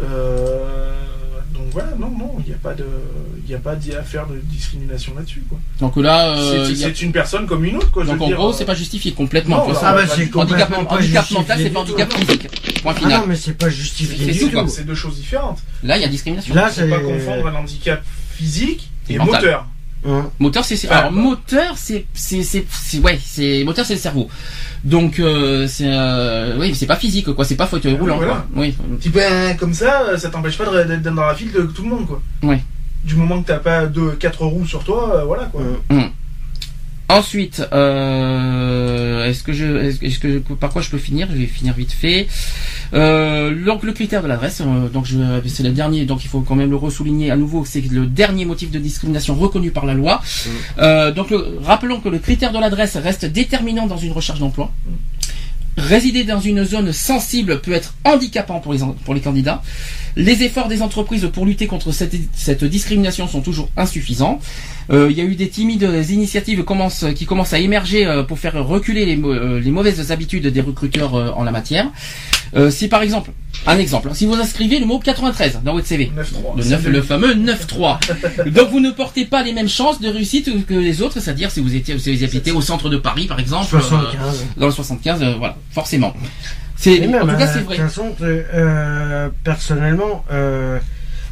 Euh, 0.02 0.94
donc 1.54 1.64
voilà, 1.72 1.90
non, 1.98 2.10
non, 2.10 2.36
il 2.40 2.46
n'y 2.48 2.54
a 2.54 2.58
pas 2.58 2.74
de, 2.74 2.84
il 3.44 3.48
n'y 3.48 3.54
a 3.54 3.58
pas 3.58 3.74
d'y- 3.76 3.92
à 3.94 4.02
faire 4.02 4.26
de 4.26 4.36
discrimination 4.44 5.12
là-dessus, 5.16 5.42
quoi. 5.48 5.58
Donc 5.80 5.96
là, 5.96 6.36
euh, 6.36 6.72
c'est 6.74 6.84
a- 6.84 7.04
une 7.04 7.12
personne 7.12 7.46
comme 7.46 7.64
une 7.64 7.76
autre, 7.76 7.90
quoi. 7.90 8.04
je 8.04 8.08
donc 8.08 8.18
veux 8.18 8.24
en 8.24 8.26
dire, 8.28 8.36
gros, 8.36 8.50
euh, 8.50 8.52
c'est 8.56 8.64
pas 8.64 8.74
justifié 8.74 9.12
complètement. 9.12 9.58
Non, 9.58 9.74
façon. 9.74 9.80
Ah 9.84 9.92
bah 9.94 10.00
c'est 10.06 10.12
handicap, 10.22 10.30
complètement 10.32 10.84
pas 10.84 10.94
handicap 10.96 11.22
justifié 11.22 11.38
mental, 11.38 11.58
c'est 11.62 11.70
pas 11.70 11.84
tout. 11.84 11.92
handicap 11.92 12.12
physique. 12.12 12.82
Point 12.82 12.92
Ah 12.96 12.98
final. 12.98 13.20
non, 13.20 13.26
mais 13.26 13.36
c'est 13.36 13.52
pas 13.58 13.68
justifié 13.68 14.32
du 14.32 14.50
tout, 14.50 14.68
c'est 14.68 14.84
deux 14.86 14.94
choses 14.94 15.16
différentes. 15.16 15.58
Là, 15.82 15.96
il 15.98 16.02
y 16.02 16.04
a 16.04 16.08
discrimination. 16.08 16.54
Là, 16.54 16.68
Faut 16.68 16.80
c'est. 16.80 16.88
pas 16.88 17.00
confondre 17.00 17.46
un 17.48 17.54
handicap 17.56 18.02
physique 18.34 18.90
Et 19.08 19.14
et 19.14 19.18
mental. 19.18 19.34
moteur. 19.42 19.66
Hum. 20.04 20.30
Moteur, 20.38 20.64
c'est 20.64 20.76
c'est- 20.76 20.88
Enfin, 20.88 20.98
alors 20.98 21.12
moteur, 21.12 21.74
c'est 21.76 22.06
c'est 22.14 22.38
ouais, 23.02 23.18
c'est 23.22 23.64
moteur, 23.64 23.84
c'est 23.84 23.94
le 23.94 24.00
cerveau. 24.00 24.28
Donc 24.82 25.18
euh, 25.18 25.66
c'est 25.68 25.84
euh, 25.86 26.56
oui, 26.58 26.74
c'est 26.74 26.86
pas 26.86 26.96
physique 26.96 27.30
quoi, 27.34 27.44
c'est 27.44 27.56
pas 27.56 27.66
fauteuil 27.66 27.94
roulant 27.94 28.16
voilà. 28.16 28.32
quoi. 28.32 28.46
Oui. 28.56 28.74
Petit 28.98 29.10
ben, 29.10 29.56
comme 29.58 29.74
ça, 29.74 30.16
ça 30.16 30.30
t'empêche 30.30 30.56
pas 30.56 30.84
d'être 30.84 31.02
dans 31.02 31.26
la 31.26 31.34
file 31.34 31.52
de 31.52 31.62
tout 31.62 31.82
le 31.82 31.88
monde, 31.90 32.06
quoi. 32.06 32.22
Ouais. 32.42 32.62
Du 33.04 33.14
moment 33.16 33.42
que 33.42 33.48
t'as 33.48 33.58
pas 33.58 33.86
deux, 33.86 34.12
quatre 34.12 34.44
roues 34.44 34.66
sur 34.66 34.84
toi, 34.84 35.16
euh, 35.16 35.24
voilà, 35.24 35.44
quoi. 35.44 35.62
Hum. 35.90 36.10
Ensuite, 37.10 37.62
euh, 37.72 39.24
est-ce 39.26 39.42
que 39.42 39.52
je, 39.52 39.66
est-ce 40.04 40.18
que- 40.20 40.38
par 40.54 40.70
quoi 40.70 40.80
je 40.80 40.90
peux 40.90 40.98
finir? 40.98 41.26
Je 41.32 41.36
vais 41.38 41.46
finir 41.46 41.74
vite 41.74 41.90
fait. 41.92 42.28
Euh, 42.94 43.52
donc 43.64 43.82
le 43.82 43.92
critère 43.92 44.22
de 44.22 44.28
l'adresse, 44.28 44.60
euh, 44.64 44.88
donc 44.88 45.06
je, 45.06 45.16
c'est 45.46 45.62
le 45.64 45.70
dernier, 45.70 46.04
donc 46.06 46.24
il 46.24 46.28
faut 46.28 46.40
quand 46.40 46.54
même 46.54 46.70
le 46.70 46.76
ressouligner 46.76 47.30
à 47.32 47.36
nouveau, 47.36 47.64
c'est 47.64 47.80
le 47.80 48.06
dernier 48.06 48.44
motif 48.44 48.70
de 48.70 48.78
discrimination 48.78 49.34
reconnu 49.34 49.70
par 49.72 49.86
la 49.86 49.94
loi. 49.94 50.20
Euh, 50.78 51.10
donc 51.12 51.30
le- 51.30 51.58
rappelons 51.64 52.00
que 52.00 52.08
le 52.08 52.18
critère 52.18 52.52
de 52.52 52.58
l'adresse 52.58 52.96
reste 52.96 53.24
déterminant 53.26 53.86
dans 53.88 53.98
une 53.98 54.12
recherche 54.12 54.38
d'emploi. 54.38 54.70
Résider 55.76 56.24
dans 56.24 56.40
une 56.40 56.64
zone 56.64 56.92
sensible 56.92 57.60
peut 57.60 57.72
être 57.72 57.94
handicapant 58.04 58.60
pour 58.60 58.72
les, 58.72 58.82
en- 58.82 58.92
pour 59.04 59.14
les 59.14 59.20
candidats. 59.20 59.62
Les 60.16 60.42
efforts 60.42 60.68
des 60.68 60.82
entreprises 60.82 61.28
pour 61.32 61.46
lutter 61.46 61.66
contre 61.66 61.92
cette, 61.92 62.14
cette 62.34 62.64
discrimination 62.64 63.28
sont 63.28 63.40
toujours 63.40 63.68
insuffisants. 63.76 64.40
Euh, 64.90 65.08
il 65.10 65.16
y 65.16 65.20
a 65.20 65.24
eu 65.24 65.36
des 65.36 65.48
timides 65.48 65.88
initiatives 66.10 66.64
commencent- 66.64 67.06
qui 67.14 67.26
commencent 67.26 67.52
à 67.52 67.58
émerger 67.60 68.06
euh, 68.06 68.22
pour 68.24 68.38
faire 68.38 68.64
reculer 68.66 69.06
les, 69.06 69.16
euh, 69.22 69.60
les 69.60 69.70
mauvaises 69.70 70.10
habitudes 70.10 70.46
des 70.48 70.60
recruteurs 70.60 71.14
euh, 71.14 71.30
en 71.36 71.44
la 71.44 71.52
matière. 71.52 71.86
Euh, 72.56 72.70
si 72.72 72.88
par 72.88 73.02
exemple, 73.02 73.30
un 73.66 73.78
exemple, 73.78 74.08
hein, 74.10 74.14
si 74.14 74.26
vous 74.26 74.34
inscrivez 74.34 74.80
le 74.80 74.86
mot 74.86 74.98
93 74.98 75.60
dans 75.64 75.74
votre 75.74 75.86
CV, 75.86 76.10
9-3. 76.16 76.56
le, 76.56 76.62
C'est 76.64 76.70
9, 76.70 76.82
de- 76.84 76.90
le 76.90 77.02
fameux 77.02 77.34
9-3. 77.34 78.00
Donc 78.50 78.70
vous 78.70 78.80
ne 78.80 78.90
portez 78.90 79.24
pas 79.26 79.44
les 79.44 79.52
mêmes 79.52 79.68
chances 79.68 80.00
de 80.00 80.08
réussite 80.08 80.66
que 80.66 80.74
les 80.74 81.00
autres, 81.02 81.20
c'est-à-dire 81.20 81.52
si 81.52 81.60
vous 81.60 81.76
étiez, 81.76 81.96
si 82.00 82.16
vous 82.16 82.24
habitez 82.24 82.50
au 82.50 82.60
centre 82.60 82.88
de 82.88 82.96
Paris 82.96 83.26
par 83.28 83.38
exemple, 83.38 83.76
euh, 83.76 83.80
75. 83.80 84.46
dans 84.56 84.66
le 84.66 84.72
75, 84.72 85.22
euh, 85.22 85.34
voilà, 85.38 85.56
forcément. 85.70 86.12
C'est, 86.80 87.06
en 87.14 87.26
tout 87.26 87.36
cas, 87.36 87.46
c'est 87.46 87.58
De 87.60 87.64
vrai. 87.64 87.76
toute 87.76 87.84
façon, 87.84 88.14
euh, 88.22 89.28
personnellement, 89.44 90.24
euh, 90.32 90.78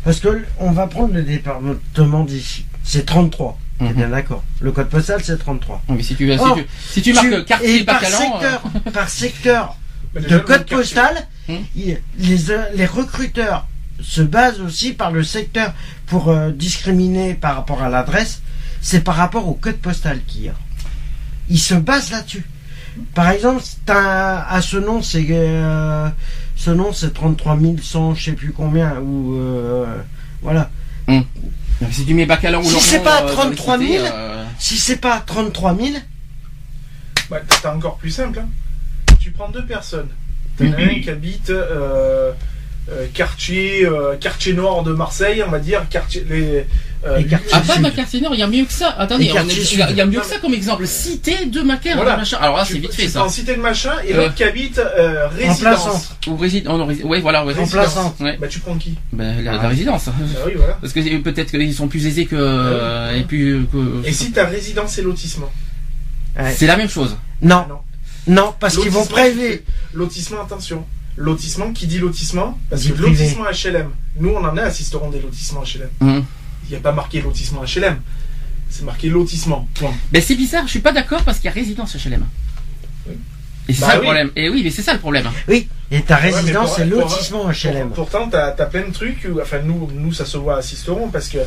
parce 0.04 0.20
que 0.20 0.44
on 0.58 0.72
va 0.72 0.86
prendre 0.86 1.14
le 1.14 1.22
département 1.22 2.24
d'ici. 2.24 2.66
C'est 2.84 3.06
33. 3.06 3.58
T'es 3.78 3.84
Mhm. 3.86 3.92
bien 3.94 4.08
d'accord. 4.08 4.44
Le 4.60 4.72
code 4.72 4.88
postal, 4.88 5.20
c'est 5.24 5.38
33. 5.38 5.82
Oui, 5.88 5.94
mais 5.96 6.02
si 6.02 6.16
tu, 6.16 6.30
si 6.30 6.38
tu, 6.54 6.66
si 6.90 7.02
tu 7.02 7.12
marques 7.14 7.44
quartier 7.46 7.80
et 7.80 7.84
par 7.84 8.00
Bacalan, 8.00 8.18
euh, 8.18 8.20
secteur, 8.20 8.62
par 8.92 9.08
secteur 9.24 9.76
de 10.14 10.38
code 10.38 10.66
postal, 10.66 11.26
Hmm. 11.48 11.54
il- 11.74 11.98
les, 12.18 12.36
les 12.74 12.84
recruteurs 12.86 13.66
se 14.02 14.20
basent 14.20 14.60
aussi 14.60 14.92
par 14.92 15.12
le 15.12 15.22
secteur 15.22 15.72
pour 16.06 16.28
euh, 16.28 16.50
discriminer 16.50 17.32
par 17.34 17.54
rapport 17.56 17.82
à 17.82 17.88
l'adresse. 17.88 18.42
C'est 18.82 19.00
par 19.02 19.14
rapport 19.14 19.48
au 19.48 19.54
code 19.54 19.78
postal 19.78 20.20
qu'il 20.26 20.42
y 20.44 20.48
a. 20.50 20.54
Ils 21.48 21.58
se 21.58 21.72
basent 21.74 22.10
là-dessus. 22.10 22.44
Par 23.14 23.30
exemple, 23.30 23.62
t'as 23.86 24.42
à 24.44 24.60
ce 24.62 24.76
nom, 24.76 25.02
c'est 25.02 25.26
euh, 25.30 26.08
ce 26.56 26.70
nom, 26.70 26.92
c'est 26.92 27.12
33 27.12 27.58
100, 27.82 28.14
je 28.14 28.24
sais 28.24 28.32
plus 28.32 28.52
combien, 28.52 28.98
ou 29.00 29.36
euh, 29.36 29.86
voilà. 30.42 30.70
si 31.90 32.04
tu 32.06 32.14
mets 32.14 32.26
Bacalan 32.26 32.60
ou 32.60 32.64
Si 32.64 32.80
c'est 32.80 33.00
pas 33.02 33.18
euh, 33.22 33.34
dans 33.34 33.48
les 33.48 33.56
33 33.56 33.78
000, 33.78 33.90
cités, 33.90 34.08
euh, 34.12 34.44
Si 34.58 34.78
c'est 34.78 34.96
pas 35.00 35.22
33 35.24 35.76
000, 35.76 35.88
Bah, 37.30 37.38
t'as 37.62 37.74
encore 37.74 37.96
plus 37.96 38.10
simple. 38.10 38.40
hein. 38.40 38.48
Tu 39.20 39.30
prends 39.30 39.48
deux 39.50 39.64
personnes. 39.66 40.08
T'en 40.58 40.72
as 40.72 40.76
un 40.82 41.00
qui 41.00 41.10
habite 41.10 41.50
euh, 41.50 42.32
euh, 42.90 43.06
quartier, 43.14 43.84
euh, 43.84 44.16
quartier 44.16 44.54
nord 44.54 44.82
de 44.82 44.92
Marseille, 44.92 45.42
on 45.46 45.50
va 45.50 45.58
dire, 45.60 45.88
quartier, 45.88 46.24
les, 46.28 46.66
euh, 47.06 47.22
Ah, 47.52 47.60
pas 47.60 47.90
quartier 47.90 48.20
nord, 48.20 48.34
il 48.34 48.40
y 48.40 48.42
a 48.42 48.46
mieux 48.46 48.64
que 48.64 48.72
ça. 48.72 48.90
Attendez, 48.98 49.24
il 49.26 49.32
y, 49.32 49.38
a- 49.38 49.90
y 49.90 50.06
mieux 50.06 50.20
que 50.20 50.26
ça 50.26 50.38
comme 50.38 50.54
exemple. 50.54 50.86
Cité 50.86 51.46
de 51.46 51.60
Macaire, 51.60 51.96
Voilà. 51.96 52.16
machin. 52.16 52.38
Alors 52.40 52.56
là, 52.56 52.64
c'est 52.64 52.78
vite 52.78 52.92
fait 52.92 53.08
ça. 53.08 53.20
prends 53.20 53.28
cité 53.28 53.54
de 53.56 53.60
machin 53.60 53.92
et 54.06 54.14
Euh. 54.14 54.16
l'autre 54.22 54.34
qui 54.34 54.44
habite 54.44 54.78
euh, 54.78 55.28
résidence. 55.28 56.10
Ou 56.26 56.36
réside, 56.36 56.66
oh 56.68 56.76
non, 56.76 56.86
rési- 56.86 57.02
ouais, 57.04 57.20
voilà, 57.20 57.44
ouais. 57.44 57.52
Résidence. 57.54 57.74
Remplaçante. 57.74 58.20
Ouais. 58.20 58.36
Bah 58.40 58.48
tu 58.48 58.58
prends 58.60 58.74
qui? 58.76 58.94
Ben, 59.12 59.42
la, 59.44 59.52
la 59.52 59.60
Ah. 59.62 59.68
résidence. 59.68 60.06
Bah 60.06 60.12
oui, 60.46 60.52
voilà. 60.56 60.74
Parce 60.80 60.92
que 60.92 61.02
c'est- 61.02 61.18
peut-être 61.18 61.50
qu'ils 61.50 61.74
sont 61.74 61.88
plus 61.88 62.06
aisés 62.06 62.26
que, 62.26 62.36
euh, 62.38 63.14
et 63.16 63.22
plus, 63.22 63.66
que- 63.72 64.06
Et 64.06 64.12
si 64.12 64.32
t'as 64.32 64.46
résidence 64.46 64.98
et 64.98 65.02
lotissement? 65.02 65.50
Ouais. 66.38 66.52
c'est 66.56 66.66
la 66.66 66.76
même 66.76 66.88
chose. 66.88 67.16
Non, 67.42 67.64
Non. 67.68 67.78
non, 68.26 68.54
parce 68.60 68.76
qu'ils 68.76 68.90
vont 68.90 69.04
prélever. 69.06 69.64
Lotissement, 69.94 70.42
attention. 70.42 70.84
Lotissement, 71.16 71.72
qui 71.72 71.86
dit 71.88 71.98
lotissement? 71.98 72.56
Parce 72.70 72.84
que 72.84 72.92
lotissement 73.00 73.44
HLM, 73.50 73.90
nous 74.20 74.30
on 74.30 74.44
en 74.44 74.56
a 74.56 74.62
assisteront 74.62 75.10
des 75.10 75.20
lotissements 75.20 75.62
HLM. 75.64 76.24
Il 76.68 76.72
n'y 76.72 76.76
a 76.76 76.80
pas 76.80 76.92
marqué 76.92 77.20
lotissement 77.22 77.62
HLM. 77.64 77.98
C'est 78.70 78.84
marqué 78.84 79.08
lotissement. 79.08 79.66
Point. 79.74 79.94
Ben, 80.12 80.20
c'est 80.22 80.34
bizarre, 80.34 80.64
je 80.66 80.70
suis 80.70 80.80
pas 80.80 80.92
d'accord 80.92 81.22
parce 81.24 81.38
qu'il 81.38 81.46
y 81.46 81.48
a 81.48 81.52
résidence 81.54 81.96
HLM. 81.96 82.24
Oui. 83.06 83.14
Et 83.68 83.72
c'est 83.74 83.80
Bah 83.82 83.86
ça 83.88 83.96
le 83.96 84.02
problème. 84.02 84.30
Et 84.36 84.48
oui, 84.50 84.62
mais 84.64 84.70
c'est 84.70 84.82
ça 84.82 84.92
le 84.92 84.98
problème. 84.98 85.28
Oui, 85.48 85.68
et 85.90 86.02
ta 86.02 86.16
Ouais, 86.16 86.20
mais 86.24 86.30
résidence, 86.30 86.68
pour- 86.68 86.76
c'est 86.76 86.86
pour- 86.88 87.00
lotissement 87.00 87.50
HLM. 87.50 87.88
Pour- 87.88 87.96
pourtant, 88.08 88.28
t'as 88.28 88.48
as 88.48 88.66
plein 88.66 88.86
de 88.86 88.92
trucs. 88.92 89.26
Où, 89.30 89.40
enfin, 89.40 89.60
nous, 89.64 89.90
nous, 89.94 90.12
ça 90.12 90.24
se 90.26 90.36
voit 90.36 90.56
à 90.58 90.62
Sisteron 90.62 91.08
parce 91.08 91.28
que 91.28 91.38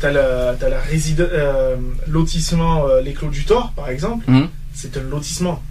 t'as 0.00 0.10
la, 0.12 0.54
t'as 0.58 0.68
la 0.68 0.80
réside- 0.80 1.20
euh, 1.20 1.76
lotissement 2.06 2.86
euh, 2.86 3.00
Les 3.00 3.12
Clos 3.12 3.30
du 3.30 3.44
Thor, 3.44 3.72
par 3.74 3.88
exemple. 3.88 4.24
Mhm. 4.30 4.48
C'est 4.72 4.96
un 4.96 5.02
lotissement. 5.02 5.62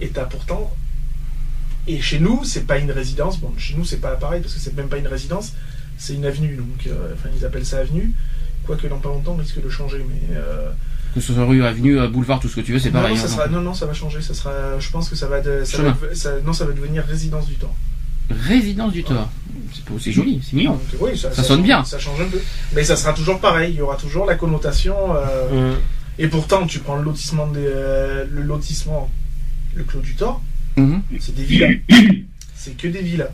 Et 0.00 0.08
t'as 0.08 0.24
pourtant. 0.24 0.72
Et 1.86 2.00
chez 2.00 2.18
nous, 2.18 2.44
c'est 2.44 2.66
pas 2.66 2.78
une 2.78 2.90
résidence. 2.90 3.38
Bon, 3.38 3.52
chez 3.58 3.74
nous, 3.74 3.84
c'est 3.84 3.98
pas 4.00 4.12
pareil 4.16 4.40
parce 4.40 4.54
que 4.54 4.60
c'est 4.60 4.74
même 4.76 4.88
pas 4.88 4.96
une 4.98 5.08
résidence. 5.08 5.52
C'est 5.98 6.14
une 6.14 6.24
avenue. 6.26 6.56
Donc, 6.56 6.86
euh, 6.86 7.12
enfin, 7.14 7.28
ils 7.38 7.44
appellent 7.44 7.66
ça 7.66 7.78
avenue. 7.78 8.12
Quoique 8.66 8.86
dans 8.86 8.98
pas 8.98 9.08
longtemps, 9.10 9.32
on 9.32 9.36
risque 9.40 9.62
de 9.62 9.68
changer. 9.68 10.04
Mais. 10.08 10.36
euh, 10.36 10.70
Que 11.14 11.20
ce 11.20 11.32
soit 11.32 11.44
rue, 11.44 11.64
avenue, 11.64 11.98
euh, 11.98 12.08
boulevard, 12.08 12.40
tout 12.40 12.48
ce 12.48 12.56
que 12.56 12.60
tu 12.60 12.72
veux, 12.72 12.78
c'est 12.78 12.90
pareil. 12.90 13.14
non, 13.14 13.20
ça 13.20 13.26
hein, 13.26 13.28
sera, 13.28 13.44
donc. 13.48 13.54
non, 13.56 13.60
non, 13.62 13.74
ça 13.74 13.86
va 13.86 13.92
changer. 13.94 14.20
Ça 14.22 14.34
sera, 14.34 14.78
je 14.80 14.90
pense 14.90 15.08
que 15.08 15.16
ça 15.16 15.26
va, 15.28 15.40
de, 15.40 15.62
ça 15.64 15.76
Chemin. 15.78 15.90
va- 16.00 16.14
ça- 16.14 16.40
non, 16.44 16.52
ça 16.52 16.64
va 16.64 16.72
devenir 16.72 17.04
résidence 17.04 17.46
du 17.46 17.54
temps. 17.54 17.74
Résidence 18.30 18.92
du 18.92 19.04
Thor. 19.04 19.28
C'est 19.72 19.84
pas- 19.84 19.92
C'est 20.00 20.12
joli, 20.12 20.40
c'est 20.42 20.56
mignon. 20.56 20.72
Donc, 20.72 20.80
oui, 21.00 21.16
ça, 21.18 21.30
Ça 21.32 21.42
sonne 21.42 21.58
change- 21.58 21.66
bien. 21.66 21.84
Ça 21.84 21.98
change 21.98 22.20
un 22.20 22.24
peu. 22.28 22.40
Mais 22.74 22.82
ça 22.82 22.96
sera 22.96 23.12
toujours 23.12 23.38
pareil. 23.38 23.72
Il 23.74 23.78
y 23.78 23.82
aura 23.82 23.96
toujours 23.96 24.24
la 24.24 24.34
connotation. 24.34 24.96
euh, 25.14 25.72
Hum. 25.72 25.76
Et 26.18 26.28
pourtant, 26.28 26.66
tu 26.66 26.78
prends 26.78 26.96
le 26.96 27.02
lotissement, 27.04 27.46
des, 27.48 27.60
euh, 27.66 28.24
le 28.30 28.42
lotissement, 28.42 29.10
le 29.74 29.82
Clos 29.84 30.00
du 30.00 30.14
Thor, 30.14 30.40
Mhm. 30.76 31.02
c'est 31.20 31.34
des 31.34 31.42
villas. 31.44 31.70
c'est 32.54 32.76
que 32.76 32.88
des 32.88 33.02
villas. 33.02 33.30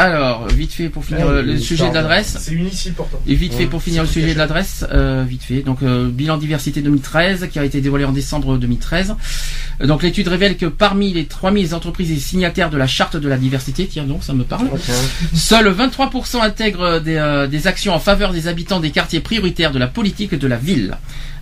Alors, 0.00 0.46
vite 0.48 0.72
fait 0.72 0.88
pour 0.88 1.04
finir 1.04 1.26
Ouais, 1.26 1.32
euh, 1.34 1.42
le 1.42 1.58
sujet 1.58 1.90
de 1.90 1.94
l'adresse. 1.94 2.38
C'est 2.40 2.52
unici 2.54 2.90
pourtant. 2.90 3.18
Et 3.26 3.34
vite 3.34 3.52
fait 3.52 3.66
pour 3.66 3.82
finir 3.82 4.02
le 4.02 4.08
sujet 4.08 4.32
de 4.32 4.38
l'adresse, 4.38 4.86
euh, 4.92 5.24
vite 5.28 5.42
fait. 5.42 5.60
Donc 5.60 5.82
euh, 5.82 6.08
bilan 6.10 6.38
diversité 6.38 6.80
2013 6.80 7.48
qui 7.52 7.58
a 7.58 7.64
été 7.64 7.82
dévoilé 7.82 8.06
en 8.06 8.12
décembre 8.12 8.56
2013. 8.56 9.14
Euh, 9.82 9.86
Donc 9.86 10.02
l'étude 10.02 10.28
révèle 10.28 10.56
que 10.56 10.64
parmi 10.64 11.12
les 11.12 11.26
3000 11.26 11.74
entreprises 11.74 12.10
et 12.12 12.16
signataires 12.16 12.70
de 12.70 12.78
la 12.78 12.86
charte 12.86 13.18
de 13.18 13.28
la 13.28 13.36
diversité, 13.36 13.86
tiens 13.86 14.04
donc 14.04 14.24
ça 14.24 14.32
me 14.32 14.44
parle, 14.44 14.70
seuls 15.34 15.68
23% 15.70 16.40
intègrent 16.40 16.98
des, 17.00 17.16
euh, 17.16 17.46
des 17.46 17.66
actions 17.66 17.92
en 17.92 17.98
faveur 18.00 18.32
des 18.32 18.48
habitants 18.48 18.80
des 18.80 18.92
quartiers 18.92 19.20
prioritaires 19.20 19.70
de 19.70 19.78
la 19.78 19.86
politique 19.86 20.34
de 20.34 20.46
la 20.46 20.56
ville. 20.56 20.96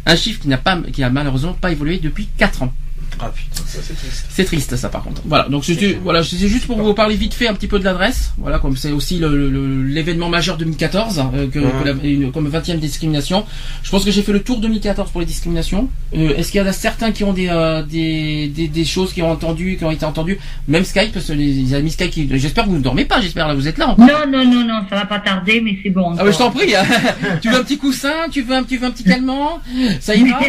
Un 0.04 0.16
chiffre 0.16 0.40
qui 0.40 0.48
n'a 0.48 0.58
pas, 0.58 0.80
qui 0.92 1.04
a 1.04 1.10
malheureusement 1.10 1.52
pas 1.52 1.70
évolué 1.70 1.98
depuis 2.02 2.28
4 2.38 2.64
ans. 2.64 2.72
Ah 3.20 3.30
putain, 3.34 3.62
ça 3.66 3.78
c'est 3.82 3.94
triste. 3.96 4.26
C'est 4.30 4.44
triste 4.44 4.76
ça 4.76 4.88
par 4.88 5.02
contre. 5.02 5.22
Voilà, 5.24 5.48
donc 5.48 5.64
c'était 5.64 5.98
voilà, 6.02 6.22
c'est 6.22 6.36
juste 6.48 6.66
pour 6.66 6.80
vous 6.80 6.94
parler 6.94 7.16
vite 7.16 7.34
fait 7.34 7.48
un 7.48 7.54
petit 7.54 7.66
peu 7.66 7.78
de 7.80 7.84
l'adresse. 7.84 8.32
Voilà, 8.38 8.58
comme 8.60 8.76
c'est 8.76 8.92
aussi 8.92 9.18
le- 9.18 9.50
le- 9.50 9.82
l'événement 9.82 10.28
majeur 10.28 10.56
2014, 10.56 11.18
euh, 11.34 11.48
que, 11.48 11.58
Ouais. 11.58 11.66
que 11.82 11.88
la- 11.88 12.04
une- 12.08 12.30
comme 12.32 12.48
20e 12.48 12.78
discrimination. 12.78 13.44
Je 13.82 13.90
pense 13.90 14.04
que 14.04 14.10
j'ai 14.12 14.22
fait 14.22 14.32
le 14.32 14.40
tour 14.40 14.58
2014 14.60 15.10
pour 15.10 15.20
les 15.20 15.26
discriminations. 15.26 15.88
Euh, 16.16 16.36
Est-ce 16.36 16.52
qu'il 16.52 16.60
y 16.60 16.64
en 16.64 16.66
a 16.68 16.72
certains 16.72 17.10
qui 17.10 17.24
ont 17.24 17.32
des, 17.32 17.48
euh, 17.48 17.82
des, 17.82 18.46
des 18.48 18.68
des 18.68 18.84
choses 18.84 19.12
qui 19.12 19.20
ont 19.22 19.30
entendu, 19.30 19.76
qui 19.76 19.84
ont 19.84 19.90
été 19.90 20.04
entendues, 20.04 20.38
même 20.68 20.84
Skype, 20.84 21.12
parce 21.12 21.26
que 21.26 21.32
les, 21.32 21.52
les 21.52 21.74
amis 21.74 21.90
Skype, 21.90 22.10
qui- 22.10 22.28
j'espère 22.38 22.64
que 22.64 22.70
vous 22.70 22.76
ne 22.76 22.82
dormez 22.82 23.04
pas, 23.04 23.20
j'espère 23.20 23.48
là 23.48 23.54
vous 23.54 23.66
êtes 23.66 23.78
là 23.78 23.88
encore. 23.88 24.06
Non, 24.06 24.30
non, 24.30 24.44
non, 24.44 24.64
non, 24.64 24.80
ça 24.88 24.96
va 24.96 25.06
pas 25.06 25.18
tarder, 25.18 25.60
mais 25.60 25.76
c'est 25.82 25.90
bon. 25.90 26.14
Ah 26.18 26.24
ouais, 26.24 26.32
je 26.32 26.38
t'en 26.38 26.50
prie. 26.52 26.74
hein. 26.76 26.84
tu 27.42 27.48
veux 27.50 27.56
un 27.58 27.64
petit 27.64 27.78
coussin, 27.78 28.28
tu 28.30 28.42
veux 28.42 28.54
un, 28.54 28.62
tu 28.62 28.76
veux 28.76 28.86
un 28.86 28.90
petit 28.92 29.04
calmant, 29.04 29.58
ça 30.00 30.14
ira? 30.14 30.38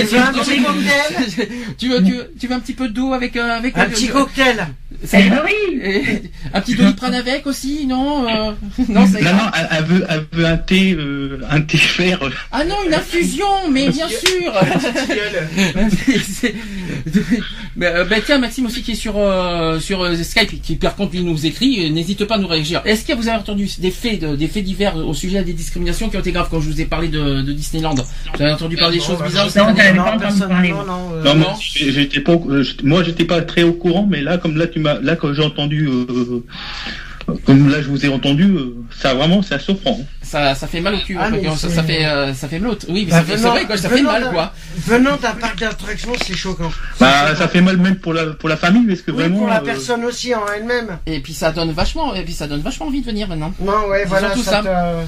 Tu 0.00 0.16
veux 0.16 0.18
un 0.18 0.32
petit 0.32 0.62
cocktail 0.62 1.48
tu 1.80 1.88
veux, 1.88 2.02
tu 2.04 2.12
veux, 2.12 2.30
tu 2.38 2.46
veux 2.46 2.54
un 2.54 2.60
petit 2.60 2.74
peu 2.74 2.90
d'eau 2.90 3.14
avec 3.14 3.36
euh, 3.36 3.56
avec 3.56 3.74
Un 3.78 3.84
euh, 3.84 3.88
petit 3.88 4.08
cocktail 4.08 4.66
Eh 5.14 5.16
oui. 5.16 5.80
Et 5.82 6.22
un 6.52 6.60
petit 6.60 6.74
doliprane 6.74 7.14
avec 7.14 7.46
aussi, 7.46 7.86
non 7.86 8.28
euh, 8.28 8.52
Non, 8.90 9.06
ça 9.06 9.18
Non, 9.20 9.32
non, 9.32 9.50
elle, 9.56 9.68
elle 9.78 9.84
veut, 9.84 10.06
elle 10.10 10.26
veut 10.30 10.44
un 10.44 10.58
thé, 10.58 10.92
euh, 10.92 11.40
un 11.50 11.62
thé 11.62 11.78
fer. 11.78 12.22
euh. 12.22 12.28
Ah 12.52 12.64
non, 12.64 12.76
une 12.86 12.92
infusion, 12.92 13.46
mais 13.70 13.88
bien 13.88 14.08
sûr. 14.08 14.52
Euh, 17.82 18.04
ben, 18.04 18.20
tiens, 18.24 18.38
Maxime 18.38 18.66
aussi 18.66 18.82
qui 18.82 18.92
est 18.92 18.94
sur 18.94 19.14
euh, 19.16 19.80
sur 19.80 20.02
euh, 20.02 20.14
Skype, 20.14 20.60
qui 20.60 20.76
par 20.76 20.96
contre 20.96 21.12
lui 21.12 21.22
nous 21.22 21.46
écrit, 21.46 21.86
euh, 21.86 21.90
n'hésite 21.90 22.24
pas 22.26 22.34
à 22.34 22.38
nous 22.38 22.46
réagir. 22.46 22.82
Est-ce 22.84 23.04
que 23.06 23.12
vous 23.14 23.28
avez 23.28 23.38
entendu 23.38 23.68
des 23.78 23.90
faits, 23.90 24.20
de- 24.20 24.36
des 24.36 24.48
faits 24.48 24.64
divers 24.64 24.96
au 24.96 25.14
sujet 25.14 25.42
des 25.42 25.54
discriminations 25.54 26.10
qui 26.10 26.16
ont 26.16 26.20
été 26.20 26.32
graves 26.32 26.48
quand 26.50 26.60
je 26.60 26.68
vous 26.68 26.80
ai 26.80 26.84
parlé 26.84 27.08
de, 27.08 27.40
de 27.42 27.52
Disneyland? 27.52 27.94
Vous 27.94 28.42
avez 28.42 28.52
entendu 28.52 28.76
parler 28.76 28.98
des 28.98 29.04
choses 29.04 29.18
bah, 29.18 29.26
bizarres? 29.26 29.48
non, 29.94 30.04
Non, 31.24 31.34
non. 31.34 31.46
euh, 31.46 31.90
j'étais 31.90 32.20
pas, 32.20 32.32
euh, 32.32 32.64
moi, 32.82 33.02
j'étais 33.02 33.24
pas 33.24 33.40
très 33.40 33.62
au 33.62 33.72
courant, 33.72 34.06
mais 34.10 34.20
là, 34.20 34.36
comme 34.38 34.56
là, 34.58 34.66
tu 34.66 34.78
m'as, 34.78 35.00
là, 35.00 35.16
quand 35.16 35.32
j'ai 35.32 35.42
entendu, 35.42 35.88
euh, 35.88 36.44
comme 37.44 37.70
là, 37.70 37.80
je 37.82 37.88
vous 37.88 38.04
ai 38.04 38.08
entendu, 38.08 38.44
euh, 38.44 38.74
ça 38.98 39.14
vraiment, 39.14 39.42
c'est 39.42 39.60
souffrant. 39.60 39.98
ça, 40.22 40.54
ça 40.54 40.66
fait 40.66 40.80
mal 40.80 40.94
au 40.94 40.98
cul. 40.98 41.16
Ah, 41.18 41.26
hein, 41.32 41.56
ça, 41.56 41.68
c'est- 41.68 41.74
ça 41.74 41.82
fait 41.82 42.04
euh, 42.06 42.32
ça 42.34 42.48
fait 42.48 42.58
mal. 42.58 42.70
au- 42.72 42.78
Oui, 42.92 43.04
mais 43.04 43.10
Bah, 43.10 43.16
ça 43.18 43.22
fait- 43.24 43.32
c'est 43.32 43.38
venant- 43.38 43.50
vrai 43.50 43.64
quoi, 43.66 43.76
ça 43.76 43.88
fait 43.88 44.02
mal 44.02 44.22
d'un- 44.24 44.30
quoi. 44.32 44.52
Venant 44.86 45.16
d'un 45.16 45.32
parc 45.32 45.58
d'attractions, 45.58 46.12
c'est 46.24 46.34
choquant. 46.34 46.70
Bah, 47.00 47.34
ça 47.36 47.48
fait 47.48 47.60
mal 47.60 47.76
même 47.78 47.96
pour 47.96 48.12
la, 48.12 48.26
pour 48.26 48.48
la 48.48 48.56
famille, 48.56 48.86
parce 48.86 49.02
que 49.02 49.10
Oui, 49.10 49.18
vraiment. 49.18 49.38
pour 49.38 49.48
la 49.48 49.58
euh, 49.60 49.64
personne 49.64 50.04
aussi 50.04 50.34
en 50.34 50.42
elle-même. 50.56 50.98
Et 51.06 51.20
puis 51.20 51.34
ça 51.34 51.50
donne 51.52 51.72
vachement, 51.72 52.14
et 52.14 52.22
puis 52.24 52.32
ça 52.32 52.46
donne 52.46 52.60
vachement 52.60 52.86
envie 52.86 53.00
de 53.00 53.06
venir 53.06 53.28
maintenant. 53.28 53.52
Non, 53.60 53.88
ouais, 53.88 54.04
voilà, 54.06 54.34
ça. 54.36 54.62
ça. 54.62 55.02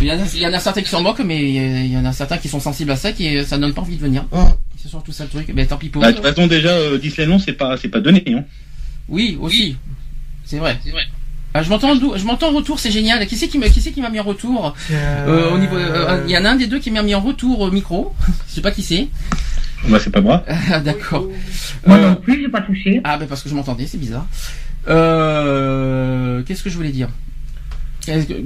Il 0.00 0.08
y 0.08 0.10
en 0.12 0.14
a, 0.18 0.24
il 0.34 0.40
y 0.40 0.46
en 0.48 0.52
a 0.52 0.58
certains 0.58 0.82
qui 0.82 0.88
s'en 0.88 1.00
moquent, 1.02 1.20
mais 1.24 1.40
il 1.40 1.92
y 1.92 1.96
en 1.96 2.04
a 2.04 2.12
certains 2.12 2.38
qui 2.38 2.48
sont 2.48 2.58
sensibles 2.58 2.90
à 2.90 2.96
ça, 2.96 3.12
qui 3.12 3.36
euh, 3.36 3.44
ça 3.44 3.56
donne 3.58 3.72
pas 3.72 3.82
envie 3.82 3.96
de 3.96 4.02
venir. 4.02 4.24
Hum. 4.32 4.48
C'est 4.82 4.88
surtout 4.88 5.12
ça 5.12 5.22
le 5.22 5.30
truc. 5.30 5.48
Mais 5.54 5.64
tant 5.64 5.76
pis 5.76 5.90
pour 5.90 6.02
bah, 6.02 6.10
de 6.10 6.16
toute 6.16 6.26
façon, 6.26 6.48
déjà, 6.48 6.70
euh, 6.70 6.98
Disneyland, 6.98 7.38
c'est 7.38 7.52
pas, 7.52 7.76
c'est 7.76 7.86
pas 7.88 8.00
donné, 8.00 8.24
hein. 8.28 8.42
Oui, 9.08 9.38
aussi. 9.40 9.76
C'est 10.44 10.58
vrai. 10.58 10.76
Ah, 11.54 11.62
je 11.62 11.68
m'entends, 11.68 11.94
je 11.94 12.24
m'entends 12.24 12.48
en 12.48 12.52
retour, 12.56 12.78
c'est 12.80 12.90
génial. 12.90 13.26
Qui 13.26 13.36
c'est 13.36 13.48
qui 13.48 13.58
m'a, 13.58 13.68
qui 13.68 13.80
c'est 13.82 13.92
qui 13.92 14.00
m'a 14.00 14.08
mis 14.10 14.20
en 14.20 14.24
retour 14.24 14.74
euh, 14.90 15.50
au 15.50 15.58
niveau, 15.58 15.76
euh, 15.76 16.22
Il 16.26 16.30
y 16.32 16.38
en 16.38 16.44
a 16.44 16.50
un 16.50 16.56
des 16.56 16.66
deux 16.66 16.78
qui 16.78 16.90
m'a 16.90 17.02
mis 17.02 17.14
en 17.14 17.20
retour 17.20 17.60
au 17.60 17.70
micro. 17.70 18.14
Je 18.48 18.54
sais 18.54 18.60
pas 18.62 18.70
qui 18.70 18.82
c'est. 18.82 19.08
Bah, 19.88 19.98
c'est 20.02 20.10
pas 20.10 20.20
moi. 20.20 20.44
Ah, 20.72 20.80
D'accord. 20.80 21.26
Moi 21.86 21.96
Euh, 21.98 22.10
non 22.10 22.16
plus, 22.16 22.40
j'ai 22.40 22.48
pas 22.48 22.62
touché. 22.62 23.00
Ah, 23.04 23.18
ben 23.18 23.26
parce 23.28 23.42
que 23.42 23.48
je 23.48 23.54
m'entendais, 23.54 23.86
c'est 23.86 23.98
bizarre. 23.98 24.26
Euh, 24.88 26.42
qu'est-ce 26.44 26.62
que 26.62 26.70
je 26.70 26.76
voulais 26.76 26.90
dire? 26.90 27.08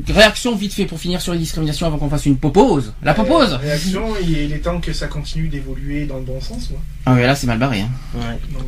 Réaction 0.09 0.55
vite 0.55 0.73
fait 0.74 0.85
pour 0.85 0.99
finir 0.99 1.20
sur 1.20 1.33
les 1.33 1.39
discriminations 1.39 1.87
avant 1.87 1.99
qu'on 1.99 2.09
fasse 2.09 2.27
une 2.27 2.37
popose. 2.37 2.93
La 3.03 3.15
popose 3.15 3.53
Euh, 3.55 3.57
Réaction, 3.57 4.03
il 4.23 4.53
est 4.53 4.59
temps 4.59 4.81
que 4.81 4.93
ça 4.93 5.07
continue 5.07 5.49
d'évoluer 5.49 6.07
dans 6.07 6.16
le 6.16 6.23
bon 6.24 6.41
sens. 6.41 6.70
Moi. 6.70 6.81
Ah 7.09 7.15
ouais, 7.15 7.24
là 7.27 7.35
c'est 7.37 7.47
mal 7.47 7.59
barré. 7.59 7.81
Hein. 7.83 7.89
Ouais. 8.16 8.23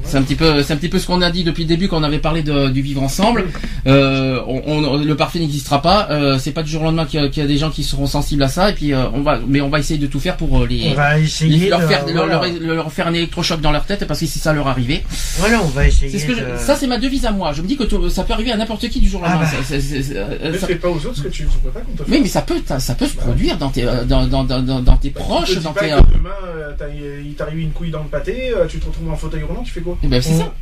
C'est 0.05 0.17
un 0.17 0.23
petit 0.23 0.37
peu, 0.37 0.63
c'est 0.63 0.73
un 0.73 0.77
petit 0.77 0.89
peu 0.89 0.99
ce 0.99 1.07
qu'on 1.07 1.21
a 1.23 1.31
dit 1.31 1.43
depuis 1.45 1.65
le 1.65 1.69
début 1.69 1.89
quand 1.89 1.99
on 2.01 2.05
avait 2.05 2.21
parlé 2.21 2.43
de- 2.43 2.69
du 2.69 2.83
vivre 2.83 3.03
ensemble. 3.03 3.45
Euh, 3.87 4.41
on, 4.47 4.61
on- 4.67 4.97
le 4.99 5.17
parfait 5.17 5.39
n'existera 5.39 5.81
pas. 5.81 6.09
Euh, 6.11 6.39
c'est 6.39 6.51
pas 6.51 6.63
du 6.63 6.71
jour 6.71 6.83
au 6.83 6.85
lendemain 6.85 7.07
qu'il 7.07 7.21
y, 7.21 7.25
a- 7.25 7.29
qu'il 7.29 7.43
y 7.43 7.47
a 7.47 7.49
des 7.49 7.57
gens 7.57 7.71
qui 7.71 7.85
seront 7.85 8.07
sensibles 8.07 8.43
à 8.43 8.49
ça. 8.49 8.69
Et 8.71 8.75
puis 8.75 8.93
euh, 8.93 9.09
on 9.15 9.23
va, 9.23 9.39
mais 9.47 9.61
on 9.63 9.71
va 9.71 9.79
essayer 9.79 9.99
de 9.99 10.07
tout 10.07 10.21
faire 10.21 10.37
pour 10.37 10.63
euh, 10.63 10.67
les, 10.67 10.91
On 10.91 10.95
va 10.95 11.17
les- 11.17 11.25
essayer 11.25 11.69
leur 11.71 11.81
de, 11.81 11.87
faire, 11.87 12.05
leur, 12.07 12.27
voilà. 12.27 12.43
leur- 12.61 12.75
leur 12.75 12.93
faire 12.93 13.07
un 13.07 13.15
électrochoc 13.15 13.61
dans 13.63 13.71
leur 13.73 13.87
tête 13.87 14.05
parce 14.07 14.21
que 14.21 14.27
si 14.27 14.39
ça 14.39 14.53
leur 14.53 14.69
arrivait, 14.69 15.05
Voilà, 15.39 15.63
on 15.63 15.69
va 15.69 15.87
essayer. 15.87 16.19
ce 16.19 16.27
que 16.27 16.35
je- 16.35 16.41
de- 16.41 16.59
ça 16.59 16.77
c'est 16.77 16.87
ma 16.89 16.99
devise 16.99 17.25
à 17.25 17.31
moi. 17.31 17.53
Je 17.55 17.63
me 17.63 17.67
dis 17.69 17.77
que 17.79 17.85
tout- 17.85 18.11
ça 18.11 18.25
peut 18.25 18.35
arriver 18.35 18.53
à 18.53 18.57
n'importe 18.59 18.87
qui 18.91 19.01
du 19.01 19.09
jour 19.09 19.23
au 19.23 19.25
Ah 19.25 19.35
lendemain. 19.35 19.49
bah. 19.59 19.65
Ça- 19.65 19.75
euh, 19.75 20.59
ça- 20.59 20.67
pas 20.79 20.89
aux 20.89 20.97
autres 21.07 21.17
ce 21.17 21.23
que 21.23 21.29
tu 21.29 21.45
ne 21.45 21.49
peux 21.49 21.71
pas 21.71 21.81
qu'on 21.81 21.93
te 21.93 21.99
fasse. 21.99 22.09
Oui, 22.09 22.21
mais 22.23 22.29
ça 22.29 22.43
peut, 22.43 22.61
ça 22.79 22.95
peut 22.95 23.07
se 23.07 23.17
Bah, 23.17 23.23
produire 23.25 23.57
dans 23.59 23.69
tes, 23.71 23.85
euh, 23.85 24.05
dans, 24.05 24.27
dans, 24.27 24.45
dans, 24.45 24.63
dans, 24.81 24.97
tes 24.97 25.11
Bah, 25.11 25.21
proches, 25.21 25.51
tu 25.51 25.57
te 25.59 25.61
dans 25.65 25.73
pas 25.73 25.81
tes. 25.81 25.89
que 25.91 25.95
euh, 25.95 26.01
demain, 26.15 26.31
euh, 26.47 27.23
il 27.25 27.35
t'arrive 27.35 27.59
une 27.61 27.73
couille 27.73 27.91
dans 27.91 28.03
le 28.03 28.09
pâté, 28.09 28.51
euh, 28.55 28.67
tu 28.67 28.79
te 28.79 28.87
retrouves 28.87 29.11
en 29.11 29.17
fauteuil 29.17 29.43
roulant, 29.43 29.63
tu 29.63 29.73
fais 29.73 29.81
quoi 29.81 29.99
eh 30.03 30.07
ben, 30.09 30.21
c'est 30.23 30.33
Mm. 30.35 30.39
ça. 30.39 30.55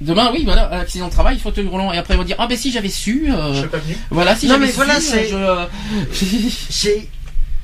Demain, 0.00 0.30
oui, 0.32 0.42
voilà, 0.44 0.68
accident 0.70 1.06
de 1.06 1.12
travail, 1.12 1.38
fauteuil 1.38 1.66
roulant, 1.66 1.92
et 1.92 1.96
après 1.98 2.14
ils 2.14 2.18
vont 2.18 2.24
dire 2.24 2.36
ah 2.38 2.46
ben 2.46 2.56
si 2.56 2.70
j'avais 2.70 2.88
su, 2.88 3.26
euh, 3.32 3.52
Je 3.54 3.58
serais 3.60 3.68
pas 3.68 3.78
venu. 3.78 3.96
voilà 4.10 4.36
si 4.36 4.46
Non, 4.46 4.54
j'avais 4.54 4.66
mais 4.66 4.70
su, 4.72 4.76
voilà, 4.76 4.96
euh, 4.96 5.00
c'est- 5.00 5.28
je- 5.28 6.48
C'est. 6.70 7.08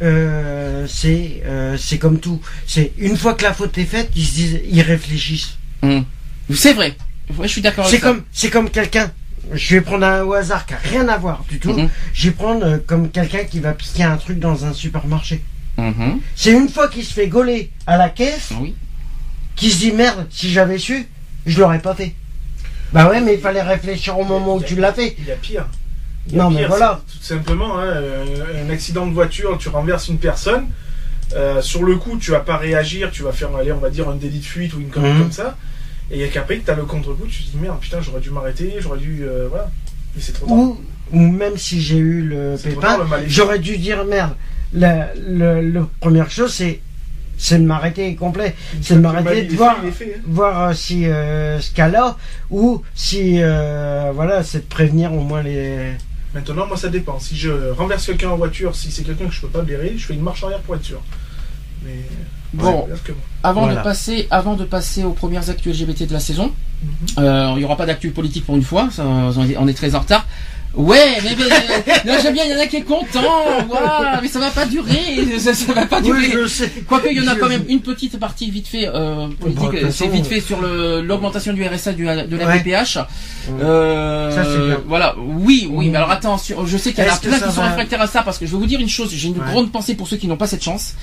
Euh, 0.02 0.86
c'est 0.88 1.42
euh, 1.44 1.76
c'est 1.78 1.98
comme 1.98 2.20
tout. 2.20 2.40
C'est 2.66 2.92
une 2.98 3.18
fois 3.18 3.34
que 3.34 3.42
la 3.42 3.52
faute 3.52 3.76
est 3.76 3.84
faite, 3.84 4.10
ils 4.16 4.24
se 4.24 4.32
disent, 4.34 4.60
ils 4.70 4.80
réfléchissent. 4.80 5.58
Hum. 5.82 6.04
C'est 6.54 6.72
vrai. 6.72 6.96
Ouais, 7.36 7.46
je 7.46 7.52
suis 7.52 7.60
d'accord 7.60 7.86
C'est 7.86 8.00
comme 8.00 8.22
c'est 8.32 8.48
comme 8.50 8.70
quelqu'un. 8.70 9.10
Je 9.52 9.74
vais 9.74 9.80
prendre 9.80 10.04
un 10.06 10.22
au 10.22 10.32
hasard 10.34 10.64
qui 10.66 10.74
a 10.74 10.78
rien 10.78 11.08
à 11.08 11.16
voir 11.18 11.44
du 11.48 11.58
tout. 11.58 11.72
Mhm. 11.72 11.88
Je 12.12 12.28
vais 12.28 12.34
prendre 12.34 12.64
euh, 12.64 12.78
comme 12.86 13.10
quelqu'un 13.10 13.44
qui 13.44 13.60
va 13.60 13.72
piquer 13.72 14.04
un 14.04 14.16
truc 14.16 14.38
dans 14.38 14.64
un 14.64 14.72
supermarché. 14.72 15.42
Mhm. 15.78 16.20
C'est 16.36 16.52
une 16.52 16.68
fois 16.68 16.88
qu'il 16.88 17.04
se 17.04 17.12
fait 17.14 17.28
gauler 17.28 17.70
à 17.86 17.96
la 17.96 18.08
caisse, 18.10 18.50
Oui. 18.60 18.74
qu'il 19.56 19.70
se 19.70 19.78
dit 19.78 19.92
merde, 19.92 20.26
si 20.30 20.50
j'avais 20.50 20.78
su, 20.78 21.08
je 21.46 21.58
l'aurais 21.60 21.78
pas 21.80 21.94
fait. 21.94 22.14
Bah 22.92 23.08
ouais, 23.08 23.20
mais 23.20 23.34
il 23.34 23.40
fallait 23.40 23.62
réfléchir 23.62 24.18
au 24.18 24.24
moment 24.24 24.56
où 24.56 24.62
tu 24.62 24.74
l'as 24.76 24.92
fait. 24.92 25.14
Il 25.18 25.26
y 25.26 25.32
a 25.32 25.36
pire. 25.36 25.66
Il 26.26 26.34
y 26.36 26.40
a 26.40 26.42
Non, 26.42 26.50
mais 26.50 26.66
voilà. 26.66 27.00
Tout 27.10 27.22
simplement, 27.22 27.78
hein, 27.78 27.84
euh, 27.84 28.64
un 28.66 28.70
accident 28.70 29.06
de 29.06 29.12
voiture, 29.14 29.56
tu 29.58 29.68
renverses 29.68 30.08
une 30.08 30.18
personne. 30.18 30.66
euh, 31.36 31.62
sur 31.62 31.84
le 31.84 31.94
coup, 31.94 32.18
tu 32.18 32.32
vas 32.32 32.40
pas 32.40 32.56
réagir, 32.56 33.10
tu 33.12 33.22
vas 33.22 33.30
faire, 33.30 33.54
allez, 33.54 33.70
on 33.70 33.78
va 33.78 33.88
dire, 33.90 34.08
un 34.08 34.16
délit 34.16 34.40
de 34.40 34.44
fuite 34.44 34.74
ou 34.74 34.80
une 34.80 34.88
connerie 34.90 35.12
Mhm. 35.12 35.18
comme 35.20 35.30
ça. 35.32 35.56
Et 36.10 36.16
il 36.16 36.20
y 36.20 36.24
a 36.24 36.28
qu'après 36.28 36.58
que 36.58 36.64
tu 36.64 36.70
as 36.70 36.74
le 36.74 36.84
contre-coup, 36.84 37.26
tu 37.26 37.44
te 37.44 37.50
dis 37.50 37.58
merde, 37.58 37.78
putain, 37.80 38.00
j'aurais 38.00 38.20
dû 38.20 38.30
m'arrêter, 38.30 38.74
j'aurais 38.80 38.98
dû. 38.98 39.20
euh, 39.22 39.46
voilà. 39.48 39.70
Mais 40.14 40.22
c'est 40.22 40.32
trop 40.32 40.46
tard. 40.46 40.56
Ou, 40.56 40.80
ou 41.12 41.18
même 41.20 41.56
si 41.56 41.80
j'ai 41.80 41.98
eu 41.98 42.22
le 42.22 42.56
pépin, 42.62 42.98
j'aurais 43.26 43.58
dû 43.58 43.76
dire 43.78 44.04
merde. 44.04 44.34
La, 44.72 45.12
le, 45.14 45.60
le 45.62 45.86
première 46.00 46.30
chose, 46.30 46.52
c'est 46.52 46.80
c'est 47.36 47.58
de 47.58 47.64
m'arrêter 47.64 48.14
complet. 48.16 48.54
C'est 48.82 48.96
de 48.96 49.00
m'arrêter 49.00 49.44
de 49.44 49.56
voir, 49.56 49.76
fait, 49.92 50.16
hein. 50.18 50.22
voir 50.26 50.60
euh, 50.68 50.72
si 50.74 51.06
euh, 51.06 51.58
ce 51.58 51.72
cas-là, 51.72 52.16
ou 52.50 52.82
si 52.94 53.38
euh, 53.40 54.12
voilà, 54.14 54.42
c'est 54.42 54.58
de 54.58 54.64
prévenir 54.64 55.12
au 55.14 55.20
moins 55.20 55.42
les. 55.42 55.92
Maintenant, 56.34 56.66
moi, 56.66 56.76
ça 56.76 56.88
dépend. 56.88 57.18
Si 57.18 57.36
je 57.36 57.70
renverse 57.70 58.06
quelqu'un 58.06 58.28
en 58.28 58.36
voiture, 58.36 58.76
si 58.76 58.92
c'est 58.92 59.02
quelqu'un 59.02 59.26
que 59.26 59.32
je 59.32 59.40
peux 59.40 59.48
pas 59.48 59.62
blairer, 59.62 59.94
je 59.96 60.06
fais 60.06 60.14
une 60.14 60.20
marche 60.22 60.44
arrière 60.44 60.60
pour 60.60 60.74
être 60.76 60.84
sûr. 60.84 61.00
Mais. 61.84 62.02
Bon, 62.52 62.86
Ouais, 62.88 62.94
avant 63.42 63.62
Voilà. 63.62 63.76
de 63.76 63.84
passer, 63.84 64.26
avant 64.30 64.54
de 64.54 64.64
passer 64.64 65.04
aux 65.04 65.12
premières 65.12 65.48
actus 65.50 65.72
LGBT 65.80 66.06
de 66.06 66.12
la 66.12 66.20
saison, 66.20 66.50
Mhm. 66.82 67.24
euh, 67.24 67.52
il 67.56 67.62
y 67.62 67.64
aura 67.64 67.76
pas 67.76 67.86
d'actu 67.86 68.10
politique 68.10 68.44
pour 68.46 68.56
une 68.56 68.62
fois, 68.62 68.88
ça, 68.90 69.04
on 69.06 69.68
est 69.68 69.74
très 69.74 69.94
en 69.94 70.00
retard. 70.00 70.26
Ouais, 70.74 71.18
mais, 71.24 71.30
mais 71.36 72.12
non, 72.12 72.18
j'aime 72.22 72.32
bien, 72.34 72.44
il 72.44 72.52
y 72.52 72.54
en 72.54 72.60
a 72.60 72.66
qui 72.66 72.76
est 72.76 72.82
content, 72.82 73.64
voilà, 73.68 74.20
mais 74.22 74.28
ça 74.28 74.38
va 74.38 74.50
pas 74.50 74.66
durer, 74.66 75.26
ça, 75.38 75.52
ça 75.52 75.72
va 75.72 75.84
pas 75.86 76.00
durer. 76.00 76.28
Oui. 76.32 76.66
Quoique 76.88 77.08
il 77.10 77.16
y 77.16 77.20
en 77.20 77.26
a 77.32 77.34
quand 77.34 77.48
même 77.48 77.64
une 77.68 77.80
petite 77.80 78.18
partie 78.20 78.50
vite 78.52 78.68
fait 78.68 78.86
euh, 78.86 79.26
politique, 79.40 79.90
c'est 79.90 80.06
vite 80.06 80.26
fait 80.26 80.40
sur 80.40 80.60
l'augmentation 80.62 81.52
du 81.54 81.66
RSA 81.66 81.92
du, 81.92 82.04
de 82.04 82.36
la 82.36 82.46
Ouais. 82.46 82.58
PPH. 82.60 82.98
Euh, 83.60 84.30
Ça, 84.30 84.44
c'est 84.44 84.66
bien. 84.66 84.80
Voilà, 84.86 85.16
oui, 85.18 85.66
oui, 85.70 85.86
Mhm. 85.86 85.90
mais 85.92 85.96
alors 85.98 86.10
attention, 86.12 86.64
je 86.66 86.76
sais 86.76 86.92
qu'il 86.92 87.02
y 87.04 87.08
en 87.10 87.14
a 87.14 87.16
plein 87.16 87.38
qui 87.40 87.52
sont 87.52 87.62
réfractaires 87.62 88.00
à 88.02 88.06
ça 88.06 88.22
parce 88.22 88.38
que 88.38 88.46
je 88.46 88.52
vais 88.52 88.58
vous 88.58 88.66
dire 88.66 88.80
une 88.80 88.88
chose, 88.88 89.10
j'ai 89.12 89.28
une 89.28 89.38
Ouais. 89.38 89.46
grande 89.50 89.72
pensée 89.72 89.94
pour 89.94 90.06
ceux 90.06 90.18
qui 90.18 90.28
n'ont 90.28 90.36
pas 90.36 90.46
cette 90.46 90.62
chance, 90.62 90.94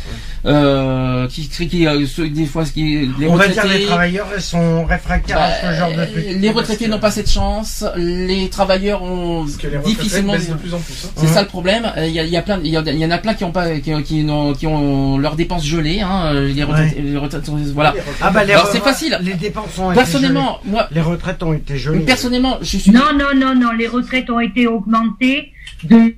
euh, 0.45 1.27
qui, 1.27 1.49
qui, 1.49 1.87
euh, 1.87 2.05
ceux- 2.05 2.29
des 2.29 2.45
fois, 2.45 2.63
qui, 2.63 3.09
les 3.19 3.27
On 3.27 3.35
va 3.35 3.47
dire 3.47 3.65
les 3.65 3.85
travailleurs 3.85 4.27
sont 4.39 4.85
réfractaires 4.85 5.37
à 5.41 5.49
bah, 5.49 5.55
ce 5.73 5.77
genre 5.77 5.89
de 5.91 6.05
truc. 6.05 6.25
les 6.39 6.51
retraités 6.51 6.87
n'ont 6.87 6.99
pas 6.99 7.11
cette 7.11 7.29
chance, 7.29 7.83
les 7.97 8.49
travailleurs 8.49 9.03
ont 9.03 9.45
que 9.57 9.67
les 9.67 9.77
difficilement. 9.79 10.33
baissent 10.33 10.49
de 10.49 10.53
plus 10.55 10.73
en 10.73 10.79
plus. 10.79 10.93
hein. 11.05 11.09
C'est 11.15 11.27
Mhm. 11.27 11.33
ça 11.33 11.41
le 11.41 11.47
problème. 11.47 11.91
Euh, 11.97 12.05
Il 12.07 12.13
y, 12.13 12.19
a, 12.19 12.23
il 12.23 12.29
y 12.29 12.37
a 12.37 12.41
plein, 12.41 12.59
il 12.63 12.71
y, 12.71 12.77
a- 12.77 12.81
il 12.85 12.97
y 12.97 13.05
en 13.05 13.11
a 13.11 13.17
plein 13.17 13.33
qui 13.33 13.43
ont 13.43 13.51
pas, 13.51 13.77
qui, 13.79 13.91
qui, 14.03 14.23
n'ont- 14.23 14.53
qui 14.53 14.67
ont 14.67 15.17
leurs 15.17 15.35
dépenses 15.35 15.65
gelées. 15.65 16.01
Hein, 16.01 16.31
euh, 16.33 16.53
les 16.53 16.63
retraités, 16.63 17.01
les 17.01 17.17
retraités- 17.17 17.51
voilà. 17.73 17.93
Ah 18.21 18.31
bah 18.31 18.43
les 18.43 18.53
Alors, 18.53 18.67
c'est 18.71 18.79
facile. 18.83 19.17
Les 19.21 19.33
dépenses 19.33 19.77
ont 19.79 19.91
été 19.91 19.99
Personnellement, 19.99 20.59
moi, 20.65 20.87
gelées. 20.89 20.95
les 20.95 21.01
retraites 21.01 21.43
ont 21.43 21.53
été 21.53 21.77
gelées. 21.77 21.99
personnellement, 21.99 22.57
je 22.61 22.77
suis. 22.77 22.91
Non, 22.91 23.01
non, 23.13 23.27
non, 23.35 23.55
non, 23.55 23.71
les 23.71 23.87
retraites 23.87 24.29
ont 24.29 24.39
été 24.39 24.67
augmentées 24.67 25.51
de. 25.83 26.15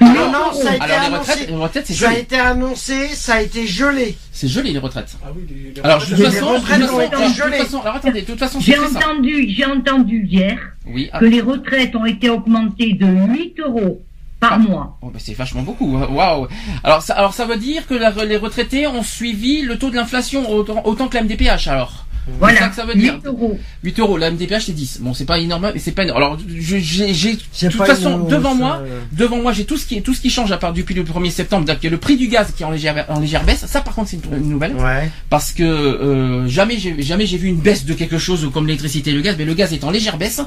Non, 0.00 0.30
non, 0.30 0.52
ça 0.52 0.70
a 0.72 0.74
été 0.76 0.84
Alors 0.84 1.00
les 1.00 1.06
annoncé. 1.06 1.30
retraites, 1.32 1.48
les 1.48 1.54
retraites, 1.56 1.86
c'est 1.86 1.94
Ça 1.94 2.08
a 2.08 2.10
gelé. 2.10 2.20
été 2.22 2.38
annoncé, 2.38 3.08
ça 3.08 3.34
a 3.34 3.40
été 3.42 3.66
gelé. 3.66 4.16
C'est 4.32 4.48
gelé 4.48 4.72
les 4.72 4.78
retraites. 4.78 5.16
Ah 5.24 5.28
oui, 5.34 5.42
les, 5.48 5.72
les 5.72 5.80
Alors 5.82 5.98
de 5.98 6.04
retraites- 6.04 6.16
toute 6.16 6.18
Les 6.18 6.30
façon, 6.30 6.52
de 6.52 6.56
toute 6.56 6.62
retraites 6.64 6.80
façon, 6.82 6.94
ont 6.96 7.00
été 7.00 7.14
alors, 7.14 7.20
de 7.20 7.26
toute 7.34 7.36
gelées. 7.44 7.58
façon, 7.58 7.80
alors 7.80 7.96
attendez, 7.96 8.20
de 8.22 8.26
toute 8.26 8.38
façon, 8.38 8.60
c'est 8.60 8.72
J'ai 8.72 8.78
entendu, 8.78 9.48
j'ai 9.56 9.64
entendu 9.64 10.26
hier 10.30 10.58
Oui. 10.86 11.08
ah, 11.12 11.18
que 11.20 11.24
les 11.24 11.40
retraites 11.40 11.94
ont 11.96 12.04
été 12.04 12.28
augmentées 12.30 12.92
de 12.94 13.06
8 13.06 13.58
euros 13.60 14.02
par 14.40 14.58
mois. 14.58 14.98
Oh, 15.00 15.08
bah, 15.10 15.18
c'est 15.18 15.32
vachement 15.34 15.62
beaucoup. 15.62 15.96
hein. 15.96 16.08
Waouh. 16.10 16.46
Alors 16.84 17.00
ça, 17.02 17.14
alors 17.14 17.32
ça 17.32 17.46
veut 17.46 17.56
dire 17.56 17.86
que 17.86 17.94
la- 17.94 18.10
les 18.24 18.36
retraités 18.36 18.86
ont 18.86 19.02
suivi 19.02 19.62
le 19.62 19.78
taux 19.78 19.90
de 19.90 19.96
l'inflation 19.96 20.50
autant, 20.50 20.82
autant 20.84 21.08
que 21.08 21.14
la 21.16 21.22
MDPH 21.22 21.68
alors? 21.68 22.05
C'est 22.26 22.32
ça 22.32 22.38
Voilà, 22.40 22.68
que 22.68 22.74
ça 22.74 22.84
veut 22.84 22.94
dire. 22.94 23.14
8 23.14 23.26
euros. 23.26 23.58
8 23.84 23.98
euros, 24.00 24.16
la 24.18 24.30
MDPH 24.30 24.64
c'est 24.66 24.72
10. 24.72 24.98
Bon, 25.00 25.14
c'est 25.14 25.24
pas 25.26 25.38
énorme, 25.38 25.70
mais 25.72 25.78
c'est 25.80 25.92
pas 25.92 26.02
énorme. 26.02 26.16
Alors, 26.18 26.38
je- 26.48 26.78
j'ai, 26.78 27.14
j'ai, 27.14 27.34
de 27.34 27.68
toute 27.70 27.78
façon, 27.86 28.18
devant 28.24 28.54
moi, 28.54 28.80
euh, 28.82 29.00
devant 29.12 29.36
moi, 29.40 29.52
j'ai 29.52 29.64
tout 29.64 29.76
ce 29.76 29.86
qui, 29.86 30.02
tout 30.02 30.12
ce 30.12 30.20
qui 30.20 30.30
change 30.30 30.50
à 30.50 30.56
part 30.58 30.72
depuis 30.72 30.94
le 30.94 31.04
1er 31.04 31.30
septembre, 31.30 31.64
donc 31.66 31.82
le 31.82 31.96
prix 31.98 32.16
du 32.16 32.26
gaz 32.28 32.52
qui 32.56 32.62
est 32.62 32.66
en 32.66 32.70
légère, 32.72 33.04
en 33.08 33.20
légère 33.20 33.44
baisse. 33.44 33.64
Ça, 33.66 33.80
par 33.80 33.94
contre, 33.94 34.10
c'est 34.10 34.16
une, 34.24 34.42
une 34.42 34.48
nouvelle. 34.50 34.74
Ouais. 34.74 35.08
Parce 35.30 35.52
que, 35.52 35.62
euh, 35.62 36.48
jamais 36.48 36.78
j'ai, 36.78 37.00
jamais 37.02 37.26
j'ai 37.26 37.38
vu 37.38 37.48
une 37.48 37.60
baisse 37.60 37.84
de 37.84 37.94
quelque 37.94 38.18
chose 38.18 38.50
comme 38.52 38.66
l'électricité 38.66 39.10
et 39.10 39.14
le 39.14 39.20
gaz, 39.20 39.36
mais 39.38 39.44
le 39.44 39.54
gaz 39.54 39.72
est 39.72 39.84
en 39.84 39.90
légère 39.92 40.16
baisse 40.16 40.40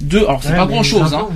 de, 0.00 0.18
alors 0.18 0.40
c'est 0.42 0.50
Ouais, 0.50 0.56
pas 0.56 0.66
grand 0.66 0.82
chose, 0.82 1.12
hein. 1.14 1.28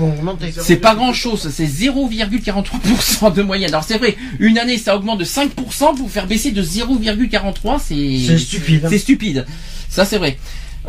C'est 0.62 0.76
pas 0.76 0.94
grand 0.94 1.12
chose, 1.12 1.50
c'est 1.52 1.66
0,43% 1.66 3.34
de 3.34 3.42
moyenne. 3.42 3.70
Alors 3.70 3.84
c'est 3.84 3.98
vrai, 3.98 4.16
une 4.38 4.58
année 4.58 4.78
ça 4.78 4.96
augmente 4.96 5.18
de 5.20 5.24
5% 5.24 5.94
pour 5.96 6.10
faire 6.10 6.26
baisser 6.26 6.50
de 6.52 6.62
0,43, 6.62 7.78
c'est 7.78 7.94
C'est 8.26 8.38
stupide. 8.38 8.84
hein. 8.84 8.88
c'est 8.90 8.98
stupide. 8.98 9.46
Ça 9.90 10.04
c'est 10.06 10.16
vrai. 10.18 10.38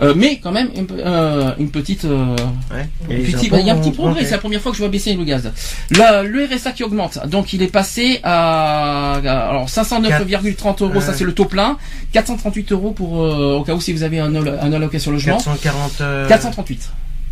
Euh, 0.02 0.14
mais 0.16 0.40
quand 0.42 0.54
même 0.54 0.70
une, 0.74 0.88
euh, 1.00 1.52
une 1.60 1.70
petite, 1.70 2.06
euh, 2.06 2.34
Ouais. 2.74 2.88
il 3.60 3.68
y 3.68 3.70
a 3.70 3.74
un 3.74 3.78
petit 3.78 3.92
progrès. 3.92 4.22
C'est 4.24 4.32
la 4.32 4.38
première 4.38 4.62
fois 4.62 4.72
que 4.72 4.78
je 4.78 4.82
vois 4.84 4.90
baisser 4.90 5.14
le 5.16 5.26
gaz. 5.26 5.52
Là, 5.98 6.24
le 6.24 6.46
RSA 6.46 6.72
qui 6.72 6.84
augmente, 6.86 7.20
donc 7.28 7.52
il 7.52 7.62
est 7.62 7.68
passé 7.68 8.22
à, 8.24 9.16
à- 9.16 9.50
alors 9.50 9.68
509,30 9.68 10.82
euros, 10.84 11.02
ça 11.02 11.14
c'est 11.14 11.26
le 11.26 11.34
taux 11.34 11.44
plein, 11.44 11.78
438 12.14 12.72
euros 12.72 12.92
pour 12.92 13.22
euh, 13.22 13.58
au 13.60 13.64
cas 13.64 13.74
où 13.74 13.82
si 13.82 13.92
vous 13.92 14.04
avez 14.04 14.20
un, 14.22 14.34
un 14.34 14.72
allocation 14.72 15.12
logement, 15.12 15.38
440. 15.38 15.92
euh, 16.00 16.28
438. 16.30 16.90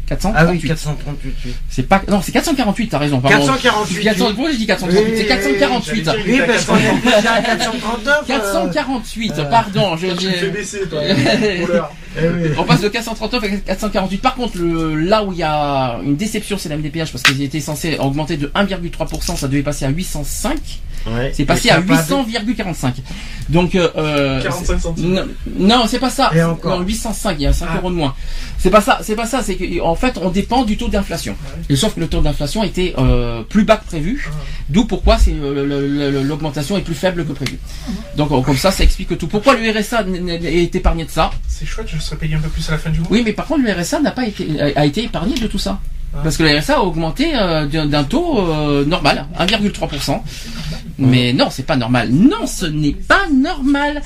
438. 0.09 0.35
Ah 0.35 0.51
oui, 0.51 0.59
438. 0.67 1.33
oui. 1.45 1.53
C'est 1.69 1.83
pas 1.87 2.01
non, 2.07 2.21
c'est 2.21 2.31
448, 2.31 2.87
t'as 2.89 2.97
raison. 2.97 3.19
pardon. 3.21 3.37
448. 3.37 4.03
400 4.03 4.25
oui. 4.25 4.33
pourquoi 4.33 4.51
j'ai 4.51 4.57
dit 4.57 4.65
438 4.67 5.11
Oui, 5.11 5.17
C'est 5.17 5.25
448. 5.27 6.05
j'allais 6.05 6.23
dire, 6.23 6.33
Oui, 6.33 6.41
parce 6.47 6.65
qu'on 6.65 6.77
est 6.77 7.15
déjà 7.15 7.33
à 7.33 7.41
439. 7.41 8.07
euh, 8.07 8.25
448, 8.27 9.33
euh, 9.37 9.43
pardon. 9.45 9.97
Je, 9.97 10.07
Tu 10.07 10.25
me 10.25 10.31
fais 10.31 10.49
baisser, 10.49 10.81
toi. 10.89 11.01
oui. 12.21 12.49
on 12.57 12.63
passe 12.63 12.81
de 12.81 12.87
439 12.89 13.43
à 13.43 13.47
448. 13.49 14.17
Par 14.21 14.35
contre, 14.35 14.57
le, 14.57 14.95
là 14.95 15.23
où 15.23 15.31
il 15.31 15.39
y 15.39 15.43
a 15.43 15.99
une 16.03 16.15
déception, 16.15 16.57
c'est 16.57 16.69
la 16.69 16.77
MDPH 16.77 17.11
parce 17.11 17.23
qu'ils 17.23 17.41
étaient 17.41 17.59
censés 17.59 17.97
augmenter 17.99 18.37
de 18.37 18.47
1,3%, 18.47 19.35
ça 19.37 19.47
devait 19.47 19.63
passer 19.63 19.85
à 19.85 19.89
805. 19.89 20.57
Ouais. 21.07 21.31
C'est 21.33 21.45
passé 21.45 21.69
à 21.69 21.77
a 21.77 21.81
pas 21.81 21.95
800,45. 21.95 22.91
Donc, 23.47 23.73
euh, 23.73 23.89
euh, 23.95 24.43
45 24.43 24.79
centimes. 24.81 25.25
non, 25.57 25.77
non, 25.79 25.85
c'est 25.87 25.97
pas 25.99 26.09
ça. 26.09 26.29
Et 26.35 26.43
encore. 26.43 26.79
Non, 26.81 26.85
805, 26.85 27.35
il 27.39 27.43
y 27.43 27.47
a 27.47 27.53
5 27.53 27.67
Ah. 27.71 27.77
euros 27.77 27.89
de 27.89 27.95
moins. 27.95 28.13
C'est 28.57 28.69
pas 28.69 28.81
ça, 28.81 28.99
c'est 29.01 29.15
pas 29.15 29.25
ça, 29.25 29.41
c'est 29.41 29.55
qu'en 29.55 29.95
fait, 29.95 30.17
on 30.21 30.29
dépend 30.29 30.65
du 30.65 30.75
taux 30.75 30.89
d'inflation. 30.89 31.37
Et 31.69 31.77
sauf 31.77 31.95
que 31.95 32.01
le 32.01 32.07
taux 32.07 32.19
d'inflation 32.19 32.63
était 32.65 32.93
euh, 32.97 33.43
plus 33.43 33.63
bas 33.63 33.77
que 33.77 33.85
prévu, 33.85 34.27
Ah. 34.29 34.33
d'où 34.67 34.83
pourquoi 34.85 35.17
c'est 35.17 35.31
euh, 35.33 36.21
l'augmentation 36.23 36.75
est 36.77 36.81
plus 36.81 36.95
faible 36.95 37.25
que 37.25 37.31
prévu. 37.31 37.57
Donc 38.17 38.31
euh, 38.33 38.41
comme 38.41 38.57
ça, 38.57 38.69
ça 38.71 38.83
explique 38.83 39.17
tout. 39.17 39.27
Pourquoi 39.27 39.55
le 39.55 39.71
RSA 39.71 40.03
est 40.43 40.75
épargné 40.75 41.05
de 41.05 41.11
ça? 41.11 41.31
C'est 41.47 41.65
chouette, 41.65 41.87
je 41.87 41.99
serais 42.09 42.19
payé 42.19 42.35
un 42.35 42.39
peu 42.39 42.49
plus 42.49 42.67
à 42.69 42.73
la 42.73 42.77
fin 42.77 42.89
du 42.89 42.99
mois. 42.99 43.07
Oui, 43.11 43.21
mais 43.23 43.33
par 43.33 43.45
contre, 43.45 43.61
le 43.63 43.71
RSA 43.71 43.99
n'a 44.01 44.11
pas 44.11 44.25
été 44.25 44.61
a 44.75 44.85
été 44.85 45.03
épargné 45.03 45.35
de 45.35 45.47
tout 45.47 45.59
ça. 45.59 45.79
Ah. 46.13 46.19
Parce 46.23 46.37
que 46.37 46.43
le 46.43 46.57
RSA 46.57 46.77
a 46.77 46.81
augmenté 46.81 47.31
euh, 47.35 47.65
d'un 47.67 47.85
d'un 47.85 48.03
taux 48.03 48.39
euh, 48.39 48.85
normal, 48.85 49.25
1,3%. 49.39 50.21
Mais 51.07 51.33
non, 51.33 51.49
c'est 51.49 51.65
pas 51.65 51.75
normal. 51.75 52.09
Non, 52.11 52.45
ce 52.47 52.65
n'est 52.65 52.93
pas 52.93 53.27
normal. 53.31 54.01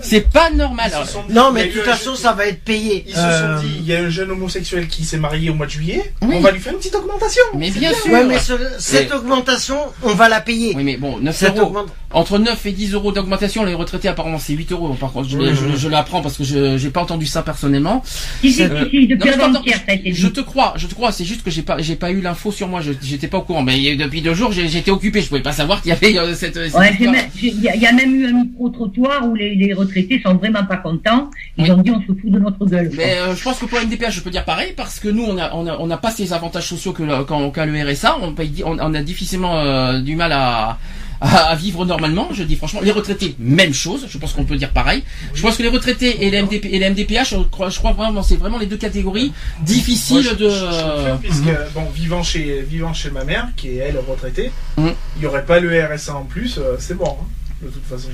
C'est 0.00 0.30
pas 0.32 0.50
normal. 0.50 0.90
Alors, 0.94 1.06
dit- 1.06 1.34
Non, 1.34 1.52
mais 1.52 1.62
a 1.62 1.66
de 1.66 1.72
toute 1.72 1.82
façon, 1.82 2.14
ça 2.14 2.32
va 2.32 2.46
être 2.46 2.62
payé. 2.62 3.04
Ils 3.06 3.14
se 3.14 3.18
Euh, 3.18 3.56
sont 3.58 3.62
dit, 3.66 3.74
il 3.80 3.86
y 3.86 3.94
a 3.94 4.00
un 4.00 4.08
jeune 4.08 4.30
homosexuel 4.30 4.86
qui 4.88 5.04
s'est 5.04 5.18
marié 5.18 5.50
au 5.50 5.54
mois 5.54 5.66
de 5.66 5.70
juillet, 5.72 6.12
Oui. 6.22 6.36
on 6.36 6.40
va 6.40 6.50
lui 6.50 6.60
faire 6.60 6.72
une 6.72 6.78
petite 6.78 6.94
augmentation. 6.94 7.42
mais 7.56 7.70
bien 7.70 7.92
sûr. 7.92 8.12
Ouais, 8.12 8.24
mais 8.24 8.38
ce- 8.38 8.52
cette 8.78 9.10
Mais- 9.10 9.16
augmentation, 9.16 9.76
on 10.02 10.14
va 10.14 10.28
la 10.28 10.40
payer. 10.40 10.72
Oui, 10.76 10.84
mais 10.84 10.96
bon, 10.96 11.18
9 11.18 11.36
Cette 11.36 11.56
euros. 11.56 11.68
augmente- 11.68 11.88
Entre 12.12 12.38
9 12.38 12.64
et 12.64 12.72
10 12.72 12.92
euros 12.94 13.12
d'augmentation, 13.12 13.64
les 13.64 13.74
retraités 13.74 14.08
apparemment 14.08 14.38
c'est 14.38 14.52
8 14.54 14.72
euros. 14.72 14.88
Par 14.98 15.12
contre, 15.12 15.28
je, 15.28 15.36
Mhm. 15.36 15.54
je, 15.72 15.76
je 15.76 15.88
l'apprends 15.88 16.22
parce 16.22 16.36
que 16.38 16.44
je 16.44 16.78
j'ai 16.78 16.88
pas 16.90 17.02
entendu 17.02 17.26
ça 17.26 17.42
personnellement. 17.42 18.02
Si, 18.40 18.52
si, 18.52 18.62
Euh, 18.62 18.86
si, 18.90 19.06
depuis 19.06 19.08
non, 19.08 19.16
mais 19.26 19.32
attends, 19.34 19.44
avant-hier, 19.56 19.76
ça 19.76 19.82
a 19.88 19.94
été 19.94 20.12
Je 20.14 20.28
te 20.28 20.40
crois, 20.40 20.72
je 20.76 20.86
te 20.86 20.94
crois. 20.94 21.12
C'est 21.12 21.24
juste 21.24 21.42
que 21.42 21.50
j'ai 21.50 21.62
pas 21.62 21.76
j'ai 21.82 21.96
pas 21.96 22.10
eu 22.12 22.20
l'info 22.20 22.52
sur 22.52 22.68
moi. 22.68 22.80
Je 22.80 22.92
j'étais 23.02 23.26
pas 23.28 23.38
au 23.38 23.42
courant. 23.42 23.62
Mais 23.62 23.96
depuis 23.96 24.22
deux 24.22 24.34
jours, 24.34 24.52
j'étais 24.52 24.90
occupé. 24.90 25.20
Je 25.20 25.28
pouvais 25.28 25.42
pas 25.42 25.52
savoir 25.52 25.82
qu'il 25.82 25.90
y 25.90 25.92
avait 25.92 26.16
euh, 26.18 26.34
cette. 26.36 26.56
Ouais, 26.56 26.96
Il 27.42 27.60
y, 27.62 27.68
a- 27.68 27.74
y 27.76 27.86
a 27.86 27.92
même 27.92 28.14
eu 28.14 28.26
un 28.26 28.32
micro-trottoir 28.44 29.26
où 29.28 29.34
les, 29.34 29.54
les 29.56 29.72
retraités 29.74 30.20
sont 30.24 30.34
vraiment 30.34 30.64
pas 30.64 30.76
contents. 30.76 31.30
Ils 31.58 31.64
Oui. 31.64 31.70
ont 31.72 31.78
dit 31.78 31.90
on 31.90 32.00
se 32.00 32.06
fout 32.06 32.30
de 32.30 32.38
notre 32.38 32.64
gueule. 32.66 32.90
Mais 32.96 33.16
euh, 33.18 33.34
je 33.34 33.42
pense 33.42 33.58
que 33.58 33.66
pour 33.66 33.78
MDPH, 33.80 34.10
je 34.12 34.20
peux 34.20 34.30
dire 34.30 34.44
pareil 34.44 34.72
parce 34.76 35.00
que 35.00 35.08
nous, 35.08 35.24
on 35.24 35.36
a 35.38 35.52
on 35.54 35.66
a 35.66 35.76
on 35.78 35.86
n'a 35.88 35.96
pas 35.96 36.10
ces 36.10 36.32
avantages 36.32 36.68
sociaux 36.68 36.92
que 36.92 37.02
qu'a 37.50 37.66
le 37.66 37.90
RSA. 37.90 38.18
On 38.22 38.32
paye, 38.32 38.62
on, 38.64 38.78
on 38.78 38.94
a 38.94 39.02
difficilement 39.02 39.58
euh, 39.58 40.00
du 40.00 40.14
mal 40.16 40.32
à 40.32 40.78
à, 41.20 41.46
à 41.50 41.54
vivre 41.54 41.84
normalement, 41.84 42.28
je 42.32 42.42
dis 42.42 42.56
franchement. 42.56 42.80
Les 42.82 42.90
retraités, 42.90 43.34
même 43.38 43.72
chose, 43.74 44.06
je 44.08 44.18
pense 44.18 44.32
qu'on 44.32 44.44
peut 44.44 44.56
dire 44.56 44.70
pareil. 44.70 45.02
Je 45.34 45.42
pense 45.42 45.56
que 45.56 45.62
les 45.62 45.68
retraités 45.68 46.24
et 46.24 46.30
les, 46.30 46.42
MDP, 46.42 46.66
et 46.66 46.78
les 46.78 46.90
MDPH, 46.90 47.30
je 47.30 47.36
crois, 47.50 47.70
je 47.70 47.78
crois 47.78 47.92
vraiment, 47.92 48.22
c'est 48.22 48.36
vraiment 48.36 48.58
les 48.58 48.66
deux 48.66 48.76
catégories 48.76 49.32
difficiles 49.62 50.22
Moi, 50.22 50.22
je- 50.30 50.34
de... 50.34 50.50
je- 50.50 50.56
je 50.56 50.94
confirme, 50.96 51.18
puisque, 51.20 51.72
bon, 51.74 51.84
vivant 51.94 52.22
chez, 52.22 52.62
vivant 52.62 52.92
chez 52.94 53.10
ma 53.10 53.24
mère, 53.24 53.48
qui 53.56 53.68
est 53.70 53.76
elle 53.76 53.98
retraitée, 53.98 54.50
Mhm. 54.76 54.92
il 55.16 55.20
n'y 55.20 55.26
aurait 55.26 55.44
pas 55.46 55.60
le 55.60 55.70
RSA 55.84 56.14
en 56.16 56.24
plus, 56.24 56.58
euh, 56.58 56.76
c'est 56.78 56.94
mort, 56.94 57.18
hein, 57.22 57.26
de 57.62 57.68
toute 57.68 57.84
façon. 57.86 58.08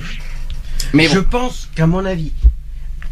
Mais 0.93 1.07
Je 1.07 1.19
bon, 1.19 1.25
pense 1.29 1.69
qu'à 1.75 1.87
mon 1.87 2.05
avis, 2.05 2.31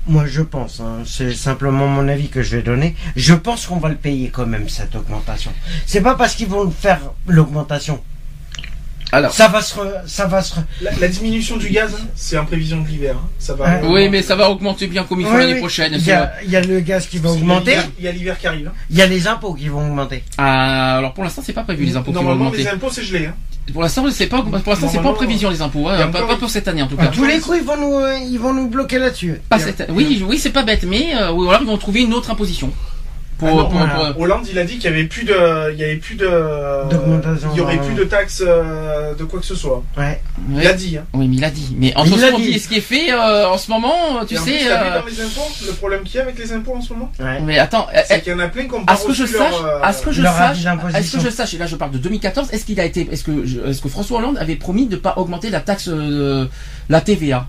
moi 0.07 0.25
je 0.27 0.41
pense, 0.41 0.79
hein, 0.79 0.99
c'est 1.05 1.33
simplement 1.33 1.87
mon 1.87 2.07
avis 2.07 2.27
que 2.29 2.41
je 2.41 2.55
vais 2.57 2.63
donner, 2.63 2.95
je 3.15 3.33
pense 3.33 3.65
qu'on 3.67 3.77
va 3.77 3.89
le 3.89 3.95
payer 3.95 4.29
quand 4.29 4.45
même 4.45 4.67
cette 4.69 4.95
augmentation. 4.95 5.51
C'est 5.85 6.01
pas 6.01 6.15
parce 6.15 6.35
qu'ils 6.35 6.47
vont 6.47 6.69
faire 6.71 6.99
l'augmentation. 7.27 8.01
Alors... 9.11 9.33
Ça 9.33 9.47
va 9.47 9.61
se, 9.61 9.75
re- 9.75 10.01
ça 10.07 10.25
va 10.27 10.41
se. 10.41 10.55
re- 10.55 10.63
La, 10.81 10.91
la 10.99 11.07
diminution 11.07 11.57
du 11.57 11.69
gaz, 11.69 11.91
c'est 12.15 12.37
en 12.37 12.45
prévision 12.45 12.81
de 12.81 12.87
l'hiver. 12.87 13.15
hein, 13.17 13.27
Ça 13.39 13.53
va. 13.53 13.65
Ouais. 13.65 13.81
Oui, 13.87 14.09
mais 14.09 14.21
ça 14.21 14.35
va 14.35 14.49
augmenter 14.49 14.87
bien 14.87 15.03
comme 15.03 15.19
il 15.21 15.25
faut 15.25 15.33
Oui, 15.33 15.39
l'année 15.39 15.53
oui. 15.53 15.59
prochaine. 15.59 15.93
Il 15.95 16.05
y, 16.05 16.11
a, 16.11 16.33
il 16.45 16.49
y 16.51 16.55
a 16.55 16.61
le 16.61 16.79
gaz 16.79 17.07
qui 17.07 17.17
va 17.19 17.29
augmenter, 17.31 17.75
Il 17.99 18.05
y 18.05 18.07
a 18.07 18.11
l'hiver 18.11 18.37
qui 18.39 18.47
arrive. 18.47 18.67
hein. 18.67 18.73
il 18.89 18.97
y 18.97 19.01
a 19.01 19.07
les 19.07 19.27
impôts 19.27 19.53
qui 19.53 19.67
vont 19.67 19.85
augmenter. 19.87 20.23
Ah, 20.37 20.97
alors 20.97 21.13
pour 21.13 21.23
l'instant, 21.23 21.41
c'est 21.45 21.53
pas 21.53 21.63
prévu 21.63 21.85
les 21.85 21.95
impôts 21.95 22.11
qui 22.11 22.15
vont 22.17 22.23
Normalement, 22.23 22.45
augmenter. 22.47 22.63
les 22.63 22.69
impôts, 22.69 22.89
c'est 22.91 23.03
gelé. 23.03 23.25
Hein. 23.27 23.35
Pour 23.73 23.83
l'instant, 23.83 24.03
c'est 24.11 24.27
pas, 24.27 24.41
pour 24.41 24.51
l'instant, 24.71 24.89
c'est 24.89 24.99
pas 25.01 25.09
en 25.09 25.13
prévision 25.13 25.49
les 25.49 25.61
impôts, 25.61 25.87
hein, 25.87 26.07
pas, 26.07 26.35
pour 26.35 26.49
cette 26.49 26.67
année 26.67 26.81
en 26.81 26.87
tout 26.87 26.97
cas. 26.97 27.07
tous 27.07 27.25
les 27.25 27.39
coups, 27.39 27.57
ils 27.61 27.63
vont 27.65 27.77
nous, 27.77 27.93
euh, 27.99 28.17
ils 28.17 28.39
vont 28.39 28.53
nous 28.53 28.67
bloquer 28.67 28.97
là-dessus. 28.97 29.39
Cette- 29.59 29.87
Oui, 29.89 30.23
oui, 30.27 30.39
c'est 30.39 30.49
pas 30.49 30.63
bête, 30.63 30.83
mais 30.83 31.13
euh, 31.15 31.31
ou 31.31 31.47
alors 31.49 31.61
ils 31.61 31.67
vont 31.67 31.77
trouver 31.77 32.01
une 32.01 32.13
autre 32.13 32.31
imposition. 32.31 32.71
Pour, 33.41 33.49
Ah 33.49 33.53
non, 33.53 33.69
pour- 33.69 33.79
voilà. 33.79 34.13
pour- 34.13 34.21
Hollande, 34.21 34.45
il 34.51 34.59
a 34.59 34.63
dit 34.63 34.75
qu'il 34.75 34.83
y 34.83 34.93
avait 34.93 35.05
plus 35.05 35.23
de, 35.23 35.33
il 35.73 35.79
y 35.79 35.83
avait 35.83 35.95
plus 35.95 36.13
de, 36.13 36.29
il 37.51 37.57
y 37.57 37.59
aurait 37.59 37.77
plus 37.77 37.95
de 37.95 38.03
taxes 38.03 38.43
euh, 38.45 39.15
de 39.15 39.23
quoi 39.23 39.39
que 39.39 39.45
ce 39.47 39.55
soit. 39.55 39.81
Ouais. 39.97 40.21
Il 40.49 40.57
Ouais. 40.57 40.63
l'a 40.63 40.73
dit. 40.73 40.97
Hein. 40.97 41.05
Oui, 41.13 41.27
mais 41.27 41.37
il 41.37 41.43
a 41.43 41.49
dit. 41.49 41.75
Mais 41.75 41.91
entre 41.95 42.09
Il 42.11 42.17
ce 42.17 42.21
l'a 42.21 42.31
qu'on 42.31 42.37
dit. 42.37 42.51
et 42.51 42.59
ce 42.59 42.67
qui 42.67 42.75
est 42.77 42.81
fait 42.81 43.11
euh, 43.11 43.47
en 43.49 43.57
ce 43.57 43.71
moment, 43.71 44.23
tu 44.27 44.35
Et 44.35 44.37
en 44.37 44.43
sais. 44.43 44.51
plus, 44.51 44.59
t'as 44.67 44.83
vu 44.83 44.89
euh, 44.89 44.99
dans 44.99 45.05
les 45.07 45.21
impôts, 45.21 45.49
le 45.65 45.73
problème 45.73 46.03
qu'il 46.03 46.15
y 46.15 46.19
a 46.19 46.21
avec 46.21 46.37
les 46.37 46.53
impôts 46.53 46.75
en 46.75 46.81
ce 46.81 46.93
moment, 46.93 47.11
ouais. 47.19 47.39
Mais 47.41 47.57
attends, 47.57 47.87
euh, 47.95 47.99
c'est 48.05 48.21
qu'il 48.21 48.31
y 48.31 48.35
en 48.35 48.39
a 48.39 48.47
plein 48.47 48.65
qui 48.67 48.73
ont 48.75 48.85
pas 48.85 48.93
à 48.93 48.95
ce 48.95 49.07
que 49.07 49.13
je 49.13 49.25
sache, 49.25 49.53
euh, 49.65 49.79
à 49.81 49.91
ce 49.91 50.03
que 50.05 50.11
je 50.11 50.21
sache, 50.21 50.61
d'imposition. 50.61 50.99
est-ce 50.99 51.17
que 51.17 51.23
je 51.23 51.29
sache, 51.29 51.53
et 51.55 51.57
là 51.57 51.65
je 51.65 51.75
parle 51.75 51.91
de 51.91 51.97
2014, 51.97 52.49
est-ce 52.53 52.65
qu'il 52.65 52.79
a 52.79 52.85
été, 52.85 53.07
est-ce 53.11 53.23
que, 53.23 53.67
est-ce 53.69 53.81
que 53.81 53.89
François 53.89 54.19
Hollande 54.19 54.37
avait 54.37 54.55
promis 54.55 54.85
de 54.85 54.97
pas 54.97 55.15
augmenter 55.17 55.49
la 55.49 55.61
taxe, 55.61 55.87
euh, 55.91 56.45
la 56.89 57.01
TVA 57.01 57.47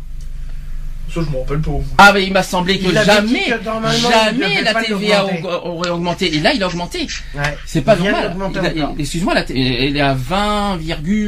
Ça, 1.14 1.20
je 1.20 1.30
m'en 1.30 1.40
rappelle 1.40 1.60
pas. 1.60 1.70
Ah, 1.98 2.10
mais 2.14 2.24
il 2.24 2.32
m'a 2.32 2.42
semblé 2.42 2.78
que 2.78 2.86
Il 2.88 2.94
jamais, 2.94 3.44
que 3.44 4.10
jamais 4.10 4.62
la 4.62 4.74
TVA 4.82 5.26
aurait 5.64 5.90
augmenté. 5.90 6.34
Et 6.34 6.40
là, 6.40 6.52
il 6.54 6.62
a 6.62 6.68
augmenté. 6.68 7.06
Ouais. 7.34 7.42
C'est 7.66 7.82
pas 7.82 7.96
Il 7.98 8.04
normal. 8.04 8.34
Excuse-moi, 8.98 9.34
la 9.34 9.42
t- 9.42 9.54
elle 9.88 9.96
est 9.96 10.00
à 10.00 10.14
20, 10.14 10.78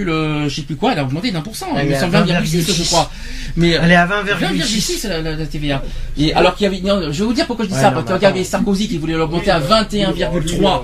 euh, 0.09 0.49
je 0.49 0.55
sais 0.55 0.63
plus 0.63 0.77
quoi, 0.77 0.93
elle 0.93 1.01
a 1.01 1.05
augmenté 1.05 1.31
d'un 1.31 1.43
pour 1.43 1.55
cent. 1.55 1.67
Elle 1.77 1.89
me 1.89 1.93
est 1.93 1.97
à 1.97 2.01
semble 2.01 2.17
20,6 2.17 2.47
je 2.67 2.73
20,6. 2.73 2.87
crois. 2.87 3.11
Mais 3.57 3.71
Elle 3.73 3.91
est 3.91 3.97
à 3.97 4.07
20,6 4.07 5.03
20,6. 5.05 5.09
la, 5.09 5.21
la, 5.21 5.33
la 5.37 5.47
TVA. 5.47 5.83
Et 6.17 6.33
alors 6.33 6.55
qu'il 6.55 6.65
y 6.65 6.67
avait, 6.69 6.81
non, 6.81 7.13
je 7.13 7.19
vais 7.21 7.25
vous 7.27 7.35
dire 7.35 7.47
pourquoi 7.47 7.65
je 7.67 7.71
dis 7.71 7.77
Ouais, 7.77 7.83
ça, 7.83 7.91
non, 7.91 7.97
parce 7.97 8.07
mais 8.11 8.15
qu'il 8.15 8.23
y 8.23 8.27
avait 8.27 8.41
attends. 8.41 8.49
Sarkozy 8.49 8.89
qui 8.89 8.99
voulait 8.99 9.15
l'augmenter 9.15 9.51
à 9.51 9.61
21,3. 9.61 10.83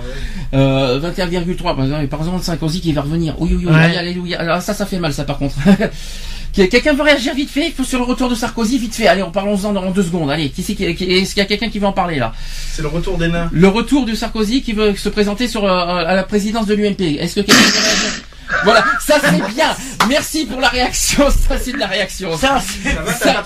Euh, 0.52 1.00
21,3. 1.00 1.62
Par 1.74 1.84
exemple, 1.84 2.06
par 2.08 2.20
exemple, 2.20 2.42
Sarkozy 2.42 2.80
qui 2.80 2.92
va 2.92 3.00
revenir. 3.02 3.34
Oui, 3.38 3.50
oui, 3.56 3.64
oui, 3.66 3.72
Ouais. 3.72 4.34
Alors 4.36 4.60
ça, 4.60 4.74
ça 4.74 4.84
fait 4.84 4.98
mal, 4.98 5.12
ça, 5.14 5.24
par 5.24 5.38
contre. 5.38 5.54
Quelqu'un 6.52 6.92
veut 6.94 7.02
réagir 7.02 7.34
vite 7.34 7.50
fait 7.50 7.72
sur 7.84 7.98
le 7.98 8.04
retour 8.04 8.28
de 8.28 8.34
Sarkozy, 8.34 8.78
vite 8.78 8.94
fait. 8.94 9.06
Allez, 9.06 9.22
on 9.22 9.30
parlons-en 9.30 9.72
dans 9.72 9.90
deux 9.90 10.02
secondes. 10.02 10.30
Allez, 10.30 10.50
qui 10.50 10.62
c'est 10.62 10.74
qui, 10.74 10.94
qui- 10.94 11.04
est-ce 11.04 11.30
qu'il 11.34 11.38
y 11.42 11.46
a 11.46 11.46
quelqu'un 11.46 11.68
qui 11.68 11.78
veut 11.78 11.86
en 11.86 11.92
parler 11.92 12.18
là? 12.18 12.32
C'est 12.72 12.82
le 12.82 12.88
retour 12.88 13.16
des 13.18 13.28
nains. 13.28 13.48
Le 13.52 13.68
retour 13.68 14.04
de 14.04 14.14
Sarkozy 14.14 14.62
qui 14.62 14.72
veut 14.72 14.94
se 14.96 15.08
présenter 15.08 15.46
sur 15.48 15.64
euh, 15.64 15.68
à 16.04 16.14
la 16.14 16.22
présidence 16.24 16.66
de 16.66 16.74
l'UMP. 16.74 17.00
Est-ce 17.18 17.36
que 17.36 17.40
quelqu'un 17.40 17.62
veut 17.62 17.80
réagir? 17.80 18.22
Voilà, 18.64 18.84
ça 19.06 19.20
c'est 19.22 19.54
bien. 19.54 19.76
Merci 20.08 20.44
pour 20.44 20.60
la 20.60 20.68
réaction. 20.68 21.30
Ça 21.48 21.56
c'est 21.56 21.70
de 21.72 21.78
la 21.78 21.86
réaction. 21.86 22.36
Ça, 22.36 22.60
c'est- 22.60 22.90
Ça 22.92 23.02
va, 23.02 23.12
Ça- 23.14 23.44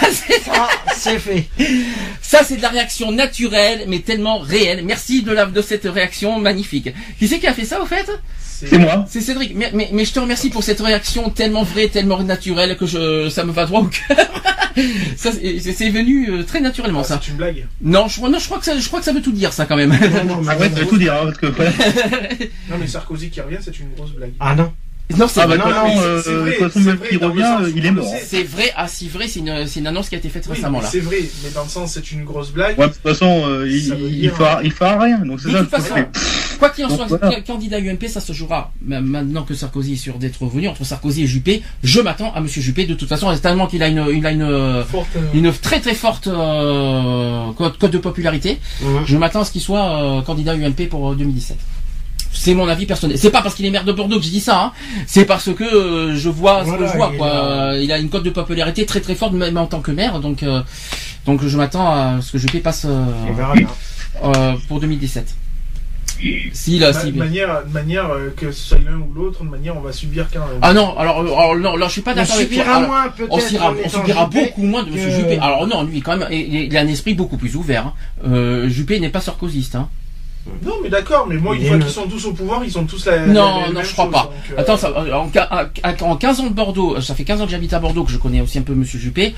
Ça, 0.00 0.06
c'est- 0.10 0.40
ça, 0.44 0.68
c'est 0.96 1.18
fait. 1.18 1.46
Ça, 2.22 2.40
c'est 2.42 2.56
de 2.56 2.62
la 2.62 2.70
réaction 2.70 3.12
naturelle, 3.12 3.84
mais 3.88 3.98
tellement 3.98 4.38
réelle. 4.38 4.82
Merci 4.86 5.22
de, 5.22 5.32
la, 5.32 5.44
de 5.44 5.60
cette 5.60 5.84
réaction 5.84 6.38
magnifique. 6.40 6.88
Qui 7.18 7.28
c'est 7.28 7.38
qui 7.38 7.46
a 7.46 7.52
fait 7.52 7.66
ça, 7.66 7.82
au 7.82 7.86
fait? 7.86 8.06
C'est 8.68 8.78
moi. 8.78 9.04
C'est 9.08 9.20
Cédric. 9.20 9.52
Mais, 9.54 9.70
mais, 9.74 9.88
mais 9.92 10.04
je 10.04 10.12
te 10.12 10.20
remercie 10.20 10.50
pour 10.50 10.62
cette 10.62 10.80
réaction 10.80 11.30
tellement 11.30 11.62
vraie, 11.62 11.88
tellement 11.88 12.22
naturelle 12.22 12.76
que 12.76 12.86
je, 12.86 13.28
ça 13.28 13.44
me 13.44 13.52
va 13.52 13.66
droit 13.66 13.80
au 13.80 13.84
cœur. 13.86 14.16
ça, 15.16 15.30
c'est 15.32 15.58
c'est 15.72 15.90
venu 15.90 16.30
euh, 16.30 16.42
très 16.44 16.60
naturellement, 16.60 17.00
Ah, 17.00 17.04
ça. 17.04 17.20
C'est 17.22 17.30
une 17.30 17.36
blague. 17.36 17.66
Non, 17.82 18.08
je, 18.08 18.16
crois- 18.16 18.28
non, 18.30 18.38
je 18.38 18.46
crois 18.46 18.58
que 18.58 18.64
ça, 18.64 18.78
je 18.78 18.86
crois 18.86 19.00
que 19.00 19.04
ça 19.04 19.12
veut 19.12 19.22
tout 19.22 19.32
dire, 19.32 19.52
ça, 19.52 19.66
quand 19.66 19.76
même. 19.76 19.90
Non, 19.90 20.24
non, 20.36 20.40
mais 20.42 20.68
veux 20.68 20.86
tout 20.86 20.98
dire, 20.98 21.14
hein, 21.14 21.26
parce 21.26 21.38
que. 21.38 21.46
Non, 22.70 22.76
mais 22.80 22.86
Sarkozy 22.86 23.30
qui 23.30 23.40
revient, 23.40 23.58
c'est 23.60 23.78
une 23.78 23.92
grosse 23.96 24.12
blague. 24.12 24.32
Ah 24.40 24.54
non. 24.54 24.72
non, 25.18 25.28
c'est 25.28 25.40
Ah 25.42 25.46
bah, 25.46 25.56
de 25.56 25.58
non, 25.58 25.64
toute 25.66 25.74
non, 25.74 25.84
façon, 25.88 26.00
euh, 26.02 26.22
c'est 26.24 26.30
de 26.32 26.36
vrai, 26.36 26.50
toute 26.52 26.58
façon, 26.60 26.78
c'est 26.80 26.86
même 26.86 26.96
vrai, 26.96 27.08
qui 27.10 27.16
revient, 27.16 27.42
sens 27.42 27.72
il 27.76 27.86
est 27.86 27.90
mort. 27.90 28.14
c'est 28.24 28.42
vrai, 28.44 28.72
ah, 28.76 28.88
si 28.88 29.08
vrai, 29.08 29.28
c'est 29.28 29.40
une, 29.40 29.66
c'est 29.66 29.80
une 29.80 29.86
annonce 29.86 30.08
qui 30.08 30.14
a 30.14 30.18
été 30.18 30.28
faite 30.30 30.46
Oui, 30.48 30.54
récemment, 30.56 30.80
là. 30.80 30.88
C'est 30.90 31.00
vrai, 31.00 31.18
mais 31.44 31.50
dans 31.50 31.64
le 31.64 31.68
sens, 31.68 31.92
c'est 31.92 32.12
une 32.12 32.24
grosse 32.24 32.50
blague. 32.50 32.78
Ouais, 32.78 32.86
de 32.88 32.92
toute 32.92 33.02
façon, 33.02 33.42
euh, 33.46 33.68
il, 33.68 33.90
veut 33.90 33.98
il, 34.08 34.20
dire, 34.20 34.36
fera, 34.36 34.60
il 34.64 34.72
fera 34.72 34.98
rien. 34.98 35.18
Donc 35.18 35.40
c'est 35.40 35.50
De 35.50 35.66
ça. 35.70 35.96
Quoi 36.62 36.70
qu'il 36.70 36.84
en 36.84 36.88
soit, 36.88 37.06
voilà. 37.06 37.40
candidat 37.42 37.78
UMP, 37.78 38.06
ça 38.08 38.20
se 38.20 38.32
jouera. 38.32 38.72
Même 38.84 39.04
Maintenant 39.06 39.42
que 39.42 39.54
Sarkozy 39.54 39.94
est 39.94 39.96
sûr 39.96 40.18
d'être 40.18 40.42
revenu, 40.42 40.68
entre 40.68 40.84
Sarkozy 40.84 41.24
et 41.24 41.26
Juppé, 41.26 41.62
je 41.82 42.00
m'attends 42.00 42.32
à 42.34 42.40
Monsieur 42.40 42.62
Juppé. 42.62 42.84
De 42.86 42.94
toute 42.94 43.08
façon, 43.08 43.30
c'est 43.34 43.40
tellement 43.40 43.66
qu'il 43.66 43.82
a 43.82 43.88
une, 43.88 44.04
il 44.14 44.24
a 44.26 44.30
une, 44.30 44.42
euh, 44.42 44.84
Forte, 44.84 45.08
euh, 45.16 45.20
une 45.34 45.52
très 45.52 45.80
très 45.80 45.94
forte 45.94 46.28
euh, 46.28 47.52
cote, 47.56 47.78
cote 47.78 47.90
de 47.90 47.98
popularité. 47.98 48.58
Je 49.06 49.16
m'attends 49.16 49.40
à 49.40 49.44
ce 49.44 49.52
qu'il 49.52 49.60
soit 49.60 50.02
euh, 50.02 50.22
candidat 50.22 50.54
UMP 50.54 50.88
pour 50.88 51.12
euh, 51.12 51.14
2017. 51.14 51.56
C'est 52.34 52.54
mon 52.54 52.66
avis 52.66 52.86
personnel. 52.86 53.18
C'est 53.18 53.30
pas 53.30 53.42
parce 53.42 53.54
qu'il 53.54 53.66
est 53.66 53.70
maire 53.70 53.84
de 53.84 53.92
Bordeaux 53.92 54.18
que 54.18 54.24
je 54.24 54.30
dis 54.30 54.40
ça. 54.40 54.64
Hein. 54.64 54.72
C'est 55.06 55.26
parce 55.26 55.52
que 55.52 55.64
euh, 55.64 56.16
je 56.16 56.28
vois 56.30 56.64
ce 56.64 56.70
que 56.72 56.86
je 56.86 56.96
vois. 56.96 57.10
il 57.12 57.18
Quoi. 57.18 57.28
a- 57.28 57.72
Euh, 57.74 57.80
Il 57.82 57.92
a 57.92 57.98
une 57.98 58.08
cote 58.08 58.22
de 58.24 58.30
popularité 58.30 58.86
très 58.86 59.00
très 59.00 59.14
forte, 59.14 59.32
même 59.34 59.56
en 59.58 59.66
tant 59.66 59.80
que 59.80 59.90
maire. 59.90 60.18
Donc, 60.20 60.42
euh, 60.42 60.62
donc 61.26 61.44
je 61.46 61.56
m'attends 61.58 61.88
à 61.90 62.20
ce 62.22 62.32
que 62.32 62.38
Juppé 62.38 62.60
passe 62.60 62.86
euh, 62.86 63.04
euh, 64.24 64.54
pour 64.68 64.80
2017. 64.80 65.34
Si 66.52 66.78
là, 66.78 66.92
de 66.92 66.98
si. 66.98 67.12
manière, 67.12 67.64
de 67.66 67.72
manière 67.72 68.10
euh, 68.10 68.32
que 68.36 68.52
ce 68.52 68.68
soit 68.68 68.78
l'un 68.78 68.96
ou 68.98 69.12
l'autre, 69.14 69.44
de 69.44 69.48
manière, 69.48 69.76
on 69.76 69.80
va 69.80 69.92
subir 69.92 70.28
qu'un. 70.30 70.42
Ah 70.60 70.72
non, 70.72 70.96
alors, 70.98 71.20
euh, 71.20 71.24
alors 71.26 71.56
non, 71.56 71.76
là 71.76 71.86
je 71.88 71.92
suis 71.92 72.00
pas 72.02 72.14
d'accord 72.14 72.34
avec 72.36 72.48
toi. 72.48 72.56
subira 72.58 72.76
Alors, 72.76 72.88
moins 72.88 73.08
peut-être. 73.08 73.32
on 73.32 73.40
subira, 73.40 73.74
on 73.84 73.88
subira 73.88 74.26
beaucoup 74.26 74.62
moins 74.62 74.82
de 74.84 74.90
Monsieur 74.90 75.08
que- 75.08 75.14
Juppé. 75.16 75.38
Alors 75.38 75.66
non, 75.66 75.82
lui 75.84 76.00
quand 76.00 76.16
même, 76.16 76.28
il, 76.30 76.54
il 76.64 76.76
a 76.76 76.80
un 76.80 76.86
esprit 76.88 77.14
beaucoup 77.14 77.36
plus 77.36 77.56
ouvert. 77.56 77.88
Hein. 77.88 77.92
Euh, 78.28 78.68
Juppé 78.68 79.00
n'est 79.00 79.08
pas 79.10 79.20
sarkozyste. 79.20 79.74
Hein. 79.74 79.88
Non, 80.64 80.72
mais 80.82 80.88
d'accord, 80.88 81.26
mais 81.28 81.36
moi, 81.36 81.54
Il 81.56 81.62
une 81.62 81.68
fois 81.68 81.78
qu'ils 81.78 81.88
sont 81.88 82.08
tous 82.08 82.24
au 82.26 82.32
pouvoir, 82.32 82.64
ils 82.64 82.70
sont 82.72 82.84
tous 82.84 83.06
la. 83.06 83.26
Non, 83.26 83.60
la- 83.60 83.66
la 83.68 83.72
non, 83.74 83.82
je 83.82 83.92
crois 83.92 84.04
chose, 84.06 84.12
pas. 84.12 84.22
donc, 84.24 84.32
euh, 84.58 84.60
Attends, 84.60 84.76
ça, 84.76 84.92
en- 84.92 86.10
en 86.10 86.16
15 86.16 86.40
ans 86.40 86.46
de 86.48 86.54
Bordeaux, 86.54 87.00
ça 87.00 87.14
fait 87.14 87.24
15 87.24 87.40
ans 87.40 87.44
que 87.44 87.50
j'habite 87.52 87.72
à 87.74 87.78
Bordeaux, 87.78 88.02
que 88.04 88.10
je 88.10 88.18
connais 88.18 88.40
aussi 88.40 88.58
un 88.58 88.62
peu 88.62 88.74
Monsieur 88.74 88.98
Juppé. 88.98 89.34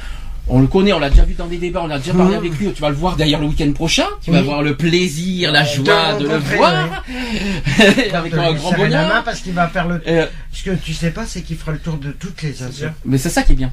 On 0.46 0.60
le 0.60 0.66
connaît, 0.66 0.92
on 0.92 0.98
l'a 0.98 1.08
déjà 1.08 1.24
vu 1.24 1.32
dans 1.34 1.46
des 1.46 1.56
débats, 1.56 1.80
on 1.82 1.90
a 1.90 1.98
déjà 1.98 2.12
parlé 2.12 2.32
Mhm. 2.32 2.38
avec 2.38 2.58
lui. 2.58 2.72
Tu 2.74 2.82
vas 2.82 2.90
le 2.90 2.94
voir 2.96 3.16
d'ailleurs 3.16 3.40
le 3.40 3.46
week-end 3.46 3.72
prochain. 3.72 4.04
Tu 4.22 4.30
vas 4.30 4.38
Oui. 4.38 4.42
avoir 4.44 4.62
le 4.62 4.76
plaisir, 4.76 5.52
la 5.52 5.62
De 5.62 5.68
joie 5.68 6.14
de 6.18 6.28
le 6.28 6.36
voir 6.36 7.02
avec 8.12 8.34
un 8.34 8.50
lui 8.50 8.54
grand 8.58 8.70
serrer 8.70 8.88
la 8.88 9.02
main 9.02 9.08
bonheur. 9.08 9.24
parce 9.24 9.40
qu'il 9.40 9.52
va 9.54 9.68
faire 9.68 9.88
le. 9.88 10.02
Euh, 10.06 10.26
Ce 10.52 10.62
que 10.64 10.70
tu 10.74 10.92
sais 10.92 11.10
pas, 11.10 11.24
c'est 11.26 11.40
qu'il 11.42 11.56
fera 11.56 11.72
le 11.72 11.78
tour 11.78 11.96
de 11.96 12.10
toutes 12.12 12.42
les 12.42 12.50
bien. 12.52 12.94
mais 13.06 13.16
c'est 13.18 13.30
ça 13.30 13.42
qui 13.42 13.52
est 13.52 13.56
bien. 13.56 13.72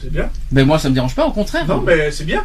C'est 0.00 0.12
bien. 0.12 0.28
Mais 0.52 0.64
moi, 0.64 0.78
ça 0.78 0.88
me 0.88 0.94
dérange 0.94 1.14
pas, 1.14 1.26
au 1.26 1.32
contraire. 1.32 1.66
Non, 1.66 1.82
mais 1.84 2.10
c'est 2.10 2.24
bien. 2.24 2.44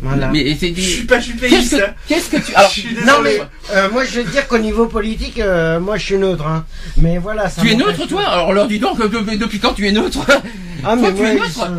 Voilà. 0.00 0.28
Mais 0.32 0.56
c'est 0.58 0.68
Je 0.68 0.72
des- 0.74 0.82
suis 0.82 1.04
pas 1.04 1.18
Qu'est-ce 1.18 1.76
que, 1.76 1.82
hein. 1.82 1.94
qu'est-ce 2.08 2.30
que 2.30 2.36
tu 2.38 2.54
alors 2.54 2.70
Je 2.70 2.80
suis 2.80 2.94
Non 3.06 3.20
mais 3.22 3.40
euh, 3.72 3.90
moi 3.90 4.04
je 4.04 4.20
te 4.20 4.30
dire 4.30 4.46
qu'au 4.48 4.58
niveau 4.58 4.86
politique, 4.86 5.38
euh, 5.40 5.80
moi 5.80 5.96
je 5.96 6.04
suis 6.04 6.16
neutre. 6.18 6.46
Hein. 6.46 6.64
Mais 6.96 7.18
voilà. 7.18 7.48
Ça 7.50 7.62
tu 7.62 7.70
es 7.72 7.76
neutre 7.76 8.06
toi 8.06 8.22
Alors 8.26 8.52
leur 8.52 8.66
dis 8.68 8.78
donc 8.78 8.98
de- 9.00 9.36
depuis 9.36 9.58
quand 9.58 9.72
tu 9.74 9.86
es 9.86 9.92
neutre 9.92 10.20
Ah 10.26 10.42
Toi, 10.82 10.96
mais 10.96 11.08
tu 11.14 11.20
moi, 11.22 11.28
es 11.30 11.34
neutre 11.34 11.70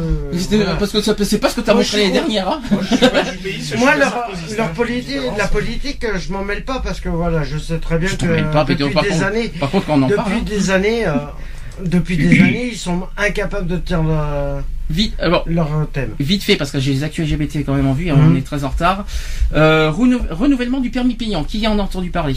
voilà. 0.57 0.75
Parce 0.79 0.91
que 0.91 1.01
ça- 1.01 1.15
c'est 1.23 1.37
pas 1.39 1.49
ce 1.49 1.55
que 1.57 1.61
t'as 1.61 1.73
Moi, 1.73 1.83
montré 1.83 1.97
je 1.97 2.01
l'année 2.03 2.13
dernière. 2.13 2.47
Hein 2.49 2.61
Moi, 2.71 2.81
je 2.89 2.95
suis 2.95 3.07
pas 3.07 3.23
jupéiste. 3.23 3.71
je 3.73 3.77
Moi 3.77 3.91
suis 3.91 3.99
pas 3.99 4.55
leur, 4.57 4.71
politique, 4.71 5.17
la 5.37 5.47
politique, 5.47 6.03
euh, 6.05 6.17
je 6.19 6.31
m'en 6.33 6.43
mêle 6.43 6.63
pas 6.63 6.81
parce 6.83 6.99
que 6.99 7.09
voilà, 7.09 7.43
je 7.43 7.57
sais 7.57 7.77
très 7.77 7.97
bien 7.97 8.09
Je 8.09 8.15
que 8.15 8.51
pas, 8.51 8.63
depuis 8.65 8.93
par 8.93 9.03
des 9.03 9.09
contre. 9.09 9.23
années, 9.23 9.51
Par 9.59 9.69
contre 9.71 9.85
quand 9.87 9.93
on 9.99 10.03
en 10.03 10.07
depuis 10.07 10.15
parle, 10.17 10.31
hein, 10.33 10.43
des 10.45 10.69
années, 10.71 11.07
euh, 11.07 11.11
depuis 11.83 12.17
des 12.17 12.39
années, 12.41 12.69
ils 12.73 12.77
sont 12.77 13.07
incapables 13.17 13.67
de 13.67 13.77
tenir 13.77 14.03
leur, 14.03 14.63
vite, 14.89 15.13
alors 15.19 15.43
leur 15.47 15.87
thème. 15.91 16.11
vite 16.19 16.43
fait 16.43 16.55
parce 16.55 16.71
que 16.71 16.79
j'ai 16.79 16.93
les 16.93 17.03
actus 17.03 17.25
LGBT 17.29 17.65
quand 17.65 17.73
même 17.75 17.87
en 17.87 17.93
vue, 17.93 18.09
hein, 18.09 18.15
Mhm. 18.17 18.31
on 18.33 18.35
est 18.37 18.41
très 18.45 18.63
en 18.63 18.69
retard. 18.69 19.05
Euh, 19.53 19.91
renou- 19.91 20.21
renouvellement 20.31 20.79
du 20.79 20.89
permis 20.89 21.15
payant, 21.15 21.43
qui 21.43 21.65
en 21.67 21.77
a 21.79 21.81
entendu 21.81 22.09
parler? 22.11 22.35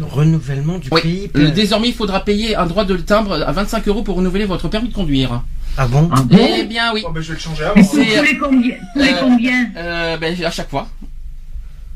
Renouvellement 0.00 0.78
du 0.78 0.88
Oui. 0.90 1.00
pays. 1.00 1.30
Euh, 1.36 1.50
Désormais 1.52 1.88
il 1.88 1.94
faudra 1.94 2.24
payer 2.24 2.56
un 2.56 2.66
droit 2.66 2.84
de 2.84 2.96
timbre 2.96 3.34
à 3.46 3.52
25 3.52 3.86
euros 3.86 4.02
pour 4.02 4.16
renouveler 4.16 4.44
votre 4.44 4.68
permis 4.68 4.88
de 4.88 4.94
conduire. 4.94 5.42
Ah 5.78 5.86
bon? 5.86 6.08
Ah 6.12 6.24
Eh 6.32 6.64
bien 6.64 6.92
oui. 6.92 7.04
Oh, 7.06 7.12
ben, 7.12 7.20
je 7.20 7.28
vais 7.28 7.34
le 7.34 7.40
changer 7.40 7.64
avant. 7.64 7.82
C'est- 7.82 8.16
Tous 8.16 8.22
les 8.24 8.36
combien 8.38 8.74
les 8.96 9.02
Euh, 9.10 9.16
combien 9.20 9.66
Euh, 9.76 10.16
ben, 10.16 10.34
à 10.44 10.50
chaque 10.50 10.70
fois. 10.70 10.88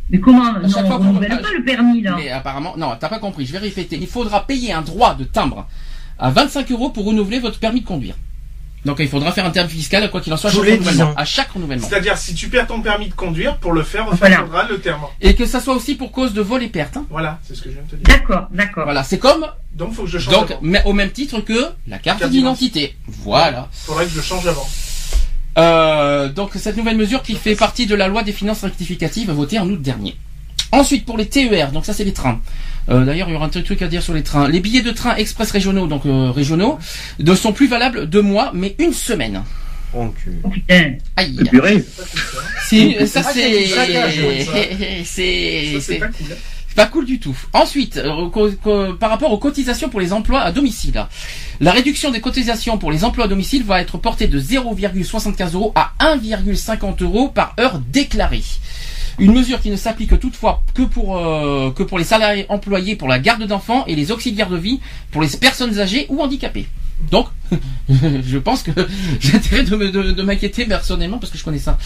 Mais 0.08 0.20
comment 0.20 0.54
chaque 0.54 0.62
Non, 0.62 0.68
fois 0.70 0.82
on 0.84 0.98
qu'on- 0.98 1.08
renouvelle 1.08 1.40
pas 1.40 1.52
le 1.56 1.64
permis 1.64 2.02
là. 2.02 2.14
Mais 2.16 2.30
apparemment, 2.30 2.74
non, 2.76 2.92
t'as 2.98 3.08
pas 3.08 3.18
compris, 3.18 3.44
je 3.46 3.52
vais 3.52 3.58
répéter. 3.58 3.98
Il 4.00 4.06
faudra 4.06 4.46
payer 4.46 4.72
un 4.72 4.82
droit 4.82 5.14
de 5.14 5.24
timbre 5.24 5.66
à 6.20 6.30
25 6.30 6.70
euros 6.70 6.90
pour 6.90 7.04
renouveler 7.06 7.38
votre 7.40 7.58
permis 7.58 7.80
de 7.80 7.86
conduire. 7.86 8.14
Donc 8.86 8.96
il 9.00 9.08
faudra 9.08 9.30
faire 9.32 9.44
un 9.44 9.50
terme 9.50 9.68
fiscal, 9.68 10.08
quoi 10.10 10.22
qu'il 10.22 10.32
en 10.32 10.38
soit, 10.38 10.50
chaque 10.50 10.62
les 10.64 10.78
10 10.78 10.86
renouvellement. 10.88 11.12
À 11.16 11.24
chaque 11.26 11.50
renouvellement. 11.50 11.86
C'est-à-dire, 11.86 12.16
si 12.16 12.34
tu 12.34 12.48
perds 12.48 12.66
ton 12.66 12.80
permis 12.80 13.08
de 13.08 13.14
conduire, 13.14 13.58
pour 13.58 13.72
le 13.72 13.82
faire, 13.82 14.06
Voilà. 14.10 14.36
il 14.36 14.44
faudra 14.46 14.66
le 14.68 14.80
terme. 14.80 15.02
Et 15.20 15.34
que 15.34 15.44
ça 15.44 15.60
soit 15.60 15.74
aussi 15.74 15.96
pour 15.96 16.12
cause 16.12 16.32
de 16.32 16.40
vol 16.40 16.62
et 16.62 16.68
perte. 16.68 16.96
hein. 16.96 17.04
Voilà, 17.10 17.38
c'est 17.46 17.54
ce 17.54 17.60
que 17.60 17.68
je 17.68 17.74
viens 17.74 17.82
de 17.84 17.90
te 17.90 17.96
dire. 17.96 18.04
D'accord, 18.06 18.48
d'accord. 18.52 18.84
Voilà, 18.84 19.02
c'est 19.04 19.18
comme, 19.18 19.46
Donc, 19.74 19.92
faut 19.92 20.04
que 20.04 20.08
je 20.08 20.18
change 20.18 20.32
donc, 20.32 20.50
avant. 20.52 20.60
au 20.86 20.92
même 20.94 21.10
titre 21.10 21.40
que 21.42 21.66
la 21.88 21.98
carte 21.98 22.20
Carte 22.20 22.32
d'identité. 22.32 22.96
Voilà. 23.06 23.68
Faudrait 23.70 24.06
que 24.06 24.12
je 24.12 24.20
change 24.22 24.46
avant. 24.46 24.66
Euh, 25.58 26.28
donc 26.28 26.52
cette 26.54 26.76
nouvelle 26.76 26.96
mesure 26.96 27.22
qui 27.22 27.34
fait 27.34 27.56
partie 27.56 27.86
de 27.86 27.94
la 27.96 28.06
loi 28.08 28.22
des 28.22 28.32
finances 28.32 28.62
rectificatives 28.62 29.30
votée 29.32 29.58
en 29.58 29.68
août 29.68 29.82
dernier. 29.82 30.16
Ensuite 30.72 31.04
pour 31.04 31.16
les 31.18 31.26
TER, 31.26 31.72
donc 31.72 31.84
ça 31.84 31.92
c'est 31.92 32.04
les 32.04 32.12
trains. 32.12 32.40
Euh, 32.88 33.04
D'ailleurs 33.04 33.28
il 33.28 33.32
y 33.32 33.34
aura 33.36 33.46
un 33.46 33.48
truc 33.48 33.82
à 33.82 33.88
dire 33.88 34.02
sur 34.02 34.14
les 34.14 34.22
trains. 34.22 34.48
Les 34.48 34.60
billets 34.60 34.82
de 34.82 34.90
train 34.92 35.16
express 35.16 35.50
régionaux, 35.50 35.86
donc 35.86 36.06
euh, 36.06 36.30
régionaux, 36.30 36.78
ne 37.18 37.34
sont 37.34 37.52
plus 37.52 37.66
valables 37.68 38.08
deux 38.08 38.22
mois, 38.22 38.52
mais 38.54 38.74
une 38.78 38.92
semaine. 38.92 39.42
Oh 40.44 40.48
putain. 40.48 40.92
Aïe. 41.16 41.36
Purée. 41.50 41.84
Si, 42.68 42.94
ça 43.08 43.22
c'est 43.24 43.66
Ça, 43.66 43.84
c'est 45.04 45.80
c'est 45.80 45.98
pas 45.98 46.06
cool. 46.06 46.26
hein. 46.30 46.36
c'est 46.68 46.76
pas 46.76 46.86
cool 46.86 47.06
du 47.06 47.18
tout. 47.18 47.36
Ensuite, 47.52 47.96
euh, 47.96 48.92
par 48.92 49.10
rapport 49.10 49.32
aux 49.32 49.38
cotisations 49.38 49.88
pour 49.88 49.98
les 50.00 50.12
emplois 50.12 50.42
à 50.42 50.52
domicile, 50.52 51.04
la 51.60 51.72
réduction 51.72 52.12
des 52.12 52.20
cotisations 52.20 52.78
pour 52.78 52.92
les 52.92 53.02
emplois 53.04 53.24
à 53.24 53.28
domicile 53.28 53.64
va 53.64 53.80
être 53.80 53.98
portée 53.98 54.28
de 54.28 54.38
0,75 54.40 55.54
euros 55.54 55.72
à 55.74 55.92
1,50 55.98 57.02
euros 57.02 57.28
par 57.28 57.56
heure 57.58 57.80
déclarée. 57.92 58.44
Une 59.20 59.34
mesure 59.34 59.60
qui 59.60 59.70
ne 59.70 59.76
s'applique 59.76 60.18
toutefois 60.18 60.62
que 60.74 60.82
pour 60.82 61.18
euh, 61.18 61.70
que 61.72 61.82
pour 61.82 61.98
les 61.98 62.04
salariés 62.04 62.46
employés 62.48 62.96
pour 62.96 63.06
la 63.06 63.18
garde 63.18 63.42
d'enfants 63.44 63.84
et 63.86 63.94
les 63.94 64.10
auxiliaires 64.12 64.48
de 64.48 64.56
vie 64.56 64.80
pour 65.10 65.20
les 65.20 65.28
personnes 65.28 65.78
âgées 65.78 66.06
ou 66.08 66.20
handicapées. 66.22 66.66
Donc, 67.10 67.26
je 67.88 68.38
pense 68.38 68.62
que 68.62 68.70
j'ai 69.20 69.36
intérêt 69.36 69.62
de, 69.64 69.76
me- 69.76 69.90
de- 69.90 70.12
de 70.12 70.22
m'inquiéter 70.22 70.64
personnellement 70.64 71.18
parce 71.18 71.32
que 71.32 71.38
je 71.38 71.44
connais 71.44 71.58
ça. 71.58 71.78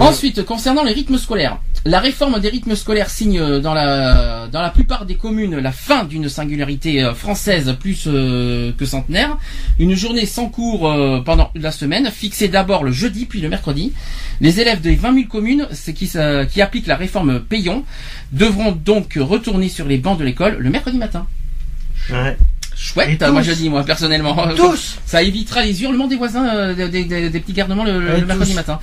Ensuite, 0.00 0.44
concernant 0.44 0.82
les 0.82 0.92
rythmes 0.94 1.18
scolaires, 1.18 1.58
la 1.84 2.00
réforme 2.00 2.40
des 2.40 2.48
rythmes 2.48 2.74
scolaires 2.74 3.10
signe 3.10 3.38
euh, 3.38 3.60
dans 3.60 3.74
la 3.74 4.48
dans 4.50 4.62
la 4.62 4.70
plupart 4.70 5.04
des 5.04 5.16
communes 5.16 5.58
la 5.58 5.72
fin 5.72 6.04
d'une 6.04 6.30
singularité 6.30 7.04
euh, 7.04 7.12
française 7.14 7.76
plus 7.78 8.04
euh, 8.06 8.72
que 8.78 8.86
centenaire. 8.86 9.36
Une 9.78 9.94
journée 9.94 10.24
sans 10.24 10.48
cours 10.48 10.90
euh, 10.90 11.20
pendant 11.20 11.50
la 11.54 11.70
semaine, 11.70 12.10
fixée 12.10 12.48
d'abord 12.48 12.82
le 12.82 12.92
jeudi 12.92 13.26
puis 13.26 13.42
le 13.42 13.50
mercredi. 13.50 13.92
Les 14.40 14.58
élèves 14.60 14.80
des 14.80 14.94
20 14.96 15.14
000 15.14 15.26
communes 15.28 15.68
qui, 15.94 16.10
qui 16.50 16.62
appliquent 16.62 16.86
la 16.86 16.96
réforme 16.96 17.40
Payon 17.40 17.84
devront 18.32 18.72
donc 18.72 19.18
retourner 19.20 19.68
sur 19.68 19.86
les 19.86 19.98
bancs 19.98 20.18
de 20.18 20.24
l'école 20.24 20.56
le 20.58 20.70
mercredi 20.70 20.96
matin. 20.96 21.26
Ouais. 22.10 22.36
Chouette, 22.76 23.22
Et 23.22 23.30
moi 23.30 23.42
je 23.42 23.52
dis 23.52 23.68
moi 23.68 23.84
personnellement. 23.84 24.36
Tous. 24.56 24.96
Ça 25.06 25.22
évitera 25.22 25.62
les 25.62 25.82
hurlements 25.82 26.06
des 26.08 26.16
voisins, 26.16 26.46
euh, 26.54 26.74
des, 26.88 27.04
des- 27.04 27.30
des 27.30 27.40
petits 27.40 27.52
garnements 27.52 27.84
le, 27.84 28.00
mercredi 28.26 28.50
tous. 28.50 28.54
matin. 28.56 28.80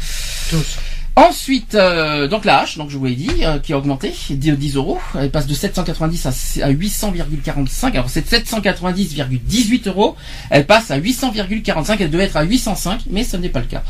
Tous. 0.50 0.78
Ensuite, 1.18 1.76
euh, 1.76 2.30
donc 2.30 2.46
la 2.46 2.60
hache, 2.62 2.78
donc 2.78 2.90
je 2.90 2.98
vous 2.98 3.04
l'ai 3.06 3.16
dit, 3.16 3.30
euh, 3.44 3.60
qui 3.60 3.74
a 3.74 3.78
augmenté 3.78 4.14
de 4.30 4.52
10 4.56 4.76
euros. 4.78 4.98
Elle 5.20 5.30
passe 5.30 5.46
de 5.46 5.54
790 5.54 6.26
à, 6.26 6.30
à 6.66 6.72
800,45. 6.72 7.92
Alors 7.92 8.10
c'est 8.10 8.26
790,18 8.32 9.88
euros. 9.90 10.16
Elle 10.50 10.66
passe 10.66 10.90
à 10.90 10.98
800,45. 11.00 11.98
Elle 12.00 12.10
devait 12.12 12.24
être 12.24 12.38
à 12.38 12.44
805, 12.44 13.02
mais 13.10 13.26
ce 13.26 13.36
n'est 13.36 13.50
pas 13.50 13.60
le 13.60 13.66
cas. 13.66 13.84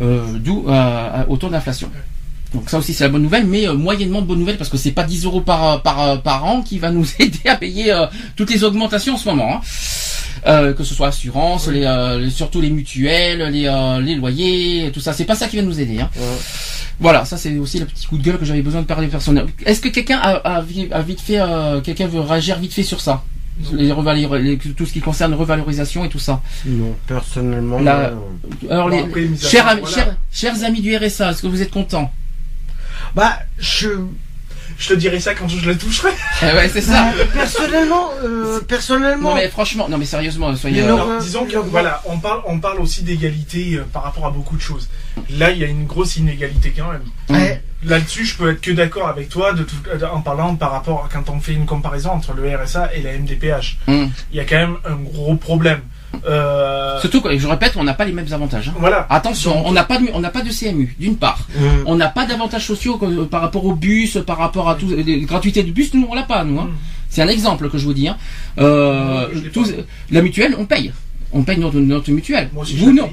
Euh, 0.00 0.24
D'où 0.38 0.64
euh, 0.68 1.24
au 1.28 1.36
taux 1.36 1.50
d'inflation. 1.50 1.90
Donc 2.54 2.70
ça 2.70 2.78
aussi 2.78 2.94
c'est 2.94 3.04
la 3.04 3.10
bonne 3.10 3.22
nouvelle, 3.22 3.46
mais 3.46 3.68
euh, 3.68 3.74
moyennement 3.74 4.22
de 4.22 4.26
bonne 4.26 4.38
nouvelle 4.38 4.56
parce 4.56 4.70
que 4.70 4.76
c'est 4.78 4.92
pas 4.92 5.04
10 5.04 5.24
euros 5.26 5.40
par, 5.42 5.82
par, 5.82 6.22
par 6.22 6.44
an 6.46 6.62
qui 6.62 6.78
va 6.78 6.90
nous 6.90 7.04
aider 7.18 7.40
à 7.46 7.56
payer 7.56 7.92
euh, 7.92 8.06
toutes 8.36 8.50
les 8.50 8.64
augmentations 8.64 9.14
en 9.14 9.18
ce 9.18 9.28
moment. 9.28 9.56
hein. 9.56 9.60
Euh, 10.46 10.72
que 10.72 10.84
ce 10.84 10.94
soit 10.94 11.08
assurance, 11.08 11.66
les, 11.66 11.82
euh, 11.84 12.20
les- 12.20 12.30
surtout 12.30 12.60
les 12.60 12.70
mutuelles, 12.70 13.42
les, 13.52 13.66
euh, 13.66 14.00
les 14.00 14.14
loyers, 14.14 14.90
tout 14.94 15.00
ça. 15.00 15.12
C'est 15.12 15.24
pas 15.24 15.34
ça 15.34 15.48
qui 15.48 15.56
va 15.56 15.62
nous 15.62 15.80
aider. 15.80 15.98
Hein. 16.00 16.08
Voilà, 17.00 17.24
ça 17.24 17.36
c'est 17.36 17.56
aussi 17.58 17.80
le 17.80 17.86
petit 17.86 18.06
coup 18.06 18.16
de 18.18 18.22
gueule 18.22 18.38
que 18.38 18.44
j'avais 18.44 18.62
besoin 18.62 18.80
de 18.82 18.86
parler 18.86 19.08
personnel. 19.08 19.46
Est-ce 19.66 19.80
que 19.80 19.88
quelqu'un 19.88 20.18
a, 20.18 20.30
a 20.36 20.62
vi- 20.62 20.88
a 20.92 21.02
vite 21.02 21.20
fait, 21.20 21.40
euh, 21.40 21.80
quelqu'un 21.80 22.06
veut 22.06 22.20
réagir 22.20 22.58
vite 22.60 22.72
fait 22.72 22.82
sur 22.84 23.00
ça? 23.00 23.24
Les 23.72 23.90
revalor- 23.90 24.36
les- 24.36 24.56
tout 24.58 24.86
ce 24.86 24.92
qui 24.92 25.00
concerne 25.00 25.34
revalorisation 25.34 26.04
et 26.04 26.08
tout 26.08 26.20
ça. 26.20 26.40
Non, 26.64 26.94
personnellement. 27.08 27.80
La- 27.80 28.12
non. 28.12 28.70
Alors, 28.70 28.88
Bon, 28.90 28.96
les, 28.96 29.02
après, 29.02 29.28
chers, 29.42 29.64
voilà. 29.80 29.86
chers, 29.88 30.16
chers 30.32 30.64
amis 30.64 30.80
du 30.80 30.96
RSA, 30.96 31.32
est-ce 31.32 31.42
que 31.42 31.48
vous 31.48 31.60
êtes 31.62 31.72
contents? 31.72 32.12
Bah, 33.14 33.38
je. 33.58 33.88
Je 34.78 34.88
te 34.90 34.94
dirai 34.94 35.18
ça 35.18 35.34
quand 35.34 35.48
je 35.48 35.66
le 35.66 35.76
toucherai. 35.76 36.10
Eh 36.42 36.46
ouais, 36.54 36.68
c'est 36.68 36.82
ça. 36.82 37.10
Bah, 37.16 37.24
personnellement, 37.32 38.10
euh, 38.22 38.60
personnellement. 38.60 39.30
Non 39.30 39.34
mais 39.34 39.48
franchement, 39.48 39.88
non 39.88 39.98
mais 39.98 40.04
sérieusement, 40.04 40.54
soyez. 40.54 40.82
Mais 40.82 40.88
non, 40.88 40.94
Alors, 40.94 41.10
euh, 41.10 41.18
disons 41.20 41.46
que 41.46 41.56
voilà, 41.56 42.00
on 42.04 42.18
parle, 42.18 42.42
on 42.46 42.60
parle 42.60 42.78
aussi 42.80 43.02
d'égalité 43.02 43.74
euh, 43.76 43.84
par 43.92 44.04
rapport 44.04 44.26
à 44.26 44.30
beaucoup 44.30 44.56
de 44.56 44.60
choses. 44.62 44.88
Là, 45.30 45.50
il 45.50 45.58
y 45.58 45.64
a 45.64 45.66
une 45.66 45.86
grosse 45.86 46.16
inégalité 46.16 46.72
quand 46.76 46.92
même. 46.92 47.02
Ouais. 47.28 47.60
Là-dessus, 47.82 48.24
je 48.24 48.36
peux 48.36 48.50
être 48.52 48.60
que 48.60 48.70
d'accord 48.70 49.08
avec 49.08 49.28
toi 49.30 49.52
de 49.52 49.64
tout- 49.64 49.74
euh, 49.88 49.98
en 50.12 50.20
parlant 50.20 50.54
par 50.54 50.70
rapport 50.70 51.06
à 51.06 51.08
quand 51.12 51.28
on 51.30 51.40
fait 51.40 51.54
une 51.54 51.66
comparaison 51.66 52.10
entre 52.10 52.34
le 52.34 52.48
RSA 52.56 52.94
et 52.94 53.02
la 53.02 53.14
MDPH. 53.14 53.78
hum. 53.88 54.10
Il 54.30 54.36
y 54.36 54.40
a 54.40 54.44
quand 54.44 54.56
même 54.58 54.76
un 54.84 54.94
gros 54.96 55.34
problème. 55.34 55.80
Euh, 56.26 57.00
Surtout, 57.00 57.20
que, 57.20 57.36
je 57.38 57.46
répète, 57.46 57.74
on 57.76 57.84
n'a 57.84 57.94
pas 57.94 58.04
les 58.04 58.12
mêmes 58.12 58.32
avantages. 58.32 58.68
hein. 58.68 58.74
voilà. 58.78 59.06
Attention, 59.10 59.54
Donc- 59.54 59.66
on 59.66 59.72
n'a 59.72 59.84
pas 59.84 59.98
de, 59.98 60.06
on 60.14 60.20
n'a 60.20 60.30
pas 60.30 60.42
de 60.42 60.50
CMU, 60.50 60.96
d'une 60.98 61.16
part. 61.16 61.46
Hum. 61.56 61.84
On 61.86 61.96
n'a 61.96 62.08
pas 62.08 62.26
d'avantages 62.26 62.66
sociaux 62.66 62.98
euh, 63.02 63.24
par 63.26 63.40
rapport 63.40 63.64
au 63.64 63.74
bus, 63.74 64.18
par 64.26 64.38
rapport 64.38 64.68
à 64.68 64.74
tout, 64.74 64.88
les 64.88 65.20
gratuités 65.22 65.62
du 65.62 65.72
bus, 65.72 65.92
nous 65.94 66.06
on 66.10 66.14
l'a 66.14 66.22
pas, 66.24 66.44
nous. 66.44 66.58
Hein. 66.60 66.68
Mm. 66.70 66.76
C'est 67.10 67.22
un 67.22 67.28
exemple 67.28 67.70
que 67.70 67.78
je 67.78 67.84
vous 67.84 67.94
dis. 67.94 68.08
Hein. 68.08 68.16
Euh, 68.58 69.26
tous- 69.52 69.72
la 70.10 70.20
mutuelle, 70.22 70.54
on 70.58 70.66
paye. 70.66 70.92
On 71.32 71.42
paye 71.42 71.58
notre, 71.58 71.78
notre 71.78 72.10
mutuelle. 72.10 72.48
Moi 72.52 72.62
aussi, 72.62 72.76
je 72.76 72.84
vous 72.84 72.92
non. 72.92 73.10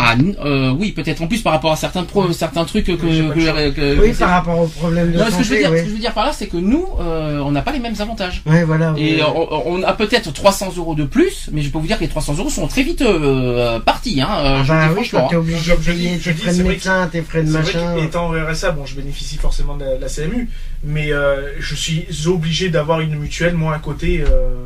Ah 0.00 0.16
euh, 0.44 0.72
oui, 0.72 0.90
peut-être 0.90 1.22
en 1.22 1.28
plus 1.28 1.42
par 1.42 1.52
rapport 1.52 1.70
à 1.70 1.76
certains 1.76 2.02
pro, 2.02 2.32
certains 2.32 2.64
trucs 2.64 2.86
que, 2.86 2.92
Oui, 2.92 3.32
que- 3.32 4.18
par 4.18 4.30
rapport 4.30 4.58
au 4.58 4.66
problème 4.66 5.12
de 5.12 5.18
Non, 5.18 5.26
ce 5.30 5.36
que 5.38 5.44
je 5.44 5.50
veux 5.50 5.62
santé, 5.62 5.68
dire, 5.68 5.68
ce 5.78 5.82
que 5.84 5.88
je 5.90 5.94
veux 5.94 6.00
dire 6.00 6.12
par 6.12 6.26
là, 6.26 6.32
c'est 6.32 6.48
que 6.48 6.56
nous, 6.56 6.86
euh, 7.00 7.38
on 7.38 7.52
n'a 7.52 7.62
pas 7.62 7.70
les 7.70 7.78
mêmes 7.78 7.94
avantages. 8.00 8.42
Ouais, 8.46 8.64
voilà. 8.64 8.94
Et 8.96 9.16
ouais. 9.16 9.22
on, 9.22 9.74
on 9.74 9.82
a 9.84 9.92
peut-être 9.92 10.32
300 10.32 10.72
euros 10.76 10.96
de 10.96 11.04
plus, 11.04 11.48
mais 11.52 11.62
je 11.62 11.70
peux 11.70 11.78
vous 11.78 11.86
dire 11.86 11.98
que 11.98 12.02
les 12.02 12.08
300 12.08 12.34
euros 12.38 12.50
sont 12.50 12.66
très 12.66 12.82
vite 12.82 13.02
euh, 13.02 13.78
partis. 13.78 14.20
Hein, 14.20 14.62
je 14.64 14.68
bah 14.68 14.88
vous 14.88 14.94
dis 14.94 15.00
oui, 15.00 15.06
franchement. 15.06 15.20
quand 15.20 15.28
t'es 15.28 15.36
obligé 15.36 15.72
Je- 15.72 15.90
de 15.90 15.92
payer 15.96 16.18
tes 16.18 16.32
frais 16.34 16.54
de 16.54 16.62
médecin, 16.64 17.08
tes 17.12 17.22
frais 17.22 17.42
de 17.44 17.50
vrai 17.50 17.62
machin. 17.62 17.94
qu'étant 17.96 18.30
RSA, 18.32 18.72
bon, 18.72 18.86
je 18.86 18.96
bénéficie 18.96 19.36
forcément 19.36 19.76
de 19.76 19.84
la, 19.84 19.98
la 19.98 20.08
CMU, 20.08 20.48
mais 20.82 21.12
euh, 21.12 21.42
je 21.60 21.74
suis 21.76 22.06
obligé 22.26 22.70
d'avoir 22.70 23.00
une 23.02 23.14
mutuelle, 23.14 23.54
moi, 23.54 23.76
à 23.76 23.78
côté, 23.78 24.24
euh, 24.28 24.64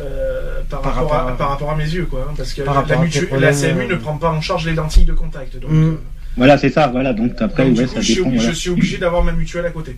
euh, 0.00 0.60
par, 0.68 0.80
Par 0.82 0.94
rapport 0.94 1.10
rapport 1.12 1.28
à, 1.28 1.32
à- 1.32 1.36
par 1.36 1.48
rapport 1.50 1.70
à 1.70 1.76
mes 1.76 1.84
yeux, 1.88 2.06
quoi. 2.06 2.26
hein, 2.30 2.34
parce 2.36 2.52
que 2.52 2.62
Par 2.62 2.86
la, 2.86 2.96
mutu- 2.96 3.26
CMU 3.28 3.82
euh, 3.84 3.88
ne 3.88 3.94
prend 3.96 4.16
pas 4.16 4.30
en 4.30 4.40
charge 4.40 4.66
les 4.66 4.74
lentilles 4.74 5.04
de 5.04 5.12
contact. 5.14 5.58
Donc, 5.58 5.70
Mm. 5.70 5.84
euh, 5.84 6.00
Voilà, 6.36 6.56
c'est 6.58 6.70
ça, 6.70 6.86
voilà. 6.88 7.12
Donc 7.12 7.32
après, 7.40 7.64
donc, 7.66 7.76
ouais, 7.78 7.82
du 7.84 7.88
coup, 7.88 7.94
ça 7.96 8.00
je, 8.00 8.04
suis 8.06 8.14
dépend. 8.16 8.28
obligé, 8.28 8.40
voilà. 8.44 8.54
je 8.54 8.58
suis 8.58 8.70
obligé 8.70 8.98
d'avoir 8.98 9.24
ma 9.24 9.32
mutuelle 9.32 9.66
à 9.66 9.70
côté. 9.70 9.96